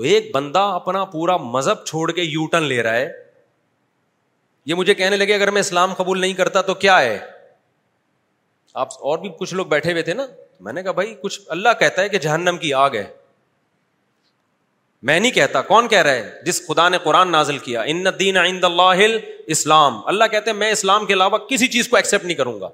تو 0.01 0.05
ایک 0.07 0.31
بندہ 0.35 0.59
اپنا 0.75 1.05
پورا 1.13 1.37
مذہب 1.55 1.85
چھوڑ 1.87 2.11
کے 2.11 2.23
یو 2.23 2.47
ٹرن 2.53 2.63
لے 2.67 2.81
رہا 2.83 2.95
ہے 2.95 3.09
یہ 4.67 4.75
مجھے 4.75 4.93
کہنے 4.99 5.17
لگے 5.17 5.35
اگر 5.35 5.51
میں 5.57 5.61
اسلام 5.61 5.93
قبول 5.95 6.21
نہیں 6.21 6.33
کرتا 6.35 6.61
تو 6.69 6.75
کیا 6.85 6.99
ہے 7.01 7.19
آپ 8.83 8.93
اور 9.09 9.19
بھی 9.19 9.29
کچھ 9.39 9.53
لوگ 9.55 9.67
بیٹھے 9.73 9.91
ہوئے 9.93 10.03
تھے 10.03 10.15
نا 10.15 10.25
میں 10.69 10.73
نے 10.73 10.83
کہا 10.83 10.93
بھائی 11.01 11.15
کچھ 11.23 11.41
اللہ 11.57 11.69
کہتا 11.79 12.03
ہے 12.03 12.09
کہ 12.09 12.19
جہنم 12.27 12.57
کی 12.61 12.73
آگ 12.83 12.95
ہے 12.95 13.03
میں 15.09 15.19
نہیں 15.21 15.31
کہتا 15.33 15.63
کون 15.73 15.89
کہہ 15.95 16.03
رہا 16.03 16.13
ہے 16.15 16.31
جس 16.47 16.67
خدا 16.67 16.89
نے 16.89 16.99
قرآن 17.05 17.31
نازل 17.33 17.59
کیا 17.69 17.83
ان 17.95 18.05
دین 18.19 18.37
اللہ 18.37 19.03
اسلام 19.57 20.01
اللہ 20.15 20.25
کہتے 20.31 20.51
ہیں 20.51 20.57
میں 20.59 20.71
اسلام 20.73 21.05
کے 21.07 21.15
علاوہ 21.15 21.39
کسی 21.51 21.67
چیز 21.77 21.89
کو 21.89 21.97
ایکسپٹ 21.97 22.25
نہیں 22.25 22.37
کروں 22.37 22.59
گا 22.61 22.69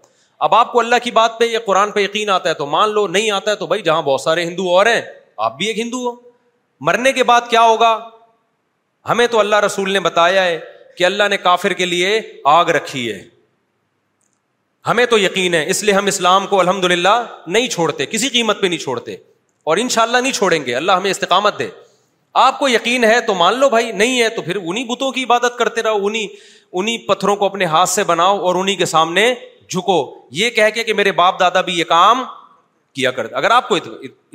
اب 0.49 0.55
آپ 0.55 0.71
کو 0.73 0.81
اللہ 0.81 1.03
کی 1.05 1.11
بات 1.21 1.39
پہ 1.39 1.47
یا 1.51 1.59
قرآن 1.67 1.91
پہ 1.93 2.01
یقین 2.01 2.31
آتا 2.39 2.49
ہے 2.49 2.55
تو 2.63 2.67
مان 2.77 2.95
لو 2.95 3.07
نہیں 3.19 3.31
آتا 3.41 3.51
ہے 3.51 3.57
تو 3.65 3.67
بھائی 3.75 3.83
جہاں 3.91 4.03
بہت 4.11 4.21
سارے 4.27 4.45
ہندو 4.47 4.75
اور 4.77 4.87
ہیں 4.87 5.01
آپ 5.49 5.57
بھی 5.59 5.67
ایک 5.67 5.79
ہندو 5.81 6.09
ہو 6.09 6.15
مرنے 6.89 7.13
کے 7.13 7.25
بعد 7.25 7.41
کیا 7.51 7.61
ہوگا 7.63 7.99
ہمیں 9.09 9.27
تو 9.31 9.39
اللہ 9.41 9.57
رسول 9.67 9.91
نے 9.93 10.01
بتایا 10.01 10.45
ہے 10.45 10.59
کہ 10.97 11.05
اللہ 11.05 11.29
نے 11.31 11.37
کافر 11.39 11.73
کے 11.79 11.87
لیے 11.87 12.21
آگ 12.55 12.71
رکھی 12.77 13.11
ہے 13.13 13.21
ہمیں 14.87 15.05
تو 15.11 15.19
یقین 15.19 15.55
ہے 15.55 15.65
اس 15.71 15.83
لیے 15.85 15.95
ہم 15.95 16.07
اسلام 16.07 16.47
کو 16.47 16.61
الحمد 16.61 16.85
للہ 16.91 17.17
نہیں 17.47 17.69
چھوڑتے 17.69 18.07
کسی 18.07 18.29
قیمت 18.29 18.61
پہ 18.61 18.67
نہیں 18.67 18.79
چھوڑتے 18.81 19.17
اور 19.71 19.77
ان 19.77 19.89
شاء 19.91 20.03
اللہ 20.03 20.17
نہیں 20.23 20.33
چھوڑیں 20.33 20.65
گے 20.67 20.75
اللہ 20.77 20.93
ہمیں 21.01 21.11
استقامت 21.11 21.59
دے 21.59 21.69
آپ 22.45 22.59
کو 22.59 22.69
یقین 22.69 23.05
ہے 23.05 23.21
تو 23.27 23.35
مان 23.35 23.59
لو 23.59 23.69
بھائی 23.71 23.93
نہیں 23.93 24.21
ہے 24.23 24.29
تو 24.37 24.43
پھر 24.43 24.57
انہیں 24.63 24.85
بتوں 24.89 25.11
کی 25.13 25.25
عبادت 25.25 25.59
کرتے 25.59 25.83
رہو 25.83 26.07
انہیں 26.07 26.27
انہیں 26.79 26.99
پتھروں 27.09 27.37
کو 27.37 27.45
اپنے 27.47 27.65
ہاتھ 27.75 27.89
سے 27.89 28.05
بناؤ 28.05 28.39
اور 28.47 28.55
انہیں 28.55 28.77
کے 28.77 28.87
سامنے 28.87 29.33
جھکو 29.69 29.97
یہ 30.41 30.51
کہہ 30.57 30.69
کے 30.75 30.85
کہ 30.85 30.95
میرے 30.95 31.13
باپ 31.21 31.39
دادا 31.41 31.61
بھی 31.69 31.79
یہ 31.79 31.85
کام 31.89 32.25
کیا 32.97 33.11
کرتے 33.17 33.35
اگر 33.37 33.51
آپ 33.51 33.69
کو 33.69 33.77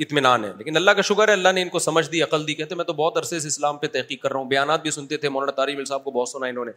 اطمینان 0.04 0.44
ہے 0.44 0.50
لیکن 0.56 0.76
اللہ 0.76 0.90
کا 0.96 1.02
شکر 1.06 1.28
ہے 1.28 1.32
اللہ 1.32 1.52
نے 1.54 1.62
ان 1.62 1.68
کو 1.68 1.78
سمجھ 1.84 2.08
دی 2.10 2.20
عقل 2.22 2.46
دی 2.48 2.54
کہتے 2.54 2.74
میں 2.80 2.84
تو 2.84 2.92
بہت 2.98 3.16
عرصے 3.16 3.38
سے 3.44 3.48
اسلام 3.48 3.76
پہ 3.76 3.86
تحقیق 3.94 4.22
کر 4.22 4.30
رہا 4.32 4.40
ہوں 4.40 4.48
بیانات 4.48 4.82
بھی 4.82 4.90
سنتے 4.96 5.16
تھے 5.22 5.28
مولانا 5.36 5.52
تاری 5.56 5.74
مل 5.76 5.84
صاحب 5.90 6.04
کو 6.04 6.10
بہت 6.18 6.28
سنا 6.28 6.46
انہوں 6.52 6.64
نے 6.64 6.72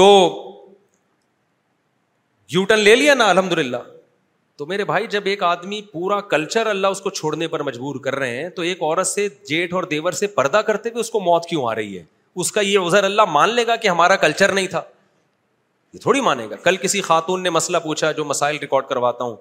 تو 0.00 0.06
یو 2.54 2.64
ٹرن 2.72 2.78
لے 2.88 2.94
لیا 2.96 3.14
نا 3.22 3.28
الحمد 3.30 3.52
للہ 3.58 3.80
تو 4.60 4.66
میرے 4.72 4.84
بھائی 4.90 5.06
جب 5.14 5.26
ایک 5.32 5.42
آدمی 5.52 5.80
پورا 5.92 6.20
کلچر 6.34 6.66
اللہ 6.74 6.94
اس 6.96 7.00
کو 7.00 7.10
چھوڑنے 7.20 7.48
پر 7.54 7.62
مجبور 7.68 8.00
کر 8.08 8.14
رہے 8.24 8.42
ہیں 8.42 8.48
تو 8.58 8.62
ایک 8.72 8.82
عورت 8.82 9.06
سے 9.12 9.26
جیٹ 9.52 9.72
اور 9.78 9.82
دیور 9.94 10.18
سے 10.18 10.26
پردہ 10.40 10.60
کرتے 10.66 10.90
ہوئے 10.96 11.00
اس 11.06 11.10
کو 11.14 11.20
موت 11.30 11.46
کیوں 11.52 11.64
آ 11.70 11.74
رہی 11.80 11.96
ہے 11.98 12.02
اس 12.44 12.52
کا 12.58 12.66
یہ 12.70 12.86
عذر 12.90 13.04
اللہ 13.10 13.32
مان 13.38 13.54
لے 13.60 13.66
گا 13.72 13.76
کہ 13.84 13.88
ہمارا 13.94 14.16
کلچر 14.26 14.52
نہیں 14.60 14.66
تھا 14.76 14.82
یہ 15.92 16.04
تھوڑی 16.06 16.20
مانے 16.28 16.46
گا 16.50 16.56
کل 16.68 16.76
کسی 16.84 17.00
خاتون 17.08 17.42
نے 17.42 17.50
مسئلہ 17.60 17.78
پوچھا 17.88 18.12
جو 18.20 18.24
مسائل 18.34 18.56
ریکارڈ 18.66 18.86
کرواتا 18.92 19.24
ہوں 19.30 19.36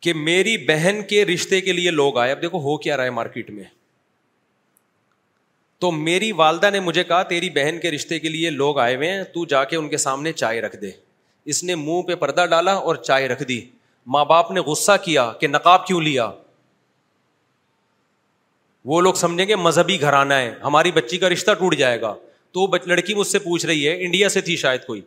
کہ 0.00 0.12
میری 0.14 0.56
بہن 0.66 1.00
کے 1.08 1.24
رشتے 1.24 1.60
کے 1.60 1.72
لیے 1.72 1.90
لوگ 1.90 2.18
آئے 2.18 2.32
اب 2.32 2.42
دیکھو 2.42 2.58
ہو 2.62 2.76
کیا 2.82 2.96
ہے 3.02 3.08
مارکیٹ 3.10 3.50
میں 3.50 3.64
تو 5.80 5.90
میری 5.92 6.30
والدہ 6.42 6.70
نے 6.72 6.80
مجھے 6.80 7.04
کہا 7.04 7.22
تیری 7.32 7.48
بہن 7.56 7.78
کے 7.82 7.90
رشتے 7.90 8.18
کے 8.18 8.28
لیے 8.28 8.50
لوگ 8.50 8.78
آئے 8.80 8.94
ہوئے 8.96 9.10
ہیں 9.10 9.22
تو 9.34 9.44
جا 9.54 9.62
کے 9.72 9.76
ان 9.76 9.88
کے 9.88 9.96
سامنے 10.06 10.32
چائے 10.32 10.60
رکھ 10.60 10.76
دے 10.76 10.90
اس 11.52 11.62
نے 11.64 11.74
منہ 11.74 12.02
پہ 12.06 12.14
پردہ 12.22 12.46
ڈالا 12.50 12.72
اور 12.90 12.96
چائے 13.08 13.28
رکھ 13.28 13.42
دی 13.48 13.60
ماں 14.14 14.24
باپ 14.24 14.50
نے 14.52 14.60
غصہ 14.68 14.92
کیا 15.04 15.30
کہ 15.40 15.48
نقاب 15.48 15.86
کیوں 15.86 16.00
لیا 16.00 16.30
وہ 18.90 19.00
لوگ 19.00 19.14
سمجھیں 19.20 19.46
گے 19.48 19.56
مذہبی 19.56 20.00
گھرانا 20.00 20.38
ہے 20.40 20.52
ہماری 20.64 20.90
بچی 20.92 21.18
کا 21.18 21.28
رشتہ 21.28 21.50
ٹوٹ 21.58 21.76
جائے 21.76 22.00
گا 22.00 22.14
تو 22.52 22.60
وہ 22.60 22.76
لڑکی 22.86 23.14
مجھ 23.14 23.26
سے 23.26 23.38
پوچھ 23.38 23.66
رہی 23.66 23.86
ہے 23.88 23.94
انڈیا 24.04 24.28
سے 24.34 24.40
تھی 24.48 24.56
شاید 24.56 24.84
کوئی 24.86 25.00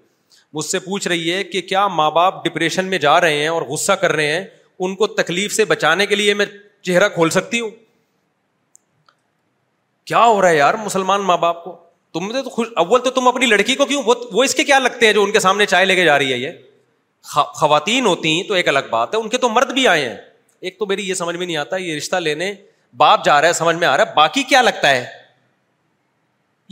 مجھ 0.53 0.65
سے 0.65 0.79
پوچھ 0.79 1.07
رہی 1.07 1.31
ہے 1.33 1.43
کہ 1.43 1.61
کیا 1.61 1.87
ماں 1.99 2.09
باپ 2.17 2.43
ڈپریشن 2.45 2.85
میں 2.93 2.97
جا 3.05 3.19
رہے 3.21 3.37
ہیں 3.39 3.47
اور 3.47 3.61
غصہ 3.71 3.91
کر 4.01 4.11
رہے 4.15 4.31
ہیں 4.33 4.43
ان 4.85 4.95
کو 4.95 5.07
تکلیف 5.21 5.53
سے 5.53 5.65
بچانے 5.71 6.05
کے 6.05 6.15
لیے 6.15 6.33
میں 6.33 6.45
چہرہ 6.87 7.07
کھول 7.15 7.29
سکتی 7.29 7.59
ہوں 7.61 7.69
کیا 10.09 10.23
ہو 10.23 10.41
رہا 10.41 10.49
ہے 10.49 10.55
یار 10.57 10.73
مسلمان 10.85 11.21
ماں 11.25 11.37
باپ 11.43 11.63
کو 11.63 11.75
تم 12.13 12.31
تو 12.43 12.49
خوش 12.49 12.67
اول 12.83 13.01
تو 13.03 13.09
تم 13.19 13.27
اپنی 13.27 13.45
لڑکی 13.45 13.75
کو 13.81 13.85
کیوں 13.91 14.01
وہ 14.05 14.43
اس 14.43 14.55
کے 14.55 14.63
کیا 14.71 14.79
لگتے 14.87 15.05
ہیں 15.05 15.13
جو 15.13 15.23
ان 15.23 15.31
کے 15.31 15.39
سامنے 15.45 15.65
چائے 15.75 15.85
لے 15.85 15.95
کے 15.95 16.05
جا 16.05 16.17
رہی 16.19 16.33
ہے 16.33 16.37
یہ 16.37 17.31
خواتین 17.59 18.05
ہوتی 18.05 18.33
ہیں 18.37 18.47
تو 18.47 18.53
ایک 18.59 18.67
الگ 18.67 18.89
بات 18.89 19.13
ہے 19.15 19.19
ان 19.19 19.29
کے 19.29 19.37
تو 19.43 19.49
مرد 19.59 19.71
بھی 19.73 19.87
آئے 19.87 20.07
ہیں 20.09 20.17
ایک 20.67 20.79
تو 20.79 20.85
میری 20.93 21.07
یہ 21.09 21.13
سمجھ 21.21 21.35
میں 21.35 21.45
نہیں 21.45 21.57
آتا 21.67 21.77
یہ 21.85 21.95
رشتہ 21.97 22.15
لینے 22.27 22.53
باپ 23.03 23.23
جا 23.25 23.39
رہا 23.41 23.47
ہے 23.47 23.53
سمجھ 23.61 23.75
میں 23.75 23.87
آ 23.87 23.95
رہا 23.97 24.03
ہے 24.09 24.15
باقی 24.15 24.43
کیا 24.51 24.61
لگتا 24.61 24.89
ہے 24.89 25.05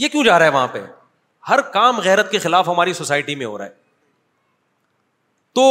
یہ 0.02 0.08
کیوں 0.16 0.24
جا 0.24 0.40
رہا 0.40 0.46
ہے 0.46 0.52
وہاں 0.60 0.68
پہ 0.74 0.82
ہر 1.50 1.62
کام 1.80 2.00
غیرت 2.06 2.32
کے 2.32 2.40
خلاف 2.40 2.68
ہماری 2.70 2.94
سوسائٹی 2.94 3.36
میں 3.36 3.46
ہو 3.46 3.58
رہا 3.58 3.66
ہے 3.66 3.78
تو 5.56 5.66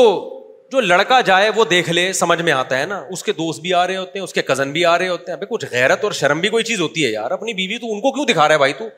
جو 0.72 0.80
لڑکا 0.80 1.20
جائے 1.26 1.50
وہ 1.56 1.64
دیکھ 1.70 1.88
لے 1.90 2.12
سمجھ 2.12 2.40
میں 2.42 2.52
آتا 2.52 2.78
ہے 2.78 2.86
نا 2.86 2.96
اس 3.12 3.22
کے 3.24 3.32
دوست 3.32 3.60
بھی 3.60 3.72
آ 3.74 3.86
رہے 3.86 3.96
ہوتے 3.96 4.18
ہیں 4.18 4.24
اس 4.24 4.32
کے 4.34 4.42
کزن 4.48 4.72
بھی 4.72 4.84
آ 4.84 4.96
رہے 4.98 5.08
ہوتے 5.08 5.32
ہیں 5.32 5.46
کچھ 5.50 5.64
غیرت 5.70 6.02
اور 6.04 6.12
شرم 6.18 6.40
بھی 6.40 6.48
کوئی 6.54 6.64
چیز 6.70 6.80
ہوتی 6.80 7.04
ہے 7.04 7.10
یار 7.10 7.30
اپنی 7.36 7.54
بیوی 7.60 7.78
تو 7.84 7.92
ان 7.92 8.00
کو 8.00 8.12
کیوں 8.14 8.24
دکھا 8.34 8.46
رہا 8.48 8.54
ہے 8.54 8.58
بھائی 8.58 8.72
تو 8.78 8.88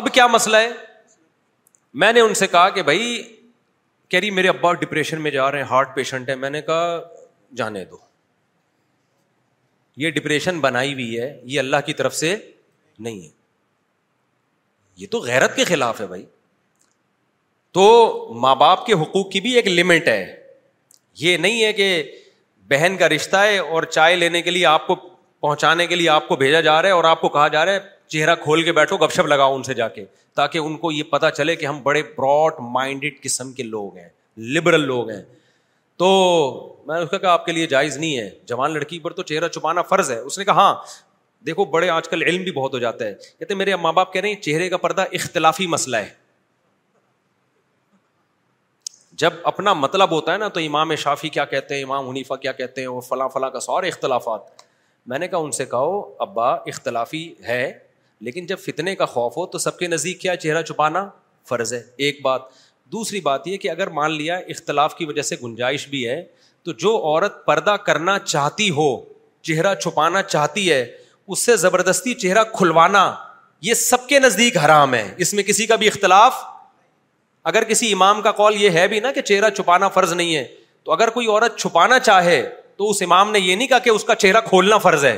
اب 0.00 0.12
کیا 0.14 0.26
مسئلہ 0.34 0.56
ہے 0.56 0.68
میں 2.02 2.12
نے 2.12 2.20
ان 2.20 2.34
سے 2.42 2.46
کہا 2.46 2.68
کہ 2.76 2.82
بھائی 2.90 3.12
کہہ 4.10 4.20
رہی 4.20 4.30
میرے 4.30 4.48
ابا 4.48 4.72
ڈپریشن 4.82 5.20
میں 5.22 5.30
جا 5.30 5.50
رہے 5.52 5.60
ہیں 5.62 5.66
ہارٹ 5.68 5.94
پیشنٹ 5.94 6.28
ہے 6.28 6.34
میں 6.44 6.50
نے 6.50 6.62
کہا 6.70 7.00
جانے 7.56 7.84
دو 7.90 7.96
یہ 10.02 10.10
ڈپریشن 10.18 10.60
بنائی 10.60 10.92
ہوئی 10.92 11.18
ہے 11.20 11.32
یہ 11.52 11.58
اللہ 11.60 11.80
کی 11.86 11.92
طرف 12.02 12.14
سے 12.14 12.36
نہیں 13.06 13.20
ہے 13.22 13.28
یہ 15.02 15.06
تو 15.10 15.18
غیرت 15.20 15.56
کے 15.56 15.64
خلاف 15.64 16.00
ہے 16.00 16.06
بھائی 16.14 16.24
تو 17.74 17.86
ماں 18.42 18.54
باپ 18.56 18.84
کے 18.86 18.92
حقوق 19.02 19.30
کی 19.32 19.40
بھی 19.40 19.54
ایک 19.56 19.66
لمٹ 19.68 20.08
ہے 20.08 20.24
یہ 21.20 21.36
نہیں 21.36 21.62
ہے 21.64 21.72
کہ 21.72 21.88
بہن 22.70 22.96
کا 22.98 23.08
رشتہ 23.08 23.36
ہے 23.36 23.58
اور 23.58 23.82
چائے 23.90 24.16
لینے 24.16 24.42
کے 24.42 24.50
لیے 24.50 24.66
آپ 24.66 24.86
کو 24.86 24.94
پہنچانے 24.94 25.86
کے 25.86 25.94
لیے 25.96 26.08
آپ 26.08 26.28
کو 26.28 26.36
بھیجا 26.36 26.60
جا 26.60 26.80
رہا 26.82 26.88
ہے 26.88 26.92
اور 26.94 27.04
آپ 27.04 27.20
کو 27.20 27.28
کہا 27.36 27.46
جا 27.48 27.64
رہا 27.64 27.72
ہے 27.72 27.96
چہرہ 28.12 28.34
کھول 28.42 28.62
کے 28.62 28.72
بیٹھو 28.72 28.96
گپ 28.96 29.12
شپ 29.12 29.26
لگاؤ 29.26 29.54
ان 29.54 29.62
سے 29.62 29.74
جا 29.74 29.88
کے 29.88 30.04
تاکہ 30.36 30.58
ان 30.58 30.76
کو 30.78 30.92
یہ 30.92 31.02
پتا 31.10 31.30
چلے 31.30 31.56
کہ 31.56 31.66
ہم 31.66 31.80
بڑے 31.82 32.02
براڈ 32.16 32.60
مائنڈیڈ 32.72 33.20
قسم 33.22 33.52
کے 33.52 33.62
لوگ 33.62 33.96
ہیں 33.96 34.08
لبرل 34.54 34.86
لوگ 34.86 35.10
ہیں 35.10 35.22
تو 35.98 36.08
میں 36.86 36.96
نے 36.96 37.02
اس 37.04 37.10
کا 37.10 37.18
کہا 37.18 37.32
آپ 37.32 37.46
کے 37.46 37.52
لیے 37.52 37.66
جائز 37.66 37.96
نہیں 37.96 38.16
ہے 38.18 38.28
جوان 38.46 38.72
لڑکی 38.74 38.98
پر 39.06 39.12
تو 39.12 39.22
چہرہ 39.30 39.48
چھپانا 39.54 39.82
فرض 39.88 40.10
ہے 40.10 40.18
اس 40.18 40.38
نے 40.38 40.44
کہا 40.44 40.54
ہاں 40.60 40.74
دیکھو 41.46 41.64
بڑے 41.74 41.88
آج 41.90 42.08
کل 42.08 42.22
علم 42.22 42.42
بھی 42.42 42.52
بہت 42.52 42.74
ہو 42.74 42.78
جاتا 42.78 43.04
ہے 43.04 43.12
کہتے 43.38 43.54
میرے 43.54 43.76
ماں 43.82 43.92
باپ 43.92 44.12
کہہ 44.12 44.20
رہے 44.20 44.28
ہیں 44.34 44.40
چہرے 44.42 44.68
کا 44.68 44.76
پردہ 44.86 45.04
اختلافی 45.12 45.66
مسئلہ 45.74 45.96
ہے 45.96 46.08
جب 49.20 49.34
اپنا 49.50 49.72
مطلب 49.74 50.10
ہوتا 50.10 50.32
ہے 50.32 50.38
نا 50.38 50.46
تو 50.56 50.60
امام 50.60 50.94
شافی 51.04 51.28
کیا 51.36 51.44
کہتے 51.52 51.74
ہیں 51.76 51.82
امام 51.82 52.08
حنیفہ 52.08 52.34
کیا 52.42 52.50
کہتے 52.58 52.80
ہیں 52.80 52.88
اور 52.88 53.00
فلاں 53.06 53.28
فلاں 53.28 53.48
کا 53.50 53.60
سارے 53.60 53.88
اختلافات 53.88 54.40
میں 55.12 55.18
نے 55.18 55.28
کہا 55.28 55.38
ان 55.46 55.50
سے 55.52 55.64
کہو 55.72 56.00
ابا 56.26 56.50
اختلافی 56.72 57.22
ہے 57.46 57.62
لیکن 58.26 58.46
جب 58.46 58.58
فتنے 58.66 58.94
کا 58.96 59.06
خوف 59.14 59.36
ہو 59.36 59.46
تو 59.54 59.58
سب 59.64 59.78
کے 59.78 59.86
نزدیک 59.88 60.20
کیا 60.20 60.36
چہرہ 60.44 60.62
چھپانا 60.70 61.04
فرض 61.48 61.72
ہے 61.74 61.80
ایک 62.08 62.20
بات 62.22 62.42
دوسری 62.92 63.20
بات 63.20 63.46
یہ 63.48 63.56
کہ 63.64 63.70
اگر 63.70 63.86
مان 63.96 64.12
لیا 64.16 64.36
اختلاف 64.54 64.94
کی 64.96 65.04
وجہ 65.04 65.22
سے 65.30 65.36
گنجائش 65.42 65.88
بھی 65.88 66.06
ہے 66.08 66.22
تو 66.64 66.72
جو 66.84 66.96
عورت 66.98 67.44
پردہ 67.46 67.74
کرنا 67.86 68.18
چاہتی 68.26 68.68
ہو 68.78 68.88
چہرہ 69.48 69.74
چھپانا 69.80 70.22
چاہتی 70.22 70.70
ہے 70.70 70.84
اس 71.26 71.38
سے 71.46 71.56
زبردستی 71.66 72.14
چہرہ 72.24 72.44
کھلوانا 72.58 73.02
یہ 73.70 73.74
سب 73.82 74.06
کے 74.08 74.18
نزدیک 74.20 74.56
حرام 74.64 74.94
ہے 74.94 75.06
اس 75.26 75.34
میں 75.34 75.42
کسی 75.52 75.66
کا 75.66 75.76
بھی 75.82 75.88
اختلاف 75.88 76.40
اگر 77.48 77.64
کسی 77.64 77.90
امام 77.92 78.20
کا 78.22 78.30
کال 78.38 78.56
یہ 78.62 78.70
ہے 78.78 78.86
بھی 78.88 78.98
نا 79.00 79.10
کہ 79.12 79.20
چہرہ 79.28 79.48
چھپانا 79.56 79.88
فرض 79.92 80.12
نہیں 80.12 80.34
ہے 80.36 80.44
تو 80.84 80.92
اگر 80.92 81.10
کوئی 81.10 81.26
عورت 81.26 81.56
چھپانا 81.58 81.98
چاہے 82.08 82.42
تو 82.76 82.88
اس 82.90 83.00
امام 83.02 83.30
نے 83.32 83.40
یہ 83.40 83.54
نہیں 83.56 83.68
کہا 83.68 83.78
کہ 83.84 83.90
اس 83.90 84.02
کا 84.04 84.14
چہرہ 84.24 84.40
کھولنا 84.48 84.78
فرض 84.86 85.04
ہے 85.04 85.16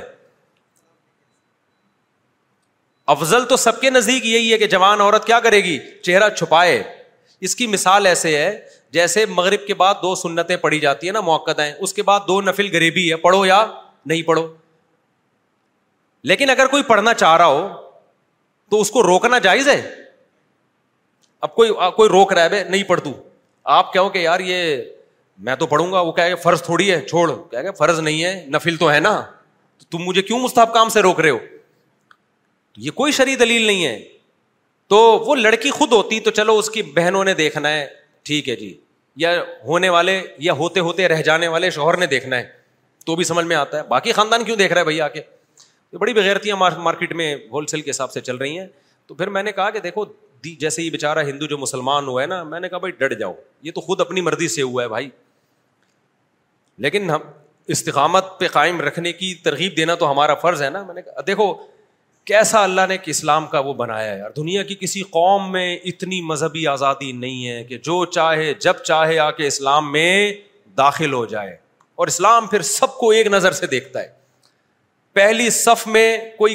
افضل 3.14 3.44
تو 3.52 3.56
سب 3.62 3.80
کے 3.80 3.90
نزدیک 3.90 4.26
یہی 4.26 4.52
ہے 4.52 4.58
کہ 4.58 4.66
جوان 4.74 5.00
عورت 5.00 5.26
کیا 5.26 5.38
کرے 5.46 5.58
گی 5.64 5.76
چہرہ 6.08 6.28
چھپائے 6.36 6.76
اس 7.48 7.56
کی 7.60 7.66
مثال 7.72 8.06
ایسے 8.06 8.36
ہے 8.36 8.50
جیسے 8.98 9.24
مغرب 9.38 9.66
کے 9.66 9.74
بعد 9.80 9.94
دو 10.02 10.14
سنتیں 10.22 10.56
پڑھی 10.66 10.78
جاتی 10.84 11.06
ہیں 11.06 11.12
نا 11.14 11.20
موقع 11.30 11.50
ہیں 11.62 11.72
اس 11.88 11.94
کے 11.94 12.02
بعد 12.12 12.20
دو 12.28 12.40
نفل 12.50 12.68
غریبی 12.76 13.10
ہے 13.10 13.16
پڑھو 13.26 13.44
یا 13.46 13.64
نہیں 14.12 14.22
پڑھو 14.30 14.46
لیکن 16.32 16.50
اگر 16.54 16.66
کوئی 16.76 16.82
پڑھنا 16.92 17.14
چاہ 17.24 17.36
رہا 17.42 17.46
ہو 17.58 17.66
تو 18.70 18.80
اس 18.80 18.90
کو 18.96 19.02
روکنا 19.12 19.38
جائز 19.48 19.68
ہے 19.68 19.80
اب 21.42 21.54
کوئی 21.54 21.70
کوئی 21.96 22.08
روک 22.08 22.32
رہا 22.32 22.42
ہے 22.42 22.48
بے 22.48 22.62
نہیں 22.68 22.82
پڑھ 22.88 23.00
تو 23.00 23.12
آپ 23.76 23.92
کہو 23.92 24.08
کہ 24.08 24.18
یار 24.18 24.40
یہ 24.40 24.82
میں 25.48 25.54
تو 25.56 25.66
پڑھوں 25.66 25.92
گا 25.92 26.00
وہ 26.00 26.12
کہے 26.12 26.34
فرض 26.42 26.62
تھوڑی 26.62 26.90
ہے 26.90 27.00
چھوڑ 27.04 27.30
فرض 27.78 28.00
نہیں 28.00 28.22
ہے 28.24 28.32
نفل 28.54 28.76
تو 28.76 28.90
ہے 28.92 28.98
نا 29.00 29.20
تو 29.78 29.84
تم 29.96 30.04
مجھے 30.06 30.22
کیوں 30.22 30.38
مستحب 30.38 30.72
کام 30.74 30.88
سے 30.96 31.00
روک 31.02 31.20
رہے 31.20 31.30
ہو 31.30 31.38
یہ 32.86 32.90
کوئی 32.94 33.12
شری 33.12 33.36
دلیل 33.36 33.62
نہیں 33.66 33.84
ہے 33.86 33.98
تو 34.88 34.96
وہ 35.26 35.34
لڑکی 35.36 35.70
خود 35.70 35.92
ہوتی 35.92 36.18
تو 36.20 36.30
چلو 36.40 36.56
اس 36.58 36.70
کی 36.70 36.82
بہنوں 36.94 37.24
نے 37.24 37.34
دیکھنا 37.40 37.68
ہے 37.72 37.86
ٹھیک 38.24 38.48
ہے 38.48 38.56
جی 38.56 38.72
یا 39.24 39.32
ہونے 39.66 39.88
والے 39.88 40.20
یا 40.38 40.52
ہوتے 40.60 40.80
ہوتے 40.88 41.08
رہ 41.08 41.22
جانے 41.22 41.48
والے 41.48 41.70
شوہر 41.70 41.96
نے 41.98 42.06
دیکھنا 42.06 42.36
ہے 42.38 42.48
تو 43.06 43.16
بھی 43.16 43.24
سمجھ 43.24 43.44
میں 43.46 43.56
آتا 43.56 43.78
ہے 43.78 43.82
باقی 43.88 44.12
خاندان 44.12 44.44
کیوں 44.44 44.56
دیکھ 44.56 44.72
رہا 44.72 44.80
ہے 44.80 44.84
بھائی 44.84 45.00
آ 45.00 45.08
کے 45.16 45.96
بڑی 45.98 46.12
بغیرتیاں 46.14 46.56
مارکیٹ 46.56 47.12
میں 47.20 47.34
ہول 47.52 47.66
سیل 47.66 47.80
کے 47.82 47.90
حساب 47.90 48.12
سے 48.12 48.20
چل 48.20 48.36
رہی 48.36 48.58
ہیں 48.58 48.66
تو 49.06 49.14
پھر 49.14 49.28
میں 49.36 49.42
نے 49.42 49.52
کہا 49.52 49.70
کہ 49.70 49.80
دیکھو 49.88 50.04
جیسے 50.44 50.82
یہ 50.82 50.90
بےچارا 50.90 51.20
ہندو 51.28 51.46
جو 51.46 51.58
مسلمان 51.58 52.06
ہوا 52.08 52.22
ہے 52.22 52.26
نا 52.26 52.42
میں 52.44 52.60
نے 52.60 52.68
کہا 52.68 52.78
بھائی 52.84 53.14
جاؤ 53.18 53.32
یہ 53.62 53.72
تو 53.74 53.80
خود 53.80 54.00
اپنی 54.00 54.20
مرضی 54.20 54.48
سے 54.54 54.62
ہوا 54.62 54.82
ہے 54.82 54.88
بھائی 54.88 55.08
لیکن 56.84 57.10
ہم 57.10 57.20
استقامت 57.76 58.38
پہ 58.38 58.48
قائم 58.52 58.80
رکھنے 58.80 59.12
کی 59.12 59.34
ترغیب 59.44 59.76
دینا 59.76 59.94
تو 59.94 60.10
ہمارا 60.10 60.34
فرض 60.42 60.62
ہے 60.62 60.70
نا 60.70 60.82
میں 60.84 60.94
نے 60.94 61.02
کہا 61.02 61.20
دیکھو 61.26 61.52
کیسا 62.26 62.62
اللہ 62.64 62.86
نے 62.88 62.96
اسلام 63.12 63.46
کا 63.52 63.58
وہ 63.66 63.72
بنایا 63.74 64.12
ہے 64.12 64.18
یار 64.18 64.30
دنیا 64.36 64.62
کی 64.62 64.74
کسی 64.80 65.02
قوم 65.10 65.50
میں 65.52 65.74
اتنی 65.92 66.20
مذہبی 66.30 66.66
آزادی 66.66 67.10
نہیں 67.12 67.46
ہے 67.48 67.62
کہ 67.64 67.78
جو 67.90 68.04
چاہے 68.14 68.52
جب 68.60 68.82
چاہے 68.84 69.18
آ 69.26 69.30
کے 69.40 69.46
اسلام 69.46 69.92
میں 69.92 70.32
داخل 70.78 71.12
ہو 71.12 71.24
جائے 71.34 71.56
اور 72.02 72.08
اسلام 72.08 72.46
پھر 72.46 72.62
سب 72.72 72.94
کو 72.98 73.10
ایک 73.10 73.26
نظر 73.34 73.52
سے 73.52 73.66
دیکھتا 73.66 74.00
ہے 74.02 74.08
پہلی 75.14 75.48
صف 75.50 75.86
میں 75.94 76.16
کوئی 76.38 76.54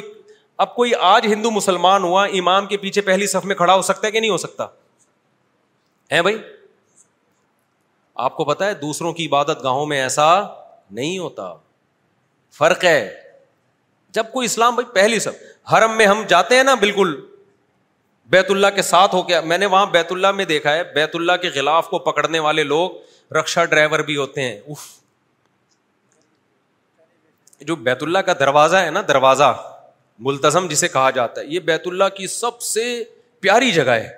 اب 0.64 0.74
کوئی 0.74 0.92
آج 1.06 1.24
ہندو 1.32 1.50
مسلمان 1.50 2.02
ہوا 2.04 2.24
امام 2.38 2.66
کے 2.66 2.76
پیچھے 2.84 3.00
پہلی 3.08 3.26
سف 3.26 3.44
میں 3.44 3.54
کھڑا 3.56 3.74
ہو 3.74 3.82
سکتا 3.82 4.06
ہے 4.06 4.12
کہ 4.12 4.20
نہیں 4.20 4.30
ہو 4.30 4.36
سکتا 4.44 4.66
ہے 6.12 6.20
بھائی 6.22 6.36
آپ 8.26 8.36
کو 8.36 8.44
پتا 8.44 8.66
ہے 8.66 8.74
دوسروں 8.82 9.12
کی 9.12 9.26
عبادت 9.26 9.62
گاہوں 9.62 9.86
میں 9.86 10.00
ایسا 10.02 10.28
نہیں 10.98 11.16
ہوتا 11.18 11.52
فرق 12.58 12.84
ہے 12.84 12.94
جب 14.18 14.32
کوئی 14.32 14.46
اسلام 14.46 14.74
بھائی 14.74 14.92
پہلی 14.94 15.18
صف 15.20 15.72
حرم 15.72 15.96
میں 15.96 16.06
ہم 16.06 16.22
جاتے 16.28 16.56
ہیں 16.56 16.62
نا 16.64 16.74
بالکل 16.84 17.14
بیت 18.30 18.50
اللہ 18.50 18.66
کے 18.74 18.82
ساتھ 18.82 19.14
ہو 19.14 19.22
کے 19.22 19.40
میں 19.50 19.58
نے 19.58 19.66
وہاں 19.74 19.86
بیت 19.96 20.12
اللہ 20.12 20.32
میں 20.38 20.44
دیکھا 20.44 20.72
ہے 20.74 20.84
بیت 20.94 21.14
اللہ 21.16 21.32
کے 21.42 21.50
خلاف 21.50 21.88
کو 21.88 21.98
پکڑنے 22.10 22.38
والے 22.48 22.62
لوگ 22.64 23.32
رکشا 23.38 23.64
ڈرائیور 23.64 23.98
بھی 24.08 24.16
ہوتے 24.16 24.42
ہیں 24.42 24.58
جو 27.66 27.76
بیت 27.88 28.02
اللہ 28.02 28.18
کا 28.26 28.32
دروازہ 28.40 28.76
ہے 28.76 28.90
نا 28.90 29.02
دروازہ 29.08 29.52
ملتظم 30.24 30.66
جسے 30.68 30.88
کہا 30.88 31.08
جاتا 31.14 31.40
ہے 31.40 31.46
یہ 31.46 31.60
بیت 31.70 31.86
اللہ 31.86 32.08
کی 32.16 32.26
سب 32.34 32.60
سے 32.62 32.84
پیاری 33.40 33.70
جگہ 33.72 33.90
ہے 33.90 34.08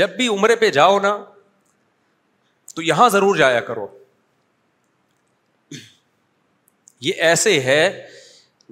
جب 0.00 0.10
بھی 0.16 0.28
عمرے 0.28 0.56
پہ 0.56 0.70
جاؤ 0.76 0.98
نا 1.00 1.16
تو 2.74 2.82
یہاں 2.82 3.08
ضرور 3.08 3.36
جایا 3.36 3.60
کرو 3.66 3.86
یہ 7.06 7.12
ایسے 7.28 7.58
ہے 7.60 7.80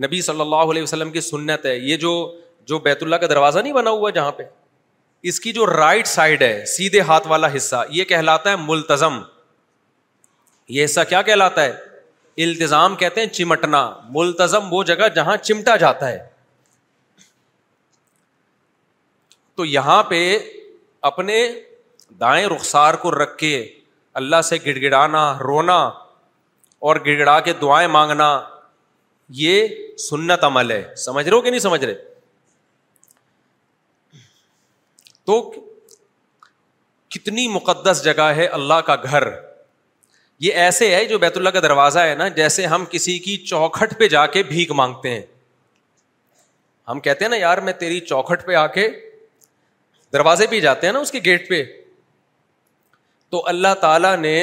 نبی 0.05 0.21
صلی 0.23 0.41
اللہ 0.41 0.71
علیہ 0.73 0.83
وسلم 0.83 1.11
کی 1.13 1.21
سنت 1.21 1.67
ہے 1.67 1.77
یہ 1.79 1.97
جو 2.05 2.11
جو 2.67 2.79
بیت 2.79 3.03
اللہ 3.03 3.17
کا 3.17 3.27
دروازہ 3.31 3.59
نہیں 3.59 3.73
بنا 3.73 3.91
ہوا 3.91 4.11
جہاں 4.19 4.33
پہ 4.33 4.43
اس 5.31 5.41
کی 5.41 5.53
جو 5.53 5.67
رائٹ 5.67 6.07
سائڈ 6.07 6.43
ہے 6.43 6.65
سیدھے 6.67 7.01
ہاتھ 7.09 7.27
والا 7.29 7.55
حصہ 7.57 7.83
یہ 7.93 8.05
کہلاتا 8.13 8.51
ہے 8.51 8.57
ملتظم 8.65 9.19
یہ 10.77 10.85
حصہ 10.85 11.01
کیا 11.09 11.23
کہلاتا 11.23 11.65
ہے 11.65 11.73
التظام 12.45 12.95
کہتے 12.97 13.21
ہیں 13.21 13.29
چمٹنا 13.29 13.81
ملتظم 14.11 14.73
وہ 14.75 14.83
جگہ 14.91 15.09
جہاں 15.15 15.37
چمٹا 15.37 15.75
جاتا 15.77 16.09
ہے 16.09 16.19
تو 19.57 19.65
یہاں 19.65 20.03
پہ 20.11 20.21
اپنے 21.11 21.41
دائیں 22.21 22.47
رخسار 22.49 22.95
کو 23.03 23.11
رکھ 23.23 23.37
کے 23.39 23.53
اللہ 24.21 24.41
سے 24.45 24.57
گڑ 24.67 24.79
گڑانا 24.83 25.21
رونا 25.45 25.77
اور 26.89 26.97
گڑ 27.07 27.19
گڑا 27.19 27.39
کے 27.41 27.53
دعائیں 27.61 27.87
مانگنا 27.89 28.29
یہ 29.43 29.69
سنت 30.09 30.45
عمل 30.45 30.71
ہے 30.71 30.83
سمجھ 31.05 31.29
رہے 31.29 31.37
ہو 31.37 31.41
کہ 31.43 31.51
نہیں 31.51 31.61
سمجھ 31.67 31.85
رہے 31.85 31.95
تو 35.27 35.41
کتنی 37.15 37.47
مقدس 37.55 38.03
جگہ 38.05 38.33
ہے 38.37 38.47
اللہ 38.57 38.81
کا 38.87 38.97
گھر 39.11 39.27
یہ 40.45 40.53
ایسے 40.61 40.95
ہے 40.95 41.05
جو 41.07 41.19
بیت 41.23 41.37
اللہ 41.37 41.49
کا 41.57 41.61
دروازہ 41.63 41.99
ہے 42.11 42.15
نا 42.19 42.27
جیسے 42.37 42.65
ہم 42.71 42.85
کسی 42.91 43.19
کی 43.27 43.37
چوکھٹ 43.51 43.93
پہ 43.99 44.07
جا 44.15 44.27
کے 44.37 44.43
بھیک 44.49 44.71
مانگتے 44.81 45.11
ہیں 45.11 45.21
ہم 46.91 47.01
کہتے 47.01 47.25
ہیں 47.25 47.29
نا 47.31 47.37
یار 47.37 47.59
میں 47.67 47.73
تیری 47.83 48.01
چوکھٹ 48.09 48.45
پہ 48.47 48.55
آ 48.63 48.67
کے 48.77 48.89
دروازے 50.13 50.47
پہ 50.51 50.61
جاتے 50.61 50.87
ہیں 50.87 50.93
نا 50.95 50.99
اس 51.07 51.11
کے 51.13 51.21
گیٹ 51.25 51.49
پہ 51.49 51.63
تو 53.35 53.43
اللہ 53.49 53.75
تعالیٰ 53.81 54.17
نے 54.21 54.35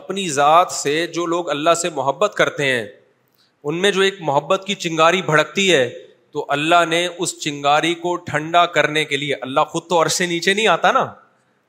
اپنی 0.00 0.28
ذات 0.36 0.70
سے 0.72 0.94
جو 1.16 1.26
لوگ 1.34 1.50
اللہ 1.56 1.74
سے 1.82 1.90
محبت 1.98 2.34
کرتے 2.36 2.66
ہیں 2.72 2.86
ان 2.88 3.82
میں 3.82 3.90
جو 3.98 4.02
ایک 4.02 4.20
محبت 4.30 4.64
کی 4.66 4.74
چنگاری 4.84 5.22
بھڑکتی 5.32 5.72
ہے 5.72 5.88
تو 6.32 6.44
اللہ 6.58 6.84
نے 6.88 7.06
اس 7.16 7.38
چنگاری 7.40 7.94
کو 8.06 8.14
ٹھنڈا 8.30 8.64
کرنے 8.78 9.04
کے 9.10 9.16
لیے 9.16 9.34
اللہ 9.48 9.68
خود 9.74 9.88
تو 9.90 10.02
عرصے 10.02 10.26
نیچے 10.36 10.54
نہیں 10.54 10.66
آتا 10.78 10.92
نا 11.00 11.04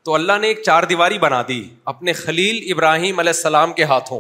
تو 0.10 0.14
اللہ 0.16 0.38
نے 0.42 0.48
ایک 0.48 0.62
چار 0.66 0.84
دیواری 0.90 1.18
بنا 1.24 1.42
دی 1.48 1.58
اپنے 1.92 2.14
خلیل 2.20 2.60
ابراہیم 2.74 3.20
علیہ 3.20 3.34
السلام 3.36 3.74
کے 3.80 3.84
ہاتھوں 3.90 4.20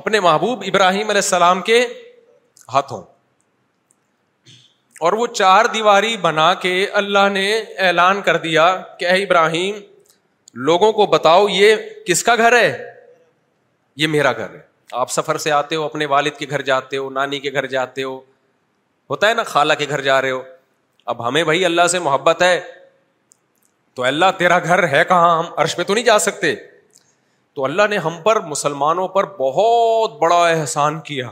اپنے 0.00 0.20
محبوب 0.26 0.62
ابراہیم 0.66 1.08
علیہ 1.10 1.22
السلام 1.24 1.62
کے 1.70 1.78
ہاتھوں 2.72 3.00
اور 5.06 5.12
وہ 5.22 5.26
چار 5.34 5.64
دیواری 5.74 6.16
بنا 6.28 6.46
کے 6.66 6.74
اللہ 7.02 7.28
نے 7.32 7.46
اعلان 7.88 8.20
کر 8.30 8.36
دیا 8.46 8.68
کہ 8.98 9.06
اے 9.14 9.22
ابراہیم 9.22 9.80
لوگوں 10.70 10.92
کو 11.00 11.06
بتاؤ 11.18 11.44
یہ 11.56 11.74
کس 12.06 12.22
کا 12.30 12.34
گھر 12.46 12.56
ہے 12.60 12.70
یہ 14.02 14.06
میرا 14.16 14.32
گھر 14.32 14.54
ہے 14.54 14.60
آپ 15.02 15.10
سفر 15.18 15.38
سے 15.48 15.52
آتے 15.60 15.76
ہو 15.76 15.84
اپنے 15.90 16.06
والد 16.16 16.38
کے 16.38 16.46
گھر 16.50 16.62
جاتے 16.72 16.96
ہو 17.06 17.10
نانی 17.18 17.40
کے 17.48 17.52
گھر 17.58 17.66
جاتے 17.76 18.02
ہو 18.10 18.18
ہوتا 19.10 19.28
ہے 19.28 19.34
نا 19.34 19.50
خالہ 19.54 19.78
کے 19.82 19.86
گھر 19.88 20.00
جا 20.12 20.20
رہے 20.22 20.30
ہو 20.38 20.42
اب 21.14 21.28
ہمیں 21.28 21.44
بھائی 21.50 21.64
اللہ 21.74 21.86
سے 21.96 21.98
محبت 22.10 22.42
ہے 22.50 22.58
تو 23.98 24.02
اللہ 24.04 24.24
تیرا 24.38 24.58
گھر 24.64 24.86
ہے 24.88 25.02
کہاں 25.04 25.30
ہم 25.38 25.46
عرش 25.60 25.74
پہ 25.76 25.82
تو 25.84 25.94
نہیں 25.94 26.04
جا 26.04 26.18
سکتے 26.24 26.54
تو 27.54 27.64
اللہ 27.64 27.86
نے 27.90 27.96
ہم 28.04 28.16
پر 28.22 28.40
مسلمانوں 28.50 29.06
پر 29.14 29.24
بہت 29.38 30.12
بڑا 30.18 30.36
احسان 30.48 30.98
کیا 31.08 31.30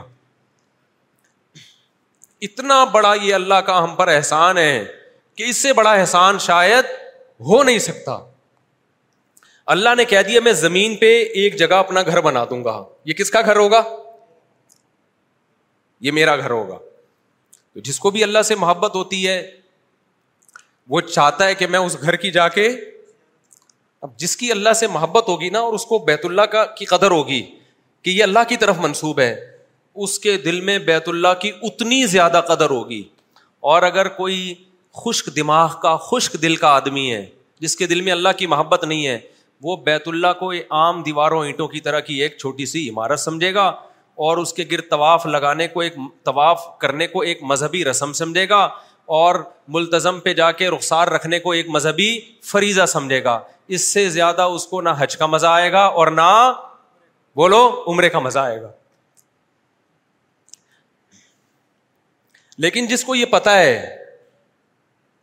اتنا 2.47 2.83
بڑا 2.95 3.13
یہ 3.21 3.33
اللہ 3.35 3.61
کا 3.65 3.83
ہم 3.83 3.95
پر 3.95 4.07
احسان 4.15 4.57
ہے 4.57 4.73
کہ 5.37 5.43
اس 5.49 5.57
سے 5.63 5.71
بڑا 5.79 5.93
احسان 6.01 6.39
شاید 6.47 6.85
ہو 7.51 7.61
نہیں 7.69 7.79
سکتا 7.87 8.17
اللہ 9.75 9.95
نے 9.97 10.05
کہہ 10.11 10.21
دیا 10.27 10.41
میں 10.43 10.53
زمین 10.65 10.95
پہ 11.01 11.13
ایک 11.43 11.55
جگہ 11.59 11.75
اپنا 11.85 12.01
گھر 12.07 12.21
بنا 12.27 12.43
دوں 12.49 12.63
گا 12.63 12.77
یہ 13.05 13.13
کس 13.21 13.31
کا 13.37 13.41
گھر 13.45 13.55
ہوگا 13.59 13.81
یہ 16.07 16.11
میرا 16.19 16.35
گھر 16.35 16.49
ہوگا 16.51 16.77
جس 17.89 17.99
کو 17.99 18.11
بھی 18.11 18.23
اللہ 18.23 18.41
سے 18.51 18.55
محبت 18.65 18.95
ہوتی 18.95 19.25
ہے 19.27 19.41
وہ 20.89 21.01
چاہتا 21.01 21.47
ہے 21.47 21.55
کہ 21.55 21.67
میں 21.67 21.79
اس 21.79 21.95
گھر 22.01 22.15
کی 22.15 22.31
جا 22.31 22.47
کے 22.57 22.67
اب 24.05 24.09
جس 24.19 24.35
کی 24.37 24.51
اللہ 24.51 24.73
سے 24.79 24.87
محبت 24.93 25.27
ہوگی 25.29 25.49
نا 25.49 25.59
اور 25.67 25.73
اس 25.73 25.85
کو 25.85 25.97
بیت 26.07 26.25
اللہ 26.25 26.41
کا 26.51 26.65
کی 26.77 26.85
قدر 26.85 27.11
ہوگی 27.11 27.41
کہ 28.03 28.09
یہ 28.09 28.23
اللہ 28.23 28.43
کی 28.49 28.55
طرف 28.63 28.77
منسوب 28.81 29.19
ہے 29.19 29.33
اس 30.05 30.17
کے 30.25 30.37
دل 30.43 30.59
میں 30.61 30.77
بیت 30.89 31.07
اللہ 31.09 31.33
کی 31.41 31.51
اتنی 31.69 32.05
زیادہ 32.15 32.41
قدر 32.47 32.69
ہوگی 32.69 33.01
اور 33.71 33.83
اگر 33.83 34.07
کوئی 34.19 34.53
خشک 35.05 35.35
دماغ 35.35 35.73
کا 35.81 35.95
خشک 36.11 36.41
دل 36.41 36.55
کا 36.61 36.67
آدمی 36.75 37.11
ہے 37.13 37.25
جس 37.61 37.75
کے 37.75 37.87
دل 37.87 38.01
میں 38.01 38.11
اللہ 38.11 38.37
کی 38.37 38.47
محبت 38.53 38.83
نہیں 38.83 39.05
ہے 39.07 39.17
وہ 39.63 39.75
بیت 39.85 40.07
اللہ 40.07 40.33
کو 40.39 40.51
عام 40.79 41.01
دیواروں 41.03 41.43
اینٹوں 41.45 41.67
کی 41.67 41.79
طرح 41.87 41.99
کی 42.09 42.21
ایک 42.21 42.37
چھوٹی 42.37 42.65
سی 42.73 42.87
عمارت 42.89 43.19
سمجھے 43.19 43.53
گا 43.53 43.65
اور 44.27 44.37
اس 44.37 44.53
کے 44.53 44.63
گرد 44.71 44.89
طواف 44.89 45.25
لگانے 45.25 45.67
کو 45.73 45.79
ایک 45.81 45.95
طواف 46.25 46.61
کرنے 46.81 47.07
کو 47.07 47.21
ایک 47.31 47.41
مذہبی 47.51 47.83
رسم 47.85 48.13
سمجھے 48.21 48.47
گا 48.49 48.67
اور 49.15 49.35
ملتظم 49.73 50.19
پہ 50.19 50.31
جا 50.33 50.51
کے 50.51 50.67
رخسار 50.69 51.07
رکھنے 51.07 51.37
کو 51.39 51.51
ایک 51.57 51.67
مذہبی 51.71 52.09
فریضہ 52.45 52.85
سمجھے 52.93 53.23
گا 53.23 53.39
اس 53.77 53.81
سے 53.93 54.09
زیادہ 54.09 54.41
اس 54.57 54.65
کو 54.67 54.79
نہ 54.81 54.89
حج 54.97 55.15
کا 55.17 55.25
مزہ 55.25 55.47
آئے 55.47 55.71
گا 55.71 55.83
اور 56.01 56.07
نہ 56.13 56.29
بولو 57.35 57.59
عمرے 57.91 58.09
کا 58.09 58.19
مزہ 58.25 58.39
آئے 58.39 58.61
گا 58.61 58.71
لیکن 62.65 62.85
جس 62.87 63.03
کو 63.05 63.15
یہ 63.15 63.25
پتا 63.31 63.57
ہے 63.57 63.77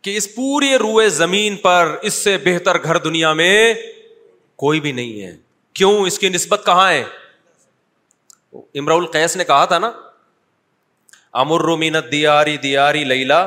کہ 0.02 0.16
اس 0.16 0.34
پورے 0.34 0.74
روئے 0.80 1.08
زمین 1.16 1.56
پر 1.56 1.94
اس 2.08 2.12
سے 2.24 2.36
بہتر 2.44 2.82
گھر 2.82 2.96
دنیا 3.08 3.32
میں 3.40 3.72
کوئی 4.64 4.80
بھی 4.80 4.92
نہیں 4.92 5.20
ہے 5.26 5.36
کیوں 5.78 5.92
اس 6.06 6.18
کی 6.18 6.28
نسبت 6.28 6.62
کہاں 6.66 6.90
ہے 6.90 7.02
امراؤل 8.78 9.02
القیس 9.02 9.36
نے 9.36 9.44
کہا 9.44 9.64
تھا 9.72 9.78
نا 9.78 9.90
امر 11.42 11.60
رومینت 11.70 12.10
دیاری 12.12 12.56
دیاری 12.62 13.04
لیلا 13.04 13.44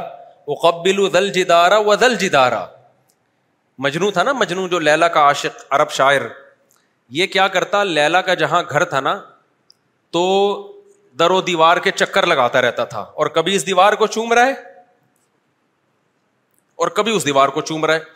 اقبل 0.56 1.00
ذل 1.14 1.30
جدارا 1.38 1.78
و 1.88 1.96
ذل 2.04 2.16
جدارا 2.24 2.62
مجنو 3.86 4.10
تھا 4.18 4.24
نا 4.28 4.32
مجنو 4.44 4.68
جو 4.74 4.80
لیلا 4.90 5.08
کا 5.16 5.22
عاشق 5.32 5.64
عرب 5.78 5.90
شاعر 5.98 6.22
یہ 7.18 7.28
کیا 7.34 7.48
کرتا 7.56 7.84
لیلا 7.90 8.22
کا 8.30 8.34
جہاں 8.44 8.62
گھر 8.70 8.84
تھا 8.94 9.00
نا 9.08 9.16
تو 10.16 10.24
در 11.20 11.32
و 11.32 11.40
دیوار 11.50 11.78
کے 11.88 11.92
چکر 12.02 12.26
لگاتا 12.28 12.62
رہتا 12.62 12.84
تھا 12.94 13.00
اور 13.22 13.28
کبھی 13.38 13.56
اس 13.56 13.66
دیوار 13.66 13.94
کو 14.04 14.08
چوم 14.16 14.34
رہا 14.34 14.46
ہے 14.48 14.54
اور 16.84 16.88
کبھی 16.98 17.16
اس 17.16 17.26
دیوار 17.26 17.48
کو 17.58 17.62
چوم 17.70 17.86
رہا 17.86 17.94
ہے 17.94 18.16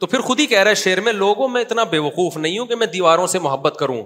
تو 0.00 0.06
پھر 0.12 0.20
خود 0.26 0.40
ہی 0.40 0.46
کہہ 0.54 0.62
رہے 0.66 0.74
شعر 0.84 1.00
میں 1.06 1.12
لوگوں 1.12 1.48
میں 1.54 1.60
اتنا 1.62 1.84
بے 1.94 1.98
وقوف 2.08 2.36
نہیں 2.36 2.58
ہوں 2.58 2.66
کہ 2.66 2.74
میں 2.82 2.86
دیواروں 2.96 3.26
سے 3.34 3.38
محبت 3.46 3.76
کروں 3.80 4.02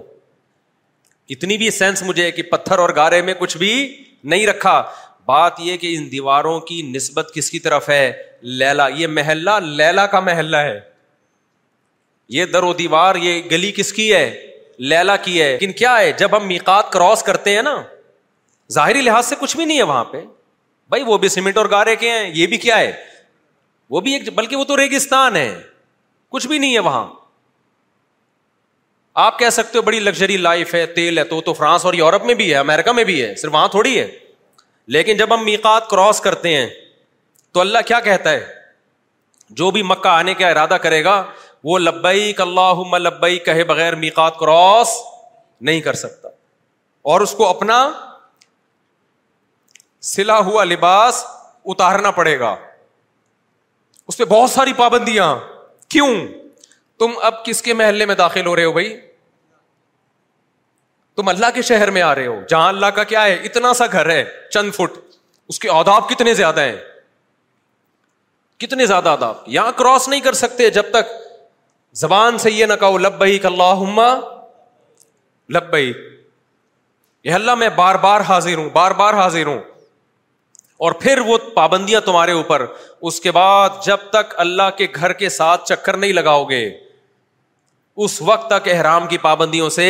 اتنی 1.35 1.57
بھی 1.57 1.69
سینس 1.81 2.03
مجھے 2.07 2.29
کہ 2.31 2.43
پتھر 2.51 2.79
اور 2.79 2.89
گارے 2.95 3.21
میں 3.29 3.33
کچھ 3.39 3.57
بھی 3.57 3.71
نہیں 4.33 4.45
رکھا 4.47 4.73
بات 5.27 5.59
یہ 5.65 5.77
کہ 5.77 5.93
ان 5.97 6.11
دیواروں 6.11 6.59
کی 6.69 6.81
نسبت 6.95 7.31
کس 7.35 7.49
کی 7.51 7.59
طرف 7.59 7.89
ہے 7.89 8.11
لیلا 8.61 8.87
یہ 8.95 9.07
محلہ 9.07 9.49
لیلا 9.63 10.05
کا 10.07 10.19
محلہ 10.19 10.57
ہے 10.65 10.79
یہ 12.35 12.45
در 12.53 12.63
و 12.63 12.71
دیوار 12.73 13.15
یہ 13.21 13.41
گلی 13.51 13.71
کس 13.77 13.91
کی 13.93 14.13
ہے 14.13 14.25
لیلا 14.91 15.15
کی 15.25 15.41
ہے 15.41 15.51
لیکن 15.51 15.71
کیا 15.81 15.97
ہے 15.99 16.11
جب 16.17 16.35
ہم 16.37 16.47
میکات 16.47 16.91
کراس 16.91 17.23
کرتے 17.23 17.55
ہیں 17.55 17.61
نا 17.71 17.75
ظاہری 18.73 19.01
لحاظ 19.01 19.25
سے 19.25 19.35
کچھ 19.39 19.55
بھی 19.57 19.65
نہیں 19.65 19.77
ہے 19.77 19.83
وہاں 19.93 20.03
پہ 20.11 20.21
بھائی 20.89 21.03
وہ 21.03 21.17
بھی 21.17 21.29
سیمنٹ 21.35 21.57
اور 21.57 21.65
گارے 21.71 21.95
کے 22.05 22.11
ہیں 22.11 22.29
یہ 22.35 22.47
بھی 22.47 22.57
کیا 22.65 22.77
ہے 22.79 22.91
وہ 23.95 23.99
بھی 24.01 24.13
ایک 24.13 24.29
بلکہ 24.35 24.55
وہ 24.55 24.63
تو 24.71 24.77
ریگستان 24.77 25.35
ہے 25.35 25.53
کچھ 26.35 26.47
بھی 26.47 26.57
نہیں 26.59 26.73
ہے 26.73 26.79
وہاں 26.89 27.05
آپ 29.25 29.39
کہہ 29.39 29.49
سکتے 29.57 29.77
ہو 29.77 29.83
بڑی 29.83 29.99
لگژری 29.99 30.37
لائف 30.37 30.73
ہے 30.75 30.85
تیل 30.95 31.17
ہے 31.17 31.23
تو 31.23 31.39
تو 31.41 31.53
فرانس 31.53 31.85
اور 31.85 31.93
یورپ 32.03 32.25
میں 32.25 32.33
بھی 32.39 32.49
ہے 32.51 32.55
امیرکا 32.59 32.91
میں 32.91 33.03
بھی 33.11 33.21
ہے 33.21 33.33
صرف 33.41 33.53
وہاں 33.53 33.67
تھوڑی 33.75 33.97
ہے 33.99 34.07
لیکن 34.93 35.17
جب 35.17 35.33
ہم 35.33 35.43
میکات 35.45 35.89
کراس 35.89 36.19
کرتے 36.21 36.55
ہیں 36.55 36.67
تو 37.53 37.59
اللہ 37.61 37.77
کیا 37.87 37.99
کہتا 38.09 38.31
ہے 38.31 38.43
جو 39.61 39.69
بھی 39.71 39.81
مکہ 39.91 40.07
آنے 40.07 40.33
کا 40.33 40.47
ارادہ 40.49 40.77
کرے 40.81 41.03
گا 41.03 41.21
وہ 41.63 41.77
لبئی 41.79 42.31
کلبئی 42.39 43.39
کہے 43.45 43.63
بغیر 43.73 43.95
میکات 44.03 44.37
کراس 44.39 44.89
نہیں 45.69 45.81
کر 45.81 45.93
سکتا 46.01 46.29
اور 47.11 47.21
اس 47.21 47.31
کو 47.37 47.47
اپنا 47.47 47.79
سلا 50.11 50.37
ہوا 50.45 50.63
لباس 50.63 51.23
اتارنا 51.73 52.11
پڑے 52.19 52.39
گا 52.39 52.55
اس 54.07 54.17
پہ 54.17 54.25
بہت 54.29 54.49
ساری 54.49 54.73
پابندیاں 54.77 55.35
کیوں 55.89 56.09
تم 56.99 57.11
اب 57.29 57.43
کس 57.45 57.61
کے 57.61 57.73
محلے 57.73 58.05
میں 58.05 58.15
داخل 58.15 58.45
ہو 58.47 58.55
رہے 58.55 58.63
ہو 58.65 58.71
بھائی 58.73 58.93
تم 61.19 61.27
اللہ 61.29 61.51
کے 61.55 61.61
شہر 61.61 61.91
میں 61.95 62.01
آ 62.01 62.13
رہے 62.15 62.25
ہو 62.27 62.39
جہاں 62.49 62.67
اللہ 62.69 62.85
کا 62.95 63.03
کیا 63.11 63.23
ہے 63.25 63.33
اتنا 63.49 63.73
سا 63.81 63.85
گھر 63.91 64.09
ہے 64.09 64.23
چند 64.53 64.71
فٹ 64.75 64.97
اس 65.53 65.59
کے 65.59 65.69
آداب 65.73 66.09
کتنے 66.09 66.33
زیادہ 66.41 66.61
ہیں 66.61 66.75
کتنے 68.63 68.85
زیادہ 68.85 69.09
آداب 69.09 69.35
یہاں 69.57 69.71
کراس 69.77 70.07
نہیں 70.09 70.19
کر 70.27 70.33
سکتے 70.43 70.69
جب 70.79 70.89
تک 70.93 71.11
زبان 72.01 72.37
سے 72.45 72.51
یہ 72.51 72.65
نہ 72.65 72.73
کہو 72.79 72.97
لب 72.97 73.13
بھائی 73.17 73.37
کل 73.45 73.61
بھائی 75.69 75.91
یہ 77.23 77.33
اللہ 77.33 77.55
میں 77.55 77.67
بار 77.75 77.95
بار 78.05 78.21
حاضر 78.27 78.57
ہوں 78.57 78.69
بار 78.73 78.91
بار 79.01 79.13
حاضر 79.13 79.45
ہوں 79.47 79.59
اور 80.85 80.91
پھر 81.01 81.19
وہ 81.25 81.37
پابندیاں 81.53 81.99
تمہارے 82.05 82.31
اوپر 82.39 82.65
اس 83.09 83.19
کے 83.21 83.31
بعد 83.37 83.83
جب 83.85 84.09
تک 84.13 84.33
اللہ 84.45 84.69
کے 84.77 84.87
گھر 84.95 85.13
کے 85.21 85.29
ساتھ 85.35 85.65
چکر 85.67 85.97
نہیں 85.97 86.13
لگاؤ 86.13 86.43
گے 86.49 86.63
اس 88.03 88.21
وقت 88.21 88.49
تک 88.49 88.67
احرام 88.71 89.05
کی 89.07 89.17
پابندیوں 89.17 89.69
سے 89.73 89.85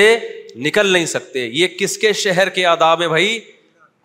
نکل 0.65 0.87
نہیں 0.93 1.05
سکتے 1.11 1.45
یہ 1.51 1.67
کس 1.79 1.97
کے 1.97 2.11
شہر 2.23 2.49
کے 2.57 2.65
آداب 2.71 3.01
ہے 3.01 3.07
بھائی 3.09 3.39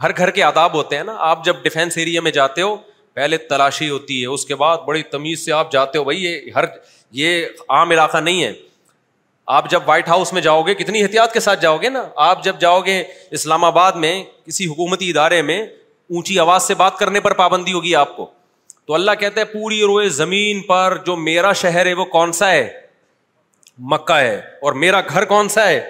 ہر 0.03 0.11
گھر 0.17 0.31
کے 0.37 0.43
آداب 0.43 0.75
ہوتے 0.75 0.97
ہیں 0.97 1.05
نا 1.05 1.15
آپ 1.31 1.45
جب 1.45 1.57
ڈیفینس 1.63 1.99
ایریا 1.99 2.21
میں 2.21 2.31
جاتے 2.39 2.63
ہو 2.63 2.75
پہلے 3.15 3.37
تلاشی 3.51 3.89
ہوتی 3.91 4.21
ہے 4.21 4.27
اس 4.27 4.45
کے 4.47 4.55
بعد 4.63 4.79
بڑی 4.87 5.03
تمیز 5.11 5.45
سے 5.45 5.53
آپ 5.53 5.73
جاتے 5.73 5.99
ہو 5.99 6.05
بھائی 6.05 6.23
یہ 6.25 6.51
ہر 6.55 6.65
یہ 7.21 7.47
عام 7.69 7.91
علاقہ 7.91 8.19
نہیں 8.19 8.43
ہے 8.45 8.53
آپ 9.59 9.71
جب 9.71 9.83
وائٹ 9.87 10.09
ہاؤس 10.09 10.33
میں 10.33 10.43
جاؤ 10.43 10.63
گے 10.63 10.75
کتنی 10.75 11.03
احتیاط 11.03 11.33
کے 11.33 11.41
ساتھ 11.41 11.61
جاؤ 11.63 11.77
گے 11.83 11.89
نا 11.89 12.05
آپ 12.31 12.45
جب 12.45 12.59
جاؤ 12.61 12.81
گے 12.87 13.03
اسلام 13.39 13.65
آباد 13.65 13.93
میں 14.05 14.15
کسی 14.47 14.67
حکومتی 14.67 15.09
ادارے 15.11 15.41
میں 15.51 15.61
اونچی 15.63 16.39
آواز 16.39 16.63
سے 16.67 16.75
بات 16.83 16.99
کرنے 16.99 17.21
پر 17.21 17.33
پابندی 17.45 17.73
ہوگی 17.73 17.95
آپ 18.03 18.17
کو 18.17 18.31
تو 18.87 18.95
اللہ 18.95 19.11
کہتے 19.21 19.41
ہیں 19.41 19.53
پوری 19.53 19.81
روئے 19.87 20.09
زمین 20.23 20.61
پر 20.69 20.97
جو 21.07 21.17
میرا 21.27 21.53
شہر 21.63 21.87
ہے 21.87 21.93
وہ 21.95 22.05
کون 22.19 22.33
سا 22.43 22.51
ہے 22.51 22.69
مکہ 23.93 24.13
ہے 24.21 24.37
اور 24.65 24.73
میرا 24.83 25.01
گھر 25.09 25.25
کون 25.25 25.49
سا 25.49 25.67
ہے 25.69 25.81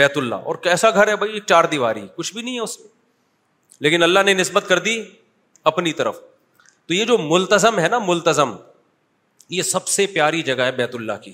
بیت 0.00 0.16
اللہ 0.18 0.48
اور 0.50 0.54
کیسا 0.64 0.90
گھر 0.90 1.08
ہے 1.08 1.16
بھائی 1.16 1.40
چار 1.46 1.64
دیواری 1.70 2.06
کچھ 2.16 2.32
بھی 2.34 2.42
نہیں 2.42 2.54
ہے 2.54 2.60
اس 2.60 2.78
میں 2.80 2.88
لیکن 3.86 4.02
اللہ 4.02 4.22
نے 4.26 4.32
نسبت 4.34 4.68
کر 4.68 4.78
دی 4.88 4.96
اپنی 5.70 5.92
طرف 6.00 6.16
تو 6.88 6.94
یہ 6.94 7.04
جو 7.04 7.16
ملتظم 7.18 7.78
ہے 7.78 7.88
نا 7.88 7.98
ملتظم 8.06 8.54
یہ 9.56 9.62
سب 9.70 9.86
سے 9.88 10.06
پیاری 10.14 10.42
جگہ 10.48 10.62
ہے 10.66 10.72
بیت 10.72 10.94
اللہ 10.94 11.18
کی 11.24 11.32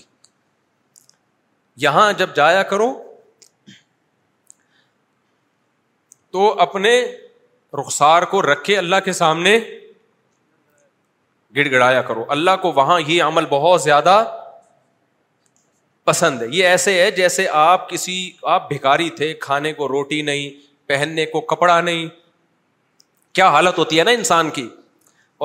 یہاں 1.87 2.13
جب 2.19 2.35
جایا 2.37 2.63
کرو 2.73 2.93
تو 6.33 6.49
اپنے 6.61 6.93
رخسار 7.81 8.23
کو 8.33 8.41
رکھے 8.53 8.77
اللہ 8.79 8.97
کے 9.05 9.13
سامنے 9.23 9.59
گڑ 11.57 11.71
گڑایا 11.71 12.03
کرو 12.11 12.25
اللہ 12.37 12.57
کو 12.63 12.73
وہاں 12.79 13.01
یہ 13.07 13.23
عمل 13.23 13.47
بہت 13.51 13.83
زیادہ 13.83 14.19
پسند 16.09 16.43
ہے 16.43 16.47
یہ 16.59 16.67
ایسے 16.67 16.93
ہے 17.03 17.11
جیسے 17.21 17.47
آپ 17.63 17.89
کسی 17.89 18.15
آپ 18.55 18.69
بھکاری 18.73 19.09
تھے 19.19 19.33
کھانے 19.47 19.73
کو 19.81 19.89
روٹی 19.89 20.21
نہیں 20.29 20.67
پہننے 20.93 21.25
کو 21.33 21.41
کپڑا 21.51 21.81
نہیں 21.89 22.07
کیا 23.39 23.49
حالت 23.57 23.79
ہوتی 23.79 23.99
ہے 23.99 24.05
نا 24.11 24.15
انسان 24.21 24.51
کی 24.59 24.69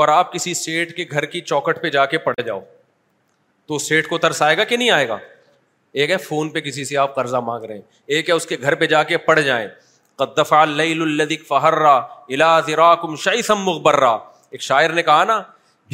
اور 0.01 0.07
آپ 0.13 0.31
کسی 0.33 0.53
سیٹ 0.59 0.95
کے 0.97 1.05
گھر 1.11 1.25
کی 1.33 1.41
چوکٹ 1.49 1.81
پہ 1.81 1.89
جا 1.97 2.05
کے 2.13 2.17
پڑ 2.27 2.33
جاؤ 2.45 2.59
تو 3.71 3.77
سیٹ 3.87 4.07
کو 4.13 4.17
ترس 4.27 4.41
آئے 4.47 4.57
گا 4.57 4.63
کہ 4.71 4.77
نہیں 4.77 4.89
آئے 4.97 5.07
گا 5.07 5.17
ایک 6.01 6.11
ہے 6.11 6.17
فون 6.27 6.49
پہ 6.53 6.59
کسی 6.69 6.85
سے 6.91 6.97
آپ 7.05 7.15
قرضہ 7.15 7.37
مانگ 7.49 7.65
رہے 7.65 7.75
ہیں 7.81 8.17
ایک 8.17 8.29
ہے 8.29 8.33
اس 8.39 8.45
کے 8.51 8.57
گھر 8.61 8.75
پہ 8.81 8.85
جا 8.93 9.03
کے 9.11 9.17
پڑ 9.27 9.39
جائیں 9.39 9.67
قدفہ 10.23 10.63
فہرا 11.49 12.93
کم 13.03 13.15
شاہی 13.25 13.41
سم 13.51 13.61
مقبرہ 13.69 14.13
ایک 14.55 14.61
شاعر 14.71 14.93
نے 14.99 15.03
کہا 15.09 15.23
نا 15.33 15.37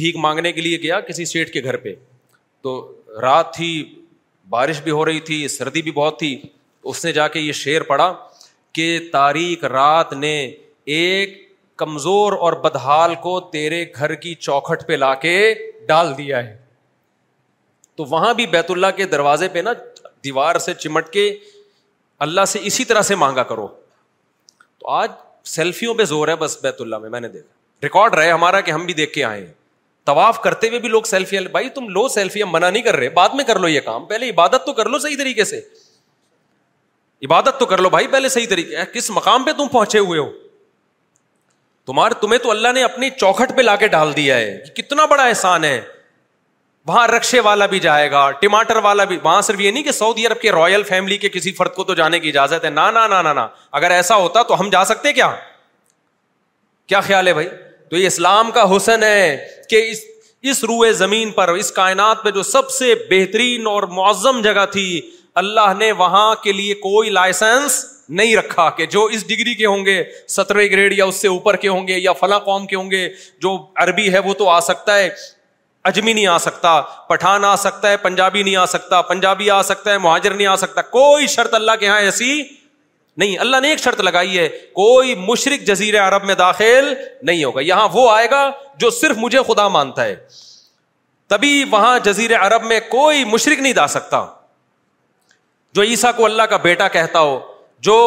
بھیک 0.00 0.16
مانگنے 0.26 0.52
کے 0.56 0.60
لیے 0.66 0.80
گیا 0.82 1.00
کسی 1.10 1.24
سیٹ 1.34 1.52
کے 1.56 1.62
گھر 1.70 1.76
پہ 1.86 1.94
تو 2.66 2.74
رات 3.22 3.54
تھی 3.54 3.70
بارش 4.50 4.80
بھی 4.82 4.90
ہو 4.90 5.04
رہی 5.04 5.20
تھی 5.28 5.46
سردی 5.48 5.82
بھی 5.82 5.90
بہت 5.96 6.18
تھی 6.18 6.36
اس 6.92 7.04
نے 7.04 7.12
جا 7.12 7.26
کے 7.34 7.40
یہ 7.40 7.52
شعر 7.58 7.82
پڑا 7.90 8.12
کہ 8.78 8.86
تاریخ 9.12 9.64
رات 9.74 10.12
نے 10.12 10.32
ایک 10.96 11.38
کمزور 11.82 12.32
اور 12.46 12.52
بدحال 12.64 13.14
کو 13.22 13.38
تیرے 13.54 13.84
گھر 13.94 14.14
کی 14.24 14.34
چوکھٹ 14.46 14.86
پہ 14.86 14.92
لا 14.92 15.14
کے 15.24 15.34
ڈال 15.88 16.12
دیا 16.18 16.42
ہے 16.46 16.56
تو 17.96 18.04
وہاں 18.10 18.32
بھی 18.34 18.46
بیت 18.56 18.70
اللہ 18.70 18.94
کے 18.96 19.06
دروازے 19.14 19.48
پہ 19.54 19.58
نا 19.68 19.72
دیوار 20.24 20.56
سے 20.66 20.74
چمٹ 20.84 21.08
کے 21.12 21.28
اللہ 22.26 22.44
سے 22.52 22.58
اسی 22.70 22.84
طرح 22.84 23.02
سے 23.10 23.14
مانگا 23.22 23.42
کرو 23.52 23.66
تو 24.78 24.88
آج 24.92 25.10
سیلفیوں 25.54 25.94
پہ 25.94 26.04
زور 26.10 26.28
ہے 26.28 26.36
بس 26.44 26.58
بیت 26.62 26.80
اللہ 26.80 26.98
میں 27.04 27.10
میں 27.10 27.20
نے 27.20 27.28
دیکھا 27.28 27.58
ریکارڈ 27.86 28.14
رہے 28.14 28.30
ہمارا 28.30 28.60
کہ 28.60 28.70
ہم 28.70 28.84
بھی 28.86 28.94
دیکھ 28.94 29.12
کے 29.12 29.24
آئے 29.24 29.40
ہیں 29.46 29.52
طواف 30.04 30.40
کرتے 30.42 30.68
ہوئے 30.68 30.78
بھی 30.80 30.88
لوگ 30.88 31.02
سیلفی 31.08 31.38
بھائی 31.52 31.68
تم 31.74 31.88
لو 31.96 32.06
سیلفی 32.08 32.42
ہم 32.42 32.52
منع 32.52 32.70
نہیں 32.70 32.82
کر 32.82 32.96
رہے 32.96 33.08
بعد 33.18 33.34
میں 33.36 33.44
کر 33.44 33.58
لو 33.60 33.68
یہ 33.68 33.80
کام 33.84 34.04
پہلے 34.12 34.30
عبادت 34.30 34.66
تو 34.66 34.72
کر 34.80 34.88
لو 34.88 34.98
صحیح 34.98 35.16
طریقے 35.18 35.44
سے 35.50 35.60
عبادت 37.26 37.58
تو 37.60 37.66
کر 37.70 37.78
لو 37.86 37.90
بھائی 37.90 38.06
پہلے 38.16 38.28
صحیح 38.34 38.46
طریقے 38.50 38.84
کس 38.94 39.10
مقام 39.14 39.44
پہ 39.44 39.52
تم 39.56 39.68
پہنچے 39.72 39.98
ہوئے 39.98 40.18
ہو 40.18 40.30
تمہارے 41.86 42.14
تمہیں 42.20 42.38
تو 42.42 42.50
اللہ 42.50 42.72
نے 42.74 42.82
اپنی 42.84 43.08
چوکھٹ 43.18 43.56
پہ 43.56 43.62
لا 43.62 43.74
کے 43.76 43.86
ڈال 43.96 44.14
دیا 44.16 44.36
ہے 44.36 44.56
کتنا 44.76 45.04
بڑا 45.12 45.24
احسان 45.24 45.64
ہے 45.64 45.80
وہاں 46.86 47.06
رکشے 47.08 47.40
والا 47.46 47.66
بھی 47.72 47.78
جائے 47.80 48.10
گا 48.10 48.30
ٹماٹر 48.40 48.76
والا 48.84 49.04
بھی 49.10 49.18
وہاں 49.22 49.40
صرف 49.48 49.60
یہ 49.60 49.70
نہیں 49.70 49.82
کہ 49.84 49.92
سعودی 49.92 50.26
عرب 50.26 50.40
کے 50.40 50.52
رائل 50.52 50.82
فیملی 50.88 51.16
کے 51.24 51.28
کسی 51.28 51.52
فرد 51.58 51.74
کو 51.74 51.84
تو 51.90 51.94
جانے 51.94 52.18
کی 52.20 52.28
اجازت 52.28 52.64
ہے 52.64 52.70
نہ 52.70 52.86
نہ 52.94 53.46
اگر 53.80 53.90
ایسا 53.96 54.16
ہوتا 54.16 54.42
تو 54.52 54.60
ہم 54.60 54.70
جا 54.72 54.84
سکتے 54.92 55.12
کیا 55.12 55.30
کیا 56.88 57.00
خیال 57.08 57.28
ہے 57.28 57.34
بھائی 57.34 57.48
تو 57.90 57.96
یہ 57.96 58.06
اسلام 58.06 58.50
کا 58.54 58.64
حسن 58.76 59.02
ہے 59.02 59.36
کہ 59.70 59.86
اس 59.90 59.98
اس 60.50 60.62
روئے 60.64 60.92
زمین 60.98 61.30
پر 61.38 61.48
اس 61.62 61.70
کائنات 61.78 62.22
پہ 62.24 62.30
جو 62.36 62.42
سب 62.50 62.70
سے 62.70 62.94
بہترین 63.10 63.66
اور 63.66 63.82
معظم 63.96 64.40
جگہ 64.42 64.64
تھی 64.72 64.84
اللہ 65.42 65.72
نے 65.78 65.90
وہاں 65.98 66.34
کے 66.44 66.52
لیے 66.52 66.74
کوئی 66.84 67.10
لائسنس 67.10 67.84
نہیں 68.18 68.34
رکھا 68.36 68.68
کہ 68.76 68.86
جو 68.94 69.04
اس 69.16 69.26
ڈگری 69.28 69.54
کے 69.54 69.66
ہوں 69.66 69.84
گے 69.86 70.02
سترویں 70.36 70.68
گریڈ 70.70 70.92
یا 70.98 71.04
اس 71.04 71.16
سے 71.20 71.28
اوپر 71.28 71.56
کے 71.64 71.68
ہوں 71.68 71.86
گے 71.88 71.98
یا 71.98 72.12
فلاں 72.20 72.38
قوم 72.46 72.66
کے 72.66 72.76
ہوں 72.76 72.90
گے 72.90 73.08
جو 73.42 73.56
عربی 73.84 74.12
ہے 74.12 74.18
وہ 74.28 74.34
تو 74.38 74.48
آ 74.48 74.58
سکتا 74.70 74.96
ہے 74.98 75.08
اجمی 75.90 76.12
نہیں 76.12 76.26
آ 76.26 76.38
سکتا 76.46 76.80
پٹھان 77.08 77.44
آ 77.44 77.54
سکتا 77.56 77.90
ہے 77.90 77.96
پنجابی 78.06 78.42
نہیں 78.42 78.56
آ 78.56 78.64
سکتا 78.76 79.02
پنجابی 79.10 79.50
آ 79.50 79.60
سکتا 79.68 79.92
ہے 79.92 79.98
مہاجر 80.06 80.34
نہیں 80.34 80.46
آ 80.46 80.56
سکتا 80.64 80.82
کوئی 80.96 81.26
شرط 81.34 81.54
اللہ 81.60 81.76
کے 81.80 81.86
یہاں 81.86 82.00
ایسی 82.08 82.42
نہیں 83.20 83.36
اللہ 83.44 83.60
نے 83.62 83.68
ایک 83.74 83.78
شرط 83.84 84.00
لگائی 84.08 84.38
ہے 84.38 84.48
کوئی 84.80 85.14
مشرق 85.30 85.64
جزیر 85.70 85.98
عرب 86.06 86.22
میں 86.28 86.34
داخل 86.42 86.92
نہیں 87.30 87.42
ہوگا 87.44 87.60
یہاں 87.70 87.88
وہ 87.96 88.04
آئے 88.12 88.28
گا 88.34 88.38
جو 88.84 88.90
صرف 88.98 89.18
مجھے 89.24 89.42
خدا 89.48 89.66
مانتا 89.76 90.04
ہے 90.10 90.14
تبھی 91.32 91.52
وہاں 91.72 91.98
جزیر 92.04 92.34
عرب 92.36 92.64
میں 92.70 92.78
کوئی 92.94 93.24
مشرق 93.32 93.60
نہیں 93.66 93.72
دا 93.80 93.86
سکتا 93.96 94.22
جو 95.78 95.82
عیسا 95.90 96.12
کو 96.20 96.24
اللہ 96.30 96.48
کا 96.54 96.56
بیٹا 96.68 96.88
کہتا 96.96 97.20
ہو 97.26 97.38
جو 97.90 97.98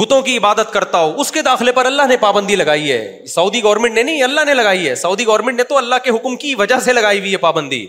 بتوں 0.00 0.20
کی 0.26 0.36
عبادت 0.38 0.72
کرتا 0.72 0.98
ہو 1.04 1.14
اس 1.20 1.30
کے 1.38 1.42
داخلے 1.52 1.72
پر 1.78 1.86
اللہ 1.94 2.10
نے 2.14 2.16
پابندی 2.26 2.56
لگائی 2.64 2.92
ہے 2.92 2.98
سعودی 3.36 3.62
گورنمنٹ 3.70 3.94
نے 3.94 4.02
نہیں 4.10 4.22
اللہ 4.30 4.44
نے 4.52 4.60
لگائی 4.60 4.88
ہے 4.88 4.94
سعودی 5.06 5.24
گورنمنٹ 5.32 5.56
نے 5.62 5.70
تو 5.72 5.78
اللہ 5.84 6.04
کے 6.04 6.14
حکم 6.18 6.36
کی 6.44 6.54
وجہ 6.64 6.78
سے 6.90 6.98
لگائی 7.00 7.18
ہوئی 7.20 7.32
ہے 7.38 7.44
پابندی 7.46 7.80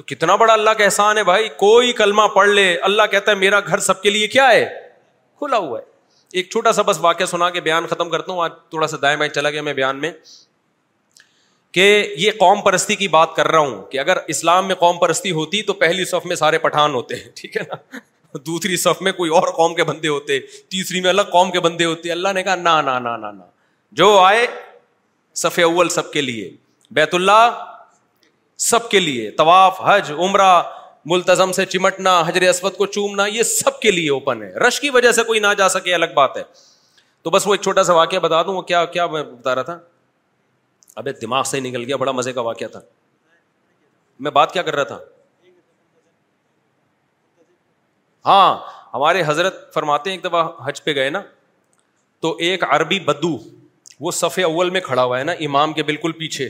تو 0.00 0.04
کتنا 0.12 0.36
بڑا 0.44 0.52
اللہ 0.52 0.76
کا 0.80 0.84
احسان 0.90 1.16
ہے 1.18 1.24
بھائی 1.32 1.48
کوئی 1.64 1.92
کلمہ 2.02 2.26
پڑھ 2.34 2.48
لے 2.58 2.66
اللہ 2.92 3.10
کہتا 3.16 3.32
ہے 3.32 3.36
میرا 3.48 3.60
گھر 3.72 3.84
سب 3.90 4.02
کے 4.02 4.10
لیے 4.18 4.28
کیا 4.36 4.50
ہے 4.52 4.62
کھلا 5.40 5.56
ہوا 5.66 5.78
ہے 5.78 5.84
ایک 6.38 6.50
چھوٹا 6.50 6.72
سا 6.72 6.82
بس 6.88 6.96
واقعہ 7.00 7.26
سنا 7.26 7.48
کے 7.50 7.60
بیان 7.66 7.86
ختم 7.90 8.08
کرتا 8.10 8.32
ہوں 8.32 8.40
آج 8.42 8.52
تھوڑا 8.70 8.86
سا 8.92 8.96
دائیں 9.02 9.16
بائیں 9.22 9.32
چلا 9.32 9.50
گیا 9.56 9.62
میں 9.68 9.72
بیان 9.78 10.00
میں 10.00 10.10
کہ 11.76 11.86
یہ 12.24 12.30
قوم 12.40 12.60
پرستی 12.62 12.96
کی 13.02 13.08
بات 13.14 13.34
کر 13.36 13.48
رہا 13.54 13.58
ہوں 13.66 13.80
کہ 13.90 13.98
اگر 13.98 14.16
اسلام 14.34 14.66
میں 14.68 14.74
قوم 14.84 14.98
پرستی 14.98 15.30
ہوتی 15.38 15.62
تو 15.68 15.72
پہلی 15.82 16.04
صف 16.12 16.26
میں 16.32 16.36
سارے 16.36 16.58
پٹھان 16.64 16.94
ہوتے 16.94 17.16
ہیں 17.16 17.28
ٹھیک 17.40 17.56
ہے 17.56 17.62
نا 17.72 18.38
دوسری 18.46 18.76
صف 18.86 19.00
میں 19.06 19.12
کوئی 19.12 19.30
اور 19.38 19.48
قوم 19.58 19.74
کے 19.74 19.84
بندے 19.84 20.08
ہوتے 20.08 20.38
تیسری 20.74 21.00
میں 21.04 21.10
الگ 21.10 21.30
قوم 21.32 21.50
کے 21.56 21.60
بندے 21.68 21.84
ہوتے 21.92 22.12
اللہ 22.12 22.32
نے 22.34 22.42
کہا 22.48 22.54
نا 22.66 22.80
نا 22.88 22.98
نا 23.06 23.16
نا, 23.16 23.30
نا. 23.30 23.44
جو 23.92 24.18
آئے 24.18 24.46
صف 25.44 25.58
اول 25.64 25.88
سب 25.94 26.10
کے 26.12 26.20
لیے 26.20 26.50
بیت 26.98 27.14
اللہ 27.14 27.64
سب 28.70 28.88
کے 28.90 29.00
لیے 29.08 29.30
طواف 29.42 29.80
حج 29.88 30.12
عمرہ 30.18 30.52
ملتظم 31.08 31.52
سے 31.52 31.64
چمٹنا 31.66 32.20
حجر 32.28 32.48
اسود 32.48 32.76
کو 32.76 32.86
چومنا 32.86 33.26
یہ 33.26 33.42
سب 33.50 33.78
کے 33.80 33.90
لیے 33.90 34.10
اوپن 34.10 34.42
ہے 34.42 34.52
رش 34.66 34.80
کی 34.80 34.90
وجہ 34.90 35.12
سے 35.12 35.22
کوئی 35.24 35.40
نہ 35.40 35.46
جا 35.58 35.68
سکے 35.68 35.94
الگ 35.94 36.12
بات 36.16 36.36
ہے 36.36 36.42
تو 37.22 37.30
بس 37.30 37.46
وہ 37.46 37.54
ایک 37.54 37.62
چھوٹا 37.62 37.82
سا 37.84 37.92
واقعہ 37.94 38.18
بتا 38.20 38.42
دوں 38.42 38.54
وہ 38.54 38.62
کیا 38.72 38.84
کیا 38.96 39.06
میں 39.06 39.22
بتا 39.22 39.54
رہا 39.54 39.62
تھا 39.62 39.78
اب 40.96 41.08
دماغ 41.22 41.42
سے 41.50 41.60
نکل 41.60 41.84
گیا 41.86 41.96
بڑا 41.96 42.12
مزے 42.12 42.32
کا 42.32 42.40
واقعہ 42.40 42.66
تھا 42.72 42.80
میں 44.24 44.30
بات 44.30 44.52
کیا 44.52 44.62
کر 44.62 44.74
رہا 44.76 44.84
تھا 44.84 44.98
ہاں 48.26 48.56
ہمارے 48.94 49.22
حضرت 49.26 49.72
فرماتے 49.74 50.10
ہیں 50.10 50.16
ایک 50.16 50.24
دفعہ 50.24 50.46
حج 50.66 50.82
پہ 50.84 50.94
گئے 50.94 51.10
نا 51.10 51.20
تو 52.22 52.36
ایک 52.48 52.64
عربی 52.68 52.98
بدو 53.04 53.36
وہ 54.00 54.10
سفے 54.12 54.42
اول 54.44 54.70
میں 54.70 54.80
کھڑا 54.80 55.02
ہوا 55.04 55.18
ہے 55.18 55.24
نا 55.24 55.32
امام 55.46 55.72
کے 55.72 55.82
بالکل 55.82 56.12
پیچھے 56.18 56.48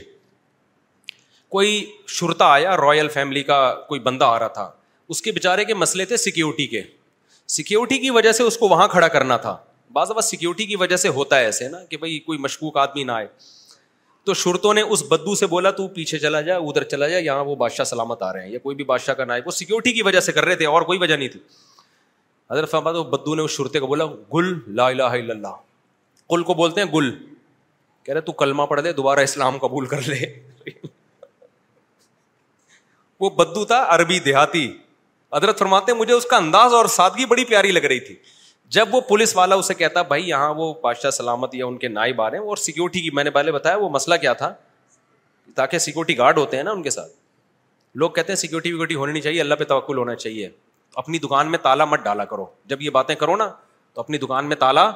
کوئی 1.51 1.79
شرتا 2.15 2.45
آیا 2.51 2.75
رائل 2.77 3.07
فیملی 3.13 3.41
کا 3.43 3.55
کوئی 3.87 3.99
بندہ 3.99 4.25
آ 4.25 4.37
رہا 4.39 4.47
تھا 4.57 4.69
اس 5.13 5.21
کے 5.21 5.31
بےچارے 5.31 5.63
کے 5.65 5.73
مسئلے 5.75 6.03
تھے 6.11 6.17
سیکیورٹی 6.17 6.67
کے 6.73 6.81
سیکیورٹی 7.55 7.97
کی 7.99 8.09
وجہ 8.17 8.31
سے 8.37 8.43
اس 8.43 8.57
کو 8.57 8.67
وہاں 8.69 8.87
کھڑا 8.91 9.07
کرنا 9.15 9.37
تھا 9.45 9.55
بعض 9.93 10.09
اوقات 10.11 10.23
سیکیورٹی 10.25 10.65
کی 10.65 10.75
وجہ 10.83 10.95
سے 11.03 11.09
ہوتا 11.17 11.39
ہے 11.39 11.45
ایسے 11.45 11.67
نا 11.69 11.83
کہ 11.89 11.97
بھائی 12.03 12.19
کوئی 12.29 12.37
مشکوک 12.45 12.77
آدمی 12.83 13.03
نہ 13.03 13.11
آئے 13.11 13.27
تو 14.25 14.33
شرطوں 14.43 14.73
نے 14.73 14.81
اس 14.81 15.03
بدو 15.09 15.33
سے 15.35 15.45
بولا 15.55 15.71
تو 15.81 15.87
پیچھے 15.95 16.17
چلا 16.19 16.41
جائے 16.41 16.59
ادھر 16.67 16.83
چلا 16.93 17.07
جائے 17.07 17.21
یہاں 17.23 17.43
وہ 17.45 17.55
بادشاہ 17.65 17.85
سلامت 17.91 18.23
آ 18.23 18.31
رہے 18.33 18.43
ہیں 18.43 18.51
یا 18.51 18.59
کوئی 18.63 18.75
بھی 18.75 18.83
بادشاہ 18.93 19.23
نہ 19.25 19.31
آئے 19.31 19.41
وہ 19.45 19.51
سیکیورٹی 19.51 19.91
کی 19.93 20.01
وجہ 20.09 20.19
سے 20.19 20.31
کر 20.37 20.45
رہے 20.45 20.55
تھے 20.55 20.65
اور 20.75 20.81
کوئی 20.91 20.99
وجہ 20.99 21.15
نہیں 21.17 21.27
تھی 21.35 21.39
حضرت 22.51 22.71
تو 22.71 23.03
بدو 23.17 23.35
نے 23.35 23.41
اس 23.41 23.51
شرطے 23.57 23.79
کو 23.79 23.87
بولا 23.87 24.05
گل 24.33 24.53
لا 24.75 24.87
الہ 24.89 25.03
الا 25.19 25.33
اللہ 25.33 25.55
کل 26.29 26.43
کو 26.49 26.53
بولتے 26.63 26.81
ہیں 26.81 26.91
گل 26.95 27.11
کہہ 28.03 28.13
رہے 28.13 28.21
تو 28.27 28.31
کلمہ 28.43 28.63
پڑھ 28.69 28.81
لے 28.81 28.93
دوبارہ 29.03 29.29
اسلام 29.31 29.57
قبول 29.67 29.85
کر 29.95 30.07
لے 30.07 30.19
وہ 33.21 33.29
بدو 33.37 33.63
تھا 33.71 33.81
عربی 33.95 34.19
دیہاتی 34.25 34.67
ادرت 35.37 35.59
فرماتے 35.59 35.93
مجھے 35.93 36.13
اس 36.13 36.25
کا 36.29 36.37
انداز 36.37 36.73
اور 36.73 36.85
سادگی 36.93 37.25
بڑی 37.33 37.43
پیاری 37.45 37.71
لگ 37.71 37.85
رہی 37.91 37.99
تھی 38.05 38.15
جب 38.77 38.95
وہ 38.95 39.01
پولیس 39.09 39.35
والا 39.35 39.55
اسے 39.61 39.73
کہتا 39.81 40.01
بھائی 40.11 40.27
یہاں 40.29 40.53
وہ 40.57 40.73
بادشاہ 40.83 41.11
سلامت 41.17 41.53
یا 41.55 41.65
ان 41.65 41.75
کے 41.77 41.87
نائب 41.87 42.21
آ 42.21 42.29
رہے 42.29 42.37
ہیں 42.37 42.45
اور 42.53 42.57
سیکورٹی 42.61 43.01
کی 43.01 43.09
میں 43.19 43.23
نے 43.23 43.29
پہلے 43.37 43.51
بتایا 43.51 43.75
وہ 43.81 43.89
مسئلہ 43.97 44.15
کیا 44.21 44.33
تھا 44.41 44.53
تاکہ 45.55 45.77
سیکورٹی 45.85 46.17
گارڈ 46.17 46.37
ہوتے 46.37 46.57
ہیں 46.57 46.63
نا 46.63 46.71
ان 46.71 46.81
کے 46.83 46.89
ساتھ 46.97 47.11
لوگ 48.03 48.09
کہتے 48.17 48.31
ہیں 48.31 48.37
سیکورٹی 48.43 48.71
ویکورٹی 48.71 48.95
ہونی 48.95 49.11
نہیں 49.11 49.23
چاہیے 49.23 49.41
اللہ 49.41 49.55
پہ 49.59 49.63
توقل 49.73 49.97
ہونا 49.97 50.15
چاہیے 50.23 50.49
اپنی 51.03 51.17
دکان 51.27 51.51
میں 51.51 51.59
تالا 51.63 51.85
مت 51.93 52.03
ڈالا 52.03 52.25
کرو 52.33 52.45
جب 52.73 52.81
یہ 52.81 52.89
باتیں 52.99 53.13
کرو 53.23 53.35
نا 53.35 53.49
تو 53.93 54.01
اپنی 54.01 54.17
دکان 54.25 54.45
میں 54.49 54.55
تالا 54.65 54.89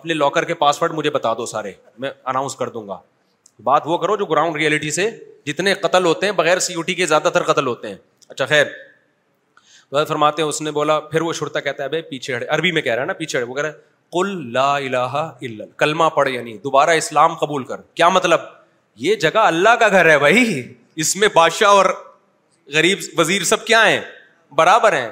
اپنے 0.00 0.14
لاکر 0.14 0.44
کے 0.44 0.54
پاس 0.64 0.82
ورڈ 0.82 0.92
مجھے 1.00 1.10
بتا 1.18 1.32
دو 1.38 1.46
سارے 1.56 1.72
میں 2.04 2.10
اناؤنس 2.34 2.54
کر 2.56 2.68
دوں 2.76 2.86
گا 2.88 2.98
بات 3.68 3.82
وہ 3.86 3.98
کرو 4.02 4.16
جو 4.16 4.24
گراؤنڈ 4.34 4.56
ریئلٹی 4.56 4.90
سے 4.98 5.08
جتنے 5.46 5.74
قتل 5.86 6.04
ہوتے 6.04 6.26
ہیں 6.26 6.32
بغیر 6.40 6.58
سی 6.66 6.74
ٹی 6.86 6.94
کے 6.94 7.06
زیادہ 7.12 7.28
تر 7.34 7.42
قتل 7.52 7.66
ہوتے 7.66 7.88
ہیں 7.88 7.96
اچھا 8.28 8.44
خیر 8.52 8.66
فرماتے 10.08 10.42
ہیں 10.42 10.48
اس 10.48 10.60
نے 10.66 10.70
بولا 10.80 10.98
پھر 11.14 11.22
وہ 11.28 11.32
کہتا 11.64 11.82
ہے 11.82 11.88
بھائی 11.88 12.02
پیچھے 12.10 12.34
عربی 12.34 12.70
میں 12.76 12.82
کہہ 12.82 12.94
رہا 12.94 13.00
ہے 13.02 13.06
نا 13.06 13.12
پیچھے 13.22 13.42
وہ 13.48 13.54
کہہ 13.54 13.70
کل 14.16 14.30
لا 14.52 14.66
الہ 14.76 14.96
الا 15.22 15.64
کلمہ 15.82 16.04
پڑھ 16.16 16.28
یعنی 16.30 16.56
دوبارہ 16.64 16.90
اسلام 17.02 17.34
قبول 17.42 17.64
کر 17.72 17.80
کیا 18.00 18.08
مطلب 18.16 18.40
یہ 19.04 19.14
جگہ 19.24 19.44
اللہ 19.52 19.76
کا 19.80 19.88
گھر 19.98 20.08
ہے 20.10 20.18
بھائی 20.24 20.42
اس 21.04 21.14
میں 21.22 21.28
بادشاہ 21.34 21.68
اور 21.76 21.86
غریب 22.74 23.00
وزیر 23.18 23.44
سب 23.50 23.64
کیا 23.66 23.84
ہیں 23.88 24.00
برابر 24.56 24.92
ہیں 24.96 25.10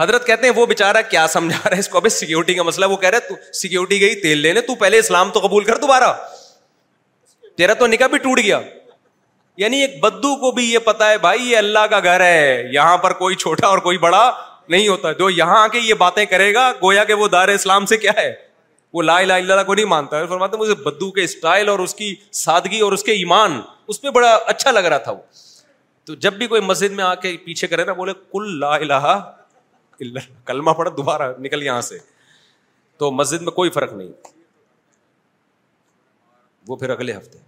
حضرت 0.00 0.26
کہتے 0.26 0.46
ہیں 0.46 0.54
وہ 0.56 0.66
بےچارا 0.72 1.00
کیا 1.14 1.26
سمجھا 1.36 1.58
رہا 1.64 1.74
ہے 1.76 1.80
اس 1.84 1.88
کو 1.92 1.98
ابھی 1.98 2.10
سیکورٹی 2.18 2.54
کا 2.54 2.62
مسئلہ 2.70 2.86
وہ 2.90 2.96
کہہ 3.04 3.08
رہا 3.14 3.30
ہے 3.30 3.52
سیکورٹی 3.60 4.00
گئی 4.00 4.20
تیل 4.26 4.38
لینے 4.48 4.60
تو 4.68 4.74
پہلے 4.84 4.98
اسلام 5.04 5.30
تو 5.34 5.40
قبول 5.46 5.64
کر 5.70 5.78
دوبارہ 5.86 6.12
تیرا 7.58 7.74
تو 7.74 7.86
نکاح 7.86 8.06
بھی 8.08 8.18
ٹوٹ 8.24 8.38
گیا 8.38 8.58
یعنی 9.60 9.78
ایک 9.82 9.98
بدو 10.02 10.34
کو 10.40 10.50
بھی 10.58 10.64
یہ 10.72 10.78
پتا 10.88 11.08
ہے 11.10 11.16
بھائی 11.18 11.50
یہ 11.50 11.56
اللہ 11.58 11.86
کا 11.90 11.98
گھر 12.00 12.20
ہے 12.24 12.62
یہاں 12.72 12.98
پر 13.04 13.12
کوئی 13.22 13.34
چھوٹا 13.44 13.66
اور 13.66 13.78
کوئی 13.86 13.98
بڑا 14.04 14.30
نہیں 14.74 14.86
ہوتا 14.88 15.12
جو 15.22 15.30
یہاں 15.30 15.56
آ 15.62 15.66
کے 15.74 15.78
یہ 15.84 15.94
باتیں 16.02 16.24
کرے 16.34 16.52
گا 16.54 16.70
گویا 16.82 17.04
کہ 17.10 17.14
وہ 17.22 17.28
دار 17.28 17.48
اسلام 17.54 17.86
سے 17.92 17.96
کیا 18.04 18.12
ہے 18.18 18.32
وہ 18.94 19.02
لا 19.02 19.16
اللہ 19.36 19.62
کو 19.66 19.74
نہیں 19.74 19.84
مانتا 19.94 20.24
فرماتے 20.28 20.56
مجھے 20.56 20.74
بدو 20.84 21.10
کے 21.16 21.22
اسٹائل 21.30 21.68
اور 21.68 21.78
اس 21.86 21.94
کی 21.94 22.14
سادگی 22.42 22.80
اور 22.80 22.92
اس 22.92 23.02
کے 23.08 23.12
ایمان 23.22 23.60
اس 23.92 24.00
پہ 24.02 24.10
بڑا 24.18 24.30
اچھا 24.54 24.70
لگ 24.70 24.84
رہا 24.92 24.98
تھا 25.08 25.12
وہ 25.12 25.22
تو 26.10 26.14
جب 26.26 26.34
بھی 26.42 26.46
کوئی 26.54 26.60
مسجد 26.70 26.92
میں 27.00 27.04
آ 27.04 27.14
کے 27.24 27.36
پیچھے 27.44 27.66
کرے 27.72 27.84
نا 27.84 27.92
بولے 28.02 28.12
کل 28.32 28.58
لا 28.60 28.74
اللہ 28.74 30.20
کلمہ 30.52 30.70
پڑا 30.78 30.90
دوبارہ 30.96 31.32
نکل 31.48 31.62
یہاں 31.62 31.80
سے 31.90 31.98
تو 33.02 33.10
مسجد 33.22 33.42
میں 33.48 33.52
کوئی 33.60 33.70
فرق 33.80 33.92
نہیں 33.92 34.12
وہ 36.68 36.76
پھر 36.76 36.90
اگلے 36.90 37.12
ہفتے 37.16 37.38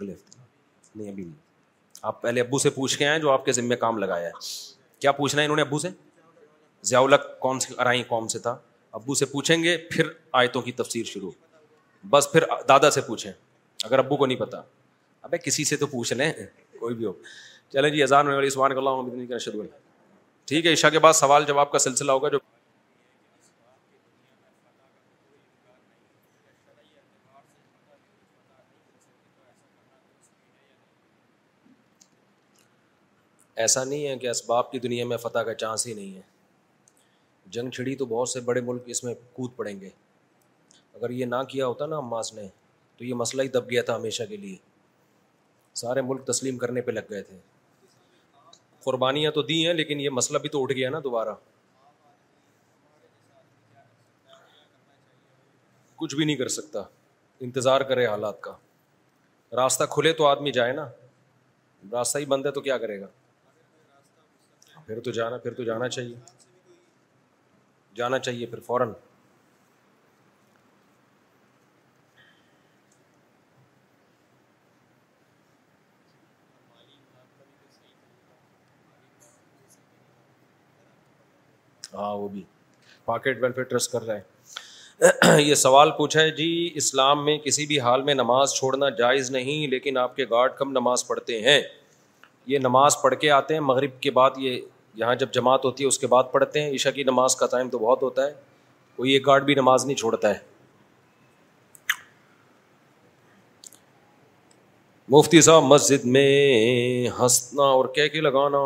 اگلے 0.00 0.12
ہفتے 0.14 0.38
نہیں 0.98 1.08
ابھی 1.10 1.24
نہیں 1.24 1.34
آپ 2.08 2.20
پہلے 2.22 2.40
ابو 2.40 2.58
سے 2.58 2.70
پوچھ 2.70 2.96
کے 2.98 3.06
آئے 3.06 3.18
جو 3.20 3.30
آپ 3.30 3.44
کے 3.44 3.52
ذمے 3.52 3.76
کام 3.76 3.98
لگایا 3.98 4.26
ہے 4.28 4.32
کیا 5.00 5.12
پوچھنا 5.12 5.40
ہے 5.40 5.46
انہوں 5.46 5.56
نے 5.56 5.62
ابو 5.62 5.78
سے 5.78 5.88
ضیاء 6.90 7.00
الق 7.02 7.24
کون 7.38 7.60
سے 7.60 7.74
ارائی 7.82 8.02
قوم 8.08 8.28
سے 8.34 8.38
تھا 8.44 8.56
ابو 9.00 9.14
سے 9.20 9.26
پوچھیں 9.32 9.62
گے 9.62 9.76
پھر 9.90 10.08
آیتوں 10.40 10.62
کی 10.62 10.72
تفسیر 10.80 11.04
شروع 11.04 11.30
بس 12.10 12.28
پھر 12.32 12.44
دادا 12.68 12.90
سے 12.90 13.00
پوچھیں 13.06 13.30
اگر 13.84 13.98
ابو 13.98 14.16
کو 14.16 14.26
نہیں 14.26 14.38
پتا 14.38 14.60
ابے 15.28 15.38
کسی 15.44 15.64
سے 15.72 15.76
تو 15.76 15.86
پوچھ 15.96 16.12
لیں 16.12 16.32
کوئی 16.80 16.94
بھی 16.94 17.04
ہو 17.04 17.12
چلیں 17.72 17.90
جی 17.90 18.02
اذان 18.02 18.26
ہونے 18.26 18.36
والی 18.36 18.50
سبحان 18.50 18.76
اللہ 18.76 19.62
ٹھیک 20.48 20.66
ہے 20.66 20.72
عشاء 20.72 20.88
کے 20.88 20.98
بعد 21.04 21.12
سوال 21.14 21.44
جواب 21.48 21.70
کا 21.72 21.78
سلسلہ 21.78 22.12
ہوگا 22.12 22.28
جو 22.34 22.38
ایسا 33.62 33.82
نہیں 33.84 34.06
ہے 34.06 34.16
کہ 34.22 34.28
اسباب 34.30 34.70
کی 34.72 34.78
دنیا 34.78 35.04
میں 35.12 35.16
فتح 35.22 35.38
کا 35.46 35.54
چانس 35.60 35.86
ہی 35.86 35.94
نہیں 35.94 36.14
ہے 36.16 36.20
جنگ 37.54 37.70
چھڑی 37.76 37.94
تو 38.02 38.06
بہت 38.06 38.28
سے 38.28 38.40
بڑے 38.50 38.60
ملک 38.68 38.82
اس 38.94 39.02
میں 39.04 39.14
کود 39.36 39.50
پڑیں 39.56 39.80
گے 39.80 39.88
اگر 40.94 41.10
یہ 41.20 41.24
نہ 41.32 41.42
کیا 41.48 41.66
ہوتا 41.66 41.86
نا 41.86 41.98
عماس 41.98 42.32
نے 42.34 42.46
تو 42.98 43.04
یہ 43.04 43.14
مسئلہ 43.22 43.42
ہی 43.42 43.48
دب 43.56 43.70
گیا 43.70 43.82
تھا 43.88 43.96
ہمیشہ 43.96 44.22
کے 44.28 44.36
لیے 44.44 44.54
سارے 45.82 46.02
ملک 46.10 46.26
تسلیم 46.26 46.58
کرنے 46.58 46.80
پہ 46.80 46.90
لگ 46.92 47.10
گئے 47.10 47.22
تھے 47.30 47.36
قربانیاں 48.84 49.30
تو 49.36 49.42
دی 49.50 49.60
ہیں 49.66 49.74
لیکن 49.80 50.00
یہ 50.06 50.10
مسئلہ 50.20 50.38
بھی 50.46 50.48
تو 50.54 50.62
اٹھ 50.62 50.72
گیا 50.72 50.90
نا 50.90 51.00
دوبارہ 51.04 51.34
کچھ 56.02 56.14
بھی 56.16 56.24
نہیں 56.24 56.36
کر 56.36 56.48
سکتا 56.60 56.82
انتظار 57.50 57.80
کرے 57.92 58.06
حالات 58.06 58.40
کا 58.40 58.52
راستہ 59.62 59.84
کھلے 59.94 60.12
تو 60.20 60.26
آدمی 60.26 60.52
جائے 60.62 60.72
نا 60.82 60.88
راستہ 61.92 62.18
ہی 62.18 62.24
بند 62.34 62.46
ہے 62.46 62.50
تو 62.52 62.60
کیا 62.60 62.78
کرے 62.84 63.00
گا 63.00 63.06
پھر 64.88 65.00
تو 65.06 65.10
جانا 65.12 65.36
پھر 65.38 65.54
تو 65.54 65.62
جانا 65.64 65.88
چاہیے 65.88 66.14
جانا 67.94 68.18
چاہیے 68.18 68.46
پھر 68.52 68.60
فوراً 68.66 68.92
ہاں 81.94 82.14
وہ 82.18 82.28
بھی 82.28 82.42
پاکٹ 83.04 83.42
ویلفیئر 83.42 83.64
ٹرسٹ 83.68 83.92
کر 83.92 84.06
رہے 84.06 84.18
ہیں 84.18 85.38
یہ 85.40 85.54
سوال 85.54 85.90
پوچھا 85.98 86.20
ہے 86.20 86.30
جی 86.36 86.48
اسلام 86.82 87.24
میں 87.24 87.36
کسی 87.44 87.66
بھی 87.66 87.80
حال 87.80 88.02
میں 88.08 88.14
نماز 88.14 88.54
چھوڑنا 88.58 88.88
جائز 89.02 89.30
نہیں 89.36 89.66
لیکن 89.76 89.98
آپ 90.06 90.16
کے 90.16 90.24
گارڈ 90.30 90.52
کم 90.58 90.72
نماز 90.80 91.06
پڑھتے 91.08 91.40
ہیں 91.50 91.60
یہ 92.54 92.58
نماز 92.62 92.96
پڑھ 93.02 93.14
کے 93.20 93.30
آتے 93.42 93.54
ہیں 93.54 93.60
مغرب 93.70 94.00
کے 94.02 94.10
بعد 94.22 94.38
یہ 94.46 94.60
یہاں 94.98 95.14
جب 95.14 95.28
جماعت 95.32 95.64
ہوتی 95.64 95.82
ہے 95.84 95.88
اس 95.88 95.98
کے 95.98 96.06
بعد 96.12 96.24
پڑھتے 96.30 96.62
ہیں 96.62 96.70
عشا 96.74 96.90
کی 96.90 97.02
نماز 97.08 97.34
کا 97.40 97.46
ٹائم 97.50 97.68
تو 97.70 97.78
بہت 97.78 98.02
ہوتا 98.02 98.24
ہے 98.26 98.32
کوئی 98.96 99.12
ایک 99.12 99.26
گارڈ 99.26 99.44
بھی 99.50 99.54
نماز 99.54 99.84
نہیں 99.86 99.96
چھوڑتا 99.96 100.30
ہے 100.34 100.46
مفتی 105.16 105.40
صاحب 105.40 105.62
مسجد 105.64 106.04
میں 106.16 106.24
ہنسنا 107.20 107.62
اور 107.76 107.84
کہہ 107.94 108.08
کے 108.12 108.20
لگانا 108.20 108.58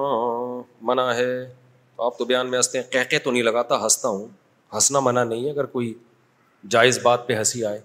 منع 0.93 1.11
ہے 1.17 1.33
تو 1.97 2.03
آپ 2.07 2.19
تو 2.19 2.25
بیان 2.33 2.51
میں 2.51 2.59
ہنستے 2.59 2.79
ہیں 2.81 2.91
کہہ 2.93 3.11
کے 3.11 3.19
تو 3.27 3.31
نہیں 3.31 3.43
لگاتا 3.51 3.83
ہنستا 3.85 4.09
ہوں 4.09 4.27
ہنسنا 4.75 5.01
منع 5.11 5.25
نہیں 5.25 5.45
ہے 5.45 5.51
اگر 5.51 5.67
کوئی 5.77 5.93
جائز 6.77 6.99
بات 7.03 7.27
پہ 7.27 7.37
ہنسی 7.39 7.65
آئے 7.65 7.81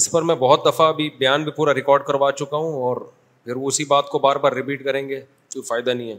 اس 0.00 0.10
پر 0.10 0.22
میں 0.28 0.34
بہت 0.42 0.64
دفعہ 0.66 0.92
بھی 0.98 1.08
بیان 1.18 1.42
بھی 1.44 1.52
پورا 1.52 1.72
ریکارڈ 1.74 2.04
کروا 2.06 2.30
چکا 2.32 2.56
ہوں 2.56 2.82
اور 2.82 2.96
پھر 3.44 3.56
وہ 3.56 3.68
اسی 3.68 3.84
بات 3.88 4.08
کو 4.08 4.18
بار 4.18 4.36
بار 4.44 4.52
ریپیٹ 4.52 4.84
کریں 4.84 5.08
گے 5.08 5.20
کوئی 5.52 5.62
فائدہ 5.68 5.90
نہیں 5.96 6.10
ہے 6.12 6.18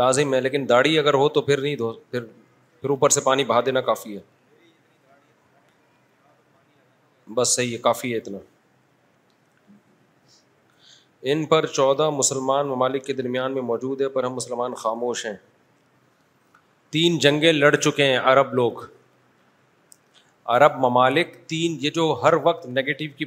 لازم 0.00 0.34
ہے 0.34 0.40
لیکن 0.40 0.68
داڑھی 0.68 0.98
اگر 0.98 1.14
ہو 1.14 1.28
تو 1.36 1.40
پھر 1.42 1.60
نہیں 1.60 1.76
دھو 1.76 1.92
پھر 2.10 2.24
پھر 2.80 2.90
اوپر 2.90 3.08
سے 3.10 3.20
پانی 3.20 3.44
بہا 3.44 3.60
دینا 3.66 3.80
کافی 3.90 4.16
ہے 4.16 4.20
بس 7.34 7.54
صحیح 7.56 7.72
ہے 7.72 7.78
کافی 7.82 8.12
ہے 8.12 8.16
اتنا 8.18 8.38
ان 11.30 11.44
پر 11.46 11.66
چودہ 11.66 12.08
مسلمان 12.16 12.66
ممالک 12.68 13.04
کے 13.06 13.12
درمیان 13.12 13.54
میں 13.54 13.62
موجود 13.70 14.00
ہے 14.00 14.08
پر 14.16 14.24
ہم 14.24 14.34
مسلمان 14.34 14.74
خاموش 14.82 15.24
ہیں 15.26 15.36
تین 16.90 17.18
جنگیں 17.18 17.52
لڑ 17.52 17.74
چکے 17.76 18.04
ہیں 18.06 18.18
عرب 18.32 18.54
لوگ 18.54 18.84
عرب 20.56 20.76
ممالک 20.84 21.34
تین 21.48 21.76
یہ 21.80 21.90
جو 21.94 22.12
ہر 22.22 22.32
وقت 22.42 22.66
نگیٹو 22.66 23.04
کی 23.16 23.24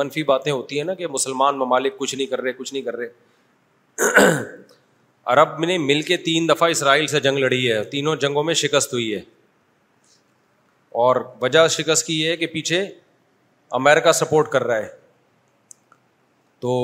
منفی 0.00 0.22
باتیں 0.32 0.50
ہوتی 0.52 0.76
ہیں 0.78 0.84
نا 0.84 0.94
کہ 1.00 1.06
مسلمان 1.16 1.58
ممالک 1.58 1.96
کچھ 1.98 2.14
نہیں 2.14 2.26
کر 2.26 2.40
رہے 2.42 2.52
کچھ 2.58 2.72
نہیں 2.74 2.82
کر 2.82 2.96
رہے 2.96 4.22
عرب 5.32 5.58
نے 5.64 5.76
مل 5.78 6.00
کے 6.02 6.16
تین 6.28 6.48
دفعہ 6.48 6.68
اسرائیل 6.70 7.06
سے 7.06 7.20
جنگ 7.26 7.38
لڑی 7.38 7.70
ہے 7.72 7.82
تینوں 7.90 8.16
جنگوں 8.22 8.42
میں 8.44 8.54
شکست 8.62 8.92
ہوئی 8.92 9.14
ہے 9.14 9.20
اور 11.04 11.16
وجہ 11.42 11.66
شکست 11.76 12.06
کی 12.06 12.20
یہ 12.20 12.30
ہے 12.30 12.36
کہ 12.36 12.46
پیچھے 12.46 12.82
امیرکا 13.80 14.12
سپورٹ 14.12 14.48
کر 14.50 14.64
رہا 14.66 14.76
ہے 14.76 14.88
تو 16.60 16.74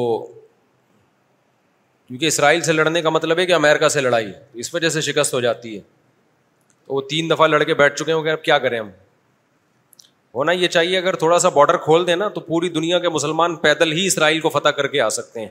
کیونکہ 2.07 2.27
اسرائیل 2.27 2.61
سے 2.69 2.73
لڑنے 2.73 3.03
کا 3.03 3.11
مطلب 3.11 3.39
ہے 3.39 3.47
کہ 3.47 3.55
امیرکا 3.55 3.89
سے 3.89 4.01
لڑائی 4.01 4.33
اس 4.65 4.75
وجہ 4.75 4.89
سے 4.95 5.01
شکست 5.11 5.35
ہو 5.35 5.41
جاتی 5.41 5.77
ہے 5.77 5.81
تو 6.87 6.95
وہ 6.95 7.01
تین 7.11 7.31
دفعہ 7.31 7.47
لڑکے 7.49 7.75
بیٹھ 7.75 7.97
چکے 8.03 8.13
ہوں 8.13 8.25
گے 8.25 8.31
اب 8.31 8.43
کیا 8.43 8.59
کریں 8.59 8.79
ہم 8.79 8.89
ہونا 10.35 10.53
یہ 10.53 10.69
چاہیے 10.69 10.99
اگر 10.99 11.17
تھوڑا 11.21 11.39
سا 11.39 11.49
بارڈر 11.55 11.77
کھول 11.85 12.07
دیں 12.07 12.17
نا 12.17 12.29
تو 12.35 12.41
پوری 12.41 12.69
دنیا 12.75 12.99
کے 12.99 13.09
مسلمان 13.09 13.57
پیدل 13.67 13.93
ہی 13.93 14.07
اسرائیل 14.07 14.41
کو 14.41 14.49
فتح 14.59 14.69
کر 14.77 14.87
کے 14.89 15.01
آ 15.01 15.09
سکتے 15.19 15.41
ہیں 15.41 15.49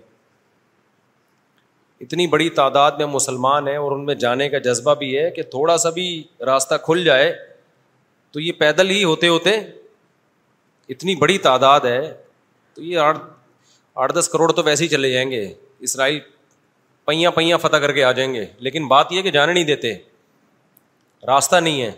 اتنی 2.02 2.28
بڑی 2.34 2.50
تعداد 2.60 2.92
میں 2.98 3.06
مسلمان 3.06 3.68
ہیں 3.68 3.78
اور 3.78 3.92
ان 3.92 4.06
میں 4.06 4.16
جانے 4.24 4.48
کا 4.50 4.58
جذبہ 4.68 4.94
بھی 5.00 5.18
ہے 5.18 5.30
کہ 5.32 5.42
تھوڑا 5.56 5.78
سا 5.78 5.90
بھی 5.98 6.06
راستہ 6.46 6.76
کھل 6.84 7.04
جائے 7.04 7.34
تو 8.32 8.40
یہ 8.40 8.52
پیدل 8.60 8.90
ہی 8.90 9.04
ہوتے 9.04 9.28
ہوتے 9.28 9.56
اتنی 10.94 11.16
بڑی 11.16 11.38
تعداد 11.38 11.80
ہے 11.86 12.02
تو 12.74 12.84
یہ 12.84 12.98
آٹھ 13.00 14.14
دس 14.16 14.30
کروڑ 14.34 14.52
تو 14.52 14.64
ویسے 14.64 14.84
ہی 14.84 14.90
چلے 14.90 15.12
جائیں 15.12 15.30
گے 15.32 15.44
اسرائیل 15.88 16.20
پہیاں 17.06 17.32
پہیاں 17.32 17.58
فتح 17.62 17.78
کر 17.86 17.92
کے 17.94 18.04
آ 18.04 18.12
جائیں 18.12 18.34
گے 18.34 18.46
لیکن 18.68 18.88
بات 18.88 19.12
یہ 19.12 19.22
کہ 19.22 19.32
جانے 19.32 19.54
نہیں 19.54 19.64
دیتے 19.66 19.94
راستہ 21.28 21.56
نہیں 21.56 21.82
ہے 21.82 21.92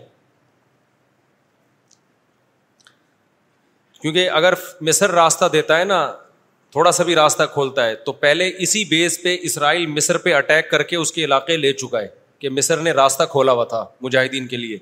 کیونکہ 4.00 4.30
اگر 4.30 4.54
مصر 4.88 5.10
راستہ 5.14 5.44
دیتا 5.52 5.78
ہے 5.78 5.84
نا 5.84 6.06
تھوڑا 6.72 6.92
سا 6.92 7.04
بھی 7.04 7.14
راستہ 7.14 7.42
کھولتا 7.52 7.86
ہے 7.86 7.94
تو 8.04 8.12
پہلے 8.24 8.50
اسی 8.64 8.84
بیس 8.90 9.22
پہ 9.22 9.36
اسرائیل 9.44 9.86
مصر 9.86 10.18
پہ 10.18 10.34
اٹیک 10.34 10.70
کر 10.70 10.82
کے 10.82 10.96
اس 10.96 11.12
کے 11.12 11.24
علاقے 11.24 11.56
لے 11.56 11.72
چکا 11.72 12.00
ہے 12.00 12.08
کہ 12.38 12.48
مصر 12.50 12.78
نے 12.82 12.90
راستہ 12.92 13.22
کھولا 13.30 13.52
ہوا 13.52 13.64
تھا 13.74 13.84
مجاہدین 14.02 14.46
کے 14.48 14.56
لیے 14.56 14.78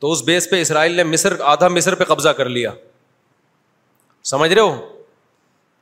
تو 0.00 0.10
اس 0.12 0.22
بیس 0.24 0.50
پہ 0.50 0.60
اسرائیل 0.60 0.92
نے 0.96 1.04
مصر 1.04 1.40
آدھا 1.52 1.68
مصر 1.68 1.94
پہ 2.00 2.04
قبضہ 2.04 2.28
کر 2.38 2.48
لیا 2.48 2.70
سمجھ 4.32 4.52
رہے 4.52 4.62
ہو 4.62 4.74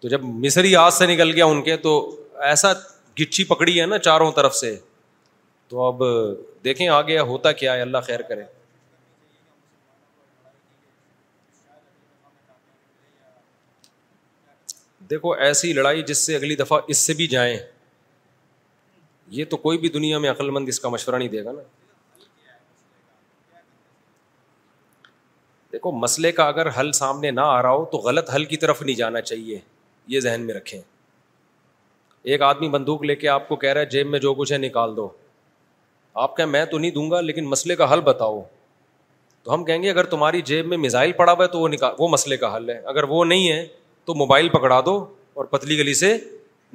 تو 0.01 0.09
جب 0.09 0.23
مصری 0.45 0.75
ہاتھ 0.75 0.95
سے 0.95 1.07
نکل 1.07 1.33
گیا 1.35 1.45
ان 1.45 1.63
کے 1.63 1.77
تو 1.89 1.93
ایسا 2.51 2.73
گچھی 3.21 3.45
پکڑی 3.45 3.81
ہے 3.81 3.87
نا 3.87 3.99
چاروں 3.99 4.31
طرف 4.37 4.55
سے 4.57 4.75
تو 5.73 5.81
اب 5.83 6.03
دیکھیں 6.65 6.87
آگے 6.95 7.19
ہوتا 7.29 7.51
کیا 7.61 7.75
ہے 7.75 7.81
اللہ 7.83 7.99
خیر 8.07 8.23
کرے 8.31 8.43
دیکھو 15.11 15.33
ایسی 15.47 15.73
لڑائی 15.73 16.03
جس 16.11 16.19
سے 16.27 16.37
اگلی 16.37 16.57
دفعہ 16.57 16.79
اس 16.95 16.99
سے 17.09 17.15
بھی 17.21 17.27
جائیں 17.37 17.57
یہ 19.39 19.45
تو 19.51 19.57
کوئی 19.65 19.79
بھی 19.85 19.89
دنیا 19.95 20.19
میں 20.25 20.31
عقل 20.31 20.51
مند 20.59 20.69
اس 20.69 20.81
کا 20.81 20.89
مشورہ 20.97 21.19
نہیں 21.19 21.29
دے 21.37 21.45
گا 21.45 21.53
نا 21.53 21.63
دیکھو 25.73 25.93
مسئلے 26.05 26.33
کا 26.41 26.47
اگر 26.55 26.69
حل 26.81 26.93
سامنے 27.01 27.31
نہ 27.31 27.49
آ 27.57 27.61
رہا 27.63 27.71
ہو 27.81 27.85
تو 27.93 27.99
غلط 28.09 28.35
حل 28.35 28.45
کی 28.53 28.57
طرف 28.67 28.83
نہیں 28.83 28.97
جانا 28.97 29.21
چاہیے 29.33 29.59
یہ 30.15 30.21
ذہن 30.29 30.47
میں 30.47 30.55
رکھیں 30.55 30.81
ایک 32.23 32.43
آدمی 32.53 32.69
بندوق 32.79 33.03
لے 33.13 33.17
کے 33.25 33.29
آپ 33.39 33.49
کو 33.49 33.57
کہہ 33.65 33.73
رہا 33.73 33.81
ہے 33.81 33.95
جیب 33.97 34.11
میں 34.11 34.19
جو 34.29 34.35
کچھ 34.43 34.53
ہے 34.53 34.59
نکال 34.69 34.97
دو 34.97 35.09
آپ 36.21 36.37
کہیں 36.37 36.47
میں 36.47 36.65
تو 36.71 36.79
نہیں 36.79 36.91
دوں 36.91 37.11
گا 37.11 37.21
لیکن 37.21 37.47
مسئلے 37.49 37.77
کا 37.77 37.93
حل 37.93 38.01
بتاؤ 38.05 38.41
تو 39.43 39.53
ہم 39.55 39.65
کہیں 39.65 39.83
گے 39.83 39.91
اگر 39.91 40.05
تمہاری 40.07 40.41
جیب 40.51 40.67
میں 40.69 40.77
میزائل 40.79 41.13
پڑا 41.13 41.33
ہوا 41.33 41.45
ہے 41.45 41.49
تو 41.51 41.61
وہ 41.61 41.69
نکال 41.69 41.93
وہ 41.99 42.09
مسئلے 42.09 42.37
کا 42.37 42.55
حل 42.57 42.69
ہے 42.71 42.77
اگر 42.93 43.05
وہ 43.09 43.25
نہیں 43.25 43.51
ہے 43.53 43.65
تو 44.05 44.15
موبائل 44.15 44.49
پکڑا 44.49 44.81
دو 44.87 44.97
اور 45.35 45.45
پتلی 45.51 45.79
گلی 45.79 45.95
سے 45.95 46.17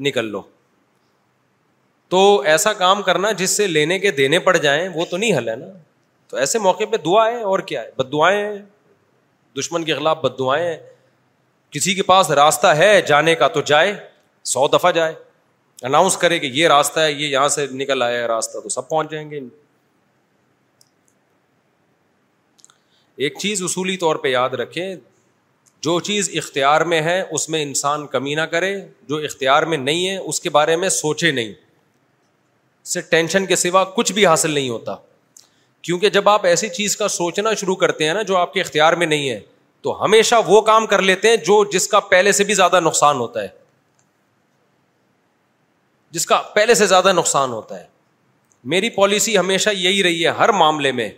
نکل 0.07 0.31
لو 0.31 0.41
تو 2.09 2.19
ایسا 2.47 2.73
کام 2.81 3.01
کرنا 3.03 3.31
جس 3.41 3.55
سے 3.57 3.67
لینے 3.67 3.97
کے 3.99 4.11
دینے 4.19 4.39
پڑ 4.39 4.55
جائیں 4.57 4.87
وہ 4.95 5.05
تو 5.09 5.17
نہیں 5.17 5.37
حل 5.37 5.49
ہے 5.49 5.55
نا 5.55 5.65
تو 6.29 6.37
ایسے 6.37 6.59
موقع 6.59 6.83
پہ 6.91 6.97
دعا 7.05 7.25
ہے 7.27 7.41
اور 7.49 7.59
کیا 7.71 7.81
ہے 7.81 7.91
بد 7.97 8.11
دعائیں 8.11 8.39
ہیں 8.41 8.59
دشمن 9.59 9.83
کے 9.83 9.93
خلاف 9.95 10.17
بد 10.23 10.37
دعائیں 10.39 10.65
ہیں 10.65 10.77
کسی 11.71 11.93
کے 11.95 12.03
پاس 12.03 12.29
راستہ 12.39 12.67
ہے 12.77 12.99
جانے 13.07 13.35
کا 13.35 13.47
تو 13.57 13.61
جائے 13.65 13.93
سو 14.53 14.67
دفعہ 14.73 14.91
جائے 14.91 15.13
اناؤنس 15.85 16.17
کرے 16.17 16.37
کہ 16.39 16.45
یہ 16.53 16.67
راستہ 16.67 16.99
ہے 16.99 17.11
یہ 17.11 17.27
یہاں 17.27 17.47
سے 17.49 17.65
نکل 17.71 18.01
آیا 18.03 18.17
ہے 18.21 18.25
راستہ 18.27 18.59
تو 18.59 18.69
سب 18.69 18.87
پہنچ 18.89 19.11
جائیں 19.11 19.29
گے 19.31 19.39
ایک 23.25 23.37
چیز 23.41 23.61
اصولی 23.63 23.97
طور 23.97 24.15
پہ 24.23 24.27
یاد 24.27 24.53
رکھیں 24.59 24.95
جو 25.81 25.99
چیز 26.03 26.29
اختیار 26.37 26.81
میں 26.91 27.01
ہے 27.01 27.21
اس 27.31 27.47
میں 27.49 27.61
انسان 27.63 28.05
کمی 28.07 28.33
نہ 28.35 28.41
کرے 28.51 28.75
جو 29.09 29.17
اختیار 29.25 29.63
میں 29.73 29.77
نہیں 29.77 30.07
ہے 30.09 30.15
اس 30.17 30.39
کے 30.41 30.49
بارے 30.49 30.75
میں 30.75 30.89
سوچے 30.89 31.31
نہیں 31.31 31.53
سے 32.93 33.01
ٹینشن 33.09 33.45
کے 33.45 33.55
سوا 33.55 33.83
کچھ 33.95 34.11
بھی 34.13 34.25
حاصل 34.25 34.51
نہیں 34.51 34.69
ہوتا 34.69 34.95
کیونکہ 35.81 36.09
جب 36.09 36.29
آپ 36.29 36.45
ایسی 36.45 36.69
چیز 36.75 36.95
کا 36.97 37.07
سوچنا 37.07 37.53
شروع 37.59 37.75
کرتے 37.85 38.05
ہیں 38.07 38.13
نا 38.13 38.21
جو 38.29 38.37
آپ 38.37 38.53
کے 38.53 38.61
اختیار 38.61 38.93
میں 38.99 39.05
نہیں 39.07 39.29
ہے 39.29 39.39
تو 39.81 40.03
ہمیشہ 40.03 40.35
وہ 40.47 40.61
کام 40.71 40.85
کر 40.87 41.01
لیتے 41.09 41.29
ہیں 41.29 41.37
جو 41.45 41.63
جس 41.73 41.87
کا 41.87 41.99
پہلے 42.13 42.31
سے 42.31 42.43
بھی 42.43 42.53
زیادہ 42.53 42.79
نقصان 42.83 43.17
ہوتا 43.19 43.41
ہے 43.43 43.47
جس 46.13 46.25
کا 46.25 46.41
پہلے 46.55 46.73
سے 46.75 46.85
زیادہ 46.87 47.11
نقصان 47.15 47.51
ہوتا 47.51 47.79
ہے 47.79 47.85
میری 48.73 48.89
پالیسی 48.89 49.37
ہمیشہ 49.37 49.69
یہی 49.75 50.03
رہی 50.03 50.23
ہے 50.23 50.29
ہر 50.37 50.51
معاملے 50.59 50.91
میں 50.91 51.09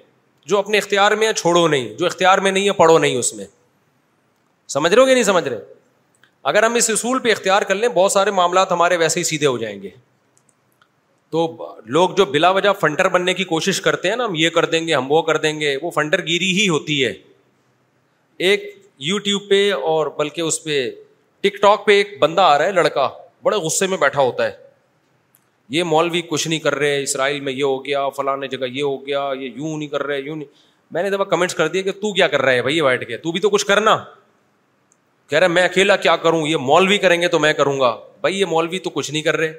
جو 0.47 0.57
اپنے 0.59 0.77
اختیار 0.77 1.11
میں 1.21 1.27
ہے 1.27 1.33
چھوڑو 1.37 1.67
نہیں 1.67 1.93
جو 1.97 2.05
اختیار 2.05 2.37
میں 2.45 2.51
نہیں 2.51 2.67
ہے 2.67 2.71
پڑھو 2.77 2.97
نہیں 2.99 3.15
اس 3.17 3.33
میں 3.33 3.45
سمجھ 4.73 4.93
رہے 4.93 5.01
ہو 5.01 5.07
نہیں 5.07 5.23
سمجھ 5.23 5.47
رہے 5.47 5.57
اگر 6.51 6.63
ہم 6.63 6.73
اس 6.75 6.89
اصول 6.89 7.19
پہ 7.19 7.31
اختیار 7.31 7.61
کر 7.67 7.75
لیں 7.75 7.89
بہت 7.93 8.11
سارے 8.11 8.31
معاملات 8.31 8.71
ہمارے 8.71 8.97
ویسے 8.97 9.19
ہی 9.19 9.23
سیدھے 9.25 9.47
ہو 9.47 9.57
جائیں 9.57 9.81
گے 9.81 9.89
تو 11.31 11.55
لوگ 11.95 12.09
جو 12.17 12.25
بلا 12.25 12.49
وجہ 12.51 12.69
فنٹر 12.81 13.07
بننے 13.15 13.33
کی 13.33 13.43
کوشش 13.45 13.81
کرتے 13.81 14.09
ہیں 14.09 14.15
نا 14.15 14.25
ہم 14.25 14.35
یہ 14.35 14.49
کر 14.49 14.65
دیں 14.69 14.87
گے 14.87 14.93
ہم 14.95 15.11
وہ 15.11 15.21
کر 15.23 15.37
دیں 15.41 15.59
گے 15.59 15.75
وہ 15.81 15.89
فنٹر 15.95 16.25
گیری 16.27 16.51
ہی 16.61 16.67
ہوتی 16.69 17.03
ہے 17.05 17.13
ایک 18.49 18.63
یو 19.09 19.17
ٹیوب 19.27 19.49
پہ 19.49 19.71
اور 19.89 20.07
بلکہ 20.17 20.41
اس 20.41 20.63
پہ 20.63 20.83
ٹک 21.41 21.61
ٹاک 21.61 21.85
پہ 21.85 21.91
ایک 21.97 22.17
بندہ 22.21 22.41
آ 22.41 22.57
رہا 22.57 22.65
ہے 22.65 22.71
لڑکا 22.71 23.09
بڑے 23.43 23.57
غصے 23.65 23.87
میں 23.87 23.97
بیٹھا 23.97 24.21
ہوتا 24.21 24.45
ہے 24.45 24.51
یہ 25.69 25.83
مولوی 25.83 26.21
کچھ 26.29 26.47
نہیں 26.47 26.59
کر 26.59 26.75
رہے 26.75 27.01
اسرائیل 27.03 27.39
میں 27.43 27.53
یہ 27.53 27.63
ہو 27.63 27.83
گیا 27.85 28.07
فلاں 28.15 28.35
جگہ 28.51 28.65
یہ 28.65 28.81
ہو 28.83 29.05
گیا 29.05 29.27
یہ 29.39 29.49
یوں 29.55 29.77
نہیں 29.77 29.87
کر 29.89 30.03
رہے 30.03 30.19
یوں 30.19 30.35
نہیں 30.35 30.57
میں 30.93 31.03
نے 31.03 31.09
دفعہ 31.09 31.25
کمنٹس 31.31 31.55
کر 31.55 31.67
دیا 31.67 31.81
کہ 31.83 31.91
تو 32.01 32.11
کیا 32.13 32.27
کر 32.27 32.41
رہا 32.41 32.51
ہے 32.51 32.61
بھائی 32.61 32.81
بیٹھ 32.81 33.05
کے 33.07 33.17
تو 33.23 33.31
بھی 33.31 33.39
تو 33.39 33.49
کچھ 33.49 33.65
کرنا 33.65 33.95
کہہ 35.29 35.39
رہے 35.39 35.47
میں 35.47 35.63
اکیلا 35.63 35.95
کیا 36.05 36.15
کروں 36.23 36.45
یہ 36.47 36.57
مولوی 36.69 36.97
کریں 36.97 37.21
گے 37.21 37.27
تو 37.33 37.39
میں 37.39 37.53
کروں 37.53 37.79
گا 37.79 37.95
بھائی 38.21 38.39
یہ 38.39 38.45
مولوی 38.55 38.79
تو 38.79 38.89
کچھ 38.89 39.11
نہیں 39.11 39.21
کر 39.23 39.37
رہے 39.37 39.51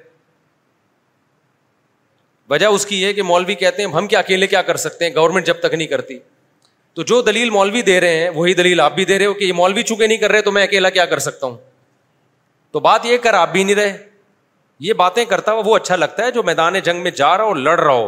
وجہ 2.51 2.67
اس 2.77 2.87
کی 2.87 3.01
یہ 3.03 3.13
کہ 3.13 3.23
مولوی 3.23 3.55
کہتے 3.55 3.83
ہیں 3.85 3.93
ہم 3.93 4.07
کیا 4.09 4.19
اکیلے 4.19 4.47
کیا 4.47 4.63
کر 4.71 4.77
سکتے 4.85 5.05
ہیں 5.07 5.15
گورنمنٹ 5.17 5.47
جب 5.47 5.61
تک 5.61 5.75
نہیں 5.75 5.89
کرتی 5.89 6.19
تو 6.95 7.03
جو 7.11 7.21
دلیل 7.23 7.51
مولوی 7.51 7.83
دے 7.83 8.01
رہے 8.01 8.17
ہیں 8.21 8.29
وہی 8.35 8.55
دلیل 8.61 8.81
آپ 8.81 8.95
بھی 8.95 9.05
دے 9.05 9.19
رہے 9.19 9.27
ہو 9.27 9.35
کہ 9.35 9.45
یہ 9.45 9.53
مولوی 9.63 9.83
چونکہ 9.83 10.07
نہیں 10.07 10.19
کر 10.19 10.33
رہے 10.33 10.43
تو 10.43 10.53
میں 10.53 10.63
اکیلا 10.65 10.91
کیا 10.97 11.05
کر 11.13 11.19
سکتا 11.29 11.47
ہوں 11.47 11.57
تو 12.73 12.81
بات 12.81 13.07
یہ 13.07 13.19
کر 13.23 13.35
آپ 13.35 13.53
بھی 13.53 13.65
نہیں 13.65 13.77
رہے 13.77 13.97
یہ 14.85 14.93
باتیں 14.99 15.25
کرتا 15.31 15.53
ہوا 15.53 15.63
وہ 15.65 15.77
اچھا 15.77 15.97
لگتا 15.97 16.25
ہے 16.25 16.31
جو 16.33 16.43
میدان 16.43 16.79
جنگ 16.85 17.03
میں 17.03 17.11
جا 17.17 17.37
رہا 17.39 17.45
ہو 17.45 17.55
لڑ 17.55 17.79
رہا 17.81 17.93
ہو 17.93 18.07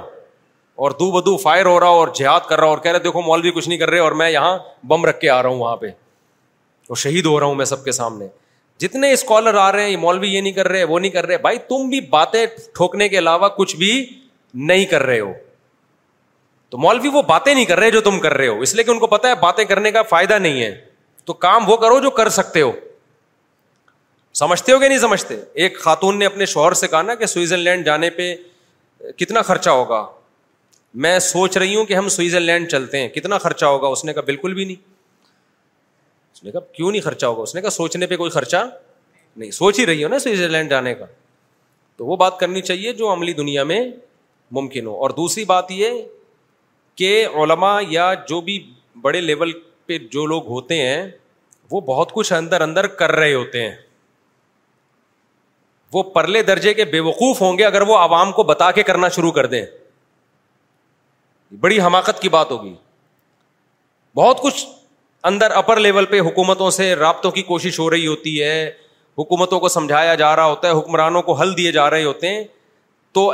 اور 0.85 0.91
دو 1.01 1.11
بدو 1.13 1.37
فائر 1.37 1.67
ہو 1.67 1.79
رہا 1.81 1.87
ہو 1.89 1.99
اور 2.03 2.09
جہاد 2.15 2.47
کر 2.49 2.59
رہا 2.59 2.67
ہو 2.67 2.75
اور 2.75 2.79
رہے 2.85 2.99
دیکھو 3.07 3.21
مولوی 3.23 3.51
کچھ 3.55 3.69
نہیں 3.69 3.79
کر 3.79 3.91
رہے 3.91 3.99
اور 4.01 4.13
میں 4.21 4.31
یہاں 4.31 4.57
بم 4.93 5.05
رکھ 5.05 5.19
کے 5.21 5.29
آ 5.31 5.43
رہا 5.43 5.51
ہوں 5.51 5.59
وہاں 5.59 5.77
پہ 5.77 5.87
اور 6.93 6.97
شہید 7.03 7.27
ہو 7.27 7.39
رہا 7.41 7.47
ہوں 7.47 7.55
میں 7.55 7.65
سب 7.73 7.85
کے 7.85 7.93
سامنے 7.97 8.27
جتنے 8.85 9.13
اسکالر 9.13 9.55
آ 9.65 9.71
رہے 9.73 9.89
ہیں 9.91 9.97
مولوی 10.05 10.29
یہ 10.35 10.41
نہیں 10.41 10.53
کر 10.53 10.69
رہے 10.69 10.85
وہ 10.93 10.99
نہیں 10.99 11.11
کر 11.11 11.27
رہے 11.27 11.39
بھائی 11.39 11.59
تم 11.69 11.89
بھی 11.89 12.01
باتیں 12.17 12.45
ٹھوکنے 12.75 13.09
کے 13.09 13.19
علاوہ 13.19 13.49
کچھ 13.57 13.75
بھی 13.83 13.93
نہیں 14.71 14.85
کر 14.95 15.03
رہے 15.11 15.19
ہو 15.21 15.33
تو 16.71 16.79
مولوی 16.87 17.09
وہ 17.13 17.23
باتیں 17.29 17.53
نہیں 17.55 17.65
کر 17.65 17.79
رہے 17.79 17.91
جو 17.91 18.01
تم 18.11 18.19
کر 18.21 18.35
رہے 18.37 18.49
ہو 18.49 18.59
اس 18.67 18.75
لیے 18.75 18.85
کہ 18.85 18.91
ان 18.91 18.99
کو 18.99 19.07
پتا 19.07 19.29
ہے 19.29 19.35
باتیں 19.41 19.65
کرنے 19.75 19.91
کا 19.93 20.03
فائدہ 20.15 20.39
نہیں 20.49 20.63
ہے 20.63 20.75
تو 21.25 21.33
کام 21.47 21.69
وہ 21.71 21.77
کرو 21.85 22.01
جو 22.01 22.11
کر 22.21 22.29
سکتے 22.41 22.61
ہو 22.61 22.73
سمجھتے 24.39 24.73
ہو 24.73 24.79
کہ 24.79 24.89
نہیں 24.89 24.99
سمجھتے 24.99 25.37
ایک 25.63 25.79
خاتون 25.81 26.19
نے 26.19 26.27
اپنے 26.27 26.47
شوہر 26.53 26.73
سے 26.81 26.89
کہا 26.89 27.03
نا 27.03 27.15
کہ 27.15 27.27
سوئٹزرلینڈ 27.27 27.69
لینڈ 27.77 27.85
جانے 27.87 28.11
پہ 28.11 28.35
کتنا 29.17 29.43
خرچہ 29.43 29.71
ہوگا 29.71 30.05
میں 31.07 31.19
سوچ 31.27 31.57
رہی 31.57 31.75
ہوں 31.75 31.85
کہ 31.87 31.95
ہم 31.95 32.09
سوئٹزرلینڈ 32.09 32.47
لینڈ 32.61 32.69
چلتے 32.71 33.01
ہیں 33.01 33.09
کتنا 33.15 33.39
خرچہ 33.39 33.67
ہوگا 33.75 33.89
اس 33.89 34.05
نے 34.05 34.13
کہا 34.13 34.23
بالکل 34.27 34.55
بھی 34.55 34.65
نہیں 34.65 34.77
اس 36.35 36.45
نے 36.45 36.51
کہا 36.53 36.61
کیوں 36.77 36.91
نہیں 36.91 37.03
خرچہ 37.03 37.27
ہوگا 37.27 37.43
اس 37.43 37.55
نے 37.55 37.61
کہا 37.61 37.71
سوچنے 37.71 38.07
پہ 38.07 38.17
کوئی 38.17 38.31
خرچہ 38.31 38.65
نہیں 39.37 39.51
سوچ 39.59 39.79
ہی 39.79 39.87
رہی 39.87 40.05
ہو 40.05 40.09
نا 40.09 40.19
سوئٹزرلینڈ 40.19 40.53
لینڈ 40.53 40.71
جانے 40.71 40.95
کا 40.95 41.05
تو 41.97 42.07
وہ 42.07 42.17
بات 42.17 42.39
کرنی 42.39 42.61
چاہیے 42.71 42.93
جو 43.03 43.13
عملی 43.13 43.33
دنیا 43.33 43.65
میں 43.65 43.85
ممکن 44.59 44.87
ہو 44.87 44.95
اور 45.03 45.11
دوسری 45.17 45.45
بات 45.55 45.71
یہ 45.71 46.03
کہ 46.99 47.27
علما 47.43 47.79
یا 47.89 48.13
جو 48.29 48.41
بھی 48.49 48.59
بڑے 49.03 49.21
لیول 49.21 49.53
پہ 49.87 49.99
جو 50.13 50.27
لوگ 50.27 50.47
ہوتے 50.49 50.81
ہیں 50.87 51.03
وہ 51.71 51.81
بہت 51.87 52.13
کچھ 52.13 52.33
اندر 52.33 52.61
اندر 52.61 52.87
کر 53.03 53.13
رہے 53.13 53.33
ہوتے 53.35 53.63
ہیں 53.69 53.75
وہ 55.93 56.03
پرلے 56.13 56.43
درجے 56.43 56.73
کے 56.75 56.85
بے 56.93 57.01
وقوف 57.07 57.41
ہوں 57.43 57.59
گے 57.59 57.65
اگر 57.65 57.83
وہ 57.89 57.97
عوام 57.99 58.33
کو 58.33 58.43
بتا 58.51 58.71
کے 58.79 58.83
کرنا 58.91 59.09
شروع 59.17 59.31
کر 59.39 59.47
دیں 59.55 59.65
بڑی 61.61 61.81
حماقت 61.81 62.21
کی 62.23 62.29
بات 62.37 62.51
ہوگی 62.51 62.75
بہت 64.17 64.41
کچھ 64.43 64.65
اندر 65.31 65.51
اپر 65.63 65.77
لیول 65.81 66.05
پہ 66.15 66.21
حکومتوں 66.29 66.71
سے 66.77 66.95
رابطوں 66.97 67.31
کی 67.31 67.43
کوشش 67.51 67.79
ہو 67.79 67.89
رہی 67.91 68.07
ہوتی 68.07 68.43
ہے 68.43 68.65
حکومتوں 69.19 69.59
کو 69.61 69.69
سمجھایا 69.69 70.15
جا 70.23 70.35
رہا 70.37 70.45
ہوتا 70.45 70.69
ہے 70.69 70.79
حکمرانوں 70.79 71.23
کو 71.23 71.33
حل 71.41 71.57
دیے 71.57 71.73
جا 71.73 71.89
رہے 71.91 72.05
ہوتے 72.05 72.29
ہیں 72.35 72.43
تو 73.19 73.33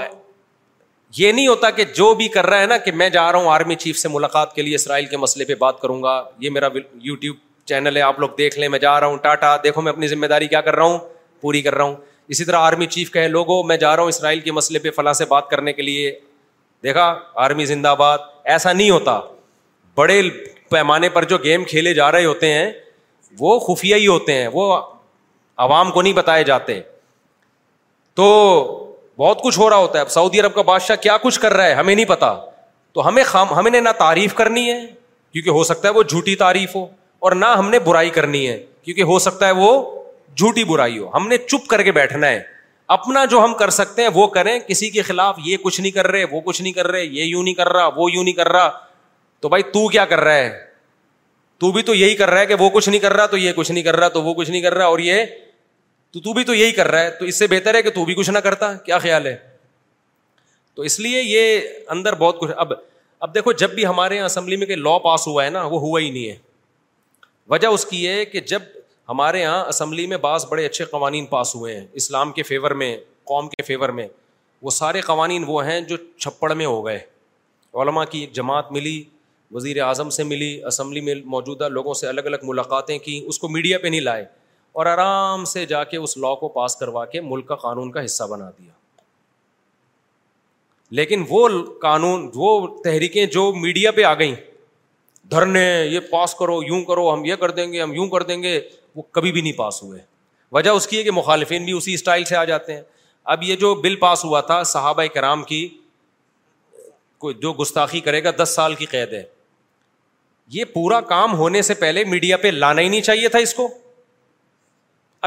یہ 1.17 1.33
نہیں 1.33 1.47
ہوتا 1.49 1.71
کہ 1.79 1.85
جو 1.97 2.13
بھی 2.15 2.29
کر 2.29 2.47
رہا 2.47 2.61
ہے 2.61 2.67
نا 2.67 2.77
کہ 2.87 2.93
میں 3.03 3.09
جا 3.11 3.31
رہا 3.33 3.39
ہوں 3.39 3.51
آرمی 3.51 3.75
چیف 3.85 3.99
سے 3.99 4.09
ملاقات 4.15 4.55
کے 4.55 4.63
لیے 4.63 4.75
اسرائیل 4.75 5.07
کے 5.11 5.17
مسئلے 5.17 5.45
پہ 5.45 5.55
بات 5.61 5.81
کروں 5.81 6.03
گا 6.03 6.23
یہ 6.47 6.51
میرا 6.57 6.69
یوٹیوب 7.11 7.37
چینل 7.73 7.97
ہے 7.97 8.03
آپ 8.03 8.19
لوگ 8.21 8.29
دیکھ 8.39 8.59
لیں 8.59 8.69
میں 8.75 8.79
جا 8.79 8.99
رہا 9.01 9.07
ہوں 9.07 9.17
ٹاٹا 9.23 9.57
دیکھو 9.65 9.81
میں 9.83 9.93
اپنی 9.93 10.09
ذمہ 10.09 10.27
داری 10.35 10.49
کیا 10.49 10.61
کر 10.69 10.77
رہا 10.77 10.85
ہوں 10.85 10.99
پوری 11.41 11.63
کر 11.63 11.75
رہا 11.75 11.85
ہوں 11.85 11.97
اسی 12.33 12.45
طرح 12.45 12.59
آرمی 12.61 12.87
چیف 12.87 13.11
کہے 13.13 13.29
لوگوں 13.29 13.63
میں 13.65 13.77
جا 13.77 13.95
رہا 13.97 14.03
ہوں 14.03 14.09
اسرائیل 14.09 14.41
کے 14.41 14.53
مسئلے 14.53 14.79
پہ 14.79 14.91
فلاں 14.97 15.13
سے 15.15 15.25
بات 15.29 15.49
کرنے 15.51 15.73
کے 15.73 15.83
لیے 15.83 16.11
دیکھا 16.85 17.05
آرمی 17.45 17.65
زندہ 17.67 17.95
باد 17.99 18.19
ایسا 18.55 18.73
نہیں 18.73 18.91
ہوتا 18.91 19.21
بڑے 19.97 20.21
پیمانے 20.71 21.09
پر 21.09 21.25
جو 21.31 21.39
گیم 21.45 21.65
کھیلے 21.69 21.95
جا 21.95 22.11
رہے 22.13 22.25
ہوتے 22.25 22.53
ہیں 22.53 22.71
وہ 23.39 23.59
خفیہ 23.61 23.95
ہی 23.97 24.07
ہوتے 24.07 24.35
ہیں 24.41 24.49
وہ 24.53 24.75
عوام 25.65 25.91
کو 25.91 26.03
نہیں 26.03 26.13
بتائے 26.15 26.45
جاتے 26.45 26.81
تو 28.17 28.27
بہت 29.19 29.41
کچھ 29.43 29.59
ہو 29.59 29.69
رہا 29.71 29.77
ہوتا 29.77 29.99
ہے 29.99 30.03
اب 30.03 30.11
سعودی 30.11 30.41
عرب 30.41 30.55
کا 30.55 30.63
بادشاہ 30.63 30.97
کیا 31.03 31.17
کچھ 31.23 31.41
کر 31.41 31.53
رہا 31.55 31.67
ہے 31.67 31.75
ہمیں 31.75 31.95
نہیں 31.95 32.07
پتا 32.09 32.35
تو 32.93 33.07
ہمیں 33.09 33.23
خام 33.27 33.53
ہمیں 33.55 33.71
نہ 33.81 33.89
تعریف 33.99 34.35
کرنی 34.35 34.71
ہے 34.71 34.79
کیونکہ 35.33 35.51
ہو 35.51 35.65
سکتا 35.65 35.89
ہے 35.89 35.93
وہ 35.95 36.03
جھوٹی 36.03 36.35
تعریف 36.45 36.77
ہو 36.77 36.87
اور 37.27 37.33
نہ 37.37 37.47
ہم 37.59 37.71
نے 37.71 37.79
برائی 37.87 38.11
کرنی 38.11 38.47
ہے 38.49 38.59
کیونکہ 38.83 39.03
ہو 39.13 39.19
سکتا 39.19 39.47
ہے 39.47 39.53
وہ 39.57 39.71
جھوٹی 40.39 40.65
برائی 40.65 40.98
ہو 40.98 41.09
ہم 41.15 41.27
نے 41.28 41.36
چپ 41.47 41.66
کر 41.70 41.82
کے 41.82 41.93
بیٹھنا 41.93 42.28
ہے 42.28 42.43
اپنا 42.97 43.24
جو 43.31 43.43
ہم 43.44 43.55
کر 43.59 43.70
سکتے 43.77 44.02
ہیں 44.02 44.09
وہ 44.15 44.27
کریں 44.36 44.59
کسی 44.66 44.90
کے 44.90 45.02
خلاف 45.09 45.39
یہ 45.44 45.56
کچھ 45.62 45.81
نہیں 45.81 45.90
کر 45.93 46.06
رہے 46.10 46.24
وہ 46.31 46.40
کچھ 46.44 46.60
نہیں 46.62 46.73
کر 46.73 46.86
رہے 46.86 47.05
یہ 47.05 47.24
یوں 47.24 47.43
نہیں 47.43 47.55
کر 47.55 47.69
رہا 47.73 47.86
وہ 47.97 48.10
یوں 48.12 48.23
نہیں 48.24 48.35
کر 48.35 48.48
رہا 48.52 48.69
تو 49.40 49.48
بھائی 49.48 49.62
تو 49.73 49.86
کیا 49.89 50.05
کر 50.12 50.20
رہا 50.28 50.35
ہے 50.36 50.51
تو 51.62 51.70
بھی 51.73 51.82
تو 51.82 51.94
یہی 51.94 52.15
کر 52.16 52.31
رہا 52.31 52.40
ہے 52.40 52.47
کہ 52.47 52.55
وہ 52.59 52.69
کچھ 52.74 52.89
نہیں 52.89 53.01
کر 53.01 53.12
رہا 53.12 53.27
تو 53.27 53.31
تو 53.31 53.36
یہ 53.36 53.52
کچھ 53.52 53.56
کچھ 53.69 53.70
نہیں 53.73 53.81
نہیں 53.82 53.93
کر 54.62 54.70
کر 54.70 54.77
رہا 54.77 54.78
رہا 54.78 54.86
وہ 54.86 54.90
اور 54.90 54.98
یہ 54.98 55.24
تو 55.27 56.20
تو 56.20 56.20
تو 56.24 56.32
بھی 56.32 56.44
یہی 56.59 56.70
کر 56.73 56.89
رہا 56.90 57.01
ہے 57.02 57.10
تو 57.19 57.24
اس 57.24 57.39
سے 57.39 57.47
بہتر 57.47 57.74
ہے 57.74 57.82
کہ 57.82 57.90
تو 57.94 58.05
بھی 58.05 58.15
کچھ 58.15 58.31
نہ 58.31 58.39
کرتا 58.48 58.73
کیا 58.86 58.98
خیال 58.98 59.27
ہے 59.27 59.36
تو 60.74 60.82
اس 60.90 60.98
لیے 61.01 61.23
یہ 61.23 61.85
اندر 61.97 62.15
بہت 62.19 62.39
کچھ 62.40 62.51
اب 62.65 62.73
اب 63.27 63.35
دیکھو 63.35 63.52
جب 63.65 63.70
بھی 63.74 63.86
ہمارے 63.86 64.16
یہاں 64.16 64.27
اسمبلی 64.27 64.56
میں 64.56 64.66
کہ 64.66 64.74
لا 64.77 64.98
پاس 65.05 65.27
ہوا 65.28 65.44
ہے 65.44 65.51
نا 65.51 65.65
وہ 65.73 65.81
ہوا 65.81 66.01
ہی 66.01 66.10
نہیں 66.10 66.28
ہے 66.31 66.36
وجہ 67.55 67.69
اس 67.77 67.85
کی 67.86 68.06
ہے 68.09 68.24
کہ 68.32 68.40
جب 68.52 68.62
ہمارے 69.09 69.41
یہاں 69.41 69.65
اسمبلی 69.69 70.07
میں 70.07 70.17
بعض 70.23 70.45
بڑے 70.49 70.65
اچھے 70.67 70.85
قوانین 70.85 71.27
پاس 71.27 71.55
ہوئے 71.55 71.77
ہیں 71.77 71.87
اسلام 72.01 72.33
کے 72.33 72.43
فیور 72.49 72.71
میں 72.81 72.97
قوم 73.31 73.49
کے 73.49 73.63
فیور 73.67 73.89
میں 73.99 74.07
وہ 74.63 74.71
سارے 74.71 75.01
قوانین 75.07 75.45
وہ 75.47 75.65
ہیں 75.67 75.81
جو 75.93 75.97
چھپڑ 76.19 76.53
میں 76.55 76.67
ہو 76.67 76.85
گئے 76.87 76.99
علماء 77.83 78.05
کی 78.11 78.27
جماعت 78.39 78.73
ملی 78.73 79.03
وزیر 79.55 79.81
اعظم 79.83 80.11
سے 80.17 80.25
ملی 80.25 80.51
اسمبلی 80.67 81.01
میں 81.01 81.15
موجودہ 81.37 81.69
لوگوں 81.73 81.95
سے 82.01 82.07
الگ 82.09 82.27
الگ 82.27 82.45
ملاقاتیں 82.49 82.97
کیں 83.07 83.21
اس 83.29 83.39
کو 83.39 83.49
میڈیا 83.49 83.79
پہ 83.79 83.87
نہیں 83.89 84.01
لائے 84.01 84.25
اور 84.81 84.87
آرام 84.87 85.45
سے 85.53 85.65
جا 85.67 85.83
کے 85.93 85.97
اس 85.97 86.17
لاء 86.25 86.35
کو 86.41 86.49
پاس 86.59 86.77
کروا 86.77 87.05
کے 87.15 87.21
ملک 87.31 87.47
کا 87.49 87.55
قانون 87.65 87.91
کا 87.93 88.05
حصہ 88.05 88.25
بنا 88.31 88.51
دیا 88.59 88.73
لیکن 90.99 91.25
وہ 91.29 91.49
قانون 91.81 92.31
وہ 92.35 92.51
تحریکیں 92.85 93.25
جو 93.39 93.51
میڈیا 93.63 93.91
پہ 93.97 94.03
آ 94.05 94.13
گئیں 94.19 94.35
دھرنے 95.33 95.65
یہ 95.91 96.01
پاس 96.11 96.35
کرو 96.35 96.61
یوں 96.67 96.83
کرو 96.85 97.13
ہم 97.13 97.25
یہ 97.25 97.35
کر 97.41 97.51
دیں 97.59 97.73
گے 97.73 97.81
ہم 97.83 97.93
یوں 97.95 98.07
کر 98.09 98.23
دیں 98.31 98.43
گے 98.43 98.61
وہ 98.97 99.03
کبھی 99.13 99.33
بھی 99.33 99.41
نہیں 99.41 99.53
پاس 99.59 99.83
ہوئے 99.83 100.01
وجہ 100.53 100.71
اس 100.81 100.87
کی 100.89 100.99
ہے 100.99 101.03
کہ 101.03 101.11
مخالفین 101.15 101.65
بھی 101.65 101.73
اسی 101.77 101.95
اسٹائل 101.95 102.25
سے 102.25 102.37
آ 102.37 102.45
جاتے 102.51 102.75
ہیں 102.75 102.83
اب 103.35 103.43
یہ 103.43 103.57
جو 103.65 103.75
بل 103.87 103.97
پاس 104.07 104.25
ہوا 104.25 104.41
تھا 104.51 104.63
صحابہ 104.73 105.03
کرام 105.15 105.43
کی 105.51 105.67
کوئی 107.25 107.35
جو 107.43 107.53
گستاخی 107.61 108.01
کرے 108.07 108.23
گا 108.25 108.31
دس 108.43 108.53
سال 108.55 108.75
کی 108.75 108.87
قید 108.91 109.13
ہے 109.13 109.23
یہ 110.53 110.65
پورا 110.75 111.01
کام 111.13 111.35
ہونے 111.39 111.63
سے 111.63 111.75
پہلے 111.81 112.05
میڈیا 112.11 112.37
پہ 112.45 112.49
لانا 112.51 112.83
ہی 112.83 112.89
نہیں 112.89 113.01
چاہیے 113.11 113.29
تھا 113.29 113.39
اس 113.47 113.55
کو 113.55 113.69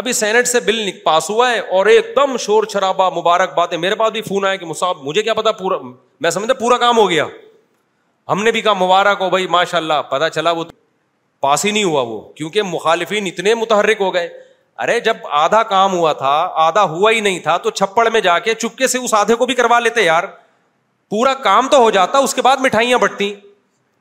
ابھی 0.02 0.14
سینٹ 0.22 0.48
سے 0.48 0.60
بل 0.66 0.90
پاس 1.04 1.30
ہوا 1.30 1.52
ہے 1.52 1.60
اور 1.78 1.86
ایک 1.94 2.06
دم 2.16 2.36
شور 2.40 2.64
شرابہ 2.74 3.10
مبارک 3.20 3.58
ہے 3.72 3.78
میرے 3.78 3.96
پاس 3.96 4.12
بھی 4.12 4.22
فون 4.28 4.46
آیا 4.46 4.56
کہ 4.62 4.66
مصعب 4.66 5.02
مجھے 5.04 5.24
کیا 5.24 5.34
پتا 5.34 5.52
پورا 5.62 5.78
میں 6.26 6.30
سمجھتا 6.32 6.54
پورا 6.60 6.78
کام 6.78 6.98
ہو 6.98 7.10
گیا 7.10 7.26
ہم 8.30 8.44
نے 8.44 8.52
بھی 8.52 8.62
کہا 8.62 8.74
مبارک 8.86 9.18
ہو 9.22 9.30
بھائی 9.30 9.48
ماشاء 9.56 9.78
اللہ 9.78 10.02
پتا 10.10 10.30
چلا 10.30 10.52
وہ 10.60 10.64
پاس 11.46 11.66
ہی 11.66 11.72
نہیں 11.72 11.84
ہوا 11.84 12.02
وہ 12.08 12.20
کیونکہ 12.40 12.64
مخالفین 12.72 13.26
اتنے 13.28 13.54
متحرک 13.62 14.02
ہو 14.02 14.14
گئے 14.14 14.28
ارے 14.84 15.00
جب 15.08 15.18
آدھا 15.40 15.62
کام 15.72 15.94
ہوا 15.94 16.12
تھا 16.22 16.34
آدھا 16.66 16.84
ہوا 16.92 17.12
ہی 17.12 17.20
نہیں 17.28 17.40
تھا 17.48 17.58
تو 17.66 17.70
چھپڑ 17.80 18.10
میں 18.12 18.22
جا 18.28 18.38
کے 18.48 18.54
چپکے 18.64 18.88
سے 18.88 18.98
اس 18.98 19.14
آدھے 19.14 19.36
کو 19.42 19.46
بھی 19.46 19.54
کروا 19.56 19.80
لیتے 19.80 20.02
یار 20.04 20.24
پورا 21.10 21.34
کام 21.44 21.68
تو 21.72 21.78
ہو 21.82 21.90
جاتا 21.98 22.18
اس 22.28 22.34
کے 22.34 22.42
بعد 22.42 22.58
مٹھائیاں 22.66 22.98
بٹتی 23.00 23.34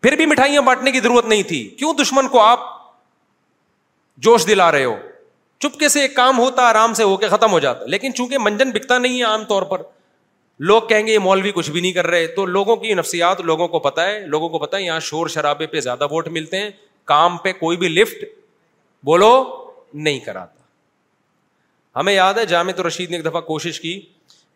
پھر 0.02 0.16
بھی 0.16 0.26
مٹھائیاں 0.26 0.62
بانٹنے 0.66 0.90
کی 0.90 1.00
ضرورت 1.00 1.26
نہیں 1.28 1.42
تھی 1.48 1.62
کیوں 1.78 1.92
دشمن 2.02 2.28
کو 2.34 2.40
آپ 2.40 2.60
جوش 4.26 4.46
دلا 4.46 4.70
رہے 4.72 4.84
ہو 4.84 4.94
چپکے 5.64 5.88
سے 5.94 6.00
ایک 6.02 6.14
کام 6.16 6.38
ہوتا 6.38 6.68
آرام 6.68 6.94
سے 6.94 7.02
ہو 7.04 7.16
کے 7.24 7.28
ختم 7.28 7.52
ہو 7.52 7.58
جاتا 7.64 7.84
لیکن 7.94 8.14
چونکہ 8.14 8.38
منجن 8.44 8.70
بکتا 8.74 8.98
نہیں 8.98 9.18
ہے 9.18 9.24
عام 9.24 9.44
طور 9.48 9.62
پر 9.72 9.82
لوگ 10.68 10.82
کہیں 10.88 11.06
گے 11.06 11.12
یہ 11.12 11.18
مولوی 11.18 11.50
کچھ 11.54 11.70
بھی 11.70 11.80
نہیں 11.80 11.92
کر 11.92 12.06
رہے 12.06 12.26
تو 12.36 12.44
لوگوں 12.46 12.74
کی 12.76 12.92
نفسیات 12.94 13.40
لوگوں 13.50 13.66
کو 13.74 13.78
پتہ 13.84 14.00
ہے 14.06 14.18
لوگوں 14.26 14.48
کو 14.48 14.58
پتا 14.58 14.76
ہے 14.76 14.82
یہاں 14.82 14.98
شور 15.06 15.26
شرابے 15.34 15.66
پہ 15.66 15.80
زیادہ 15.80 16.06
ووٹ 16.10 16.26
ملتے 16.38 16.58
ہیں 16.60 16.70
کام 17.12 17.36
پہ 17.44 17.52
کوئی 17.60 17.76
بھی 17.82 17.88
لفٹ 17.88 18.24
بولو 19.04 19.30
نہیں 20.08 20.18
کراتا 20.24 20.58
ہمیں 22.00 22.12
یاد 22.12 22.34
ہے 22.66 22.72
تو 22.72 22.86
رشید 22.86 23.10
نے 23.10 23.16
ایک 23.16 23.24
دفعہ 23.26 23.40
کوشش 23.46 23.80
کی 23.80 23.98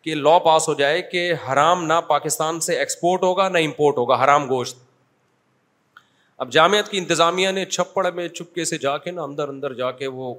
کہ 0.03 0.15
لا 0.15 0.37
پاس 0.45 0.67
ہو 0.67 0.73
جائے 0.83 1.01
کہ 1.11 1.31
حرام 1.47 1.85
نہ 1.85 1.93
پاکستان 2.07 2.59
سے 2.67 2.77
ایکسپورٹ 2.79 3.23
ہوگا 3.23 3.47
نہ 3.49 3.57
امپورٹ 3.69 3.97
ہوگا 3.97 4.23
حرام 4.23 4.47
گوشت 4.49 4.77
اب 6.45 6.51
جامعت 6.51 6.91
کی 6.91 6.97
انتظامیہ 6.97 7.49
نے 7.57 7.65
چھپڑ 7.65 8.11
میں 8.11 8.27
چپکے 8.27 8.65
سے 8.73 8.77
جا 8.85 8.97
کے 9.05 9.11
نا 9.11 9.23
اندر 9.23 9.49
اندر 9.49 9.73
جا 9.83 9.89
کے 10.03 10.07
وہ 10.19 10.33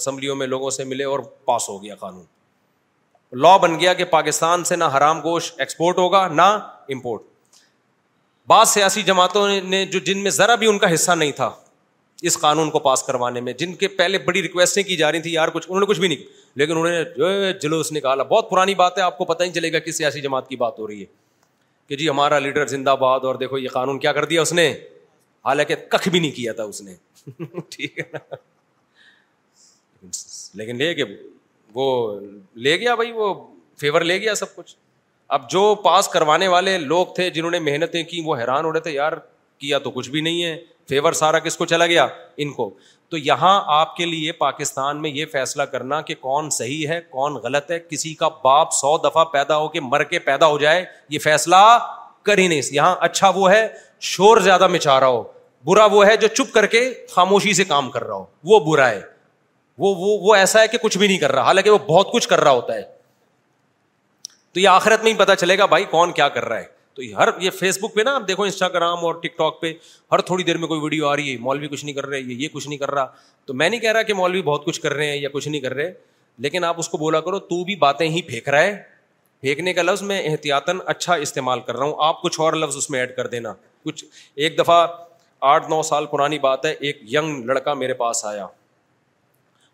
اسمبلیوں 0.00 0.36
میں 0.36 0.46
لوگوں 0.46 0.70
سے 0.78 0.84
ملے 0.92 1.04
اور 1.12 1.18
پاس 1.44 1.68
ہو 1.68 1.82
گیا 1.82 1.94
قانون 2.04 2.24
لا 3.40 3.56
بن 3.56 3.78
گیا 3.80 3.92
کہ 3.94 4.04
پاکستان 4.04 4.64
سے 4.64 4.76
نہ 4.76 4.84
حرام 4.96 5.20
گوشت 5.20 5.60
ایکسپورٹ 5.60 5.98
ہوگا 5.98 6.26
نہ 6.28 6.42
امپورٹ 6.92 7.22
بعض 8.48 8.68
سیاسی 8.68 9.02
جماعتوں 9.02 9.48
نے 9.64 9.84
جو 9.92 9.98
جن 10.06 10.18
میں 10.22 10.30
ذرا 10.38 10.54
بھی 10.62 10.66
ان 10.66 10.78
کا 10.78 10.92
حصہ 10.94 11.12
نہیں 11.18 11.32
تھا 11.32 11.50
اس 12.30 12.38
قانون 12.40 12.70
کو 12.70 12.78
پاس 12.78 13.02
کروانے 13.02 13.40
میں 13.40 13.52
جن 13.58 13.74
کے 13.74 13.88
پہلے 14.00 14.18
بڑی 14.26 14.42
ریکویسٹیں 14.42 14.82
کی 14.82 14.96
جا 14.96 15.10
رہی 15.12 15.20
تھیں 15.22 15.32
یار 15.32 15.48
کچھ 15.54 15.66
کچھ 15.66 15.70
انہوں 15.76 15.86
نے 15.94 16.00
بھی 16.00 16.08
نہیں 16.08 16.26
لیکن 16.58 16.76
انہوں 16.76 17.30
نے 17.40 17.52
جلوس 17.62 17.92
نکالا 17.92 18.22
بہت 18.22 18.50
پرانی 18.50 18.74
بات 18.82 18.98
ہے 18.98 19.02
آپ 19.02 19.16
کو 19.18 19.24
پتہ 19.24 19.42
نہیں 19.42 19.52
چلے 19.52 19.72
گا 19.72 19.78
کس 19.86 19.98
سیاسی 19.98 20.20
جماعت 20.20 20.48
کی 20.48 20.56
بات 20.56 20.78
ہو 20.78 20.86
رہی 20.88 21.00
ہے 21.00 21.06
کہ 21.88 21.96
جی 21.96 22.08
ہمارا 22.08 22.38
لیڈر 22.38 22.66
زندہ 22.66 22.94
باد 23.00 23.24
اور 23.30 23.34
دیکھو 23.34 23.58
یہ 23.58 23.68
قانون 23.72 23.98
کیا 23.98 24.12
کر 24.18 24.24
دیا 24.34 24.42
اس 24.42 24.52
نے 24.52 24.70
حالانکہ 25.44 25.74
کخ 25.90 26.08
بھی 26.08 26.20
نہیں 26.20 26.30
کیا 26.36 26.52
تھا 26.52 26.62
اس 26.64 26.80
نے 26.82 26.94
ٹھیک 27.70 27.98
ہے 27.98 28.04
نا 28.12 28.36
لیکن 30.62 30.78
وہ 31.74 32.20
لے 32.64 32.78
گیا 32.80 32.94
بھائی 32.94 33.12
وہ 33.12 33.32
فیور 33.80 34.00
لے 34.00 34.20
گیا 34.20 34.34
سب 34.34 34.54
کچھ 34.56 34.74
اب 35.36 35.48
جو 35.50 35.74
پاس 35.84 36.08
کروانے 36.08 36.48
والے 36.48 36.76
لوگ 36.78 37.06
تھے 37.16 37.28
جنہوں 37.30 37.50
نے 37.50 37.58
محنتیں 37.60 38.02
کی 38.10 38.20
وہ 38.24 38.36
حیران 38.36 38.64
ہو 38.64 38.72
رہے 38.72 38.80
تھے 38.80 38.90
یار 38.92 39.12
کیا 39.58 39.78
تو 39.78 39.90
کچھ 39.90 40.10
بھی 40.10 40.20
نہیں 40.20 40.42
ہے 40.44 40.56
فیور 40.88 41.12
سارا 41.12 41.38
کس 41.38 41.56
کو 41.56 41.66
چلا 41.66 41.86
گیا 41.86 42.06
ان 42.44 42.52
کو 42.52 42.70
تو 43.10 43.18
یہاں 43.18 43.60
آپ 43.76 43.94
کے 43.96 44.06
لیے 44.06 44.32
پاکستان 44.32 45.00
میں 45.02 45.10
یہ 45.10 45.26
فیصلہ 45.32 45.62
کرنا 45.72 46.00
کہ 46.02 46.14
کون 46.20 46.50
صحیح 46.58 46.86
ہے 46.88 47.00
کون 47.10 47.34
غلط 47.42 47.70
ہے 47.70 47.78
کسی 47.88 48.14
کا 48.22 48.28
باپ 48.44 48.72
سو 48.72 48.96
دفعہ 49.08 49.24
پیدا 49.32 49.56
ہو 49.58 49.68
کے 49.68 49.80
مر 49.80 50.02
کے 50.14 50.18
پیدا 50.28 50.46
ہو 50.46 50.58
جائے 50.58 50.84
یہ 51.10 51.18
فیصلہ 51.24 51.56
کر 52.26 52.38
ہی 52.38 52.46
نہیں 52.48 52.62
یہاں 52.72 52.94
اچھا 53.08 53.28
وہ 53.34 53.50
ہے 53.50 53.66
شور 54.10 54.40
زیادہ 54.40 54.66
مچا 54.68 54.98
رہا 55.00 55.06
ہو 55.06 55.22
برا 55.66 55.84
وہ 55.90 56.06
ہے 56.06 56.16
جو 56.16 56.28
چپ 56.34 56.52
کر 56.54 56.66
کے 56.66 56.88
خاموشی 57.14 57.52
سے 57.54 57.64
کام 57.64 57.90
کر 57.90 58.04
رہا 58.06 58.14
ہو 58.14 58.24
وہ 58.52 58.60
برا 58.70 58.90
ہے 58.90 59.00
وہ 59.78 59.94
وہ, 59.94 60.18
وہ 60.22 60.34
ایسا 60.36 60.60
ہے 60.62 60.68
کہ 60.68 60.78
کچھ 60.82 60.98
بھی 60.98 61.06
نہیں 61.06 61.18
کر 61.18 61.32
رہا 61.32 61.42
حالانکہ 61.44 61.70
وہ 61.70 61.78
بہت 61.86 62.12
کچھ 62.12 62.28
کر 62.28 62.40
رہا 62.40 62.50
ہوتا 62.50 62.74
ہے 62.76 62.82
تو 64.54 64.60
یہ 64.60 64.68
آخرت 64.68 65.02
میں 65.04 65.12
ہی 65.12 65.16
پتا 65.18 65.36
چلے 65.36 65.58
گا 65.58 65.66
بھائی 65.66 65.84
کون 65.90 66.12
کیا 66.12 66.28
کر 66.28 66.44
رہا 66.48 66.58
ہے 66.58 66.64
تو 66.94 67.02
ہر 67.18 67.28
یہ 67.42 67.50
فیس 67.58 67.78
بک 67.82 67.94
پہ 67.94 68.00
نا 68.04 68.14
آپ 68.14 68.26
دیکھو 68.28 68.42
انسٹاگرام 68.44 69.04
اور 69.04 69.14
ٹک 69.22 69.36
ٹاک 69.36 69.60
پہ 69.60 69.72
ہر 70.12 70.20
تھوڑی 70.30 70.44
دیر 70.44 70.56
میں 70.58 70.68
کوئی 70.68 70.80
ویڈیو 70.80 71.06
آ 71.08 71.14
رہی 71.16 71.32
ہے 71.32 71.36
مولوی 71.42 71.68
کچھ 71.68 71.84
نہیں 71.84 71.94
کر 71.94 72.06
رہے 72.06 72.20
یہ 72.20 72.48
کچھ 72.52 72.66
نہیں 72.68 72.78
کر 72.78 72.90
رہا 72.90 73.06
تو 73.46 73.54
میں 73.54 73.68
نہیں 73.68 73.80
کہہ 73.80 73.92
رہا 73.92 74.02
کہ 74.10 74.14
مولوی 74.14 74.42
بہت 74.50 74.64
کچھ 74.64 74.80
کر 74.80 74.92
رہے 74.94 75.06
ہیں 75.10 75.16
یا 75.16 75.28
کچھ 75.32 75.48
نہیں 75.48 75.60
کر 75.60 75.74
رہے 75.74 75.90
لیکن 76.46 76.64
آپ 76.64 76.78
اس 76.78 76.88
کو 76.88 76.98
بولا 76.98 77.20
کرو 77.20 77.38
تو 77.48 77.62
بھی 77.64 77.76
باتیں 77.76 78.08
ہی 78.08 78.22
پھینک 78.22 78.48
رہا 78.48 78.62
ہے 78.62 78.82
پھینکنے 79.40 79.72
کا 79.74 79.82
لفظ 79.82 80.02
میں 80.10 80.20
احتیاطاً 80.30 80.78
اچھا 80.86 81.14
استعمال 81.24 81.60
کر 81.66 81.76
رہا 81.76 81.84
ہوں 81.84 81.94
آپ 82.08 82.20
کچھ 82.22 82.38
اور 82.40 82.52
لفظ 82.52 82.76
اس 82.76 82.90
میں 82.90 83.00
ایڈ 83.00 83.16
کر 83.16 83.26
دینا 83.26 83.52
کچھ 83.84 84.04
ایک 84.34 84.58
دفعہ 84.58 84.86
آٹھ 85.52 85.68
نو 85.70 85.82
سال 85.82 86.06
پرانی 86.06 86.38
بات 86.38 86.64
ہے 86.66 86.72
ایک 86.80 87.00
ینگ 87.14 87.44
لڑکا 87.44 87.74
میرے 87.74 87.94
پاس 88.02 88.24
آیا 88.24 88.46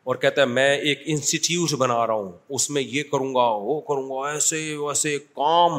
اور 0.08 0.16
کہتا 0.16 0.40
ہے 0.40 0.46
میں 0.46 0.68
ایک 0.90 1.00
انسٹیٹیوٹ 1.12 1.72
بنا 1.78 1.96
رہا 2.06 2.14
ہوں 2.14 2.30
اس 2.56 2.68
میں 2.74 2.82
یہ 2.82 3.02
کروں 3.10 3.34
گا 3.34 3.42
وہ 3.70 3.80
کروں 3.88 4.08
گا 4.10 4.28
ایسے 4.30 4.60
ویسے 4.80 5.16
کام 5.40 5.72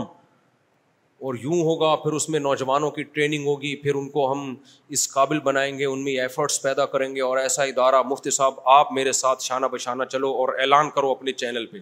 اور 1.27 1.35
یوں 1.43 1.61
ہوگا 1.69 1.95
پھر 2.03 2.14
اس 2.18 2.27
میں 2.34 2.39
نوجوانوں 2.39 2.91
کی 2.97 3.03
ٹریننگ 3.15 3.47
ہوگی 3.47 3.76
پھر 3.85 3.95
ان 4.01 4.10
کو 4.10 4.31
ہم 4.31 4.53
اس 4.97 5.07
قابل 5.14 5.39
بنائیں 5.49 5.77
گے 5.80 5.85
ان 5.85 6.03
میں 6.03 6.14
ایفرٹس 6.22 6.61
پیدا 6.64 6.85
کریں 6.93 7.07
گے 7.15 7.22
اور 7.30 7.38
ایسا 7.43 7.64
ادارہ 7.73 8.01
مفتی 8.10 8.31
صاحب 8.38 8.60
آپ 8.77 8.91
میرے 8.99 9.11
ساتھ 9.23 9.43
شانہ 9.43 9.65
بشانہ 9.73 10.03
چلو 10.11 10.31
اور 10.43 10.53
اعلان 10.68 10.89
کرو 10.95 11.11
اپنے 11.11 11.31
چینل 11.41 11.65
پہ 11.72 11.77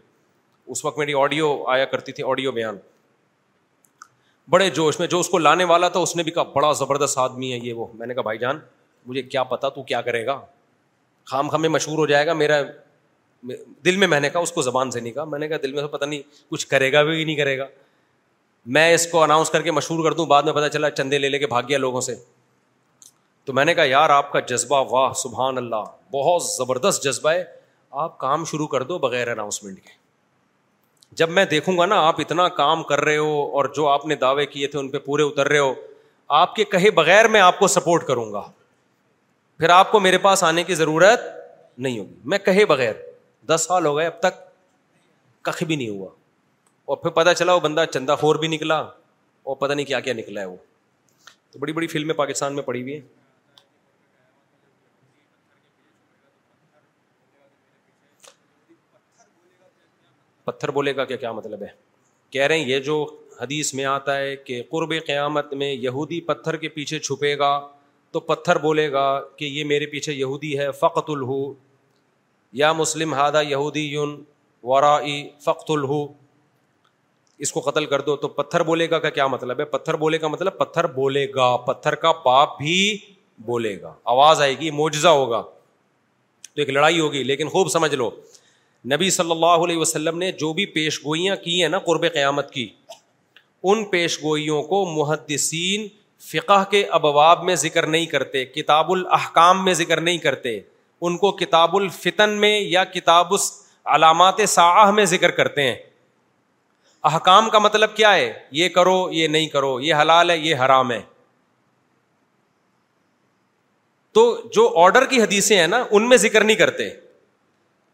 اس 0.72 0.86
وقت 0.86 0.98
میری 1.00 1.14
آڈیو 1.24 1.54
آیا 1.76 1.86
کرتی 1.96 2.12
تھی 2.12 2.24
آڈیو 2.32 2.52
بیان 2.62 2.78
بڑے 4.56 4.70
جوش 4.80 5.00
میں 5.00 5.08
جو 5.16 5.20
اس 5.20 5.30
کو 5.30 5.38
لانے 5.38 5.64
والا 5.74 5.88
تھا 5.90 6.00
اس 6.08 6.16
نے 6.16 6.24
بھی 6.24 6.32
کہا 6.40 6.52
بڑا 6.56 6.72
زبردست 6.86 7.18
آدمی 7.28 7.54
ہے 7.54 7.58
یہ 7.64 7.74
وہ 7.82 7.88
میں 8.00 8.08
نے 8.08 8.14
کہا 8.14 8.24
بھائی 8.32 8.38
جان 8.48 8.60
مجھے 9.06 9.22
کیا 9.36 9.44
پتا 9.56 9.70
تو 9.80 9.84
کیا 9.94 10.02
کرے 10.10 10.26
گا 10.26 10.40
خام 11.30 11.48
خام 11.50 11.62
میں 11.62 11.70
مشہور 11.70 11.98
ہو 11.98 12.06
جائے 12.08 12.26
گا 12.28 12.34
میرا 12.34 12.62
دل 13.86 13.96
میں 13.98 14.08
میں 14.08 14.20
نے 14.20 14.30
کہا 14.30 14.40
اس 14.42 14.52
کو 14.52 14.62
زبان 14.62 14.92
سے 14.92 15.00
نہیں 15.00 15.14
کہا 15.14 15.24
میں 15.32 15.40
نے 15.40 15.48
کہا 15.48 15.58
دل 15.64 15.72
میں 15.74 15.82
پتہ 15.84 15.92
پتا 15.96 16.06
نہیں 16.06 16.22
کچھ 16.52 16.66
کرے 16.68 16.92
گا 16.94 17.02
بھی 17.04 17.24
نہیں 17.24 17.36
کرے 17.36 17.58
گا 17.58 17.66
میں 18.76 18.94
اس 18.94 19.08
کو 19.12 19.22
اناؤنس 19.24 19.50
کر 19.50 19.62
کے 19.62 19.72
مشہور 19.72 20.04
کر 20.04 20.14
دوں 20.18 20.26
بعد 20.26 20.44
میں 20.44 20.54
پتا 20.54 20.70
چلا 20.70 20.90
چندے 20.90 21.18
لے 21.18 21.30
لے 21.30 21.40
کے 21.40 21.48
بھاگ 21.48 21.64
گیا 21.70 21.78
لوگوں 21.78 22.02
سے 22.08 22.16
تو 23.46 23.54
میں 23.54 23.66
نے 23.66 23.74
کہا 23.74 23.84
یار 23.86 24.10
آپ 24.10 24.32
کا 24.32 24.40
جذبہ 24.52 24.84
واہ 24.92 25.12
سبحان 25.24 25.58
اللہ 25.58 25.84
بہت 26.14 26.44
زبردست 26.44 27.04
جذبہ 27.04 27.32
ہے 27.32 27.44
آپ 28.06 28.18
کام 28.20 28.46
شروع 28.52 28.68
کر 28.76 28.84
دو 28.94 28.98
بغیر 29.08 29.28
اناؤنسمنٹ 29.32 29.82
کے 29.84 29.96
جب 31.22 31.30
میں 31.40 31.46
دیکھوں 31.52 31.78
گا 31.78 31.86
نا 31.86 32.00
آپ 32.08 32.20
اتنا 32.22 32.48
کام 32.62 32.84
کر 32.94 33.02
رہے 33.06 33.18
ہو 33.18 33.42
اور 33.58 33.66
جو 33.76 33.88
آپ 33.88 34.06
نے 34.06 34.16
دعوے 34.24 34.46
کیے 34.56 34.68
تھے 34.74 34.80
ان 34.80 34.88
پہ 34.92 34.98
پورے 35.06 35.24
اتر 35.24 35.48
رہے 35.48 35.60
ہو 35.60 35.74
آپ 36.42 36.56
کے 36.56 36.64
کہے 36.76 36.92
بغیر 37.04 37.28
میں 37.36 37.42
آپ 37.42 37.60
کو 37.60 37.68
سپورٹ 37.76 38.04
کروں 38.08 38.32
گا 38.34 38.48
پھر 39.60 39.70
آپ 39.74 39.92
کو 39.92 40.00
میرے 40.00 40.18
پاس 40.24 40.44
آنے 40.44 40.64
کی 40.64 40.76
ضرورت 40.76 41.22
نہیں 41.78 41.98
ہوگی 42.00 42.16
میں 42.30 42.38
کہے 42.48 42.66
بغیر 42.72 42.94
دس 43.50 43.66
سال 43.68 43.86
ہو 43.86 43.96
گئے 43.98 44.06
اب 44.06 44.20
تک 44.22 44.42
کخ 45.46 45.62
بھی 45.68 45.76
نہیں 45.76 45.90
ہوا 45.90 46.10
اور 46.86 46.98
پھر 46.98 47.10
پتا 47.12 47.34
چلا 47.34 47.54
وہ 47.54 47.60
بندہ 47.60 47.84
چندا 47.94 48.16
خور 48.16 48.36
بھی 48.44 48.48
نکلا 48.48 48.78
اور 48.80 49.56
پتا 49.60 49.74
نہیں 49.74 49.86
کیا 49.86 50.00
کیا 50.00 50.14
نکلا 50.14 50.42
ہے 50.42 50.46
وہ 50.46 50.56
تو 51.52 51.60
بڑی 51.60 51.74
بڑی 51.74 51.88
فلمیں 51.94 52.14
پاکستان 52.16 52.56
میں 52.56 52.64
پڑی 52.64 52.82
ہوئی 52.82 52.94
ہیں 52.94 53.02
پتھر 60.46 60.72
بولے 60.72 60.96
گا 60.96 61.06
کیا 61.06 61.18
کیا 61.18 61.32
مطلب 61.40 61.62
ہے 61.64 61.68
کہہ 62.32 62.46
رہے 62.48 62.60
ہیں 62.60 62.68
یہ 62.68 62.80
جو 62.90 63.04
حدیث 63.40 63.74
میں 63.74 63.86
آتا 63.86 64.18
ہے 64.18 64.36
کہ 64.46 64.62
قرب 64.70 64.94
قیامت 65.08 65.54
میں 65.64 65.72
یہودی 65.72 66.22
پتھر 66.32 66.56
کے 66.58 66.70
پیچھے 66.78 67.00
چھپے 67.00 67.38
گا 67.38 67.52
تو 68.12 68.20
پتھر 68.28 68.58
بولے 68.66 68.92
گا 68.92 69.08
کہ 69.38 69.46
یہ 69.46 69.64
میرے 69.72 69.86
پیچھے 69.94 70.14
یہودی 70.14 70.58
ہے 70.60 70.72
فقط 70.80 71.10
الحو 71.16 71.42
یا 72.62 72.72
مسلم 72.74 73.14
ہادا 73.14 73.42
یہودی 73.42 73.86
یون 73.88 74.16
فقت 75.44 75.70
الہو 75.72 76.06
اس 77.46 77.52
کو 77.52 77.60
قتل 77.62 77.86
کر 77.86 78.02
دو 78.02 78.16
تو 78.22 78.28
پتھر 78.38 78.64
بولے 78.68 78.90
گا 78.90 79.00
کا 79.00 79.10
کیا 79.18 79.26
مطلب 79.28 79.60
ہے 79.60 79.66
پتھر 79.74 79.94
بولے 80.04 80.18
کا 80.18 80.28
مطلب 80.28 80.58
پتھر 80.58 80.86
بولے 80.94 81.26
گا 81.36 81.56
پتھر 81.66 81.96
کا 82.06 82.12
باپ 82.26 82.58
بھی 82.58 82.78
بولے 83.46 83.76
گا 83.82 83.94
آواز 84.14 84.42
آئے 84.42 84.58
گی 84.60 84.72
موجزہ 84.80 85.08
ہوگا 85.22 85.42
تو 86.54 86.62
ایک 86.62 86.70
لڑائی 86.70 87.00
ہوگی 87.00 87.24
لیکن 87.24 87.50
خوب 87.50 87.70
سمجھ 87.72 87.94
لو 87.96 88.10
نبی 88.94 89.10
صلی 89.20 89.32
اللہ 89.32 89.64
علیہ 89.66 89.78
وسلم 89.78 90.18
نے 90.18 90.32
جو 90.42 90.52
بھی 90.54 90.66
پیش 90.80 91.00
گوئیاں 91.06 91.36
کی 91.44 91.62
ہیں 91.62 91.70
نا 91.70 91.80
قرب 91.86 92.06
قیامت 92.14 92.52
کی 92.54 92.68
ان 93.70 93.84
پیش 93.90 94.22
گوئیوں 94.24 94.62
کو 94.74 94.86
محدثین 94.96 95.88
فقہ 96.32 96.64
کے 96.72 96.84
ابواب 97.00 97.44
میں 97.50 97.56
ذکر 97.64 97.86
نہیں 97.88 98.06
کرتے 98.14 98.44
کتاب 98.46 98.92
الاحکام 98.92 99.64
میں 99.66 99.74
ذکر 99.82 100.00
نہیں 100.08 100.18
کرتے 100.24 100.60
ان 101.08 101.18
کو 101.18 101.32
کتاب 101.42 101.76
الفتن 101.78 102.30
میں 102.42 102.60
یا 102.60 102.84
کتاب 102.96 103.34
اس 103.34 103.44
علامات 103.96 104.40
ساہ 104.54 104.90
میں 104.98 105.06
ذکر 105.12 105.32
کرتے 105.40 105.64
ہیں 105.68 105.76
احکام 107.12 107.50
کا 107.50 107.60
مطلب 107.66 107.96
کیا 107.96 108.14
ہے 108.16 108.32
یہ 108.62 108.70
کرو 108.80 108.98
یہ 109.18 109.28
نہیں 109.36 109.48
کرو 109.56 109.80
یہ 109.82 109.96
حلال 110.02 110.30
ہے 110.32 110.38
یہ 110.38 110.56
حرام 110.66 110.92
ہے 110.92 111.00
تو 114.18 114.24
جو 114.56 114.68
آرڈر 114.84 115.06
کی 115.14 115.22
حدیثیں 115.22 115.56
ہیں 115.58 115.68
نا 115.76 115.84
ان 115.90 116.10
میں 116.10 116.18
ذکر 116.28 116.44
نہیں 116.44 116.58
کرتے 116.64 116.90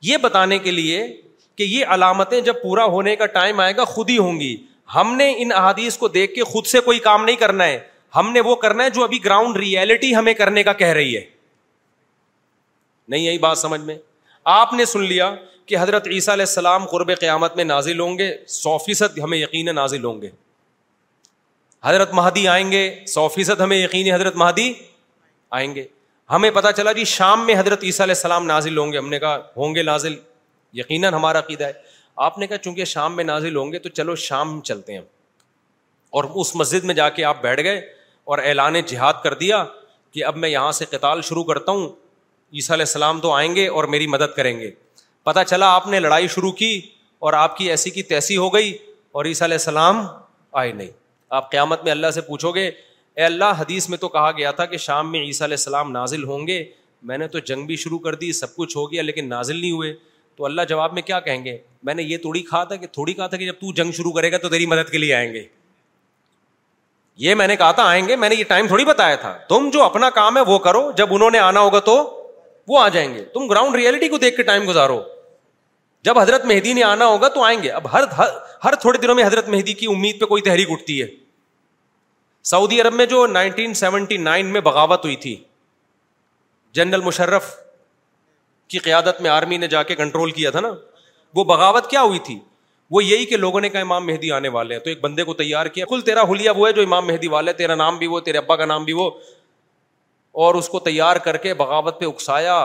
یہ 0.10 0.18
بتانے 0.28 0.58
کے 0.68 0.72
لیے 0.72 1.06
کہ 1.58 1.64
یہ 1.64 1.86
علامتیں 1.96 2.40
جب 2.50 2.62
پورا 2.62 2.86
ہونے 2.98 3.16
کا 3.16 3.26
ٹائم 3.40 3.60
آئے 3.66 3.76
گا 3.78 3.84
خود 3.96 4.10
ہی 4.10 4.18
ہوں 4.18 4.40
گی 4.40 4.56
ہم 4.96 5.16
نے 5.18 5.34
ان 5.42 5.52
احادیث 5.62 5.98
کو 5.98 6.08
دیکھ 6.20 6.34
کے 6.36 6.44
خود 6.54 6.66
سے 6.76 6.80
کوئی 6.88 7.00
کام 7.10 7.24
نہیں 7.26 7.36
کرنا 7.46 7.66
ہے 7.66 7.80
ہم 8.16 8.32
نے 8.32 8.40
وہ 8.46 8.56
کرنا 8.64 8.84
ہے 8.84 8.90
جو 8.96 9.04
ابھی 9.04 9.24
گراؤنڈ 9.26 9.58
ریئلٹی 9.58 10.16
ہمیں 10.16 10.34
کرنے 10.42 10.64
کا 10.64 10.74
کہہ 10.82 10.92
رہی 10.98 11.16
ہے 11.16 11.22
نہیں 13.10 13.22
یہی 13.22 13.38
بات 13.46 13.58
سمجھ 13.58 13.82
میں 13.82 13.96
آپ 14.60 14.74
نے 14.74 14.86
سن 14.86 15.04
لیا 15.06 15.34
کہ 15.66 15.78
حضرت 15.80 16.08
عیسیٰ 16.14 16.34
علیہ 16.34 16.46
السلام 16.48 16.86
قرب 16.92 17.12
قیامت 17.20 17.56
میں 17.56 17.64
نازل 17.64 18.00
ہوں 18.00 18.18
گے 18.18 18.30
سو 18.58 18.78
فیصد 18.86 19.18
ہمیں 19.24 19.38
یقین 19.38 19.74
نازل 19.76 20.04
ہوں 20.06 20.22
گے 20.22 20.30
حضرت 21.84 22.14
مہدی 22.14 22.48
آئیں 22.48 22.72
گے 22.72 22.82
سو 23.14 23.28
فیصد 23.36 23.62
ہمیں 23.62 23.78
یقین 23.78 24.12
حضرت 24.14 24.36
مہدی 24.44 24.72
آئیں 25.60 25.74
گے 25.76 25.86
ہمیں 26.32 26.50
پتا 26.54 26.72
چلا 26.74 26.92
جی 26.98 27.04
شام 27.14 27.46
میں 27.46 27.56
حضرت 27.60 27.84
عیسیٰ 27.84 28.06
علیہ 28.06 28.16
السلام 28.16 28.46
نازل 28.46 28.78
ہوں 28.78 28.92
گے 28.92 28.98
ہم 28.98 29.10
نے 29.10 29.20
کہا 29.20 29.40
ہوں 29.58 29.76
گے 29.76 29.84
نازل 29.84 30.16
یقیناً 30.80 31.14
ہمارا 31.14 31.40
عقیدہ 31.40 31.64
ہے 31.68 31.74
آپ 32.28 32.38
نے 32.40 32.48
کہا 32.48 32.58
چونکہ 32.68 32.86
شام 32.94 33.16
میں 33.16 33.24
نازل 33.24 33.56
ہوں 33.56 33.72
گے 33.72 33.80
تو 33.80 33.90
چلو 34.00 34.16
شام 34.28 34.60
چلتے 34.70 34.94
ہیں 34.94 35.02
اور 36.20 36.24
اس 36.44 36.56
مسجد 36.56 36.84
میں 36.92 36.96
جا 36.96 37.10
کے 37.20 37.24
آپ 37.34 37.42
بیٹھ 37.42 37.62
گئے 37.64 37.82
اور 38.26 38.38
اعلان 38.44 38.76
جہاد 38.88 39.14
کر 39.24 39.34
دیا 39.40 39.64
کہ 40.14 40.24
اب 40.26 40.38
میں 40.38 40.50
یہاں 40.50 40.72
سے 40.72 40.86
قطال 40.90 41.22
شروع 41.30 41.44
کرتا 41.44 41.72
ہوں 41.72 41.88
عیسیٰ 41.90 42.76
علیہ 42.76 42.86
السلام 42.88 43.20
تو 43.20 43.32
آئیں 43.34 43.56
گے 43.56 43.68
اور 43.78 43.84
میری 43.94 44.08
مدد 44.16 44.36
کریں 44.36 44.60
گے 44.60 44.70
پتہ 45.30 45.40
چلا 45.48 45.74
آپ 45.76 45.88
نے 45.88 46.00
لڑائی 46.00 46.28
شروع 46.36 46.52
کی 46.60 46.80
اور 47.26 47.34
آپ 47.34 47.56
کی 47.58 47.70
ایسی 47.72 47.90
کی 47.92 48.04
تیسی 48.04 48.38
ہو 48.38 48.54
گئی 48.54 48.74
اور 49.16 49.26
عیسیٰ 49.26 49.48
علیہ 49.48 49.58
السلام 49.62 50.06
آئے 50.62 50.72
نہیں 50.72 50.90
آپ 51.40 51.50
قیامت 51.52 51.84
میں 51.84 51.92
اللہ 51.92 52.12
سے 52.14 52.22
پوچھو 52.22 52.52
گے 52.56 52.66
اے 52.68 53.24
اللہ 53.24 53.54
حدیث 53.60 53.90
میں 53.90 53.98
تو 53.98 54.08
کہا 54.16 54.32
گیا 54.38 54.52
تھا 54.60 54.66
کہ 54.66 54.78
شام 54.86 55.12
میں 55.12 55.20
عیسیٰ 55.24 55.48
علیہ 55.48 55.58
السلام 55.60 55.92
نازل 55.92 56.24
ہوں 56.32 56.48
گے 56.48 56.64
میں 57.10 57.18
نے 57.18 57.28
تو 57.28 57.40
جنگ 57.52 57.66
بھی 57.66 57.76
شروع 57.76 58.00
کر 58.00 58.16
دی 58.16 58.32
سب 58.34 58.56
کچھ 58.56 58.76
ہو 58.78 58.92
گیا 58.92 59.02
لیکن 59.02 59.30
نازل 59.30 59.60
نہیں 59.62 59.72
ہوئے 59.72 59.94
تو 60.36 60.46
اللہ 60.46 60.62
جواب 60.70 60.94
میں 60.94 61.02
کیا 61.02 61.20
کہیں 61.20 61.44
گے 61.46 61.58
میں 61.88 61.94
نے 61.94 62.04
یہ 62.04 62.18
تھوڑی 62.18 62.42
کہا 62.50 62.64
تھا 62.70 62.76
کہ 62.76 62.88
تھوڑی 62.92 63.14
کہا 63.14 63.28
تھا 63.28 63.38
کہ 63.38 63.46
جب 63.46 63.60
تو 63.62 63.72
جنگ 63.84 63.92
شروع 63.98 64.12
کرے 64.14 64.32
گا 64.32 64.38
تو 64.42 64.50
تیری 64.50 64.66
مدد 64.66 64.92
کے 64.92 64.98
لیے 64.98 65.14
آئیں 65.14 65.32
گے 65.34 65.44
یہ 67.22 67.36
میں 67.36 67.48
نے 67.48 67.56
کہا 67.56 67.72
تھا 67.72 67.84
آئیں 67.88 68.08
گے 68.08 68.16
میں 68.16 68.30
نے 68.30 68.36
یہ 68.36 68.44
ٹائم 68.48 68.68
تھوڑی 68.68 68.86
بتایا 68.86 69.16
تھا 69.24 69.38
تم 69.50 69.70
جو 69.74 69.84
اپنا 69.84 70.10
کام 70.10 70.38
ہے 70.38 70.42
وہ 70.48 70.58
کرو 70.60 70.92
جب 70.98 71.14
انہوں 71.14 71.32
نے 71.32 71.40
آنا 71.40 71.60
ہوگا 71.60 71.80
تو 71.90 71.96
وہ 72.68 72.80
آ 72.80 72.88
جائیں 72.90 73.14
گے 73.14 73.24
تم 73.34 73.48
گراؤنڈ 73.50 73.76
ریئلٹی 73.76 74.08
کو 74.10 74.18
دیکھ 74.18 74.36
کے 74.38 74.44
ٹائم 74.44 74.68
گزارو 74.70 75.02
جب 76.06 76.20
حضرت 76.20 76.46
مہدی 76.46 76.74
نے 76.74 76.84
آنا 76.84 77.06
ہوگا 77.08 77.28
تو 77.34 77.44
آئیں 77.44 77.62
گے 77.64 77.70
اب 77.72 77.92
ہر 77.94 78.04
ہر 78.64 78.76
تھوڑے 78.82 78.98
دنوں 79.00 79.16
میں 79.16 79.24
حضرت 79.26 79.50
مہدی 79.50 79.74
کی 79.82 79.86
امید 79.94 80.20
پہ 80.20 80.26
کوئی 80.26 80.42
تحریک 80.42 80.72
اٹھتی 80.72 81.02
ہے 81.02 81.08
سعودی 82.52 82.80
عرب 82.82 82.94
میں 82.94 83.06
جو 83.16 83.26
نائنٹین 83.28 83.74
سیونٹی 83.84 84.18
نائن 84.30 84.48
میں 84.54 84.62
بغاوت 84.62 85.06
ہوئی 85.06 85.16
تھی 85.26 85.36
جنرل 86.80 87.02
مشرف 87.02 87.54
کی 88.70 88.80
قیادت 88.88 89.22
میں 89.22 89.30
آرمی 89.30 89.58
نے 89.58 89.68
جا 89.74 89.84
کے 89.92 89.96
کنٹرول 89.96 90.32
کیا 90.32 90.50
تھا 90.52 90.60
نا 90.62 90.72
وہ 91.36 91.44
بغاوت 91.54 91.90
کیا 91.90 92.02
ہوئی 92.04 92.20
تھی 92.26 92.40
وہ 92.96 93.04
یہی 93.04 93.26
کہ 93.26 93.38
لوگوں 93.38 93.60
نے 93.62 93.70
کہا 93.74 93.82
امام 93.82 94.06
مہدی 94.06 94.30
آنے 94.32 94.48
والے 94.56 94.76
ہیں 94.76 94.82
تو 94.84 94.90
ایک 94.90 95.00
بندے 95.02 95.24
کو 95.28 95.34
تیار 95.34 95.66
کیا 95.78 95.86
کل 95.90 96.02
تیرا 96.10 96.22
حلیہ 96.32 96.50
وہ 96.58 96.66
ہے 96.68 96.72
جو 96.74 96.82
امام 96.82 97.08
مہدی 97.08 97.28
والا 97.36 97.52
ہے 97.52 97.56
تیرا 97.62 97.76
نام 97.76 97.98
بھی 97.98 98.08
وہ 98.08 98.20
تیرے 98.28 98.38
ابا 98.38 98.56
کا 98.56 98.66
نام 98.72 98.84
بھی 98.90 98.94
وہ 98.98 99.10
اور 100.44 100.56
اس 100.60 100.68
کو 100.70 100.80
تیار 100.88 101.16
کر 101.28 101.38
کے 101.46 101.54
بغاوت 101.62 102.00
پہ 102.00 102.06
اکسایا 102.10 102.56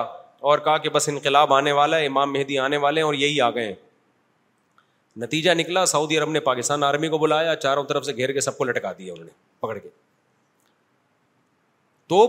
اور 0.51 0.59
کہا 0.67 0.77
کہ 0.85 0.89
بس 0.99 1.09
انقلاب 1.15 1.53
آنے 1.55 1.73
والا 1.81 1.99
ہے 1.99 2.07
امام 2.07 2.33
مہدی 2.33 2.59
آنے 2.67 2.77
والے 2.85 3.01
ہیں 3.01 3.07
اور 3.07 3.15
یہی 3.23 3.41
آ 3.47 3.51
گئے 3.57 3.67
ہیں 3.67 3.75
نتیجہ 5.25 5.51
نکلا 5.63 5.85
سعودی 5.95 6.19
عرب 6.19 6.31
نے 6.31 6.41
پاکستان 6.51 6.85
آرمی 6.91 7.09
کو 7.15 7.19
بلایا 7.25 7.57
چاروں 7.65 7.85
طرف 7.89 8.05
سے 8.07 8.17
گھیر 8.17 8.33
کے 8.33 8.41
سب 8.51 8.59
کو 8.59 8.65
لٹکا 8.65 8.93
دیا 8.99 9.13
انہوں 9.13 9.25
نے 9.27 9.31
پکڑ 9.61 9.79
کے 9.79 9.89
تو 12.13 12.21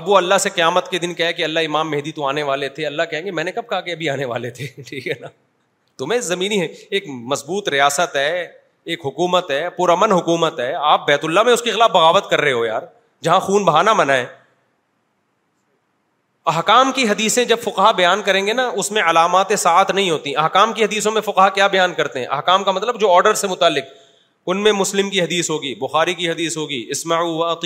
اب 0.00 0.08
وہ 0.08 0.16
اللہ 0.16 0.38
سے 0.46 0.50
قیامت 0.60 0.90
کے 0.90 0.98
دن 1.06 1.14
کہ 1.22 1.32
اللہ 1.44 1.70
امام 1.72 1.90
مہدی 1.90 2.12
تو 2.20 2.26
آنے 2.28 2.42
والے 2.52 2.68
تھے 2.78 2.86
اللہ 2.86 3.10
کہیں 3.10 3.24
گے 3.26 3.30
میں 3.40 3.44
نے 3.44 3.52
کب 3.52 3.68
کہا 3.68 3.80
کہ 3.90 3.98
ابھی 3.98 4.08
آنے 4.18 4.24
والے 4.34 4.50
تھے 4.60 4.66
ٹھیک 4.88 5.06
ہے 5.08 5.18
نا 5.20 5.28
تمہیں 5.98 6.20
زمینی 6.30 6.60
ایک 6.64 7.04
مضبوط 7.30 7.68
ریاست 7.74 8.16
ہے 8.16 8.46
ایک 8.92 9.06
حکومت 9.06 9.50
ہے 9.50 9.68
پرامن 9.78 10.12
حکومت 10.12 10.60
ہے 10.60 10.72
آپ 10.90 11.06
بیت 11.06 11.24
اللہ 11.24 11.42
میں 11.48 11.52
اس 11.52 11.62
کے 11.62 11.70
خلاف 11.72 11.90
بغاوت 11.94 12.30
کر 12.30 12.40
رہے 12.40 12.52
ہو 12.52 12.64
یار 12.64 12.82
جہاں 13.22 13.40
خون 13.46 13.64
بہانا 13.64 13.94
ہے 14.12 14.26
احکام 16.52 16.90
کی 16.96 17.08
حدیثیں 17.08 17.44
جب 17.44 17.56
فقہ 17.62 17.92
بیان 17.96 18.22
کریں 18.26 18.46
گے 18.46 18.52
نا 18.58 18.68
اس 18.82 18.90
میں 18.96 19.02
علامات 19.10 19.58
ساتھ 19.58 19.90
نہیں 19.94 20.10
ہوتی 20.10 20.34
احکام 20.44 20.72
کی 20.72 20.84
حدیثوں 20.84 21.12
میں 21.12 21.20
فقہ 21.24 21.48
کیا 21.54 21.66
بیان 21.74 21.94
کرتے 21.94 22.18
ہیں 22.18 22.26
احکام 22.36 22.64
کا 22.64 22.70
مطلب 22.76 23.00
جو 23.00 23.10
آرڈر 23.14 23.34
سے 23.40 23.46
متعلق 23.46 23.90
ان 24.52 24.62
میں 24.62 24.72
مسلم 24.72 25.10
کی 25.10 25.20
حدیث 25.22 25.50
ہوگی 25.50 25.74
بخاری 25.80 26.14
کی 26.20 26.30
حدیث 26.30 26.56
ہوگی 26.56 26.84
اسماؤ 26.90 27.56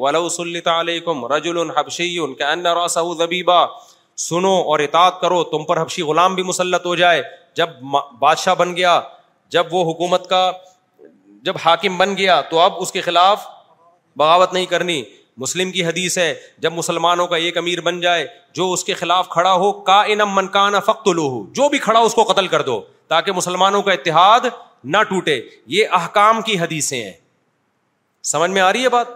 ولیم 0.00 1.24
رجل 1.34 1.60
زبیبا 3.18 3.64
سنو 4.24 4.52
اور 4.70 4.78
اطاعت 4.80 5.20
کرو 5.20 5.42
تم 5.50 5.64
پر 5.66 5.80
حبشی 5.80 6.02
غلام 6.02 6.34
بھی 6.34 6.42
مسلط 6.42 6.86
ہو 6.86 6.94
جائے 6.96 7.22
جب 7.56 7.68
بادشاہ 8.20 8.54
بن 8.54 8.76
گیا 8.76 9.00
جب 9.50 9.74
وہ 9.74 9.90
حکومت 9.90 10.28
کا 10.28 10.50
جب 11.44 11.54
حاکم 11.64 11.96
بن 11.98 12.16
گیا 12.16 12.40
تو 12.50 12.58
اب 12.60 12.72
اس 12.82 12.92
کے 12.92 13.00
خلاف 13.00 13.46
بغاوت 14.16 14.52
نہیں 14.52 14.66
کرنی 14.66 15.02
مسلم 15.42 15.70
کی 15.72 15.84
حدیث 15.84 16.16
ہے 16.18 16.34
جب 16.62 16.72
مسلمانوں 16.72 17.26
کا 17.26 17.36
ایک 17.44 17.56
امیر 17.58 17.80
بن 17.80 18.00
جائے 18.00 18.26
جو 18.54 18.72
اس 18.72 18.84
کے 18.84 18.94
خلاف 18.94 19.28
کھڑا 19.28 19.52
ہو 19.52 19.70
کا 19.82 20.00
انم 20.14 20.34
من 20.36 20.48
کا 20.56 20.68
نہ 20.70 20.76
جو 21.06 21.68
بھی 21.68 21.78
کھڑا 21.86 21.98
اس 22.00 22.14
کو 22.14 22.24
قتل 22.32 22.46
کر 22.48 22.62
دو 22.62 22.80
تاکہ 23.08 23.32
مسلمانوں 23.32 23.82
کا 23.82 23.92
اتحاد 23.92 24.46
نہ 24.94 25.02
ٹوٹے 25.08 25.40
یہ 25.76 25.88
احکام 26.00 26.42
کی 26.42 26.58
حدیثیں 26.60 27.02
ہیں 27.02 27.12
سمجھ 28.32 28.50
میں 28.50 28.60
آ 28.62 28.72
رہی 28.72 28.82
ہے 28.84 28.88
بات 28.88 29.06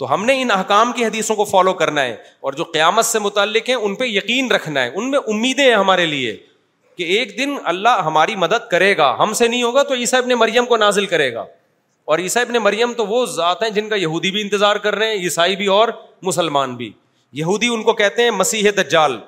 تو 0.00 0.12
ہم 0.12 0.24
نے 0.24 0.34
ان 0.42 0.50
احکام 0.50 0.92
کی 0.96 1.04
حدیثوں 1.04 1.34
کو 1.36 1.44
فالو 1.44 1.72
کرنا 1.80 2.02
ہے 2.02 2.14
اور 2.48 2.52
جو 2.60 2.64
قیامت 2.76 3.04
سے 3.06 3.18
متعلق 3.18 3.68
ہیں 3.68 3.74
ان 3.76 3.94
پہ 3.94 4.04
یقین 4.04 4.50
رکھنا 4.52 4.82
ہے 4.82 4.90
ان 5.00 5.10
میں 5.10 5.18
امیدیں 5.32 5.64
ہیں 5.64 5.74
ہمارے 5.74 6.06
لیے 6.12 6.36
کہ 6.98 7.02
ایک 7.16 7.36
دن 7.38 7.50
اللہ 7.72 8.00
ہماری 8.04 8.36
مدد 8.44 8.68
کرے 8.70 8.96
گا 8.96 9.08
ہم 9.18 9.32
سے 9.40 9.48
نہیں 9.48 9.62
ہوگا 9.62 9.82
تو 9.90 9.94
عیسیٰ 10.02 10.18
اپنے 10.22 10.34
مریم 10.44 10.66
کو 10.70 10.76
نازل 10.84 11.06
کرے 11.12 11.32
گا 11.34 11.44
اور 12.12 12.18
عیسیٰ 12.24 12.42
اپنے 12.46 12.58
مریم 12.68 12.92
تو 13.00 13.06
وہ 13.06 13.24
ذات 13.34 13.62
ہیں 13.62 13.70
جن 13.78 13.88
کا 13.88 13.96
یہودی 14.04 14.30
بھی 14.36 14.40
انتظار 14.42 14.76
کر 14.86 14.94
رہے 14.98 15.10
ہیں 15.12 15.20
عیسائی 15.24 15.56
بھی 15.56 15.66
اور 15.76 15.88
مسلمان 16.30 16.74
بھی 16.76 16.90
یہودی 17.42 17.68
ان 17.74 17.82
کو 17.82 17.92
کہتے 18.02 18.22
ہیں 18.22 18.30
مسیح 18.40 18.70
جال 18.90 19.18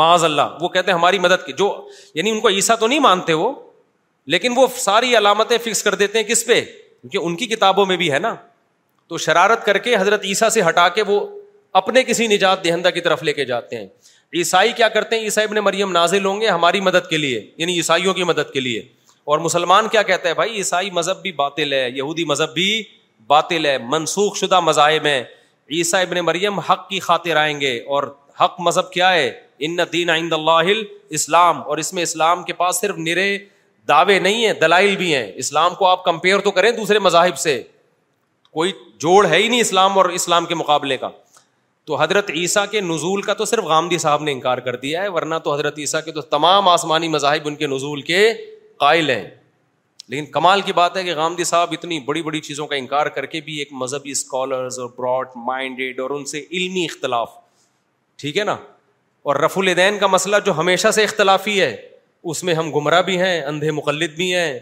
معاذ 0.00 0.24
اللہ 0.24 0.56
وہ 0.60 0.68
کہتے 0.68 0.90
ہیں 0.90 0.98
ہماری 0.98 1.18
مدد 1.28 1.44
کی 1.46 1.52
جو 1.58 1.68
یعنی 2.14 2.30
ان 2.30 2.40
کو 2.40 2.48
عیسیٰ 2.48 2.76
تو 2.78 2.86
نہیں 2.86 3.00
مانتے 3.10 3.32
وہ 3.44 3.52
لیکن 4.34 4.52
وہ 4.56 4.66
ساری 4.90 5.16
علامتیں 5.16 5.56
فکس 5.70 5.82
کر 5.82 5.94
دیتے 6.04 6.18
ہیں 6.18 6.24
کس 6.32 6.46
پہ 6.46 6.60
کیونکہ 6.64 7.18
ان 7.26 7.36
کی 7.42 7.46
کتابوں 7.56 7.86
میں 7.86 7.96
بھی 7.96 8.12
ہے 8.12 8.18
نا 8.18 8.34
تو 9.08 9.18
شرارت 9.22 9.64
کر 9.66 9.78
کے 9.78 9.94
حضرت 9.96 10.24
عیسیٰ 10.24 10.48
سے 10.50 10.62
ہٹا 10.68 10.88
کے 10.94 11.02
وہ 11.06 11.20
اپنے 11.80 12.02
کسی 12.04 12.26
نجات 12.26 12.64
دہندہ 12.64 12.88
کی 12.94 13.00
طرف 13.00 13.22
لے 13.22 13.32
کے 13.32 13.44
جاتے 13.44 13.76
ہیں 13.76 13.86
عیسائی 14.36 14.72
کیا 14.76 14.88
کرتے 14.94 15.16
ہیں 15.16 15.22
عیسائی 15.24 15.46
ابن 15.48 15.56
مریم 15.64 15.92
نازل 15.92 16.24
ہوں 16.24 16.40
گے 16.40 16.48
ہماری 16.48 16.80
مدد 16.80 17.08
کے 17.10 17.16
لیے 17.16 17.40
یعنی 17.58 17.74
عیسائیوں 17.76 18.14
کی 18.14 18.24
مدد 18.30 18.52
کے 18.52 18.60
لیے 18.60 18.80
اور 19.32 19.38
مسلمان 19.46 19.88
کیا 19.92 20.02
کہتے 20.10 20.28
ہیں 20.28 20.34
بھائی 20.34 20.56
عیسائی 20.56 20.90
مذہب 20.98 21.20
بھی 21.22 21.32
باطل 21.42 21.72
ہے 21.72 21.88
یہودی 21.94 22.24
مذہب 22.32 22.52
بھی 22.54 22.66
باطل 23.32 23.66
ہے 23.66 23.76
منسوخ 23.90 24.36
شدہ 24.38 24.60
مذاہب 24.60 25.06
ہیں 25.06 25.22
عیسیٰ 25.76 26.00
ابن 26.06 26.18
مریم 26.24 26.58
حق 26.68 26.88
کی 26.88 27.00
خاطر 27.06 27.36
آئیں 27.36 27.58
گے 27.60 27.74
اور 27.94 28.04
حق 28.40 28.54
مذہب 28.66 28.90
کیا 28.92 29.12
ہے 29.12 29.30
ان 29.66 29.76
دین 29.92 30.10
آئند 30.10 30.32
اللہ 30.32 30.70
اسلام 31.18 31.60
اور 31.66 31.78
اس 31.78 31.92
میں 31.94 32.02
اسلام 32.02 32.42
کے 32.44 32.52
پاس 32.62 32.80
صرف 32.80 32.96
نرے 33.08 33.28
دعوے 33.88 34.18
نہیں 34.18 34.44
ہیں 34.46 34.52
دلائل 34.60 34.96
بھی 34.96 35.14
ہیں 35.14 35.30
اسلام 35.46 35.74
کو 35.78 35.86
آپ 35.86 36.04
کمپیئر 36.04 36.38
تو 36.44 36.50
کریں 36.58 36.70
دوسرے 36.78 36.98
مذاہب 37.08 37.36
سے 37.38 37.62
کوئی 38.56 38.70
جوڑ 39.04 39.26
ہے 39.28 39.36
ہی 39.36 39.48
نہیں 39.48 39.60
اسلام 39.60 39.96
اور 39.98 40.04
اسلام 40.18 40.44
کے 40.50 40.54
مقابلے 40.54 40.96
کا 40.96 41.08
تو 41.88 41.94
حضرت 42.02 42.30
عیسیٰ 42.40 42.64
کے 42.70 42.80
نزول 42.80 43.22
کا 43.22 43.32
تو 43.40 43.44
صرف 43.44 43.64
غامدی 43.72 43.96
صاحب 44.04 44.22
نے 44.28 44.32
انکار 44.32 44.58
کر 44.68 44.76
دیا 44.84 45.02
ہے 45.02 45.08
ورنہ 45.16 45.34
تو 45.44 45.52
حضرت 45.54 45.78
عیسیٰ 45.78 46.00
کے 46.04 46.12
تو 46.12 46.20
تمام 46.36 46.68
آسمانی 46.68 47.08
مذاہب 47.14 47.46
ان 47.48 47.56
کے 47.56 47.66
نزول 47.72 48.00
کے 48.10 48.22
قائل 48.84 49.10
ہیں 49.10 49.24
لیکن 50.08 50.26
کمال 50.32 50.60
کی 50.66 50.72
بات 50.78 50.96
ہے 50.96 51.02
کہ 51.04 51.14
غامدی 51.16 51.44
صاحب 51.50 51.72
اتنی 51.76 51.98
بڑی 52.08 52.22
بڑی 52.28 52.40
چیزوں 52.48 52.66
کا 52.66 52.76
انکار 52.76 53.06
کر 53.18 53.26
کے 53.34 53.40
بھی 53.50 53.58
ایک 53.62 53.68
مذہبی 53.82 54.10
اسکالرز 54.10 54.78
اور 54.80 54.88
براڈ 54.98 55.36
مائنڈیڈ 55.46 56.00
اور 56.00 56.10
ان 56.18 56.24
سے 56.32 56.42
علمی 56.50 56.84
اختلاف 56.90 57.30
ٹھیک 58.22 58.38
ہے 58.38 58.44
نا 58.52 58.56
اور 59.30 59.36
رف 59.44 59.58
الدین 59.58 59.98
کا 59.98 60.06
مسئلہ 60.18 60.36
جو 60.46 60.56
ہمیشہ 60.58 60.90
سے 61.00 61.04
اختلافی 61.04 61.60
ہے 61.60 61.74
اس 62.34 62.42
میں 62.44 62.54
ہم 62.54 62.72
گمراہ 62.78 63.02
بھی 63.10 63.18
ہیں 63.20 63.40
اندھے 63.52 63.70
مقلد 63.82 64.16
بھی 64.16 64.34
ہیں 64.34 64.52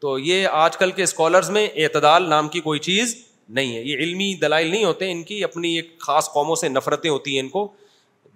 تو 0.00 0.18
یہ 0.18 0.46
آج 0.58 0.76
کل 0.78 0.90
کے 0.98 1.02
اسکالرز 1.02 1.48
میں 1.54 1.66
اعتدال 1.84 2.28
نام 2.28 2.48
کی 2.48 2.60
کوئی 2.66 2.78
چیز 2.84 3.14
نہیں 3.56 3.76
ہے 3.76 3.80
یہ 3.82 3.96
علمی 4.04 4.34
دلائل 4.40 4.66
نہیں 4.70 4.84
ہوتے 4.84 5.10
ان 5.12 5.22
کی 5.30 5.42
اپنی 5.44 5.74
ایک 5.76 5.90
خاص 6.00 6.28
قوموں 6.32 6.54
سے 6.56 6.68
نفرتیں 6.68 7.08
ہوتی 7.10 7.34
ہیں 7.34 7.40
ان 7.40 7.48
کو 7.56 7.66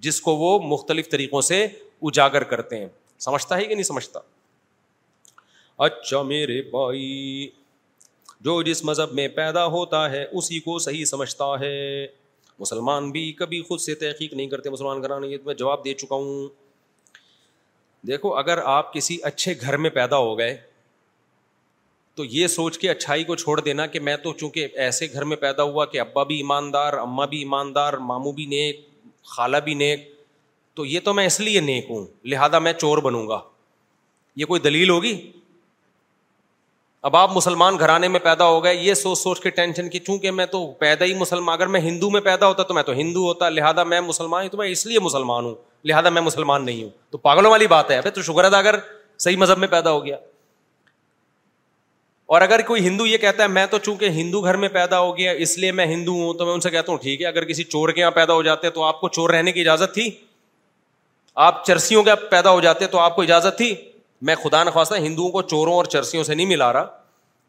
جس 0.07 0.21
کو 0.21 0.35
وہ 0.37 0.59
مختلف 0.69 1.09
طریقوں 1.11 1.41
سے 1.49 1.63
اجاگر 2.11 2.45
کرتے 2.51 2.79
ہیں 2.79 2.89
سمجھتا 3.27 3.57
ہے 3.57 3.65
کہ 3.65 3.75
نہیں 3.75 3.83
سمجھتا 3.85 4.21
اچھا 5.87 6.21
میرے 6.33 6.61
بھائی 6.75 7.49
جو 8.49 8.61
جس 8.63 8.85
مذہب 8.85 9.13
میں 9.21 9.27
پیدا 9.37 9.65
ہوتا 9.77 10.09
ہے 10.11 10.25
اسی 10.41 10.59
کو 10.67 10.79
صحیح 10.89 11.05
سمجھتا 11.13 11.45
ہے 11.61 11.73
مسلمان 12.59 13.11
بھی 13.11 13.31
کبھی 13.39 13.63
خود 13.69 13.81
سے 13.81 13.95
تحقیق 14.05 14.35
نہیں 14.35 14.49
کرتے 14.49 14.71
مسلمان 14.71 15.03
گھرانا 15.03 15.27
یہ 15.27 15.37
تو 15.39 15.45
میں 15.47 15.55
جواب 15.65 15.85
دے 15.85 15.95
چکا 16.05 16.15
ہوں 16.15 16.47
دیکھو 18.07 18.35
اگر 18.37 18.59
آپ 18.77 18.93
کسی 18.93 19.17
اچھے 19.31 19.55
گھر 19.63 19.77
میں 19.87 19.91
پیدا 19.91 20.17
ہو 20.27 20.39
گئے 20.39 20.57
تو 22.17 22.25
یہ 22.31 22.47
سوچ 22.47 22.77
کے 22.79 22.89
اچھائی 22.91 23.25
کو 23.25 23.35
چھوڑ 23.37 23.59
دینا 23.61 23.87
کہ 23.93 24.01
میں 24.01 24.17
تو 24.23 24.33
چونکہ 24.41 24.67
ایسے 24.83 25.07
گھر 25.13 25.25
میں 25.31 25.37
پیدا 25.37 25.63
ہوا 25.63 25.85
کہ 25.95 26.01
ابا 26.01 26.23
بھی 26.25 26.37
ایماندار 26.37 26.93
اما 26.99 27.25
بھی 27.31 27.39
ایماندار 27.39 27.93
ماموں 28.11 28.33
بھی 28.33 28.45
نیک 28.47 28.81
خالہ 29.37 29.57
بھی 29.65 29.73
نیک 29.75 30.09
تو 30.77 30.85
یہ 30.87 31.01
تو 31.05 31.15
میں 31.15 31.25
اس 31.27 31.39
لیے 31.41 31.61
نیک 31.61 31.87
ہوں 31.91 32.05
لہٰذا 32.33 32.59
میں 32.59 32.73
چور 32.73 32.99
بنوں 33.07 33.27
گا 33.29 33.41
یہ 34.37 34.45
کوئی 34.47 34.61
دلیل 34.61 34.91
ہوگی 34.91 35.15
اب 37.09 37.17
آپ 37.17 37.31
مسلمان 37.37 37.79
گھرانے 37.79 38.09
میں 38.09 38.21
پیدا 38.21 38.47
ہو 38.49 38.63
گئے 38.65 38.75
یہ 38.75 38.95
سوچ 38.95 39.19
سوچ 39.19 39.41
کے 39.41 39.51
ٹینشن 39.57 39.89
کی 39.91 39.99
چونکہ 40.07 40.31
میں 40.39 40.47
تو 40.53 40.67
پیدا 40.79 41.05
ہی 41.05 41.15
مسلمان 41.15 41.59
اگر 41.59 41.67
میں 41.75 41.81
ہندو 41.81 42.11
میں 42.11 42.21
پیدا 42.29 42.47
ہوتا 42.49 42.63
تو 42.71 42.75
میں 42.75 42.83
تو 42.83 42.93
ہندو 43.01 43.25
ہوتا 43.27 43.49
لہٰذا 43.49 43.85
میں 43.95 44.01
مسلمان 44.01 44.43
ہوں 44.43 44.51
تو 44.51 44.59
میں 44.59 44.69
اس 44.69 44.87
لیے 44.87 44.99
مسلمان 45.09 45.45
ہوں 45.45 45.55
لہٰذا 45.91 46.11
میں 46.19 46.23
مسلمان 46.31 46.65
نہیں 46.67 46.83
ہوں 46.83 46.91
تو 47.11 47.19
پاگلوں 47.27 47.51
والی 47.51 47.67
بات 47.75 47.91
ہے 47.91 48.01
تو 48.11 48.23
شکر 48.23 48.45
ادا 48.45 48.59
اگر 48.59 48.79
صحیح 49.25 49.37
مذہب 49.37 49.59
میں 49.59 49.69
پیدا 49.77 49.91
ہو 49.93 50.05
گیا 50.05 50.17
اور 52.35 52.43
اگر 52.43 52.61
کوئی 52.67 52.85
ہندو 52.87 53.07
یہ 53.07 53.19
کہتا 53.23 53.43
ہے 53.43 53.49
میں 53.49 53.65
تو 53.71 53.79
چونکہ 53.79 54.09
ہندو 54.15 54.41
گھر 54.45 54.57
میں 54.63 54.69
پیدا 54.77 54.99
ہو 55.01 55.17
گیا 55.17 55.33
اس 55.45 55.57
لیے 55.59 55.73
میں 55.81 55.85
ہندو 55.87 56.13
ہوں 56.13 56.33
تو 56.39 56.47
میں 56.47 56.53
ان 56.53 56.61
سے 56.61 56.71
کہتا 56.71 56.91
ہوں 56.93 56.99
ٹھیک 57.03 57.21
ہے 57.23 57.27
اگر 57.27 57.45
کسی 57.51 57.65
چور 57.75 57.89
کے 57.89 58.01
یہاں 58.01 58.11
پیدا 58.11 58.33
ہو 58.35 58.43
جاتے 58.43 58.71
تو 58.79 58.83
آپ 58.85 59.01
کو 59.01 59.09
چور 59.17 59.31
رہنے 59.31 59.53
کی 59.53 59.61
اجازت 59.61 59.95
تھی 59.95 60.09
آپ 61.49 61.65
چرسیوں 61.67 62.03
کے 62.05 62.15
پیدا 62.31 62.51
ہو 62.51 62.61
جاتے 62.61 62.87
تو 62.95 62.99
آپ 63.01 63.15
کو 63.17 63.23
اجازت 63.23 63.57
تھی 63.59 63.75
میں 64.31 64.35
خدا 64.43 64.63
نخواستہ 64.65 64.95
ہندوؤں 65.07 65.31
کو 65.37 65.43
چوروں 65.53 65.75
اور 65.75 65.85
چرسیوں 65.95 66.25
سے 66.25 66.35
نہیں 66.35 66.47
ملا 66.47 66.73
رہا 66.73 66.87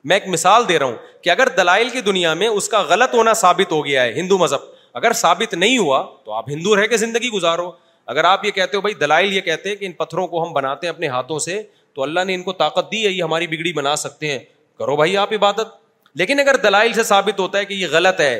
میں 0.09 0.15
ایک 0.15 0.27
مثال 0.37 0.67
دے 0.69 0.77
رہا 0.79 0.85
ہوں 0.85 0.95
کہ 1.23 1.29
اگر 1.29 1.49
دلائل 1.57 1.89
کی 1.93 2.01
دنیا 2.11 2.33
میں 2.41 2.47
اس 2.47 2.67
کا 2.69 2.81
غلط 2.89 3.13
ہونا 3.15 3.33
ثابت 3.43 3.71
ہو 3.71 3.83
گیا 3.85 4.03
ہے 4.03 4.13
ہندو 4.21 4.37
مذہب 4.37 4.69
اگر 5.01 5.13
ثابت 5.23 5.53
نہیں 5.53 5.77
ہوا 5.77 6.03
تو 6.25 6.33
آپ 6.33 6.49
ہندو 6.49 6.75
رہ 6.81 6.85
کے 6.93 6.97
زندگی 7.09 7.29
گزارو 7.39 7.71
اگر 8.13 8.23
آپ 8.33 8.45
یہ 8.45 8.51
کہتے 8.59 8.77
ہو 8.77 8.81
بھائی 8.81 8.95
دلائل 9.05 9.33
یہ 9.33 9.41
کہتے 9.49 9.69
ہیں 9.69 9.75
کہ 9.75 9.85
ان 9.85 9.91
پتھروں 10.03 10.27
کو 10.35 10.45
ہم 10.47 10.53
بناتے 10.53 10.87
ہیں 10.87 10.93
اپنے 10.93 11.07
ہاتھوں 11.17 11.39
سے 11.49 11.61
تو 11.95 12.03
اللہ 12.03 12.23
نے 12.27 12.35
ان 12.35 12.43
کو 12.43 12.53
طاقت 12.65 12.91
دی 12.91 13.05
ہے 13.05 13.11
یہ 13.11 13.23
ہماری 13.23 13.47
بگڑی 13.47 13.71
بنا 13.73 13.95
سکتے 14.05 14.31
ہیں 14.31 14.39
کرو 14.77 14.95
بھائی 14.95 15.17
آپ 15.17 15.33
عبادت 15.33 15.75
لیکن 16.19 16.39
اگر 16.39 16.55
دلائل 16.63 16.93
سے 16.93 17.03
ثابت 17.03 17.39
ہوتا 17.39 17.57
ہے 17.57 17.65
کہ 17.65 17.73
یہ 17.73 17.87
غلط 17.91 18.19
ہے 18.21 18.39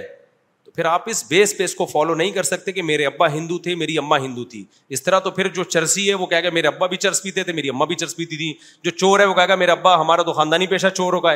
تو 0.64 0.72
پھر 0.76 0.86
آپ 0.86 1.04
اس 1.10 1.24
بیس 1.30 1.58
پہ 1.58 1.64
اس 1.64 1.76
کو 1.76 1.86
فالو 1.86 2.16
نہیں 2.16 2.32
کر 2.32 2.44
سکتے 2.44 2.72
کہ 2.72 2.82
میرے 2.84 3.06
ابا 3.06 3.28
ہندو 3.34 3.58
تھے 3.68 3.76
میری 3.76 3.98
اما 3.98 4.18
ہندو 4.26 4.44
تھی 4.54 4.64
اس 4.98 5.04
طرح 5.04 5.20
تو 5.28 5.32
پھر 5.32 5.48
جو 5.58 5.64
چرسی 5.64 6.08
ہے 6.10 6.14
وہ 6.24 6.28
گا 6.32 6.50
میرے 6.54 6.68
ابا 6.68 6.86
بھی 6.94 6.98
چرس 7.06 7.22
پیتے 7.24 7.44
تھے 7.44 7.54
میری 7.60 7.70
اما 7.70 7.86
بھی 7.92 7.96
چرس 8.04 8.16
پیتی 8.16 8.38
تھی 8.38 8.54
جو 8.84 8.92
چور 8.98 9.20
ہے 9.20 9.26
وہ 9.26 9.36
گا 9.50 9.56
میرے 9.56 9.72
ابا 9.72 10.00
ہمارا 10.02 10.22
تو 10.22 10.34
خاندانی 10.34 10.68
پیشہ 10.76 10.88
چور 10.96 11.14
ہوگا 11.14 11.34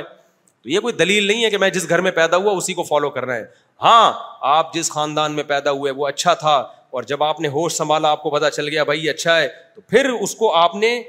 تو 0.64 0.70
یہ 0.70 0.80
کوئی 0.86 0.94
دلیل 0.94 1.28
نہیں 1.28 1.44
ہے 1.44 1.50
کہ 1.50 1.58
میں 1.58 1.70
جس 1.76 1.88
گھر 1.90 2.02
میں 2.06 2.12
پیدا 2.12 2.38
ہوا 2.38 2.52
اسی 2.58 2.74
کو 2.80 2.84
فالو 2.84 3.10
کر 3.10 3.26
رہا 3.26 3.36
ہے 3.36 3.44
ہاں 3.84 4.12
آپ 4.56 4.74
جس 4.74 4.90
خاندان 4.92 5.36
میں 5.36 5.44
پیدا 5.52 5.72
ہوئے 5.72 5.92
وہ 6.00 6.08
اچھا 6.08 6.34
تھا 6.44 6.56
اور 6.98 7.04
جب 7.12 7.24
آپ 7.24 7.40
نے 7.42 7.48
ہوش 7.48 7.74
سنبھالا 7.74 8.10
آپ 8.12 8.22
کو 8.24 8.30
پتا 8.30 8.50
چل 8.52 8.68
گیا 8.70 8.84
بھائی 8.84 9.10
اچھا 9.10 9.38
ہے 9.40 9.48
تو 9.76 9.82
پھر 9.90 10.10
اس 10.10 10.36
کو 10.36 10.54
آپ 10.56 10.76
نے 10.76 11.02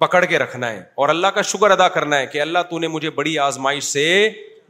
پکڑ 0.00 0.24
کے 0.26 0.38
رکھنا 0.38 0.70
ہے 0.72 0.80
اور 1.02 1.08
اللہ 1.08 1.26
کا 1.34 1.42
شکر 1.52 1.70
ادا 1.70 1.88
کرنا 1.96 2.18
ہے 2.18 2.26
کہ 2.32 2.40
اللہ 2.40 2.58
تو 2.70 2.78
نے 2.78 2.88
مجھے 2.88 3.10
بڑی 3.18 3.38
آزمائش 3.38 3.84
سے 3.84 4.06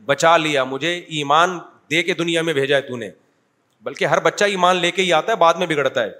بچا 0.06 0.36
لیا 0.36 0.64
مجھے 0.72 0.94
ایمان 1.18 1.58
دے 1.90 2.02
کے 2.02 2.14
دنیا 2.14 2.42
میں 2.42 2.54
بھیجا 2.54 2.76
ہے 2.76 2.82
تو 2.82 2.96
نے 2.96 3.08
بلکہ 3.84 4.04
ہر 4.14 4.20
بچہ 4.24 4.44
ایمان 4.50 4.76
لے 4.76 4.90
کے 4.90 5.02
ہی 5.02 5.12
آتا 5.12 5.32
ہے 5.32 5.36
بعد 5.36 5.54
میں 5.58 5.66
بگڑتا 5.66 6.02
ہے 6.02 6.10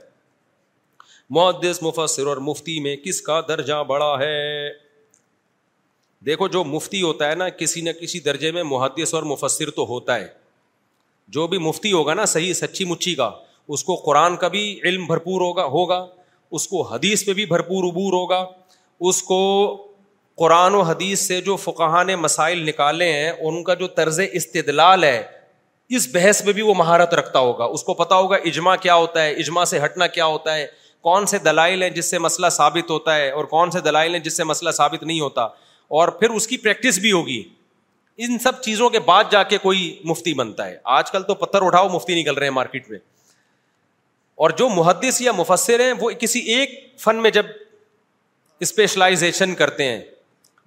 محدث 1.37 1.83
مفسر 1.83 2.27
اور 2.27 2.37
مفتی 2.47 2.79
میں 2.81 2.97
کس 3.05 3.21
کا 3.29 3.41
درجہ 3.49 3.83
بڑا 3.89 4.15
ہے 4.21 4.35
دیکھو 6.27 6.49
جو 6.49 6.65
مفتی 6.65 7.01
ہوتا 7.03 7.31
ہے 7.31 7.35
نا 7.35 7.49
کسی 7.61 7.81
نہ 7.87 7.91
کسی 8.01 8.21
درجے 8.25 8.51
میں 8.53 8.63
محدث 8.65 9.15
اور 9.15 9.23
مفسر 9.33 9.71
تو 9.79 9.87
ہوتا 9.89 10.17
ہے 10.21 10.27
جو 11.37 11.47
بھی 11.47 11.59
مفتی 11.69 11.93
ہوگا 11.93 12.15
نا 12.15 12.25
صحیح 12.35 12.53
سچی 12.55 12.85
مچی 12.85 13.15
کا 13.15 13.31
اس 13.75 13.85
کو 13.85 13.95
قرآن 14.05 14.37
کا 14.37 14.49
بھی 14.55 14.65
علم 14.85 15.07
بھرپور 15.07 15.41
ہوگا 15.41 15.65
ہوگا 15.77 16.05
اس 16.57 16.67
کو 16.69 16.83
حدیث 16.89 17.25
پہ 17.27 17.33
بھی 17.35 17.45
بھرپور 17.53 17.85
عبور 17.91 18.13
ہوگا 18.13 18.45
اس 19.11 19.23
کو 19.23 19.39
قرآن 20.39 20.75
و 20.75 20.81
حدیث 20.83 21.27
سے 21.27 21.41
جو 21.41 21.57
فقہان 21.63 22.15
مسائل 22.21 22.63
نکالے 22.69 23.13
ہیں 23.13 23.31
ان 23.31 23.63
کا 23.65 23.75
جو 23.83 23.87
طرز 23.97 24.21
استدلال 24.33 25.05
ہے 25.05 25.23
اس 25.97 26.09
بحث 26.15 26.45
میں 26.45 26.53
بھی 26.53 26.63
وہ 26.63 26.75
مہارت 26.77 27.15
رکھتا 27.15 27.39
ہوگا 27.39 27.65
اس 27.75 27.83
کو 27.85 27.95
پتا 27.95 28.15
ہوگا 28.17 28.37
اجماع 28.51 28.75
کیا 28.83 28.95
ہوتا 28.95 29.23
ہے 29.25 29.33
اجماع 29.41 29.65
سے 29.73 29.81
ہٹنا 29.85 30.07
کیا 30.07 30.25
ہوتا 30.27 30.55
ہے 30.57 30.67
کون 31.07 31.27
سے 31.27 31.39
دلائل 31.45 31.83
ہیں 31.83 31.91
جس 31.91 32.11
سے 32.11 32.19
مسئلہ 32.19 32.49
ثابت 32.51 32.91
ہوتا 32.91 33.17
ہے 33.17 33.31
اور 33.31 33.45
کون 33.55 33.71
سے 33.71 33.81
دلائل 33.85 34.13
ہیں 34.15 34.21
جس 34.23 34.37
سے 34.37 34.45
مسئلہ 34.45 34.71
ثابت 34.77 35.03
نہیں 35.03 35.21
ہوتا 35.21 35.43
اور 35.99 36.09
پھر 36.21 36.31
اس 36.37 36.47
کی 36.49 36.57
پریکٹس 36.59 36.99
بھی 36.99 37.13
ہوگی 37.13 37.43
ان 38.25 38.39
سب 38.39 38.61
چیزوں 38.63 38.89
کے 38.91 38.99
بعد 39.07 39.25
جا 39.31 39.43
کے 39.43 39.59
کوئی 39.59 39.97
مفتی 40.05 40.35
بنتا 40.35 40.67
ہے 40.69 40.77
آج 40.99 41.11
کل 41.11 41.23
تو 41.29 41.35
پتھر 41.35 41.63
اٹھاؤ 41.67 41.89
مفتی 41.95 42.21
نکل 42.21 42.35
رہے 42.35 42.47
ہیں 42.47 42.55
مارکیٹ 42.55 42.89
میں 42.91 42.99
اور 44.45 44.51
جو 44.59 44.69
محدث 44.69 45.21
یا 45.21 45.33
مفسر 45.37 45.81
ہیں 45.81 45.93
وہ 46.01 46.11
کسی 46.19 46.41
ایک 46.53 46.71
فن 47.01 47.23
میں 47.23 47.31
جب 47.31 47.47
اسپیشلائزیشن 48.67 49.55
کرتے 49.61 49.85
ہیں 49.89 50.01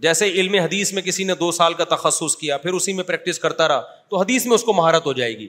جیسے 0.06 0.28
علم 0.42 0.54
حدیث 0.64 0.92
میں 0.94 1.02
کسی 1.02 1.24
نے 1.30 1.36
دو 1.40 1.52
سال 1.60 1.74
کا 1.80 1.84
تخصص 1.96 2.36
کیا 2.38 2.58
پھر 2.66 2.74
اسی 2.80 2.94
میں 2.94 3.04
پریکٹس 3.04 3.40
کرتا 3.46 3.68
رہا 3.68 4.02
تو 4.10 4.18
حدیث 4.22 4.46
میں 4.46 4.56
اس 4.56 4.64
کو 4.64 4.74
مہارت 4.80 5.06
ہو 5.06 5.14
جائے 5.20 5.38
گی 5.38 5.48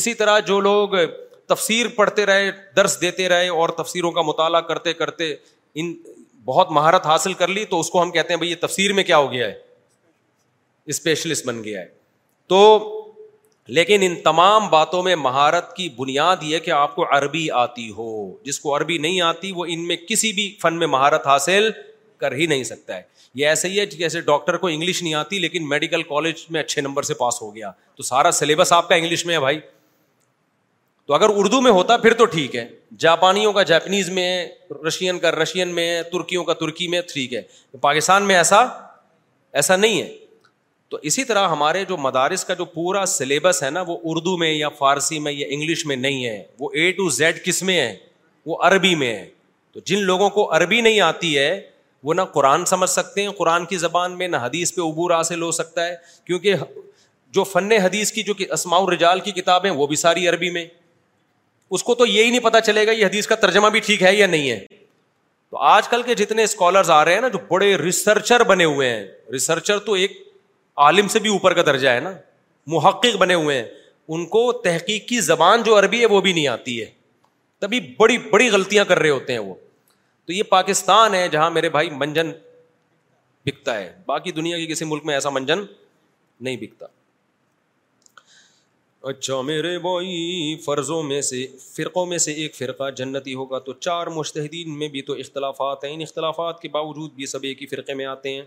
اسی 0.00 0.14
طرح 0.22 0.38
جو 0.50 0.58
لوگ 0.68 0.96
تفسیر 1.52 1.88
پڑھتے 1.96 2.26
رہے 2.26 2.50
درس 2.76 3.00
دیتے 3.00 3.28
رہے 3.28 3.48
اور 3.60 3.68
تفسیروں 3.82 4.10
کا 4.18 4.22
مطالعہ 4.30 4.60
کرتے 4.72 4.92
کرتے 5.02 5.34
ان 5.82 5.94
بہت 6.50 6.70
مہارت 6.78 7.06
حاصل 7.06 7.32
کر 7.42 7.48
لی 7.58 7.64
تو 7.72 7.80
اس 7.80 7.90
کو 7.90 8.02
ہم 8.02 8.10
کہتے 8.10 8.32
ہیں 8.32 8.38
بھائی 8.40 8.50
یہ 8.50 8.60
تفسیر 8.66 8.92
میں 8.98 9.04
کیا 9.10 9.16
ہو 9.24 9.30
گیا 9.32 9.46
ہے 9.48 9.58
اسپیشلسٹ 10.94 11.46
بن 11.46 11.62
گیا 11.64 11.80
ہے 11.80 11.86
تو 12.52 12.58
لیکن 13.76 14.02
ان 14.02 14.14
تمام 14.24 14.68
باتوں 14.70 15.02
میں 15.02 15.14
مہارت 15.16 15.74
کی 15.76 15.88
بنیاد 15.96 16.42
یہ 16.42 16.58
کہ 16.66 16.70
آپ 16.70 16.94
کو 16.94 17.04
عربی 17.16 17.46
آتی 17.62 17.88
ہو 17.96 18.06
جس 18.44 18.58
کو 18.60 18.76
عربی 18.76 18.96
نہیں 19.04 19.20
آتی 19.20 19.50
وہ 19.56 19.64
ان 19.70 19.86
میں 19.86 19.96
کسی 20.08 20.32
بھی 20.32 20.50
فن 20.62 20.78
میں 20.78 20.86
مہارت 20.86 21.26
حاصل 21.26 21.68
کر 22.20 22.32
ہی 22.34 22.46
نہیں 22.52 22.62
سکتا 22.64 22.96
ہے 22.96 23.02
یہ 23.40 23.46
ایسا 23.48 23.68
ہی 23.68 23.78
ہے 23.80 23.84
جیسے 23.86 24.20
ڈاکٹر 24.30 24.56
کو 24.62 24.66
انگلش 24.66 25.02
نہیں 25.02 25.14
آتی 25.14 25.38
لیکن 25.38 25.68
میڈیکل 25.68 26.02
کالج 26.02 26.44
میں 26.50 26.60
اچھے 26.60 26.80
نمبر 26.82 27.02
سے 27.08 27.14
پاس 27.14 27.40
ہو 27.42 27.54
گیا 27.54 27.70
تو 27.96 28.02
سارا 28.02 28.30
سلیبس 28.38 28.72
آپ 28.72 28.88
کا 28.88 28.94
انگلش 28.94 29.24
میں 29.26 29.34
ہے 29.34 29.40
بھائی 29.40 29.58
تو 31.06 31.14
اگر 31.14 31.28
اردو 31.40 31.60
میں 31.60 31.72
ہوتا 31.72 31.96
پھر 31.96 32.12
تو 32.14 32.24
ٹھیک 32.34 32.56
ہے 32.56 32.66
جاپانیوں 33.04 33.52
کا 33.52 33.62
جاپنیز 33.72 34.08
میں 34.18 34.30
رشین 34.86 35.18
کا 35.18 35.30
رشین 35.32 35.68
میں 35.74 36.02
ترکیوں 36.12 36.44
کا 36.44 36.54
ترکی 36.62 36.88
میں 36.94 37.00
ٹھیک 37.12 37.34
ہے 37.34 37.42
پاکستان 37.80 38.22
میں 38.32 38.36
ایسا 38.36 38.62
ایسا 39.62 39.76
نہیں 39.76 40.00
ہے 40.02 40.10
تو 40.90 40.96
اسی 41.08 41.22
طرح 41.24 41.48
ہمارے 41.48 41.84
جو 41.88 41.96
مدارس 41.96 42.44
کا 42.44 42.54
جو 42.58 42.64
پورا 42.74 43.04
سلیبس 43.14 43.62
ہے 43.62 43.70
نا 43.70 43.80
وہ 43.86 43.96
اردو 44.10 44.36
میں 44.38 44.50
یا 44.52 44.68
فارسی 44.78 45.18
میں 45.24 45.32
یا 45.32 45.46
انگلش 45.50 45.84
میں 45.86 45.96
نہیں 45.96 46.24
ہے 46.24 46.42
وہ 46.60 46.68
اے 46.74 46.90
ٹو 46.96 47.08
زیڈ 47.16 47.44
کس 47.44 47.62
میں 47.70 47.80
ہے 47.80 47.94
وہ 48.46 48.56
عربی 48.66 48.94
میں 49.02 49.14
ہے 49.14 49.28
تو 49.72 49.80
جن 49.86 50.02
لوگوں 50.10 50.28
کو 50.38 50.48
عربی 50.56 50.80
نہیں 50.80 51.00
آتی 51.08 51.36
ہے 51.38 51.50
وہ 52.04 52.14
نہ 52.14 52.22
قرآن 52.32 52.64
سمجھ 52.70 52.88
سکتے 52.90 53.22
ہیں 53.22 53.30
قرآن 53.38 53.64
کی 53.66 53.76
زبان 53.78 54.16
میں 54.18 54.28
نہ 54.28 54.36
حدیث 54.42 54.74
پہ 54.74 54.80
عبور 54.80 55.10
حاصل 55.14 55.42
ہو 55.42 55.50
سکتا 55.52 55.86
ہے 55.86 55.94
کیونکہ 56.26 56.54
جو 57.38 57.44
فن 57.44 57.70
حدیث 57.84 58.12
کی 58.12 58.22
جو 58.22 58.32
اسماع 58.52 58.78
الرجال 58.80 59.20
کی 59.20 59.30
کتابیں 59.40 59.70
وہ 59.70 59.86
بھی 59.86 59.96
ساری 60.04 60.26
عربی 60.28 60.50
میں 60.50 60.64
اس 61.76 61.82
کو 61.84 61.94
تو 61.94 62.06
یہی 62.06 62.30
نہیں 62.30 62.40
پتا 62.40 62.60
چلے 62.70 62.86
گا 62.86 62.92
یہ 62.92 63.04
حدیث 63.06 63.26
کا 63.26 63.34
ترجمہ 63.42 63.68
بھی 63.74 63.80
ٹھیک 63.86 64.02
ہے 64.02 64.14
یا 64.14 64.26
نہیں 64.26 64.50
ہے 64.50 64.64
تو 65.50 65.56
آج 65.72 65.88
کل 65.88 66.02
کے 66.02 66.14
جتنے 66.14 66.44
اسکالرز 66.44 66.90
آ 66.90 67.04
رہے 67.04 67.14
ہیں 67.14 67.20
نا 67.20 67.28
جو 67.34 67.38
بڑے 67.50 67.74
ریسرچر 67.76 68.44
بنے 68.48 68.64
ہوئے 68.64 68.88
ہیں 68.90 69.04
ریسرچر 69.32 69.78
تو 69.86 69.92
ایک 70.02 70.16
عالم 70.86 71.08
سے 71.12 71.18
بھی 71.18 71.30
اوپر 71.30 71.54
کا 71.54 71.62
درجہ 71.66 71.88
ہے 71.88 72.00
نا 72.00 72.12
محقق 72.74 73.16
بنے 73.20 73.34
ہوئے 73.34 73.56
ہیں 73.58 73.64
ان 74.16 74.24
کو 74.34 74.50
تحقیق 74.64 75.06
کی 75.08 75.20
زبان 75.20 75.62
جو 75.62 75.78
عربی 75.78 76.00
ہے 76.00 76.06
وہ 76.14 76.20
بھی 76.26 76.32
نہیں 76.32 76.46
آتی 76.48 76.80
ہے 76.80 76.86
تبھی 77.60 77.80
بڑی 77.98 78.18
بڑی 78.32 78.48
غلطیاں 78.50 78.84
کر 78.88 78.98
رہے 78.98 79.10
ہوتے 79.10 79.32
ہیں 79.32 79.40
وہ 79.46 79.54
تو 80.26 80.32
یہ 80.32 80.42
پاکستان 80.52 81.14
ہے 81.14 81.26
جہاں 81.32 81.50
میرے 81.50 81.68
بھائی 81.76 81.90
منجن 82.02 82.30
بکتا 83.46 83.78
ہے 83.78 83.92
باقی 84.06 84.32
دنیا 84.38 84.58
کے 84.58 84.66
کسی 84.66 84.84
ملک 84.84 85.04
میں 85.06 85.14
ایسا 85.14 85.30
منجن 85.38 85.64
نہیں 86.46 86.56
بکتا 86.56 86.86
اچھا 89.10 89.40
میرے 89.50 89.78
بھائی 89.78 90.56
فرضوں 90.64 91.02
میں 91.02 91.20
سے 91.30 91.46
فرقوں 91.74 92.04
میں 92.06 92.18
سے 92.26 92.32
ایک 92.44 92.54
فرقہ 92.54 92.90
جنتی 92.96 93.34
ہوگا 93.40 93.58
تو 93.68 93.72
چار 93.88 94.06
مشتحدین 94.20 94.78
میں 94.78 94.88
بھی 94.94 95.02
تو 95.10 95.12
اختلافات 95.24 95.84
ہیں 95.84 95.92
ان 95.94 96.00
اختلافات 96.08 96.60
کے 96.62 96.68
باوجود 96.78 97.12
بھی 97.14 97.26
سب 97.34 97.44
ایک 97.50 97.62
ہی 97.62 97.66
فرقے 97.74 97.94
میں 98.00 98.06
آتے 98.14 98.34
ہیں 98.34 98.42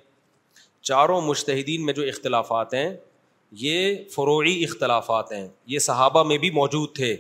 چاروں 0.90 1.20
مشتحدین 1.22 1.86
میں 1.86 1.94
جو 1.94 2.04
اختلافات 2.12 2.74
ہیں 2.74 2.90
یہ 3.62 3.96
فروعی 4.14 4.64
اختلافات 4.64 5.32
ہیں 5.32 5.48
یہ 5.74 5.80
صحابہ 5.88 6.24
میں 6.28 6.38
بھی 6.44 6.50
موجود 6.52 6.94
تھے 6.96 7.16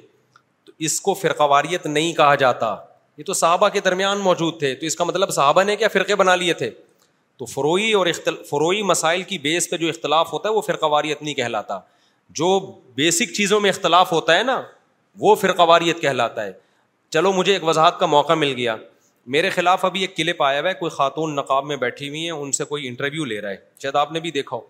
تو 0.65 0.71
اس 0.87 0.99
کو 1.01 1.13
فرقواریت 1.21 1.85
نہیں 1.85 2.13
کہا 2.13 2.35
جاتا 2.43 2.75
یہ 3.17 3.23
تو 3.23 3.33
صحابہ 3.33 3.69
کے 3.69 3.79
درمیان 3.85 4.17
موجود 4.23 4.59
تھے 4.59 4.73
تو 4.75 4.85
اس 4.85 4.95
کا 4.95 5.03
مطلب 5.03 5.31
صحابہ 5.33 5.63
نے 5.63 5.75
کیا 5.75 5.87
فرقے 5.93 6.15
بنا 6.21 6.35
لیے 6.35 6.53
تھے 6.61 6.69
تو 7.37 7.45
فروعی 7.45 7.91
اور 7.93 8.05
اختل... 8.07 8.35
فروعی 8.49 8.81
مسائل 8.91 9.21
کی 9.31 9.37
بیس 9.45 9.69
پہ 9.69 9.77
جو 9.77 9.89
اختلاف 9.89 10.33
ہوتا 10.33 10.49
ہے 10.49 10.53
وہ 10.53 10.61
فرقواریت 10.61 11.21
نہیں 11.21 11.33
کہلاتا 11.33 11.79
جو 12.39 12.59
بیسک 12.95 13.33
چیزوں 13.35 13.59
میں 13.59 13.69
اختلاف 13.69 14.11
ہوتا 14.11 14.37
ہے 14.37 14.43
نا 14.43 14.61
وہ 15.19 15.35
فرقواریت 15.35 16.01
کہلاتا 16.01 16.43
ہے 16.45 16.51
چلو 17.13 17.31
مجھے 17.33 17.53
ایک 17.53 17.63
وضاحت 17.67 17.99
کا 17.99 18.05
موقع 18.15 18.33
مل 18.43 18.53
گیا 18.57 18.75
میرے 19.33 19.49
خلاف 19.49 19.83
ابھی 19.85 20.01
ایک 20.01 20.15
کلپ 20.17 20.41
آیا 20.43 20.59
ہوا 20.59 20.69
ہے 20.69 20.73
کوئی 20.75 20.89
خاتون 20.91 21.35
نقاب 21.35 21.65
میں 21.65 21.75
بیٹھی 21.77 22.07
ہوئی 22.09 22.23
ہیں 22.23 22.29
ان 22.31 22.51
سے 22.51 22.63
کوئی 22.65 22.87
انٹرویو 22.87 23.25
لے 23.25 23.39
رہا 23.41 23.49
ہے 23.49 23.55
شاید 23.81 23.95
آپ 23.95 24.11
نے 24.11 24.19
بھی 24.19 24.31
دیکھا 24.31 24.55
ہو 24.55 24.61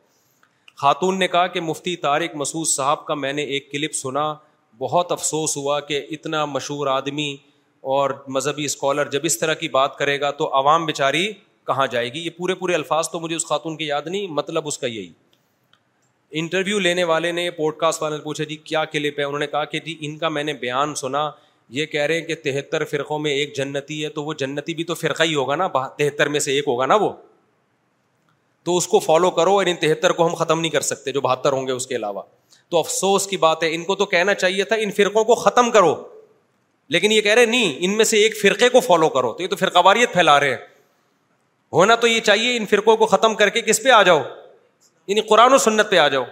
خاتون 0.81 1.19
نے 1.19 1.27
کہا 1.27 1.45
کہ 1.47 1.61
مفتی 1.61 1.95
طارق 2.03 2.35
مسعود 2.35 2.67
صاحب 2.67 3.05
کا 3.05 3.13
میں 3.13 3.31
نے 3.33 3.43
ایک 3.43 3.71
کلپ 3.71 3.93
سنا 3.95 4.33
بہت 4.79 5.11
افسوس 5.11 5.55
ہوا 5.57 5.79
کہ 5.89 6.05
اتنا 6.11 6.43
مشہور 6.45 6.87
آدمی 6.87 7.35
اور 7.93 8.09
مذہبی 8.35 8.65
اسکالر 8.65 9.09
جب 9.11 9.21
اس 9.25 9.39
طرح 9.39 9.53
کی 9.59 9.67
بات 9.69 9.95
کرے 9.97 10.19
گا 10.21 10.31
تو 10.41 10.53
عوام 10.59 10.85
بیچاری 10.85 11.27
کہاں 11.67 11.85
جائے 11.91 12.11
گی 12.13 12.19
یہ 12.25 12.29
پورے 12.37 12.55
پورے 12.55 12.73
الفاظ 12.75 13.09
تو 13.11 13.19
مجھے 13.19 13.35
اس 13.35 13.45
خاتون 13.47 13.77
کی 13.77 13.87
یاد 13.87 14.01
نہیں 14.07 14.27
مطلب 14.39 14.67
اس 14.67 14.77
کا 14.77 14.87
یہی 14.87 15.11
انٹرویو 16.41 16.79
لینے 16.79 17.03
والے 17.03 17.31
نے 17.31 17.49
پوڈ 17.51 17.75
کاسٹ 17.77 18.01
والے 18.01 18.15
نے 18.17 18.23
پوچھا 18.23 18.43
جی 18.49 18.55
کیا 18.63 18.83
کلپ 18.91 19.19
ہے 19.19 19.23
انہوں 19.23 19.39
نے 19.39 19.47
کہا 19.47 19.63
کہ 19.73 19.79
جی 19.85 19.95
ان 20.07 20.17
کا 20.17 20.29
میں 20.29 20.43
نے 20.43 20.53
بیان 20.63 20.95
سنا 20.95 21.29
یہ 21.75 21.85
کہہ 21.91 22.01
رہے 22.07 22.19
ہیں 22.19 22.25
کہ 22.27 22.35
تہتر 22.43 22.83
فرقوں 22.85 23.17
میں 23.25 23.31
ایک 23.31 23.55
جنتی 23.55 24.03
ہے 24.03 24.07
تو 24.15 24.23
وہ 24.23 24.33
جنتی 24.39 24.73
بھی 24.75 24.83
تو 24.83 24.93
فرقہ 25.01 25.23
ہی 25.23 25.35
ہوگا 25.35 25.55
نا 25.55 25.67
تہتر 25.97 26.29
میں 26.29 26.39
سے 26.45 26.51
ایک 26.51 26.63
ہوگا 26.67 26.85
نا 26.85 26.95
وہ 27.03 27.11
تو 28.67 28.75
اس 28.77 28.87
کو 28.87 28.99
فالو 29.03 29.29
کرو 29.37 29.51
اور 29.57 29.65
ان 29.65 29.75
تہتر 29.81 30.11
کو 30.17 30.25
ہم 30.27 30.33
ختم 30.41 30.59
نہیں 30.59 30.71
کر 30.71 30.81
سکتے 30.87 31.11
جو 31.11 31.21
بہتر 31.21 31.53
ہوں 31.53 31.67
گے 31.67 31.71
اس 31.71 31.85
کے 31.87 31.95
علاوہ 31.95 32.21
تو 32.69 32.79
افسوس 32.79 33.27
کی 33.27 33.37
بات 33.43 33.63
ہے 33.63 33.73
ان 33.75 33.83
کو 33.83 33.95
تو 34.01 34.05
کہنا 34.15 34.33
چاہیے 34.33 34.63
تھا 34.71 34.75
ان 34.85 34.91
فرقوں 34.97 35.23
کو 35.31 35.35
ختم 35.43 35.71
کرو 35.71 35.93
لیکن 36.95 37.11
یہ 37.11 37.21
کہہ 37.21 37.33
رہے 37.39 37.45
نہیں 37.45 37.73
ان 37.85 37.95
میں 37.97 38.05
سے 38.05 38.17
ایک 38.23 38.37
فرقے 38.41 38.69
کو 38.69 38.79
فالو 38.89 39.09
کرو 39.17 39.31
تو 39.33 39.43
یہ 39.43 39.47
تو 39.47 39.55
فرقہ 39.63 39.79
واریت 39.85 40.13
پھیلا 40.13 40.39
رہے 40.39 40.49
ہیں 40.49 40.57
ہونا 41.73 41.95
تو 42.03 42.07
یہ 42.07 42.19
چاہیے 42.31 42.55
ان 42.57 42.65
فرقوں 42.69 42.95
کو 42.97 43.05
ختم 43.15 43.35
کر 43.41 43.49
کے 43.57 43.61
کس 43.71 43.81
پہ 43.83 43.89
آ 43.97 44.01
جاؤ 44.11 44.21
یعنی 45.07 45.21
قرآن 45.29 45.53
و 45.53 45.57
سنت 45.67 45.89
پہ 45.91 45.97
آ 45.97 46.07
جاؤ 46.15 46.23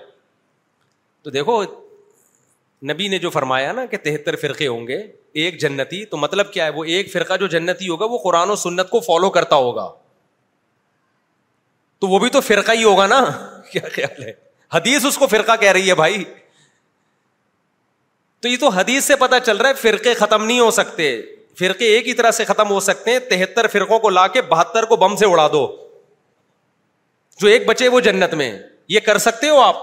تو 1.24 1.30
دیکھو 1.38 1.62
نبی 2.92 3.08
نے 3.14 3.18
جو 3.20 3.30
فرمایا 3.30 3.72
نا 3.80 3.86
کہ 3.94 3.98
تہتر 4.04 4.36
فرقے 4.42 4.68
ہوں 4.68 4.88
گے 4.88 5.02
ایک 5.42 5.60
جنتی 5.62 6.04
تو 6.12 6.18
مطلب 6.18 6.52
کیا 6.54 6.66
ہے 6.66 6.70
وہ 6.76 6.84
ایک 6.96 7.12
فرقہ 7.12 7.34
جو 7.40 7.48
جنتی 7.48 7.88
ہوگا 7.88 8.06
وہ 8.10 8.18
قرآن 8.24 8.50
و 8.50 8.56
سنت 8.56 8.90
کو 8.90 9.00
فالو 9.00 9.30
کرتا 9.30 9.56
ہوگا 9.56 9.90
تو 12.02 12.08
وہ 12.08 12.20
بھی 12.20 12.30
تو 12.34 12.42
فرقہ 12.42 12.72
ہی 12.78 12.84
ہوگا 12.84 13.08
نا 13.08 13.20
کیا 13.72 13.82
خیال 13.94 14.24
ہے 14.24 14.32
حدیث 14.74 15.06
اس 15.06 15.18
کو 15.18 15.28
فرقہ 15.28 15.56
کہہ 15.60 15.72
رہی 15.72 15.90
ہے 15.90 15.96
بھائی 15.96 16.24
تو 18.40 18.48
تو 18.60 18.66
یہ 18.66 18.70
حدیث 18.76 19.06
سے 19.06 19.16
پتا 19.20 19.40
چل 19.40 19.58
رہا 19.58 19.70
ہے 19.70 19.74
فرقے 19.82 20.14
ختم 20.18 20.46
نہیں 20.46 20.60
ہو 20.60 20.70
سکتے 20.72 21.08
فرقے 21.60 21.86
ایک 21.96 22.08
ہی 22.08 22.14
طرح 22.20 22.32
سے 22.32 22.46
ختم 22.46 22.70
ہو 22.72 22.80
سکتے 22.80 23.12
ہیں 23.12 23.20
تہتر 23.30 23.68
فرقوں 23.72 24.00
کو 24.00 24.10
لا 24.10 24.28
کے 24.36 24.42
بہتر 24.50 24.86
کو 24.92 24.96
بم 24.98 25.16
سے 25.20 25.26
اڑا 25.32 25.48
دو 25.54 25.66
جو 27.42 27.48
ایک 27.48 27.66
بچے 27.68 27.88
وہ 27.88 28.00
جنت 28.06 28.34
میں 28.42 28.52
یہ 28.90 29.00
کر 29.06 29.18
سکتے 29.28 29.50
ہو 29.50 29.60
آپ 29.62 29.78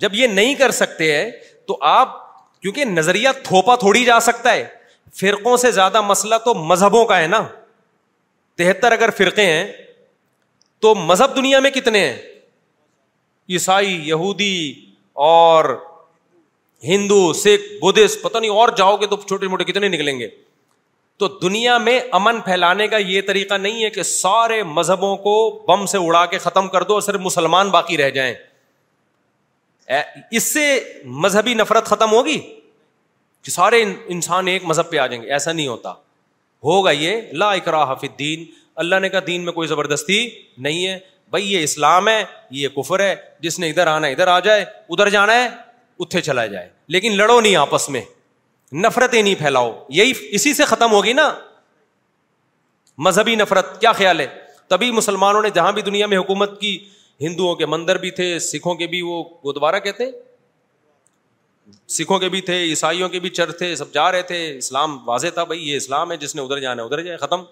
جب 0.00 0.14
یہ 0.14 0.26
نہیں 0.26 0.54
کر 0.54 0.70
سکتے 0.80 1.14
ہیں 1.16 1.30
تو 1.68 1.76
آپ 1.90 2.16
کیونکہ 2.60 2.84
نظریہ 2.84 3.28
تھوپا 3.44 3.76
تھوڑی 3.84 4.04
جا 4.04 4.18
سکتا 4.26 4.52
ہے 4.52 4.66
فرقوں 5.20 5.56
سے 5.56 5.70
زیادہ 5.72 6.00
مسئلہ 6.10 6.34
تو 6.44 6.54
مذہبوں 6.70 7.04
کا 7.06 7.18
ہے 7.20 7.26
نا 7.26 7.42
تہتر 8.58 8.92
اگر 8.92 9.10
فرقے 9.16 9.46
ہیں 9.46 9.66
تو 10.82 10.94
مذہب 10.94 11.36
دنیا 11.36 11.58
میں 11.66 11.70
کتنے 11.70 12.06
ہیں 12.06 12.16
عیسائی 13.54 13.92
یہودی 14.08 14.56
اور 15.26 15.64
ہندو 16.84 17.20
سکھ 17.32 17.68
بدھسٹ 17.84 18.22
پتہ 18.22 18.38
نہیں 18.38 18.50
اور 18.50 18.68
جاؤ 18.76 18.96
گے 19.00 19.06
تو 19.10 19.16
چھوٹے 19.26 19.48
موٹے 19.48 19.64
کتنے 19.64 19.88
نکلیں 19.88 20.18
گے 20.18 20.28
تو 21.18 21.28
دنیا 21.42 21.76
میں 21.84 21.98
امن 22.16 22.40
پھیلانے 22.44 22.86
کا 22.88 22.96
یہ 22.96 23.20
طریقہ 23.26 23.54
نہیں 23.66 23.84
ہے 23.84 23.90
کہ 23.90 24.02
سارے 24.08 24.62
مذہبوں 24.78 25.16
کو 25.26 25.34
بم 25.68 25.86
سے 25.92 25.98
اڑا 25.98 26.24
کے 26.32 26.38
ختم 26.38 26.68
کر 26.74 26.82
دو 26.90 26.94
اور 26.94 27.02
صرف 27.02 27.20
مسلمان 27.20 27.68
باقی 27.76 27.96
رہ 27.98 28.10
جائیں 28.18 28.34
اس 29.88 30.42
سے 30.52 30.62
مذہبی 31.24 31.54
نفرت 31.54 31.86
ختم 31.86 32.12
ہوگی 32.12 32.38
کہ 33.42 33.50
سارے 33.50 33.82
انسان 34.14 34.48
ایک 34.48 34.64
مذہب 34.66 34.90
پہ 34.90 34.98
آ 34.98 35.06
جائیں 35.06 35.22
گے 35.22 35.32
ایسا 35.32 35.52
نہیں 35.52 35.66
ہوتا 35.68 35.92
ہوگا 36.64 36.90
یہ 36.90 37.20
لا 37.32 37.50
اکرا 37.52 37.82
حافظ 37.88 38.18
دین 38.18 38.44
اللہ 38.84 38.98
نے 39.00 39.08
کہا 39.08 39.20
دین 39.26 39.44
میں 39.44 39.52
کوئی 39.52 39.68
زبردستی 39.68 40.28
نہیں 40.66 40.86
ہے 40.86 40.98
بھائی 41.30 41.52
یہ 41.52 41.62
اسلام 41.64 42.08
ہے 42.08 42.22
یہ 42.62 42.68
کفر 42.76 43.00
ہے 43.00 43.14
جس 43.42 43.58
نے 43.58 43.68
ادھر 43.70 43.86
آنا 43.86 44.06
ادھر 44.06 44.26
آ 44.28 44.38
جائے 44.40 44.62
ادھر 44.88 45.08
جانا 45.10 45.34
ہے 45.42 45.48
اتھے 46.00 46.20
چلا 46.20 46.46
جائے 46.46 46.68
لیکن 46.96 47.16
لڑو 47.16 47.40
نہیں 47.40 47.56
آپس 47.56 47.88
میں 47.90 48.00
نفرتیں 48.84 49.20
نہیں 49.22 49.34
پھیلاؤ 49.38 49.72
یہی 49.98 50.12
اسی 50.36 50.52
سے 50.54 50.64
ختم 50.64 50.92
ہوگی 50.92 51.12
نا 51.12 51.30
مذہبی 53.06 53.34
نفرت 53.36 53.80
کیا 53.80 53.92
خیال 53.92 54.20
ہے 54.20 54.26
تبھی 54.68 54.90
مسلمانوں 54.92 55.42
نے 55.42 55.50
جہاں 55.54 55.72
بھی 55.72 55.82
دنیا 55.82 56.06
میں 56.06 56.18
حکومت 56.18 56.60
کی 56.60 56.78
ہندوؤں 57.20 57.54
کے 57.56 57.66
مندر 57.66 57.98
بھی 57.98 58.10
تھے 58.20 58.38
سکھوں 58.52 58.74
کے 58.80 58.86
بھی 58.86 59.00
وہ 59.02 59.22
گودوارا 59.44 59.78
کہتے 59.86 60.04
ہیں 60.04 60.12
سکھوں 61.90 62.18
کے 62.18 62.28
بھی 62.28 62.40
تھے 62.48 62.62
عیسائیوں 62.62 63.08
کے 63.08 63.20
بھی 63.20 63.28
چرچ 63.38 63.58
تھے 63.58 63.74
سب 63.76 63.92
جا 63.94 64.10
رہے 64.12 64.22
تھے 64.30 64.38
اسلام 64.56 64.96
واضح 65.08 65.28
تھا 65.34 65.44
بھائی 65.44 65.68
یہ 65.68 65.76
اسلام 65.76 66.12
ہے 66.12 66.16
جس 66.24 66.34
نے 66.36 66.42
ادھر 66.42 66.58
جانا 66.60 66.82
ہے 66.82 66.86
ادھر 66.86 67.02
جائے 67.04 67.16
ختم 67.22 67.42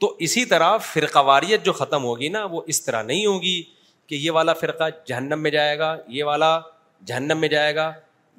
تو 0.00 0.14
اسی 0.26 0.44
طرح 0.44 0.76
فرقہ 0.92 1.18
واریت 1.26 1.64
جو 1.64 1.72
ختم 1.72 2.04
ہوگی 2.04 2.28
نا 2.28 2.44
وہ 2.50 2.60
اس 2.72 2.82
طرح 2.84 3.02
نہیں 3.02 3.26
ہوگی 3.26 3.62
کہ 4.06 4.14
یہ 4.14 4.30
والا 4.30 4.52
فرقہ 4.52 4.88
جہنم 5.06 5.40
میں 5.42 5.50
جائے 5.50 5.78
گا 5.78 5.96
یہ 6.16 6.24
والا 6.24 6.58
جہنم 7.06 7.38
میں 7.40 7.48
جائے 7.48 7.74
گا 7.74 7.92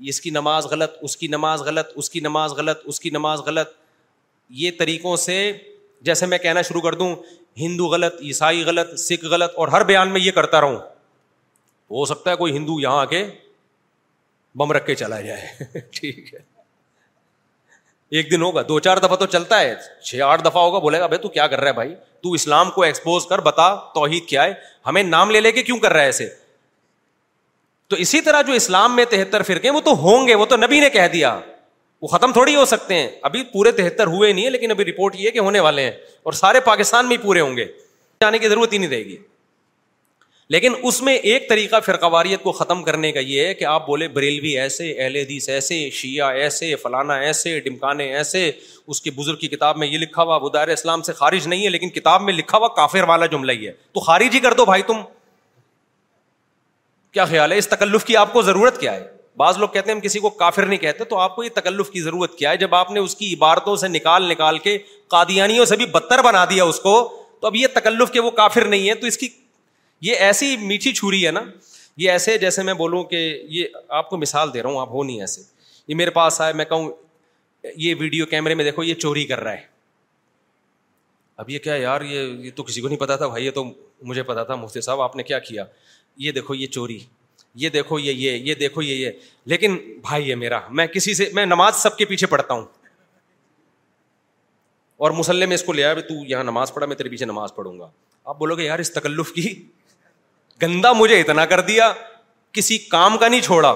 اس 0.10 0.20
کی 0.22 0.30
نماز 0.30 0.66
غلط 0.72 0.94
اس 1.02 1.18
کی 1.18 1.28
نماز 1.28 1.62
غلط 1.66 1.92
اس 1.96 2.10
کی 2.10 2.20
نماز 2.20 2.52
غلط 2.58 2.80
اس 2.86 3.00
کی 3.00 3.10
نماز 3.10 3.40
غلط 3.46 3.70
یہ 4.64 4.72
طریقوں 4.80 5.16
سے 5.18 5.36
جیسے 6.10 6.26
میں 6.32 6.38
کہنا 6.38 6.62
شروع 6.62 6.82
کر 6.82 6.94
دوں 6.96 7.16
ہندو 7.60 7.86
غلط 7.88 8.16
عیسائی 8.22 8.64
غلط 8.66 8.94
سکھ 9.00 9.26
غلط 9.32 9.52
اور 9.60 9.68
ہر 9.76 9.84
بیان 9.92 10.10
میں 10.14 10.22
یہ 10.22 10.32
کرتا 10.40 10.60
ہو 11.92 12.06
سکتا 12.06 12.32
ہے 12.32 12.36
کوئی 12.36 12.56
ہندو 12.56 12.80
یہاں 12.80 13.00
آ 13.00 13.06
کے 13.06 13.26
بم 14.58 14.72
رکھ 14.72 14.86
کے 14.86 14.94
چلا 14.96 15.20
جائے 15.22 15.64
ٹھیک 15.98 16.34
ہے 16.34 16.40
ایک 18.20 18.32
دن 18.32 18.42
ہوگا 18.42 18.62
دو 18.68 18.80
چار 18.88 18.98
دفعہ 19.04 19.16
تو 19.18 19.26
چلتا 19.36 19.60
ہے 19.60 19.74
چھ 20.06 20.22
آٹھ 20.26 20.42
دفعہ 20.46 20.62
ہوگا 20.64 20.80
بولے 20.86 21.00
گا 21.00 21.08
بھائی 21.12 21.22
تو 21.22 21.30
کیا 21.36 21.46
کر 21.48 21.60
رہا 21.62 21.68
ہے 21.70 21.74
بھائی 21.74 21.94
تو 22.24 22.32
اسلام 22.40 22.72
کو 22.76 22.82
ایکسپوز 22.84 23.26
کر 23.30 23.42
بتا 23.50 23.74
توحید 23.94 24.26
کیا 24.28 24.44
ہے 24.44 24.54
ہمیں 24.88 25.02
نام 25.04 25.32
لے 25.32 25.40
لے 25.42 25.52
کے 25.52 25.64
کیوں 25.64 25.78
کر 25.80 25.92
رہا 25.94 26.02
ہے 26.02 26.06
ایسے 26.16 26.28
تو 27.88 27.96
اسی 28.06 28.22
طرح 28.28 28.42
جو 28.48 28.54
اسلام 28.54 28.96
میں 28.96 29.06
تہتر 29.10 29.42
فرقے 29.52 29.70
وہ 29.78 29.82
تو 29.86 29.92
ہوں 30.02 30.28
گے 30.28 30.36
وہ 30.36 30.46
تو 30.52 30.58
نبی 30.66 30.80
نے 30.80 30.90
کہہ 30.98 31.08
دیا 31.14 31.40
وہ 32.06 32.08
ختم 32.08 32.32
تھوڑی 32.34 32.56
ہو 32.56 32.64
سکتے 32.70 32.96
ہیں 32.96 33.08
ابھی 33.28 33.42
پورے 33.52 33.72
تہتر 33.78 34.08
ہوئے 34.08 34.32
نہیں 34.32 34.44
ہیں 34.46 34.50
لیکن 34.52 34.72
ابھی 34.72 34.84
رپورٹ 34.86 35.16
یہ 35.20 35.32
کہ 35.36 35.40
ہونے 35.40 35.60
والے 35.60 35.82
ہیں 35.84 35.92
اور 36.30 36.34
سارے 36.40 36.60
پاکستان 36.66 37.08
میں 37.08 37.16
ہی 37.18 37.22
پورے 37.22 37.40
ہوں 37.42 37.56
گے 37.58 37.66
جانے 38.22 38.40
کی 38.40 38.50
ضرورت 38.50 38.74
ہی 38.74 38.78
نہیں 38.78 38.90
رہے 38.90 39.04
گی 39.06 39.16
لیکن 40.56 40.74
اس 40.90 41.02
میں 41.02 41.16
ایک 41.30 41.48
طریقہ 41.50 41.80
فرقواریت 41.86 42.44
کو 42.44 42.52
ختم 42.60 42.84
کرنے 42.84 43.12
کا 43.12 43.20
یہ 43.20 43.46
ہے 43.48 43.54
کہ 43.54 43.66
آپ 43.66 43.88
بولے 43.88 44.08
بریلوی 44.18 44.56
ایسے 44.60 44.92
اہل 44.92 45.16
حدیث 45.16 45.48
ایسے 45.50 45.80
شیعہ 46.02 46.30
ایسے 46.42 46.74
فلانا 46.84 47.16
ایسے 47.30 47.60
ڈمکانے 47.70 48.12
ایسے 48.18 48.50
اس 48.88 49.02
کے 49.02 49.12
بزرگ 49.16 49.38
کی 49.42 49.48
کتاب 49.56 49.78
میں 49.84 49.88
یہ 49.88 49.98
لکھا 49.98 50.24
ہوا 50.24 50.36
ادارۂ 50.50 50.72
اسلام 50.80 51.02
سے 51.10 51.14
خارج 51.24 51.48
نہیں 51.48 51.64
ہے 51.66 51.70
لیکن 51.70 51.90
کتاب 51.98 52.22
میں 52.28 52.34
لکھا 52.34 52.58
ہوا 52.58 52.68
کافر 52.76 53.08
والا 53.14 53.26
جملہ 53.34 53.52
ہی 53.60 53.68
ہے 53.68 53.72
تو 53.94 54.00
خارج 54.10 54.36
ہی 54.36 54.40
کر 54.48 54.54
دو 54.62 54.66
بھائی 54.66 54.82
تم 54.88 55.02
کیا 57.14 57.26
خیال 57.36 57.52
ہے 57.52 57.58
اس 57.58 57.68
تکلف 57.70 58.06
کی 58.06 58.18
آپ 58.18 58.34
کو 58.34 58.42
ضرورت 58.52 58.80
کیا 58.82 58.96
ہے 58.96 59.06
بعض 59.38 59.58
لوگ 59.60 59.68
کہتے 59.70 59.90
ہیں 59.90 59.96
ہم 59.96 60.02
کسی 60.02 60.20
کو 60.26 60.30
کافر 60.42 60.66
نہیں 60.66 60.80
کہتے 60.80 61.04
تو 61.14 61.18
آپ 61.20 61.36
کو 61.36 61.44
یہ 61.44 61.50
تکلف 61.54 61.90
کی 61.92 62.02
ضرورت 62.02 62.36
کیا 62.38 62.52
ہے 62.52 62.58
جب 62.58 62.76
آپ 62.76 62.92
نے 62.92 63.00
اس 63.00 63.16
کی 63.16 63.34
عبارتوں 63.34 63.76
سے 63.82 63.88
نکال 63.88 64.28
نکال 64.30 64.58
کے 64.68 64.78
قادیانیوں 65.16 65.66
سے 65.72 65.76
بھی 65.82 65.86
بدتر 65.96 66.22
بنا 66.24 66.44
دیا 66.50 66.64
اس 66.74 66.80
کو 66.80 66.94
تو 67.40 67.48
اب 67.48 67.56
یہ 67.56 67.68
تکلف 67.74 68.12
کہ 68.12 68.20
وہ 68.28 68.32
کافر 68.42 68.66
نہیں 68.74 68.90
ہے 68.90 68.94
تو 69.02 69.08
اس 69.08 69.18
کی 69.18 69.28
یہ 70.10 70.16
ایسی 70.30 70.56
میٹھی 70.62 70.92
چھری 70.94 71.26
ہے 71.26 71.32
نا 71.32 71.42
یہ 72.04 72.12
ایسے 72.12 72.38
جیسے 72.38 72.64
میں 72.70 72.74
بولوں 72.84 73.04
کہ 73.12 73.22
یہ 73.58 73.68
آپ 73.98 74.10
کو 74.10 74.18
مثال 74.18 74.54
دے 74.54 74.62
رہا 74.64 74.70
ہوں 74.70 74.80
آپ 74.80 74.90
ہو 74.92 75.04
نہیں 75.04 75.22
ایسے 75.22 75.42
یہ 75.88 75.96
میرے 75.96 76.10
پاس 76.20 76.40
آئے 76.42 76.54
میں 76.62 76.66
کہوں 76.66 76.90
یہ 77.84 77.94
ویڈیو 78.00 78.26
کیمرے 78.32 78.56
میں 78.56 78.64
دیکھو 78.66 78.84
یہ 78.84 78.96
چوری 79.04 79.24
کر 79.28 79.40
رہا 79.44 79.52
ہے 79.54 79.74
اب 81.44 81.50
یہ 81.50 81.60
کیا 81.60 81.76
یار 81.76 82.02
یہ 82.10 82.50
تو 82.56 82.64
کسی 82.64 82.82
کو 82.82 82.88
نہیں 82.88 83.00
پتا 83.00 83.16
تھا 83.22 83.28
بھائی 83.28 83.46
یہ 83.46 83.52
تو 83.52 83.64
مجھے 84.12 84.24
پتا 84.24 84.44
تھا 84.50 84.56
مفتی 84.64 84.82
صاحب 84.82 85.02
آپ 85.02 85.16
نے 85.16 85.24
کیا 85.32 85.40
کیا 85.48 85.64
یہ 86.26 86.32
دیکھو 86.32 86.56
یہ 86.56 86.68
چوری 86.78 86.98
یہ 87.58 87.70
دیکھو 87.70 88.00
یہ 88.00 88.12
یہ 88.14 88.32
یہ 88.48 88.54
دیکھو 88.62 88.82
یہ 88.82 88.96
یہ 88.96 89.12
لیکن 89.52 89.76
بھائی 90.02 90.30
ہے 90.30 90.36
میرا 90.36 90.60
میں 90.80 90.86
کسی 90.96 91.14
سے 91.16 91.30
میں 91.34 91.46
نماز 91.46 91.76
سب 91.82 91.98
کے 91.98 92.06
پیچھے 92.06 92.28
پڑھتا 92.28 92.54
ہوں 92.54 92.64
اور 95.06 95.12
مسلح 95.12 95.46
میں 95.46 95.56
اس 95.56 95.64
کو 95.64 95.74
لیا 95.74 95.94
تو 96.08 96.24
یہاں 96.28 96.44
نماز 96.44 96.74
پڑھا 96.74 96.86
میں 96.88 96.96
تیرے 96.96 97.10
پیچھے 97.10 97.26
نماز 97.26 97.56
پڑھوں 97.56 97.78
گا 97.80 97.90
آپ 98.34 98.38
بولو 98.40 98.56
گے 98.58 98.64
یار 98.66 98.80
اس 98.80 98.92
تکلف 98.94 99.32
کی 99.34 99.54
گندا 100.62 100.92
مجھے 100.94 101.20
اتنا 101.22 101.46
کر 101.54 101.62
دیا 101.72 101.92
کسی 102.58 102.78
کام 102.96 103.18
کا 103.18 103.28
نہیں 103.28 103.42
چھوڑا 103.42 103.70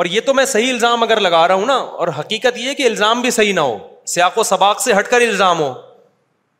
اور 0.00 0.06
یہ 0.10 0.20
تو 0.26 0.34
میں 0.34 0.44
صحیح 0.52 0.72
الزام 0.72 1.02
اگر 1.02 1.20
لگا 1.20 1.46
رہا 1.48 1.54
ہوں 1.54 1.66
نا 1.66 1.74
اور 2.02 2.08
حقیقت 2.18 2.58
یہ 2.58 2.74
کہ 2.74 2.86
الزام 2.86 3.20
بھی 3.22 3.30
صحیح 3.38 3.52
نہ 3.54 3.60
ہو 3.70 3.76
سیاق 4.14 4.38
و 4.38 4.42
سباق 4.42 4.80
سے 4.82 4.92
ہٹ 4.98 5.08
کر 5.10 5.20
الزام 5.20 5.60
ہو 5.60 5.72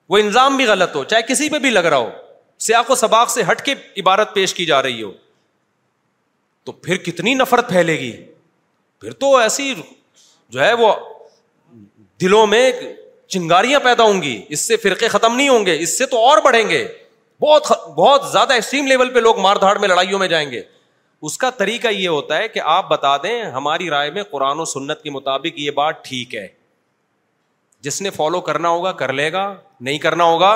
وہ 0.09 0.19
الزام 0.19 0.57
بھی 0.57 0.65
غلط 0.66 0.97
ہو 0.97 1.05
چاہے 1.12 1.23
کسی 1.28 1.49
پہ 1.51 1.59
بھی 1.66 1.70
لگ 1.70 1.85
رہا 1.90 1.97
ہو 1.97 2.11
سیاق 2.66 2.90
و 2.90 2.94
سباق 2.94 3.30
سے 3.30 3.43
ہٹ 3.51 3.62
کے 3.64 3.74
عبارت 4.01 4.34
پیش 4.34 4.52
کی 4.55 4.64
جا 4.66 4.82
رہی 4.82 5.02
ہو 5.02 5.10
تو 6.64 6.72
پھر 6.86 6.97
کتنی 7.06 7.32
نفرت 7.34 7.68
پھیلے 7.68 7.98
گی 7.98 8.10
پھر 9.01 9.12
تو 9.22 9.34
ایسی 9.36 9.72
جو 10.55 10.60
ہے 10.62 10.72
وہ 10.82 10.93
دلوں 12.20 12.47
میں 12.47 12.70
چنگاریاں 13.34 13.80
پیدا 13.84 14.02
ہوں 14.10 14.22
گی 14.22 14.34
اس 14.55 14.60
سے 14.70 14.76
فرقے 14.84 15.09
ختم 15.16 15.36
نہیں 15.36 15.48
ہوں 15.48 15.66
گے 15.66 15.76
اس 15.86 15.97
سے 15.98 16.06
تو 16.14 16.18
اور 16.26 16.39
بڑھیں 16.44 16.68
گے 16.68 16.86
بہت 17.44 17.70
بہت 17.97 18.30
زیادہ 18.32 18.52
ایکسٹریم 18.52 18.86
لیول 18.86 19.12
پہ 19.14 19.18
لوگ 19.28 19.39
مار 19.47 19.56
دھاڑ 19.64 19.76
میں 19.84 19.89
لڑائیوں 19.89 20.18
میں 20.18 20.28
جائیں 20.34 20.51
گے 20.51 20.62
اس 21.28 21.39
کا 21.39 21.51
طریقہ 21.62 21.89
یہ 21.94 22.09
ہوتا 22.09 22.39
ہے 22.39 22.48
کہ 22.48 22.60
آپ 22.76 22.89
بتا 22.90 23.16
دیں 23.22 23.40
ہماری 23.56 23.89
رائے 23.90 24.10
میں 24.18 24.22
قرآن 24.30 24.60
و 24.60 24.64
سنت 24.74 25.02
کے 25.02 25.10
مطابق 25.16 25.59
یہ 25.59 25.70
بات 25.80 26.05
ٹھیک 26.05 26.34
ہے 26.34 26.47
جس 27.86 28.01
نے 28.02 28.10
فالو 28.20 28.40
کرنا 28.51 28.68
ہوگا 28.76 28.93
کر 29.02 29.12
لے 29.20 29.30
گا 29.32 29.44
نہیں 29.89 29.98
کرنا 30.06 30.24
ہوگا 30.34 30.51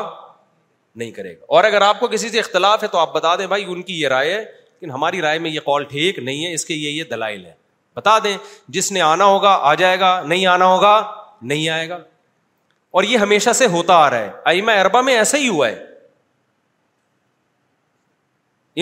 نہیں 0.96 1.10
کرے 1.10 1.32
گا 1.32 1.44
اور 1.56 1.64
اگر 1.64 1.80
آپ 1.82 2.00
کو 2.00 2.06
کسی 2.08 2.28
سے 2.28 2.38
اختلاف 2.38 2.82
ہے 2.82 2.88
تو 2.92 2.98
آپ 2.98 3.14
بتا 3.14 3.34
دیں 3.38 3.46
بھائی 3.46 3.64
ان 3.68 3.82
کی 3.90 4.00
یہ 4.00 4.08
رائے 4.08 4.32
ہے 4.34 4.44
ہماری 4.92 5.20
رائے 5.22 5.38
میں 5.38 5.50
یہ 5.50 5.60
کال 5.66 5.84
ٹھیک 5.90 6.18
نہیں 6.18 6.44
ہے 6.46 6.52
اس 6.54 6.64
کے 6.64 6.74
یہ 6.74 6.88
یہ 6.90 7.04
دلائل 7.10 7.44
ہے 7.44 7.52
بتا 7.96 8.18
دیں 8.24 8.36
جس 8.76 8.90
نے 8.92 9.00
آنا 9.00 9.24
ہوگا 9.24 9.50
آ 9.62 9.72
جائے 9.80 9.98
گا 10.00 10.10
نہیں 10.28 10.46
آنا 10.46 10.66
ہوگا 10.66 10.92
نہیں 11.52 11.68
آئے 11.68 11.88
گا 11.88 11.96
اور 12.98 13.04
یہ 13.04 13.16
ہمیشہ 13.18 13.52
سے 13.60 13.66
ہوتا 13.72 13.94
آ 14.02 14.10
رہا 14.10 14.18
ہے 14.24 14.30
ایما 14.54 14.72
اربا 14.80 15.00
میں 15.08 15.16
ایسا 15.16 15.38
ہی 15.38 15.48
ہوا 15.48 15.68
ہے 15.68 15.84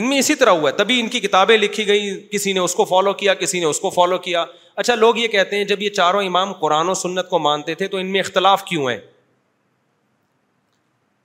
ان 0.01 0.09
میں 0.09 0.19
اسی 0.19 0.35
طرح 0.35 0.51
ہوا 0.59 0.71
ہے 0.71 0.75
تبھی 0.79 0.99
ان 1.01 1.09
کی 1.15 1.21
کتابیں 1.21 1.57
لکھی 1.59 1.87
گئی 1.87 2.11
کسی 2.31 2.53
نے 2.53 2.61
اس 2.61 2.75
کو 2.81 2.85
فالو 2.93 3.13
کیا 3.23 3.35
کسی 3.45 3.61
نے 3.61 3.67
اس 3.67 3.81
کو 3.81 3.91
فالو 3.99 4.19
کیا 4.27 4.45
اچھا 4.85 4.95
لوگ 4.95 5.19
یہ 5.19 5.29
کہتے 5.39 5.57
ہیں 5.57 5.65
جب 5.73 5.83
یہ 5.83 5.91
چاروں 6.01 6.23
امام 6.25 6.53
قرآن 6.65 6.89
و 6.89 6.95
سنت 7.07 7.29
کو 7.31 7.39
مانتے 7.49 7.75
تھے 7.83 7.87
تو 7.95 7.99
ان 7.99 8.13
میں 8.13 8.21
اختلاف 8.21 8.65
کیوں 8.73 8.91
ہیں 8.91 8.99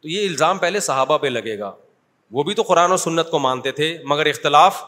تو 0.02 0.08
یہ 0.08 0.28
الزام 0.28 0.58
پہلے 0.58 0.80
صحابہ 0.80 1.18
پہ 1.22 1.28
لگے 1.28 1.58
گا 1.60 1.72
وہ 2.32 2.44
بھی 2.44 2.54
تو 2.56 2.64
قرآن 2.64 2.92
و 2.92 2.98
سنت 2.98 3.30
کو 3.32 3.40
مانتے 3.40 3.72
تھے 3.80 3.98
مگر 4.08 4.26
اختلاف 4.26 4.84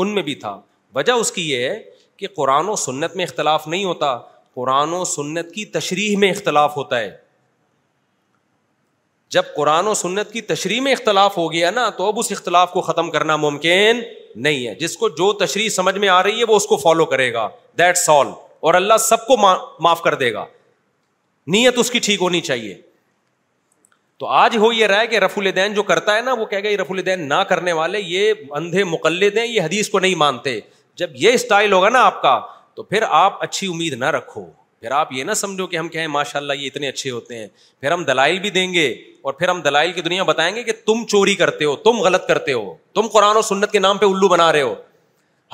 ان 0.00 0.14
میں 0.14 0.22
بھی 0.22 0.34
تھا 0.44 0.58
وجہ 0.94 1.12
اس 1.22 1.32
کی 1.32 1.48
یہ 1.50 1.68
ہے 1.68 1.78
کہ 2.16 2.26
قرآن 2.36 2.68
و 2.68 2.76
سنت 2.76 3.16
میں 3.16 3.24
اختلاف 3.24 3.66
نہیں 3.68 3.84
ہوتا 3.84 4.16
قرآن 4.54 4.92
و 4.92 5.04
سنت 5.04 5.52
کی 5.54 5.64
تشریح 5.78 6.16
میں 6.18 6.30
اختلاف 6.32 6.76
ہوتا 6.76 7.00
ہے 7.00 7.16
جب 9.30 9.44
قرآن 9.56 9.86
و 9.86 9.94
سنت 9.94 10.32
کی 10.32 10.40
تشریح 10.50 10.80
میں 10.80 10.92
اختلاف 10.92 11.36
ہو 11.38 11.50
گیا 11.52 11.70
نا 11.70 11.88
تو 11.96 12.06
اب 12.08 12.18
اس 12.18 12.32
اختلاف 12.32 12.72
کو 12.72 12.80
ختم 12.82 13.10
کرنا 13.10 13.36
ممکن 13.36 14.00
نہیں 14.46 14.66
ہے 14.66 14.74
جس 14.74 14.96
کو 14.96 15.08
جو 15.18 15.32
تشریح 15.44 15.68
سمجھ 15.78 15.96
میں 15.98 16.08
آ 16.08 16.22
رہی 16.22 16.38
ہے 16.40 16.44
وہ 16.48 16.56
اس 16.56 16.66
کو 16.66 16.76
فالو 16.76 17.04
کرے 17.12 17.32
گا 17.32 17.48
دیٹ 17.78 17.98
سال 17.98 18.26
اور 18.68 18.74
اللہ 18.74 18.96
سب 19.08 19.26
کو 19.26 19.36
معاف 19.36 20.02
کر 20.02 20.14
دے 20.22 20.32
گا 20.32 20.44
نیت 21.54 21.78
اس 21.78 21.90
کی 21.90 21.98
ٹھیک 22.06 22.22
ہونی 22.22 22.40
چاہیے 22.50 22.74
تو 24.20 24.26
آج 24.34 24.56
ہو 24.60 24.72
یہ 24.72 24.86
رہا 24.86 25.00
ہے 25.00 25.06
کہ 25.06 25.18
رفول 25.24 25.48
جو 25.74 25.82
کرتا 25.88 26.16
ہے 26.16 26.22
نا 26.28 26.32
وہ 26.38 26.44
یہ 26.52 26.76
رف 26.76 26.90
الدین 26.90 27.28
نہ 27.28 27.34
کرنے 27.48 27.72
والے 27.80 27.98
یہ 28.00 28.32
اندھے 28.60 28.84
مقلد 28.94 29.36
ہیں 29.38 29.46
یہ 29.46 29.60
حدیث 29.62 29.88
کو 29.90 29.98
نہیں 29.98 30.14
مانتے 30.24 30.58
جب 31.00 31.10
یہ 31.22 31.32
اسٹائل 31.32 31.72
ہوگا 31.72 31.88
نا 31.88 32.00
آپ 32.04 32.20
کا 32.22 32.38
تو 32.76 32.82
پھر 32.82 33.04
آپ 33.18 33.42
اچھی 33.42 33.66
امید 33.72 33.92
نہ 33.98 34.06
رکھو 34.16 34.44
پھر 34.80 34.90
آپ 35.00 35.12
یہ 35.12 35.24
نہ 35.24 35.32
سمجھو 35.42 35.66
کہ 35.66 35.76
ہم 35.76 35.88
کہیں 35.88 36.06
ماشاء 36.16 36.38
اللہ 36.40 36.52
یہ 36.58 36.66
اتنے 36.66 36.88
اچھے 36.88 37.10
ہوتے 37.10 37.38
ہیں 37.38 37.46
پھر 37.80 37.92
ہم 37.92 38.04
دلائل 38.10 38.38
بھی 38.40 38.50
دیں 38.58 38.72
گے 38.74 38.86
اور 39.28 39.32
پھر 39.40 39.48
ہم 39.48 39.60
دلائل 39.62 39.92
کی 39.92 40.02
دنیا 40.08 40.22
بتائیں 40.32 40.54
گے 40.56 40.62
کہ 40.64 40.72
تم 40.86 41.04
چوری 41.08 41.34
کرتے 41.42 41.64
ہو 41.64 41.74
تم 41.86 42.00
غلط 42.02 42.26
کرتے 42.28 42.52
ہو 42.52 42.74
تم 42.94 43.08
قرآن 43.12 43.36
و 43.36 43.42
سنت 43.50 43.70
کے 43.72 43.78
نام 43.86 43.98
پہ 43.98 44.06
الو 44.06 44.28
بنا 44.28 44.50
رہے 44.52 44.62
ہو 44.62 44.74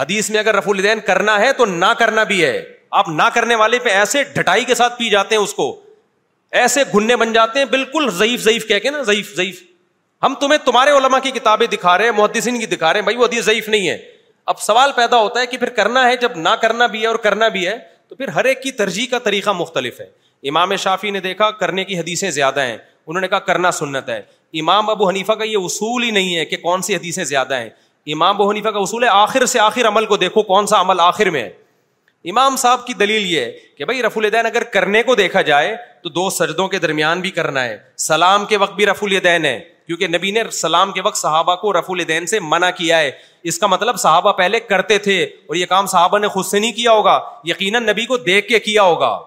حدیث 0.01 0.31
میں 0.31 0.39
اگر 0.39 0.57
رف 0.57 0.69
الدین 0.69 1.01
کرنا 1.07 1.39
ہے 1.41 1.53
تو 1.59 1.65
نہ 1.75 1.93
کرنا 1.99 2.25
بھی 2.33 2.45
ہے 2.45 2.61
آپ 3.03 3.09
نہ 3.17 3.23
کرنے 3.35 3.55
والے 3.65 3.79
پہ 3.85 3.89
ایسے 3.91 4.23
ڈٹائی 4.35 4.65
کے 4.65 4.75
ساتھ 4.75 4.99
پی 4.99 5.11
جاتے 5.11 5.35
ہیں 5.37 5.43
اس 5.43 5.55
کو 5.55 5.71
ایسے 6.63 6.83
گھننے 6.95 7.15
بن 7.17 7.33
جاتے 7.33 7.59
ہیں 7.59 7.67
بالکل 7.71 8.07
ضعیف 8.17 8.43
ضعیف 8.43 8.67
کہہ 8.69 8.79
کے 8.83 8.91
نا 8.91 9.01
ضعیف 9.07 9.35
ضعیف 9.37 9.63
ہم 10.23 10.35
تمہیں 10.41 10.59
تمہارے 10.65 10.91
علماء 10.97 11.19
کی 11.23 11.31
کتابیں 11.39 11.67
دکھا 11.73 11.97
رہے 11.99 12.05
ہیں 12.05 12.13
محدثین 12.17 12.59
کی 12.61 12.67
دکھا 12.75 12.93
رہے 12.93 13.01
ہیں 13.01 13.05
بھائی 13.05 13.17
وہ 13.19 13.25
حدیث 13.25 13.45
ضعیف 13.45 13.69
نہیں 13.69 13.89
ہے 13.89 13.97
اب 14.53 14.61
سوال 14.61 14.93
پیدا 14.97 15.17
ہوتا 15.23 15.41
ہے 15.41 15.47
کہ 15.47 15.57
پھر 15.59 15.69
کرنا 15.79 16.07
ہے 16.09 16.17
جب 16.23 16.37
نہ 16.37 16.49
کرنا 16.63 16.87
بھی 16.95 17.01
ہے 17.03 17.07
اور 17.07 17.17
کرنا 17.27 17.49
بھی 17.57 17.67
ہے 17.67 17.77
تو 18.09 18.17
پھر 18.17 18.29
ہر 18.39 18.45
ایک 18.51 18.63
کی 18.63 18.71
ترجیح 18.83 19.07
کا 19.11 19.19
طریقہ 19.25 19.51
مختلف 19.61 20.01
ہے 20.01 20.05
امام 20.49 20.77
شافی 20.85 21.11
نے 21.11 21.21
دیکھا 21.27 21.51
کرنے 21.65 21.85
کی 21.85 21.99
حدیثیں 21.99 22.31
زیادہ 22.39 22.61
ہیں 22.69 22.77
انہوں 23.07 23.21
نے 23.21 23.29
کہا 23.29 23.39
کرنا 23.51 23.71
سنت 23.81 24.09
ہے 24.09 24.21
امام 24.61 24.91
ابو 24.91 25.09
حنیفہ 25.09 25.33
کا 25.41 25.45
یہ 25.45 25.57
اصول 25.71 26.03
ہی 26.05 26.11
نہیں 26.19 26.37
ہے 26.37 26.45
کہ 26.47 26.57
کون 26.63 26.83
سی 26.83 26.95
حدیثیں 26.97 27.23
زیادہ 27.25 27.59
ہیں 27.61 27.71
امام 28.15 28.35
ابو 28.35 28.51
حنیفہ 28.51 28.69
کا 28.69 28.79
اصول 28.79 29.05
ہے 29.05 29.09
آخر 29.13 29.45
سے 29.55 29.59
آخر 29.61 29.89
عمل 29.89 30.07
کو 30.07 30.17
دیکھو 30.27 30.43
کون 30.53 30.67
سا 30.67 30.81
عمل 30.81 31.01
آخر 31.01 31.31
میں 31.37 31.43
ہے 31.43 31.51
امام 32.33 32.55
صاحب 32.57 32.87
کی 32.87 32.95
دلیل 33.01 33.23
یہ 33.33 33.51
کہ 33.77 33.85
بھائی 33.85 34.03
رف 34.03 34.17
الدین 34.19 34.47
اگر 34.47 34.63
کرنے 34.75 35.03
کو 35.03 35.15
دیکھا 35.15 35.41
جائے 35.49 35.75
تو 36.03 36.09
دو 36.11 36.29
سجدوں 36.31 36.69
کے 36.69 36.79
درمیان 36.79 37.21
بھی 37.21 37.31
کرنا 37.39 37.65
ہے 37.65 37.77
سلام 38.05 38.45
کے 38.49 38.57
وقت 38.63 38.75
بھی 38.77 38.87
رف 38.87 39.03
الدین 39.05 39.45
ہے 39.45 39.59
کیونکہ 39.87 40.09
نبی 40.09 40.31
نے 40.31 40.43
سلام 40.59 40.93
کے 40.93 41.01
وقت 41.05 41.17
صحابہ 41.17 41.55
کو 41.65 41.73
رف 41.79 41.91
الدین 41.91 42.27
سے 42.27 42.41
منع 42.41 42.71
کیا 42.77 42.99
ہے 42.99 43.11
اس 43.53 43.59
کا 43.59 43.67
مطلب 43.67 43.97
صحابہ 44.01 44.33
پہلے 44.39 44.61
کرتے 44.61 44.99
تھے 45.09 45.23
اور 45.23 45.55
یہ 45.57 45.67
کام 45.69 45.87
صحابہ 45.95 46.19
نے 46.19 46.29
خود 46.37 46.45
سے 46.47 46.59
نہیں 46.59 46.73
کیا 46.73 46.93
ہوگا 46.93 47.19
یقیناً 47.49 47.85
نبی 47.91 48.07
کو 48.07 48.17
دیکھ 48.31 48.49
کے 48.49 48.59
کیا 48.69 48.83
ہوگا 48.83 49.19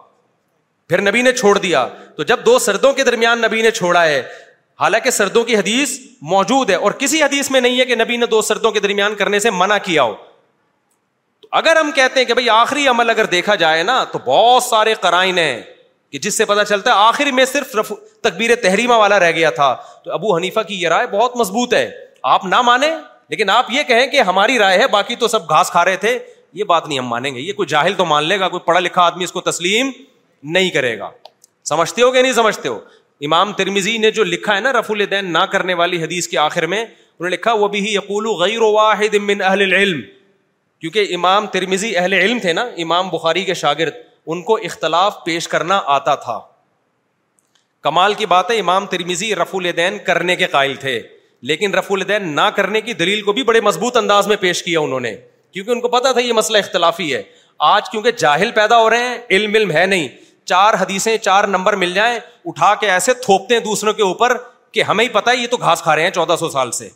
پھر 0.90 1.02
نبی 1.10 1.22
نے 1.22 1.32
چھوڑ 1.34 1.58
دیا 1.58 1.88
تو 2.18 2.24
جب 2.24 2.46
دو 2.46 2.58
سردوں 2.66 2.92
کے 2.94 3.04
درمیان 3.04 3.42
نبی 3.42 3.62
نے 3.62 3.72
چھوڑا 3.72 4.06
ہے 4.06 4.22
حالانکہ 4.80 5.10
سردوں 5.12 5.44
کی 5.44 5.56
حدیث 5.58 5.98
موجود 6.34 6.70
ہے 6.70 6.76
اور 6.88 6.92
کسی 7.02 7.22
حدیث 7.24 7.50
میں 7.52 7.62
نہیں 7.62 7.80
ہے 7.80 7.86
کہ 7.86 7.96
نبی 7.96 8.18
نے 8.18 8.26
دو 8.32 8.42
سردوں 8.52 8.72
کے 8.72 8.80
درمیان 8.80 9.16
کرنے 9.20 9.40
سے 9.40 9.50
منع 9.52 9.78
کیا 9.84 10.04
ہو 10.04 10.16
اگر 11.58 11.76
ہم 11.76 11.90
کہتے 11.96 12.20
ہیں 12.20 12.26
کہ 12.28 12.34
بھائی 12.38 12.50
آخری 12.54 12.88
عمل 12.88 13.10
اگر 13.10 13.26
دیکھا 13.36 13.54
جائے 13.62 13.84
نا 13.84 14.04
تو 14.12 14.20
بہت 14.26 14.64
سارے 14.64 14.94
کرائن 15.02 15.38
ہیں 15.38 15.62
کہ 16.12 16.20
جس 16.26 16.38
سے 16.38 16.46
پتا 16.50 16.64
چلتا 16.72 16.90
ہے 16.94 17.06
آخری 17.06 17.32
میں 17.38 17.46
صرف 17.52 17.92
تقبیر 18.24 18.54
تحریمہ 18.64 18.94
والا 19.04 19.20
رہ 19.20 19.32
گیا 19.38 19.50
تھا 19.60 19.74
تو 20.04 20.12
ابو 20.18 20.36
حنیفا 20.36 20.64
کی 20.70 20.76
یہ 20.82 20.90
رائے 20.94 21.08
بہت 21.14 21.36
مضبوط 21.38 21.74
ہے 21.74 21.90
آپ 22.34 22.44
نہ 22.54 22.62
مانیں 22.70 22.92
لیکن 23.30 23.50
آپ 23.50 23.72
یہ 23.74 23.84
کہیں 23.88 24.06
کہ 24.12 24.22
ہماری 24.28 24.58
رائے 24.60 24.78
ہے 24.82 24.88
باقی 24.96 25.16
تو 25.24 25.28
سب 25.36 25.50
گھاس 25.50 25.72
کھا 25.76 25.84
رہے 25.86 25.96
تھے 26.04 26.12
یہ 26.60 26.64
بات 26.72 26.88
نہیں 26.88 27.00
ہم 27.00 27.08
مانیں 27.16 27.34
گے 27.36 27.40
یہ 27.40 27.54
کوئی 27.60 27.68
جاہل 27.72 27.94
تو 27.98 28.06
مان 28.12 28.24
لے 28.32 28.40
گا 28.40 28.48
کوئی 28.56 28.60
پڑھا 28.66 28.80
لکھا 28.90 29.02
آدمی 29.06 29.24
اس 29.24 29.32
کو 29.38 29.42
تسلیم 29.48 29.90
نہیں 30.58 30.70
کرے 30.78 30.98
گا 31.00 31.10
سمجھتے 31.74 32.02
ہو 32.02 32.12
کہ 32.12 32.22
نہیں 32.22 32.34
سمجھتے 32.40 32.70
ہو 32.70 32.78
امام 33.30 33.52
ترمیزی 33.64 33.98
نے 34.06 34.12
جو 34.20 34.24
لکھا 34.34 34.56
ہے 34.56 34.60
نا 34.68 34.74
رف 34.80 34.92
الدین 34.98 35.34
نہ 35.34 35.46
کرنے 35.56 35.74
والی 35.82 36.04
حدیث 36.04 36.28
کے 36.34 36.38
آخر 36.44 36.66
میں 36.76 36.82
انہوں 36.84 37.30
نے 37.30 37.36
لکھا 37.36 37.54
وہ 37.64 37.68
بھی 37.78 37.84
یقول 37.94 38.28
غیر 38.44 38.62
واحد 38.78 39.16
من 39.30 39.42
اہل 39.42 39.62
العلم 39.68 40.02
کیونکہ 40.80 41.14
امام 41.16 41.46
ترمیزی 41.54 41.96
اہل 41.98 42.14
علم 42.14 42.40
تھے 42.40 42.54
نا 42.54 42.64
امام 42.84 43.08
بخاری 43.10 43.44
کے 43.46 43.54
شاگرد 43.62 43.94
ان 44.32 44.42
کو 44.44 44.56
اختلاف 44.64 45.24
پیش 45.26 45.48
کرنا 45.48 45.80
آتا 45.94 46.16
تھا 46.26 46.40
کمال 47.84 48.14
کی 48.18 48.26
بات 48.26 48.52
ہے 48.52 48.58
امام 48.60 48.86
ترمیزی 48.92 49.34
رف 49.36 49.56
الدین 49.56 49.98
کرنے 50.06 50.36
کے 50.36 50.48
قائل 50.56 50.76
تھے 50.80 51.00
لیکن 51.52 51.74
رف 51.76 51.92
الدین 51.92 52.36
نہ 52.36 52.50
کرنے 52.56 52.82
کی 52.82 52.94
دلیل 53.02 53.22
کو 53.22 53.34
بھی 53.34 53.44
بڑے 53.50 53.62
مضبوط 53.62 53.98
انداز 53.98 54.28
میں 54.28 54.38
پیش 54.40 54.64
کیا 54.64 54.80
انہوں 54.80 55.00
نے 55.00 55.16
کیونکہ 55.52 55.72
ان 55.72 55.82
کو 55.82 55.88
پتا 55.88 56.12
تھا 56.12 56.22
یہ 56.22 56.34
مسئلہ 56.34 56.58
اختلافی 56.58 57.14
ہے 57.14 57.22
آج 57.74 57.90
کیونکہ 57.90 58.12
جاہل 58.24 58.52
پیدا 58.56 58.78
ہو 58.80 58.90
رہے 58.90 59.08
ہیں 59.08 59.18
علم 59.36 59.56
علم 59.56 59.72
ہے 59.76 59.86
نہیں 59.86 60.08
چار 60.48 60.74
حدیثیں 60.80 61.16
چار 61.22 61.44
نمبر 61.54 61.76
مل 61.76 61.94
جائیں 61.94 62.18
اٹھا 62.46 62.74
کے 62.80 62.90
ایسے 62.92 63.14
تھوپتے 63.26 63.54
ہیں 63.54 63.62
دوسروں 63.64 63.94
کے 63.94 64.04
اوپر 64.04 64.38
کہ 64.74 64.84
ہمیں 64.84 65.04
ہی 65.04 65.10
پتا 65.10 65.32
ہے 65.32 65.38
یہ 65.38 65.48
تو 65.52 65.58
گھاس 65.58 65.82
کھا 65.84 65.96
رہے 65.96 66.04
ہیں 66.04 66.12
چودہ 66.20 66.36
سو 66.40 66.50
سال 66.50 66.72
سے 66.82 66.90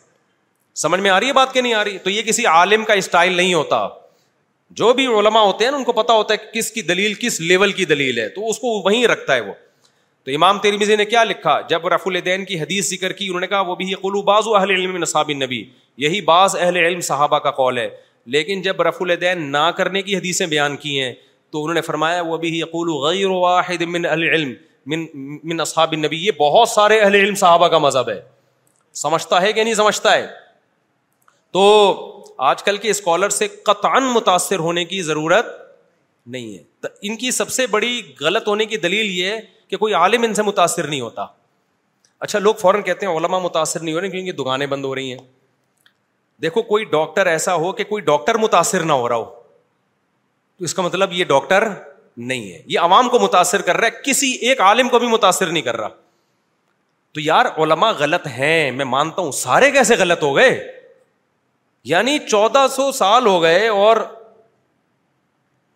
سمجھ 0.79 0.99
میں 1.01 1.09
آ 1.09 1.19
رہی 1.19 1.27
ہے 1.27 1.33
بات 1.33 1.53
کہ 1.53 1.61
نہیں 1.61 1.73
آ 1.73 1.83
رہی 1.85 1.97
تو 2.03 2.09
یہ 2.09 2.21
کسی 2.25 2.45
عالم 2.45 2.83
کا 2.85 2.93
اسٹائل 3.01 3.33
نہیں 3.37 3.53
ہوتا 3.53 3.87
جو 4.79 4.91
بھی 4.93 5.05
علما 5.19 5.41
ہوتے 5.41 5.65
ہیں 5.65 5.71
ان 5.71 5.83
کو 5.83 5.91
پتا 5.91 6.13
ہوتا 6.13 6.33
ہے 6.33 6.45
کس 6.59 6.71
کی 6.71 6.81
دلیل 6.81 7.13
کس 7.19 7.39
لیول 7.41 7.71
کی 7.79 7.85
دلیل 7.85 8.19
ہے 8.19 8.27
تو 8.35 8.49
اس 8.49 8.59
کو 8.59 8.81
وہیں 8.85 9.05
رکھتا 9.07 9.35
ہے 9.35 9.41
وہ 9.41 9.53
تو 10.25 10.31
امام 10.35 10.59
ترمیزی 10.63 10.95
نے 10.95 11.05
کیا 11.05 11.23
لکھا 11.23 11.59
جب 11.69 11.87
رف 11.93 12.01
الدین 12.07 12.45
کی 12.45 12.59
حدیث 12.61 12.89
ذکر 12.89 13.13
کی 13.13 13.27
انہوں 13.27 13.39
نے 13.41 13.47
کہا 13.47 13.59
وہ 13.69 13.75
بھی 13.75 13.85
باز 13.95 14.13
و 14.47 14.53
بعض 14.53 14.69
علم 14.69 14.95
نصاب 15.01 15.29
نبی 15.43 15.63
یہی 16.03 16.21
بعض 16.25 16.55
اہل 16.59 16.77
علم 16.85 16.99
صحابہ 17.07 17.39
کا 17.45 17.51
کال 17.51 17.77
ہے 17.77 17.87
لیکن 18.33 18.61
جب 18.61 18.81
رف 18.87 19.01
الدین 19.01 19.51
نہ 19.51 19.69
کرنے 19.77 20.01
کی 20.01 20.15
حدیثیں 20.17 20.45
بیان 20.47 20.75
کی 20.77 20.99
ہیں 21.01 21.13
تو 21.51 21.61
انہوں 21.63 21.73
نے 21.73 21.81
فرمایا 21.81 22.21
وہ 22.25 22.37
بھی 22.43 22.59
یقول 22.59 22.89
و 22.89 22.97
غیر 23.05 23.25
واحد 23.45 23.81
من 23.81 24.01
من 24.01 24.01
من 24.03 24.07
اہل 24.09 24.29
علم 25.43 25.59
اصحاب 25.61 25.93
نبی 26.05 26.25
یہ 26.25 26.31
بہت 26.39 26.69
سارے 26.69 26.99
اہل 26.99 27.15
علم 27.15 27.35
صحابہ 27.43 27.67
کا 27.73 27.77
مذہب 27.87 28.09
ہے 28.09 28.19
سمجھتا 29.01 29.41
ہے 29.41 29.51
کہ 29.53 29.63
نہیں 29.63 29.73
سمجھتا 29.73 30.15
ہے 30.15 30.25
تو 31.53 31.63
آج 32.49 32.63
کل 32.63 32.77
کے 32.83 32.89
اسکالر 32.89 33.29
سے 33.29 33.47
قطان 33.63 34.03
متاثر 34.13 34.59
ہونے 34.59 34.85
کی 34.85 35.01
ضرورت 35.03 35.45
نہیں 36.35 36.57
ہے 36.57 36.87
ان 37.07 37.15
کی 37.17 37.31
سب 37.31 37.49
سے 37.51 37.65
بڑی 37.67 38.01
غلط 38.19 38.47
ہونے 38.47 38.65
کی 38.65 38.77
دلیل 38.85 39.05
یہ 39.17 39.35
کہ 39.69 39.77
کوئی 39.77 39.93
عالم 39.93 40.23
ان 40.23 40.33
سے 40.33 40.43
متاثر 40.43 40.87
نہیں 40.87 41.01
ہوتا 41.01 41.25
اچھا 42.27 42.39
لوگ 42.39 42.55
فوراً 42.61 42.81
کہتے 42.81 43.05
ہیں 43.05 43.13
علما 43.17 43.39
متاثر 43.39 43.79
نہیں 43.83 43.95
ہو 43.95 44.01
رہے 44.01 44.09
کیونکہ 44.09 44.31
دکانیں 44.43 44.65
بند 44.67 44.85
ہو 44.85 44.93
رہی 44.95 45.11
ہیں 45.11 45.17
دیکھو 46.41 46.61
کوئی 46.71 46.83
ڈاکٹر 46.91 47.25
ایسا 47.27 47.55
ہو 47.63 47.71
کہ 47.79 47.83
کوئی 47.83 48.01
ڈاکٹر 48.03 48.37
متاثر 48.41 48.83
نہ 48.83 48.93
ہو 49.03 49.07
رہا 49.09 49.15
ہو 49.15 49.25
تو 50.57 50.65
اس 50.65 50.73
کا 50.73 50.81
مطلب 50.81 51.13
یہ 51.13 51.25
ڈاکٹر 51.25 51.67
نہیں 52.31 52.51
ہے 52.51 52.61
یہ 52.67 52.79
عوام 52.79 53.09
کو 53.09 53.19
متاثر 53.19 53.61
کر 53.67 53.77
رہا 53.77 53.87
ہے 53.87 54.01
کسی 54.05 54.31
ایک 54.47 54.61
عالم 54.61 54.89
کو 54.89 54.99
بھی 54.99 55.07
متاثر 55.07 55.47
نہیں 55.51 55.63
کر 55.63 55.77
رہا 55.77 55.89
تو 57.13 57.19
یار 57.21 57.45
علما 57.63 57.89
غلط 57.99 58.27
ہیں 58.37 58.71
میں 58.71 58.85
مانتا 58.85 59.21
ہوں 59.21 59.31
سارے 59.45 59.71
کیسے 59.71 59.95
غلط 59.99 60.23
ہو 60.23 60.35
گئے 60.35 60.59
یعنی 61.89 62.17
چودہ 62.29 62.65
سو 62.75 62.91
سال 62.91 63.25
ہو 63.25 63.41
گئے 63.41 63.67
اور 63.67 63.97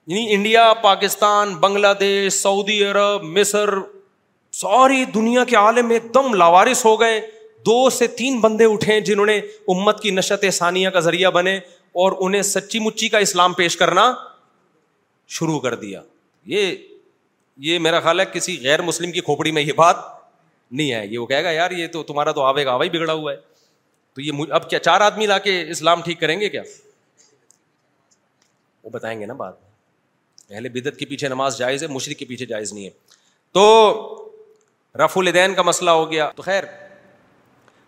یعنی 0.07 0.33
انڈیا 0.33 0.71
پاکستان 0.81 1.53
بنگلہ 1.59 1.87
دیش 1.99 2.33
سعودی 2.33 2.83
عرب 2.85 3.23
مصر 3.37 3.69
ساری 4.61 5.03
دنیا 5.13 5.43
کے 5.45 5.55
عالم 5.55 5.89
ایک 5.91 6.13
دم 6.15 6.33
لاوارس 6.33 6.85
ہو 6.85 6.99
گئے 6.99 7.19
دو 7.65 7.89
سے 7.89 8.07
تین 8.17 8.39
بندے 8.41 8.65
اٹھے 8.73 8.99
جنہوں 9.01 9.25
نے 9.25 9.37
امت 9.75 10.01
کی 10.01 10.11
نشت 10.11 10.45
ثانیہ 10.53 10.89
کا 10.93 10.99
ذریعہ 11.07 11.31
بنے 11.37 11.55
اور 12.03 12.11
انہیں 12.27 12.41
سچی 12.43 12.79
مچی 12.79 13.09
کا 13.09 13.17
اسلام 13.25 13.53
پیش 13.53 13.77
کرنا 13.77 14.11
شروع 15.37 15.59
کر 15.59 15.75
دیا 15.75 16.01
یہ 16.53 16.75
یہ 17.67 17.79
میرا 17.79 17.99
خیال 17.99 18.19
ہے 18.19 18.25
کسی 18.33 18.57
غیر 18.63 18.81
مسلم 18.81 19.11
کی 19.11 19.19
کھوپڑی 19.29 19.51
میں 19.57 19.61
یہ 19.61 19.73
بات 19.75 19.95
نہیں 20.71 20.91
ہے 20.91 21.05
یہ 21.07 21.17
وہ 21.17 21.25
کہے 21.25 21.43
گا 21.43 21.51
یار 21.51 21.71
یہ 21.71 21.87
تو 21.93 22.03
تمہارا 22.03 22.31
تو 22.31 22.41
آوے 22.45 22.63
کا 22.63 22.71
آوا 22.71 22.83
ہی 22.83 22.89
بگڑا 22.89 23.13
ہوا 23.13 23.31
ہے 23.31 23.37
تو 24.15 24.21
یہ 24.21 24.51
اب 24.57 24.69
کیا 24.69 24.79
چار 24.79 25.01
آدمی 25.01 25.25
لا 25.25 25.37
کے 25.45 25.61
اسلام 25.71 26.01
ٹھیک 26.01 26.19
کریں 26.19 26.39
گے 26.39 26.49
کیا 26.49 26.61
وہ 28.83 28.89
بتائیں 28.89 29.19
گے 29.19 29.25
نا 29.25 29.33
بات 29.43 29.53
اہل 30.51 30.69
بدت 30.73 30.97
کے 30.99 31.05
پیچھے 31.05 31.27
نماز 31.29 31.57
جائز 31.57 31.83
ہے 31.83 31.87
مشرق 31.93 32.19
کے 32.19 32.25
پیچھے 32.25 32.45
جائز 32.53 32.71
نہیں 32.73 32.85
ہے 32.85 32.89
تو 33.57 33.65
رف 35.03 35.17
الدین 35.17 35.55
کا 35.55 35.61
مسئلہ 35.71 35.91
ہو 36.01 36.09
گیا 36.11 36.29
تو 36.35 36.43
خیر 36.43 36.63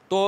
تو 0.09 0.21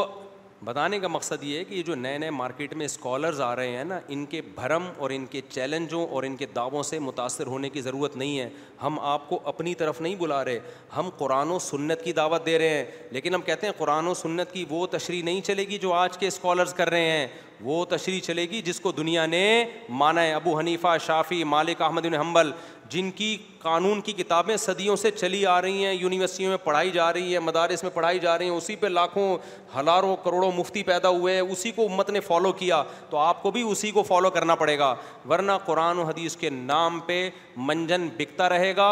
بتانے 0.66 0.98
کا 1.00 1.08
مقصد 1.08 1.44
یہ 1.44 1.58
ہے 1.58 1.64
کہ 1.64 1.74
یہ 1.74 1.84
جو 1.84 1.96
نئے 1.96 2.18
نئے 2.18 2.30
مارکیٹ 2.32 2.74
میں 2.78 2.86
اسکالرز 2.86 3.40
آ 3.42 3.56
رہے 3.56 3.76
ہیں 3.78 3.84
نا 3.84 4.00
ان 4.14 4.26
کے 4.30 4.42
بھرم 4.56 4.88
اور 5.04 5.10
ان 5.16 5.26
کے 5.32 5.42
چیلنجوں 5.50 6.06
اور 6.08 6.24
ان 6.24 6.36
کے 6.38 6.46
دعووں 6.56 6.84
سے 6.84 7.00
متاثر 7.00 7.48
ہونے 7.48 7.70
کی 7.70 7.82
ضرورت 7.82 8.16
نہیں 8.18 8.40
ہے 8.40 8.50
ہم 8.82 9.00
آپ 9.12 9.30
کو 9.30 9.40
اپنی 9.52 9.76
طرف 9.82 10.02
نہیں 10.02 10.16
بلا 10.20 10.44
رہے 10.46 10.60
ہم 10.96 11.10
قرآن 11.18 11.52
و 11.52 11.60
سنت 11.70 12.04
کی 12.04 12.14
دعوت 12.14 12.46
دے 12.46 12.58
رہے 12.60 12.70
ہیں 12.76 12.86
لیکن 13.12 13.36
ہم 13.36 13.42
کہتے 13.46 13.68
ہیں 13.68 13.74
قرآن 13.78 14.08
و 14.08 14.14
سنت 14.24 14.52
کی 14.54 14.66
وہ 14.70 14.86
تشریح 14.98 15.24
نہیں 15.24 15.42
چلے 15.50 15.68
گی 15.68 15.78
جو 15.88 15.94
آج 15.94 16.18
کے 16.18 16.28
اسکالرز 16.28 16.74
کر 16.74 16.90
رہے 16.90 17.12
ہیں 17.12 17.28
وہ 17.68 17.84
تشریح 17.90 18.20
چلے 18.24 18.46
گی 18.50 18.62
جس 18.66 18.80
کو 18.80 18.92
دنیا 18.98 19.26
نے 19.26 19.44
مانا 20.02 20.22
ہے 20.24 20.34
ابو 20.34 20.58
حنیفہ 20.60 20.98
شافی 21.06 21.44
مالک 21.54 21.82
احمد 21.82 22.06
حنبل 22.20 22.52
جن 22.92 23.10
کی 23.16 23.36
قانون 23.62 24.00
کی 24.02 24.12
کتابیں 24.18 24.56
صدیوں 24.58 24.96
سے 24.96 25.10
چلی 25.12 25.46
آ 25.46 25.62
رہی 25.62 25.86
ہیں 25.86 25.94
یونیورسٹیوں 25.94 26.50
میں 26.50 26.58
پڑھائی 26.64 26.92
جا 26.92 27.12
رہی 27.14 27.34
ہے 27.34 27.40
مدارس 27.40 27.84
میں 27.84 27.92
پڑھائی 27.94 28.20
جا 28.20 28.38
رہی 28.38 28.50
ہیں 28.50 28.56
اسی 28.56 28.76
پہ 28.84 28.88
لاکھوں 28.88 29.26
ہزاروں 29.78 30.16
کروڑوں 30.24 30.52
مفتی 30.58 30.84
پیدا 30.84 31.10
ہوئے 31.18 31.34
ہیں 31.36 31.42
اسی 31.42 31.72
کو 31.76 31.86
امت 31.92 32.10
نے 32.10 32.20
فالو 32.28 32.52
کیا 32.62 32.82
تو 33.10 33.18
آپ 33.18 33.44
کو 33.44 33.52
بھی 33.58 33.62
اسی 33.72 33.92
کو 34.00 34.04
فالو 34.08 34.30
کرنا 34.38 34.56
پڑے 34.64 34.78
گا 34.80 34.94
ورنہ 35.30 35.52
قرآن 35.66 36.00
و 36.00 36.04
حدیث 36.08 36.36
کے 36.38 36.50
نام 36.50 37.00
پہ 37.06 37.30
منجن 37.68 38.08
بکتا 38.18 38.50
رہے 38.50 38.76
گا 38.76 38.90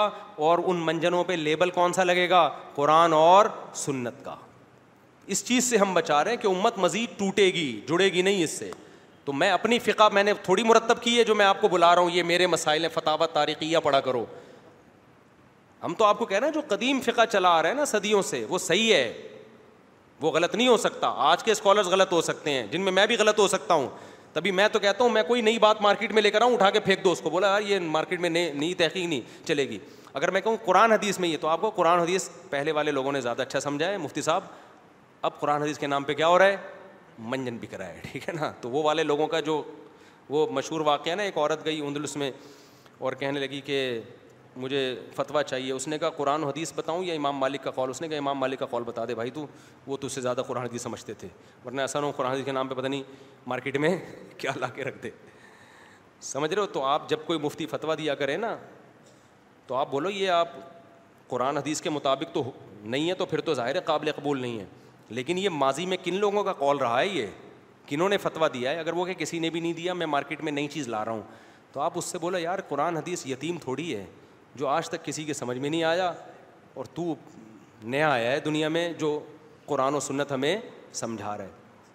اور 0.47 0.59
ان 0.65 0.85
منجنوں 0.85 1.23
پہ 1.27 1.33
لیبل 1.47 1.69
کون 1.79 1.93
سا 1.93 2.03
لگے 2.03 2.29
گا 2.29 2.47
قرآن 2.75 3.13
اور 3.23 3.45
سنت 3.85 4.23
کا 4.25 4.35
اس 5.35 5.43
چیز 5.45 5.69
سے 5.69 5.77
ہم 5.77 5.93
بچا 5.93 6.23
رہے 6.23 6.31
ہیں 6.31 6.41
کہ 6.41 6.47
امت 6.47 6.77
مزید 6.79 7.17
ٹوٹے 7.19 7.45
گی 7.53 7.69
جڑے 7.89 8.05
گی 8.13 8.21
نہیں 8.21 8.43
اس 8.43 8.57
سے 8.59 8.71
تو 9.27 9.33
میں 9.33 9.49
اپنی 9.51 9.77
فقہ 9.85 10.07
میں 10.13 10.21
نے 10.23 10.33
تھوڑی 10.43 10.63
مرتب 10.63 11.01
کی 11.03 11.17
ہے 11.17 11.23
جو 11.25 11.33
میں 11.35 11.45
آپ 11.45 11.59
کو 11.61 11.67
بلا 11.69 11.93
رہا 11.95 12.01
ہوں 12.01 12.09
یہ 12.13 12.23
میرے 12.23 12.45
مسائل 12.47 12.81
ہیں 12.83 12.89
فتح 12.93 13.25
تاریخیہ 13.33 13.77
پڑھا 13.83 13.99
کرو 14.01 14.23
ہم 15.83 15.93
تو 15.97 16.05
آپ 16.05 16.19
کو 16.19 16.25
کہہ 16.25 16.37
رہے 16.37 16.47
ہیں 16.47 16.53
جو 16.53 16.61
قدیم 16.67 16.99
فقہ 17.05 17.21
چلا 17.31 17.49
آ 17.55 17.61
رہا 17.61 17.69
ہے 17.69 17.73
نا 17.73 17.85
صدیوں 17.85 18.21
سے 18.29 18.43
وہ 18.49 18.57
صحیح 18.57 18.93
ہے 18.93 19.11
وہ 20.21 20.31
غلط 20.31 20.55
نہیں 20.55 20.67
ہو 20.67 20.77
سکتا 20.83 21.07
آج 21.31 21.43
کے 21.43 21.51
اسکالرس 21.51 21.87
غلط 21.95 22.11
ہو 22.13 22.21
سکتے 22.29 22.51
ہیں 22.53 22.65
جن 22.71 22.81
میں 22.81 22.91
میں 22.91 23.05
بھی 23.07 23.15
غلط 23.19 23.39
ہو 23.39 23.47
سکتا 23.47 23.73
ہوں 23.73 23.87
تبھی 24.33 24.51
میں 24.59 24.67
تو 24.71 24.79
کہتا 24.79 25.03
ہوں 25.03 25.11
میں 25.13 25.23
کوئی 25.27 25.41
نئی 25.49 25.59
بات 25.59 25.81
مارکیٹ 25.81 26.11
میں 26.13 26.21
لے 26.21 26.31
کر 26.31 26.41
آؤں 26.41 26.53
اٹھا 26.53 26.69
کے 26.69 26.79
پھینک 26.85 27.03
دو 27.03 27.11
اس 27.11 27.21
کو 27.21 27.29
بولا 27.29 27.47
یار 27.51 27.61
یہ 27.69 27.79
مارکیٹ 27.97 28.19
میں 28.21 28.29
نئی 28.29 28.51
نئی 28.53 28.73
تحقیق 28.83 29.07
نہیں 29.09 29.45
چلے 29.47 29.67
گی 29.69 29.79
اگر 30.13 30.31
میں 30.31 30.41
کہوں 30.41 30.55
قرآن 30.65 30.91
حدیث 30.91 31.19
میں 31.19 31.29
یہ 31.29 31.37
تو 31.41 31.47
آپ 31.47 31.61
کو 31.61 31.69
قرآن 31.81 31.99
حدیث 31.99 32.29
پہلے 32.49 32.71
والے 32.79 32.91
لوگوں 32.91 33.11
نے 33.11 33.21
زیادہ 33.21 33.41
اچھا 33.41 33.59
سمجھا 33.59 33.89
ہے 33.89 33.97
مفتی 34.07 34.21
صاحب 34.21 34.43
اب 35.27 35.39
قرآن 35.39 35.61
حدیث 35.61 35.79
کے 35.79 35.87
نام 35.87 36.03
پہ 36.03 36.13
کیا 36.13 36.27
ہو 36.27 36.37
رہا 36.39 36.45
ہے 36.45 36.55
منجن 37.19 37.57
بھی 37.59 37.67
کرایا 37.67 37.93
ٹھیک 38.11 38.27
ہے 38.29 38.33
نا 38.33 38.51
تو 38.61 38.69
وہ 38.69 38.83
والے 38.83 39.03
لوگوں 39.03 39.27
کا 39.27 39.39
جو 39.45 39.61
وہ 40.29 40.45
مشہور 40.51 40.79
واقعہ 40.85 41.15
نا 41.15 41.23
ایک 41.23 41.37
عورت 41.37 41.65
گئی 41.65 41.79
اندلس 41.87 42.15
میں 42.17 42.31
اور 42.97 43.13
کہنے 43.19 43.39
لگی 43.39 43.61
کہ 43.65 43.99
مجھے 44.57 44.79
فتویٰ 45.15 45.41
چاہیے 45.47 45.71
اس 45.71 45.87
نے 45.87 45.97
کہا 45.97 46.09
قرآن 46.17 46.43
حدیث 46.43 46.71
بتاؤں 46.75 47.03
یا 47.03 47.13
امام 47.15 47.35
مالک 47.37 47.63
کا 47.63 47.71
قول 47.71 47.89
اس 47.89 48.01
نے 48.01 48.07
کہا 48.07 48.17
امام 48.17 48.37
مالک 48.39 48.59
کا 48.59 48.65
قول 48.65 48.83
بتا 48.85 49.05
دے 49.07 49.15
بھائی 49.15 49.29
تو 49.31 49.45
وہ 49.87 49.97
تو 49.97 50.07
اس 50.07 50.13
سے 50.13 50.21
زیادہ 50.21 50.41
قرآن 50.47 50.63
حدیث 50.63 50.81
سمجھتے 50.81 51.13
تھے 51.17 51.27
ورنہ 51.65 51.81
ایسا 51.81 51.99
نہ 52.01 52.05
قرآن 52.15 52.31
حدیث 52.31 52.45
کے 52.45 52.51
نام 52.51 52.67
پہ 52.67 52.75
پتہ 52.75 52.87
نہیں 52.87 53.03
مارکیٹ 53.47 53.77
میں 53.77 53.95
کیا 54.37 54.51
لا 54.61 54.67
کے 54.75 54.83
رکھ 54.83 54.97
دے 55.03 55.09
سمجھ 56.31 56.53
رہے 56.53 56.61
ہو 56.61 56.65
تو 56.73 56.83
آپ 56.85 57.09
جب 57.09 57.17
کوئی 57.25 57.39
مفتی 57.39 57.65
فتویٰ 57.71 57.97
دیا 57.97 58.15
کرے 58.15 58.37
نا 58.37 58.55
تو 59.67 59.75
آپ 59.75 59.91
بولو 59.91 60.09
یہ 60.09 60.29
آپ 60.31 60.49
قرآن 61.29 61.57
حدیث 61.57 61.81
کے 61.81 61.89
مطابق 61.89 62.33
تو 62.33 62.43
نہیں 62.83 63.09
ہے 63.09 63.13
تو 63.15 63.25
پھر 63.25 63.41
تو 63.49 63.53
ظاہر 63.53 63.75
ہے 63.75 63.79
قابل 63.85 64.11
قبول 64.15 64.41
نہیں 64.41 64.59
ہے 64.59 64.65
لیکن 65.09 65.37
یہ 65.37 65.49
ماضی 65.49 65.85
میں 65.85 65.97
کن 66.03 66.15
لوگوں 66.19 66.43
کا 66.43 66.53
کال 66.59 66.77
رہا 66.77 66.99
ہے 66.99 67.07
یہ 67.07 67.25
کنہوں 67.87 68.07
نے 68.09 68.17
فتویٰ 68.17 68.47
دیا 68.53 68.71
ہے 68.71 68.79
اگر 68.79 68.93
وہ 68.93 69.05
کہ 69.05 69.13
کسی 69.17 69.39
نے 69.39 69.49
بھی 69.49 69.59
نہیں 69.59 69.73
دیا 69.73 69.93
میں 69.93 70.05
مارکیٹ 70.05 70.41
میں 70.43 70.51
نئی 70.51 70.67
چیز 70.71 70.87
لا 70.89 71.03
رہا 71.05 71.11
ہوں 71.11 71.21
تو 71.73 71.79
آپ 71.81 71.97
اس 71.97 72.05
سے 72.05 72.17
بولا 72.17 72.37
یار 72.37 72.59
قرآن 72.69 72.97
حدیث 72.97 73.25
یتیم 73.27 73.57
تھوڑی 73.63 73.95
ہے 73.95 74.05
جو 74.55 74.67
آج 74.67 74.89
تک 74.89 75.05
کسی 75.05 75.23
کے 75.25 75.33
سمجھ 75.33 75.57
میں 75.57 75.69
نہیں 75.69 75.83
آیا 75.83 76.11
اور 76.73 76.85
تو 76.93 77.13
نیا 77.83 78.09
آیا 78.11 78.31
ہے 78.31 78.39
دنیا 78.45 78.67
میں 78.69 78.91
جو 78.99 79.19
قرآن 79.65 79.95
و 79.95 79.99
سنت 79.99 80.31
ہمیں 80.31 80.55
سمجھا 80.93 81.37
رہا 81.37 81.43
ہے 81.45 81.49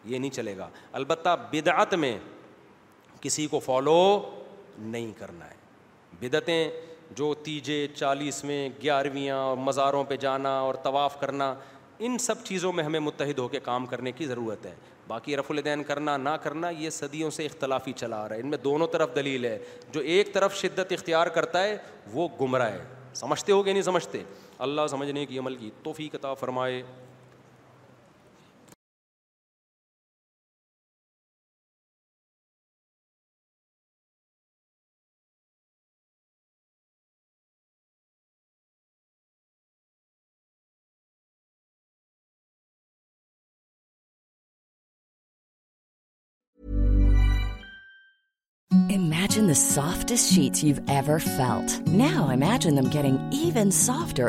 یہ 0.04 0.18
نہیں 0.18 0.30
چلے 0.30 0.56
گا 0.56 0.68
البتہ 0.92 1.34
بدعت 1.50 1.94
میں 1.94 2.16
کسی 3.20 3.46
کو 3.50 3.58
فالو 3.64 3.98
نہیں 4.78 5.12
کرنا 5.18 5.48
ہے 5.50 5.60
بدعتیں 6.20 6.66
جو 7.16 7.32
تیجے 7.44 7.86
چالیسویں 7.94 8.68
گیارہویں 8.82 9.28
اور 9.30 9.56
مزاروں 9.56 10.02
پہ 10.08 10.16
جانا 10.20 10.58
اور 10.60 10.74
طواف 10.82 11.20
کرنا 11.20 11.54
ان 12.00 12.16
سب 12.18 12.42
چیزوں 12.44 12.72
میں 12.72 12.84
ہمیں 12.84 12.98
متحد 13.00 13.38
ہو 13.38 13.46
کے 13.48 13.60
کام 13.62 13.86
کرنے 13.86 14.12
کی 14.12 14.26
ضرورت 14.26 14.66
ہے 14.66 14.74
باقی 15.08 15.36
رف 15.36 15.50
الدین 15.50 15.82
کرنا 15.84 16.16
نہ 16.16 16.28
کرنا 16.42 16.68
یہ 16.78 16.90
صدیوں 16.90 17.30
سے 17.36 17.46
اختلافی 17.46 17.92
چلا 17.96 18.20
آ 18.24 18.28
رہا 18.28 18.36
ہے 18.36 18.40
ان 18.40 18.46
میں 18.50 18.58
دونوں 18.64 18.86
طرف 18.92 19.14
دلیل 19.16 19.44
ہے 19.44 19.58
جو 19.92 20.00
ایک 20.00 20.32
طرف 20.34 20.56
شدت 20.60 20.92
اختیار 20.92 21.26
کرتا 21.36 21.62
ہے 21.64 21.76
وہ 22.12 22.28
گمراہ 22.40 22.72
ہے 22.72 22.84
سمجھتے 23.14 23.52
ہو 23.52 23.62
کہ 23.62 23.72
نہیں 23.72 23.82
سمجھتے 23.82 24.22
اللہ 24.68 24.86
سمجھنے 24.90 25.26
کی 25.26 25.38
عمل 25.38 25.56
کی 25.56 25.70
توفیق 25.82 26.14
عطا 26.14 26.34
فرمائے 26.40 26.82
soft 49.32 50.10
sheet 50.20 50.60
نوازنگ 51.88 53.70
softer 53.72 54.28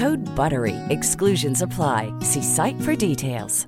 Good 0.00 0.28
بروئی 0.36 0.74
exclusions 0.90 1.62
apply 1.62 2.10
see 2.32 2.40
site 2.54 2.84
for 2.84 2.94
details 3.00 3.64